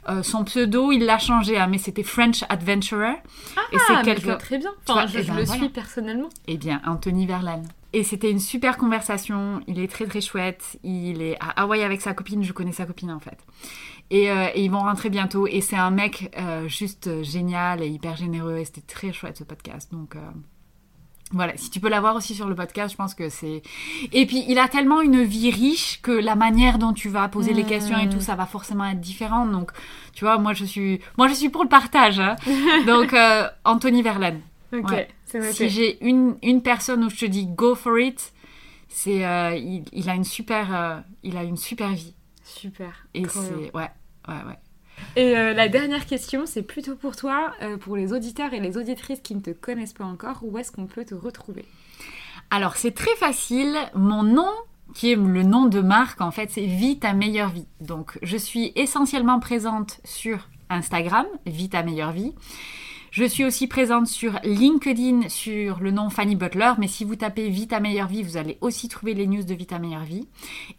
Euh, 0.08 0.22
son 0.22 0.44
pseudo, 0.44 0.92
il 0.92 1.04
l'a 1.04 1.18
changé, 1.18 1.58
hein, 1.58 1.66
mais 1.66 1.78
c'était 1.78 2.02
French 2.02 2.42
Adventurer. 2.48 3.10
et 3.10 3.16
Ah, 3.56 3.60
c'est 3.70 3.78
je 3.78 3.92
vois 3.92 4.02
quelqu'un. 4.02 4.36
très 4.36 4.58
bien. 4.58 4.70
Tu 4.86 4.92
Enfin, 4.92 5.00
vois, 5.02 5.06
je, 5.06 5.18
eh 5.18 5.22
je 5.22 5.28
ben, 5.28 5.36
le 5.36 5.44
voilà. 5.44 5.60
suis 5.60 5.68
personnellement. 5.70 6.28
Eh 6.46 6.56
bien, 6.56 6.80
Anthony 6.86 7.26
Verlaine. 7.26 7.68
Et 7.92 8.02
c'était 8.02 8.30
une 8.30 8.40
super 8.40 8.76
conversation. 8.76 9.60
Il 9.68 9.78
est 9.78 9.88
très 9.90 10.06
très 10.06 10.20
chouette. 10.20 10.78
Il 10.82 11.22
est 11.22 11.36
à 11.40 11.62
Hawaï 11.62 11.82
avec 11.82 12.02
sa 12.02 12.12
copine. 12.12 12.42
Je 12.42 12.52
connais 12.52 12.72
sa 12.72 12.84
copine 12.84 13.10
en 13.10 13.20
fait. 13.20 13.38
Et, 14.10 14.30
euh, 14.30 14.46
et 14.54 14.64
ils 14.64 14.70
vont 14.70 14.80
rentrer 14.80 15.10
bientôt. 15.10 15.46
Et 15.46 15.60
c'est 15.60 15.76
un 15.76 15.90
mec 15.90 16.32
euh, 16.38 16.68
juste 16.68 17.08
euh, 17.08 17.22
génial 17.24 17.82
et 17.82 17.88
hyper 17.88 18.16
généreux. 18.16 18.58
Et 18.58 18.64
c'était 18.64 18.80
très 18.82 19.12
chouette 19.12 19.36
ce 19.38 19.44
podcast. 19.44 19.90
Donc 19.92 20.14
voilà, 21.32 21.56
si 21.56 21.70
tu 21.70 21.80
peux 21.80 21.88
l'avoir 21.88 22.14
aussi 22.14 22.34
sur 22.36 22.46
le 22.48 22.54
podcast, 22.54 22.92
je 22.92 22.96
pense 22.96 23.14
que 23.14 23.28
c'est. 23.28 23.62
Et 24.12 24.26
puis 24.26 24.44
il 24.46 24.60
a 24.60 24.68
tellement 24.68 25.00
une 25.00 25.24
vie 25.24 25.50
riche 25.50 26.00
que 26.00 26.12
la 26.12 26.36
manière 26.36 26.78
dont 26.78 26.92
tu 26.92 27.08
vas 27.08 27.26
poser 27.28 27.52
les 27.52 27.64
Mm. 27.64 27.66
questions 27.66 27.98
et 27.98 28.08
tout, 28.08 28.20
ça 28.20 28.36
va 28.36 28.46
forcément 28.46 28.84
être 28.84 29.00
différent. 29.00 29.44
Donc 29.44 29.72
tu 30.14 30.24
vois, 30.24 30.38
moi 30.38 30.52
je 30.52 30.64
suis, 30.64 31.00
moi 31.18 31.26
je 31.26 31.34
suis 31.34 31.48
pour 31.48 31.64
le 31.64 31.68
partage. 31.68 32.20
hein. 32.20 32.36
Donc 32.86 33.12
euh, 33.12 33.48
Anthony 33.64 34.02
Verlaine. 34.02 34.40
Ok, 34.72 34.88
Ouais. 34.90 35.08
c'est 35.24 35.40
noté. 35.40 35.52
Si 35.52 35.68
j'ai 35.68 36.04
une, 36.06 36.36
une 36.44 36.62
personne 36.62 37.02
où 37.02 37.10
je 37.10 37.16
te 37.16 37.24
dis 37.26 37.46
go 37.46 37.74
for 37.74 37.98
it, 37.98 38.32
c'est 38.88 39.26
euh, 39.26 39.56
il, 39.56 39.82
il 39.92 40.08
a 40.08 40.14
une 40.14 40.22
super 40.24 40.72
euh, 40.72 41.00
il 41.24 41.36
a 41.36 41.42
une 41.42 41.56
super 41.56 41.88
vie 41.90 42.14
Super. 42.56 43.06
et 43.14 43.26
c'est 43.28 43.74
ouais 43.74 43.90
ouais 44.28 44.42
ouais. 44.46 44.58
Et 45.14 45.36
euh, 45.36 45.52
la 45.52 45.68
dernière 45.68 46.06
question, 46.06 46.46
c'est 46.46 46.62
plutôt 46.62 46.96
pour 46.96 47.16
toi, 47.16 47.52
euh, 47.62 47.76
pour 47.76 47.96
les 47.96 48.12
auditeurs 48.12 48.54
et 48.54 48.60
les 48.60 48.76
auditrices 48.76 49.20
qui 49.20 49.34
ne 49.34 49.40
te 49.40 49.50
connaissent 49.50 49.92
pas 49.92 50.04
encore, 50.04 50.40
où 50.42 50.56
est-ce 50.58 50.72
qu'on 50.72 50.86
peut 50.86 51.04
te 51.04 51.14
retrouver? 51.14 51.64
Alors 52.50 52.76
c'est 52.76 52.92
très 52.92 53.14
facile, 53.16 53.76
mon 53.94 54.22
nom 54.22 54.50
qui 54.94 55.12
est 55.12 55.16
le 55.16 55.42
nom 55.42 55.66
de 55.66 55.80
marque 55.80 56.20
en 56.20 56.30
fait, 56.30 56.50
c'est 56.50 56.66
Vie 56.66 56.98
ta 56.98 57.12
meilleure 57.12 57.50
vie. 57.50 57.66
Donc 57.80 58.18
je 58.22 58.36
suis 58.36 58.72
essentiellement 58.76 59.40
présente 59.40 60.00
sur 60.04 60.48
Instagram, 60.70 61.26
Vie 61.44 61.68
ta 61.68 61.82
meilleure 61.82 62.12
vie. 62.12 62.34
Je 63.16 63.24
suis 63.24 63.46
aussi 63.46 63.66
présente 63.66 64.08
sur 64.08 64.38
LinkedIn 64.44 65.30
sur 65.30 65.80
le 65.80 65.90
nom 65.90 66.10
Fanny 66.10 66.36
Butler, 66.36 66.72
mais 66.76 66.86
si 66.86 67.02
vous 67.02 67.16
tapez 67.16 67.48
Vita 67.48 67.80
Meilleure 67.80 68.08
Vie, 68.08 68.22
vous 68.22 68.36
allez 68.36 68.58
aussi 68.60 68.88
trouver 68.88 69.14
les 69.14 69.26
news 69.26 69.42
de 69.42 69.54
Vita 69.54 69.78
Meilleure 69.78 70.04
Vie. 70.04 70.28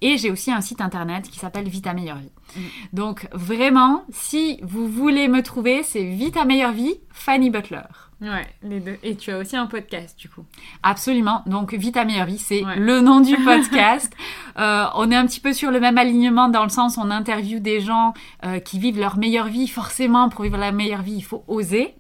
Et 0.02 0.20
j'ai 0.20 0.30
aussi 0.30 0.52
un 0.52 0.62
site 0.62 0.80
internet 0.80 1.28
qui 1.32 1.40
s'appelle 1.40 1.68
Vita 1.68 1.96
Meilleure 1.96 2.20
Vie. 2.20 2.30
Mm. 2.56 2.62
Donc 2.94 3.28
vraiment, 3.32 4.06
si 4.12 4.60
vous 4.62 4.88
voulez 4.88 5.30
me 5.30 5.42
trouver, 5.42 5.82
c'est 5.82 6.04
Vita 6.04 6.46
Meilleure 6.46 6.74
Vie, 6.74 7.00
Fanny 7.10 7.50
Butler. 7.50 7.82
Ouais, 8.20 8.48
les 8.64 8.80
deux. 8.80 8.98
Et 9.04 9.16
tu 9.16 9.30
as 9.32 9.38
aussi 9.38 9.56
un 9.56 9.68
podcast, 9.68 10.18
du 10.18 10.28
coup. 10.28 10.44
Absolument. 10.82 11.44
Donc 11.46 11.74
Vita 11.76 12.04
Meilleure 12.04 12.26
Vie, 12.26 12.40
c'est 12.40 12.66
Ouais. 12.66 12.76
le 12.80 13.00
nom 13.02 13.20
du 13.22 13.36
podcast. 13.46 14.12
Euh, 14.58 14.86
on 14.96 15.12
est 15.12 15.16
un 15.16 15.28
petit 15.28 15.40
peu 15.40 15.54
sur 15.54 15.70
le 15.70 15.80
même 15.80 16.00
alignement 16.00 16.50
dans 16.50 16.64
le 16.64 16.70
sens 16.70 16.98
où 16.98 17.02
on 17.02 17.12
interviewe 17.12 17.60
des 17.60 17.80
gens 17.80 18.14
euh, 18.44 18.60
qui 18.60 18.80
vivent 18.80 19.00
leur 19.00 19.18
meilleure 19.18 19.48
vie. 19.50 19.68
Forcément, 19.68 20.30
pour 20.30 20.44
vivre 20.44 20.58
la 20.58 20.72
meilleure 20.72 21.04
vie, 21.04 21.14
il 21.18 21.22
faut 21.22 21.44
oser. 21.48 21.94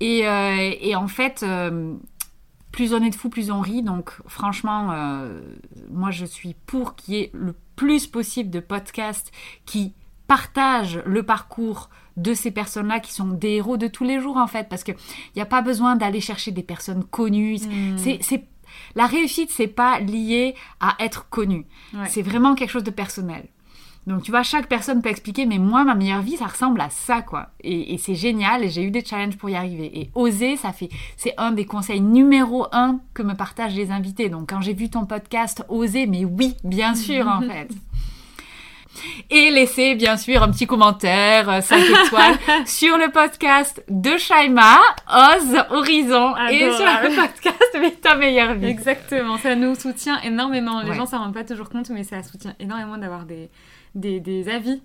Et, 0.00 0.26
euh, 0.26 0.72
et 0.80 0.96
en 0.96 1.06
fait, 1.06 1.44
plus 2.72 2.92
on 2.92 3.02
est 3.02 3.10
de 3.10 3.14
fous, 3.14 3.28
plus 3.30 3.50
on 3.52 3.60
rit. 3.60 3.82
Donc 3.82 4.10
franchement, 4.26 4.92
moi 5.90 6.10
je 6.10 6.24
suis 6.24 6.54
pour 6.66 6.96
qu'il 6.96 7.14
y 7.14 7.18
ait 7.18 7.30
le 7.34 7.54
plus 7.76 8.06
possible 8.08 8.50
de 8.50 8.58
podcasts 8.60 9.30
qui 9.64 9.92
partagent 10.26 11.00
le 11.06 11.22
parcours 11.22 11.90
de 12.16 12.34
ces 12.34 12.50
personnes-là 12.50 13.00
qui 13.00 13.12
sont 13.12 13.28
des 13.28 13.50
héros 13.50 13.76
de 13.76 13.88
tous 13.88 14.04
les 14.04 14.20
jours 14.20 14.36
en 14.36 14.46
fait 14.46 14.68
parce 14.68 14.84
que 14.84 14.92
il 14.92 15.36
n'y 15.36 15.42
a 15.42 15.46
pas 15.46 15.62
besoin 15.62 15.96
d'aller 15.96 16.20
chercher 16.20 16.50
des 16.50 16.62
personnes 16.62 17.04
connues. 17.04 17.58
Mm. 17.58 17.98
c'est 17.98 18.44
la 18.94 19.06
réussite 19.06 19.50
c'est 19.50 19.66
pas 19.66 20.00
lié 20.00 20.54
à 20.80 20.96
être 20.98 21.28
connu. 21.28 21.66
Ouais. 21.94 22.06
c'est 22.08 22.22
vraiment 22.22 22.54
quelque 22.54 22.70
chose 22.70 22.84
de 22.84 22.90
personnel. 22.90 23.46
Donc 24.06 24.22
tu 24.22 24.30
vois 24.30 24.44
chaque 24.44 24.68
personne 24.68 25.02
peut 25.02 25.08
expliquer 25.10 25.46
mais 25.46 25.58
moi 25.58 25.84
ma 25.84 25.94
meilleure 25.94 26.22
vie 26.22 26.36
ça 26.36 26.46
ressemble 26.46 26.80
à 26.80 26.90
ça 26.90 27.22
quoi. 27.22 27.50
Et, 27.60 27.92
et 27.94 27.98
c'est 27.98 28.14
génial 28.14 28.64
et 28.64 28.70
j'ai 28.70 28.82
eu 28.82 28.90
des 28.90 29.04
challenges 29.04 29.36
pour 29.36 29.50
y 29.50 29.56
arriver. 29.56 29.90
Et 29.98 30.10
oser 30.14 30.56
ça 30.56 30.72
fait 30.72 30.88
c'est 31.16 31.34
un 31.36 31.52
des 31.52 31.66
conseils 31.66 32.00
numéro 32.00 32.66
un 32.72 33.00
que 33.14 33.22
me 33.22 33.34
partagent 33.34 33.74
les 33.74 33.90
invités. 33.90 34.30
Donc 34.30 34.48
quand 34.50 34.62
j'ai 34.62 34.74
vu 34.74 34.88
ton 34.88 35.04
podcast 35.04 35.64
oser 35.68 36.06
mais 36.06 36.24
oui 36.24 36.54
bien 36.64 36.94
sûr 36.94 37.28
en 37.28 37.40
fait 37.48 37.68
et 39.30 39.50
laissez 39.50 39.94
bien 39.94 40.16
sûr 40.16 40.42
un 40.42 40.50
petit 40.50 40.66
commentaire 40.66 41.62
5 41.62 41.78
étoiles 42.06 42.38
sur 42.66 42.96
le 42.98 43.10
podcast 43.10 43.82
de 43.88 44.16
Shaima, 44.16 44.78
Oz, 45.08 45.56
Horizon 45.70 46.34
et 46.50 46.70
sur 46.72 46.84
le 46.84 47.14
podcast 47.14 47.76
Vite 47.80 48.00
ta 48.00 48.14
meilleure 48.16 48.54
vie. 48.54 48.66
Exactement, 48.66 49.36
ça 49.38 49.54
nous 49.54 49.74
soutient 49.74 50.20
énormément. 50.22 50.80
Les 50.82 50.90
Ouais. 50.90 50.96
gens 50.96 51.06
s'en 51.06 51.18
rendent 51.18 51.34
pas 51.34 51.44
toujours 51.44 51.68
compte, 51.68 51.90
mais 51.90 52.04
ça 52.04 52.22
soutient 52.22 52.54
énormément 52.58 52.96
d'avoir 52.96 53.24
des, 53.26 53.50
des, 53.94 54.48
avis 54.48 54.80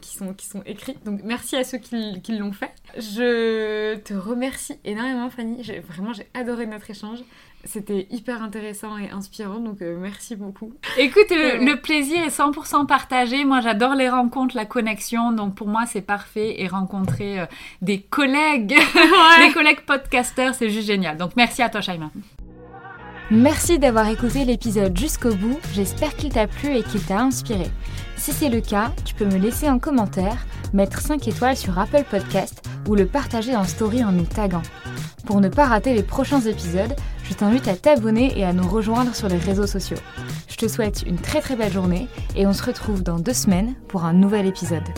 qui, 0.00 0.16
sont, 0.16 0.32
qui 0.34 0.46
sont 0.46 0.62
écrits. 0.66 0.96
Donc 1.04 1.20
merci 1.24 1.56
à 1.56 1.64
ceux 1.64 1.78
qui, 1.78 2.20
qui 2.22 2.36
l'ont 2.36 2.52
fait. 2.52 2.72
Je 2.96 3.96
te 3.96 4.14
remercie 4.14 4.74
énormément 4.84 5.30
Fanny. 5.30 5.62
Vraiment 5.88 6.12
j'ai 6.12 6.26
adoré 6.34 6.66
notre 6.66 6.90
échange. 6.90 7.18
C'était 7.64 8.06
hyper 8.10 8.42
intéressant 8.42 8.96
et 8.98 9.10
inspirant, 9.10 9.58
donc 9.58 9.82
euh, 9.82 9.98
merci 10.00 10.36
beaucoup. 10.36 10.72
Écoute, 10.96 11.26
le, 11.30 11.74
plaisir 11.74 12.24
est 12.24 12.36
100% 12.36 12.86
partagé. 12.86 13.44
Moi, 13.44 13.60
j'adore 13.60 13.94
les 13.94 14.08
rencontres, 14.08 14.56
la 14.56 14.64
connexion, 14.64 15.32
donc 15.32 15.54
pour 15.54 15.66
moi, 15.66 15.82
c'est 15.86 16.00
parfait. 16.00 16.62
Et 16.62 16.68
rencontrer 16.68 17.40
euh, 17.40 17.46
des 17.82 18.00
collègues, 18.00 18.76
des 19.46 19.52
collègues 19.52 19.80
podcasters, 19.80 20.54
c'est 20.54 20.70
juste 20.70 20.86
génial. 20.86 21.16
Donc 21.16 21.32
merci 21.36 21.62
à 21.62 21.68
toi, 21.68 21.80
Shaima. 21.80 22.10
Merci 23.30 23.78
d'avoir 23.78 24.08
écouté 24.08 24.46
l'épisode 24.46 24.96
jusqu'au 24.96 25.34
bout. 25.34 25.58
J'espère 25.74 26.16
qu'il 26.16 26.32
t'a 26.32 26.46
plu 26.46 26.74
et 26.74 26.82
qu'il 26.82 27.02
t'a 27.02 27.20
inspiré. 27.20 27.66
Si 28.16 28.32
c'est 28.32 28.48
le 28.48 28.62
cas, 28.62 28.92
tu 29.04 29.14
peux 29.14 29.26
me 29.26 29.36
laisser 29.36 29.66
un 29.66 29.78
commentaire, 29.78 30.46
mettre 30.72 31.00
5 31.00 31.28
étoiles 31.28 31.56
sur 31.56 31.78
Apple 31.78 32.04
Podcast 32.08 32.66
ou 32.88 32.94
le 32.94 33.04
partager 33.04 33.54
en 33.54 33.64
story 33.64 34.02
en 34.02 34.12
nous 34.12 34.24
taguant. 34.24 34.62
Pour 35.26 35.42
ne 35.42 35.48
pas 35.48 35.66
rater 35.66 35.92
les 35.92 36.02
prochains 36.02 36.40
épisodes, 36.40 36.96
je 37.28 37.34
t'invite 37.34 37.68
à 37.68 37.76
t'abonner 37.76 38.38
et 38.38 38.44
à 38.44 38.52
nous 38.52 38.66
rejoindre 38.66 39.14
sur 39.14 39.28
les 39.28 39.36
réseaux 39.36 39.66
sociaux. 39.66 39.98
Je 40.48 40.56
te 40.56 40.66
souhaite 40.66 41.04
une 41.06 41.18
très 41.18 41.40
très 41.40 41.56
belle 41.56 41.72
journée 41.72 42.08
et 42.34 42.46
on 42.46 42.52
se 42.52 42.62
retrouve 42.62 43.02
dans 43.02 43.18
deux 43.18 43.34
semaines 43.34 43.74
pour 43.88 44.04
un 44.04 44.14
nouvel 44.14 44.46
épisode. 44.46 44.88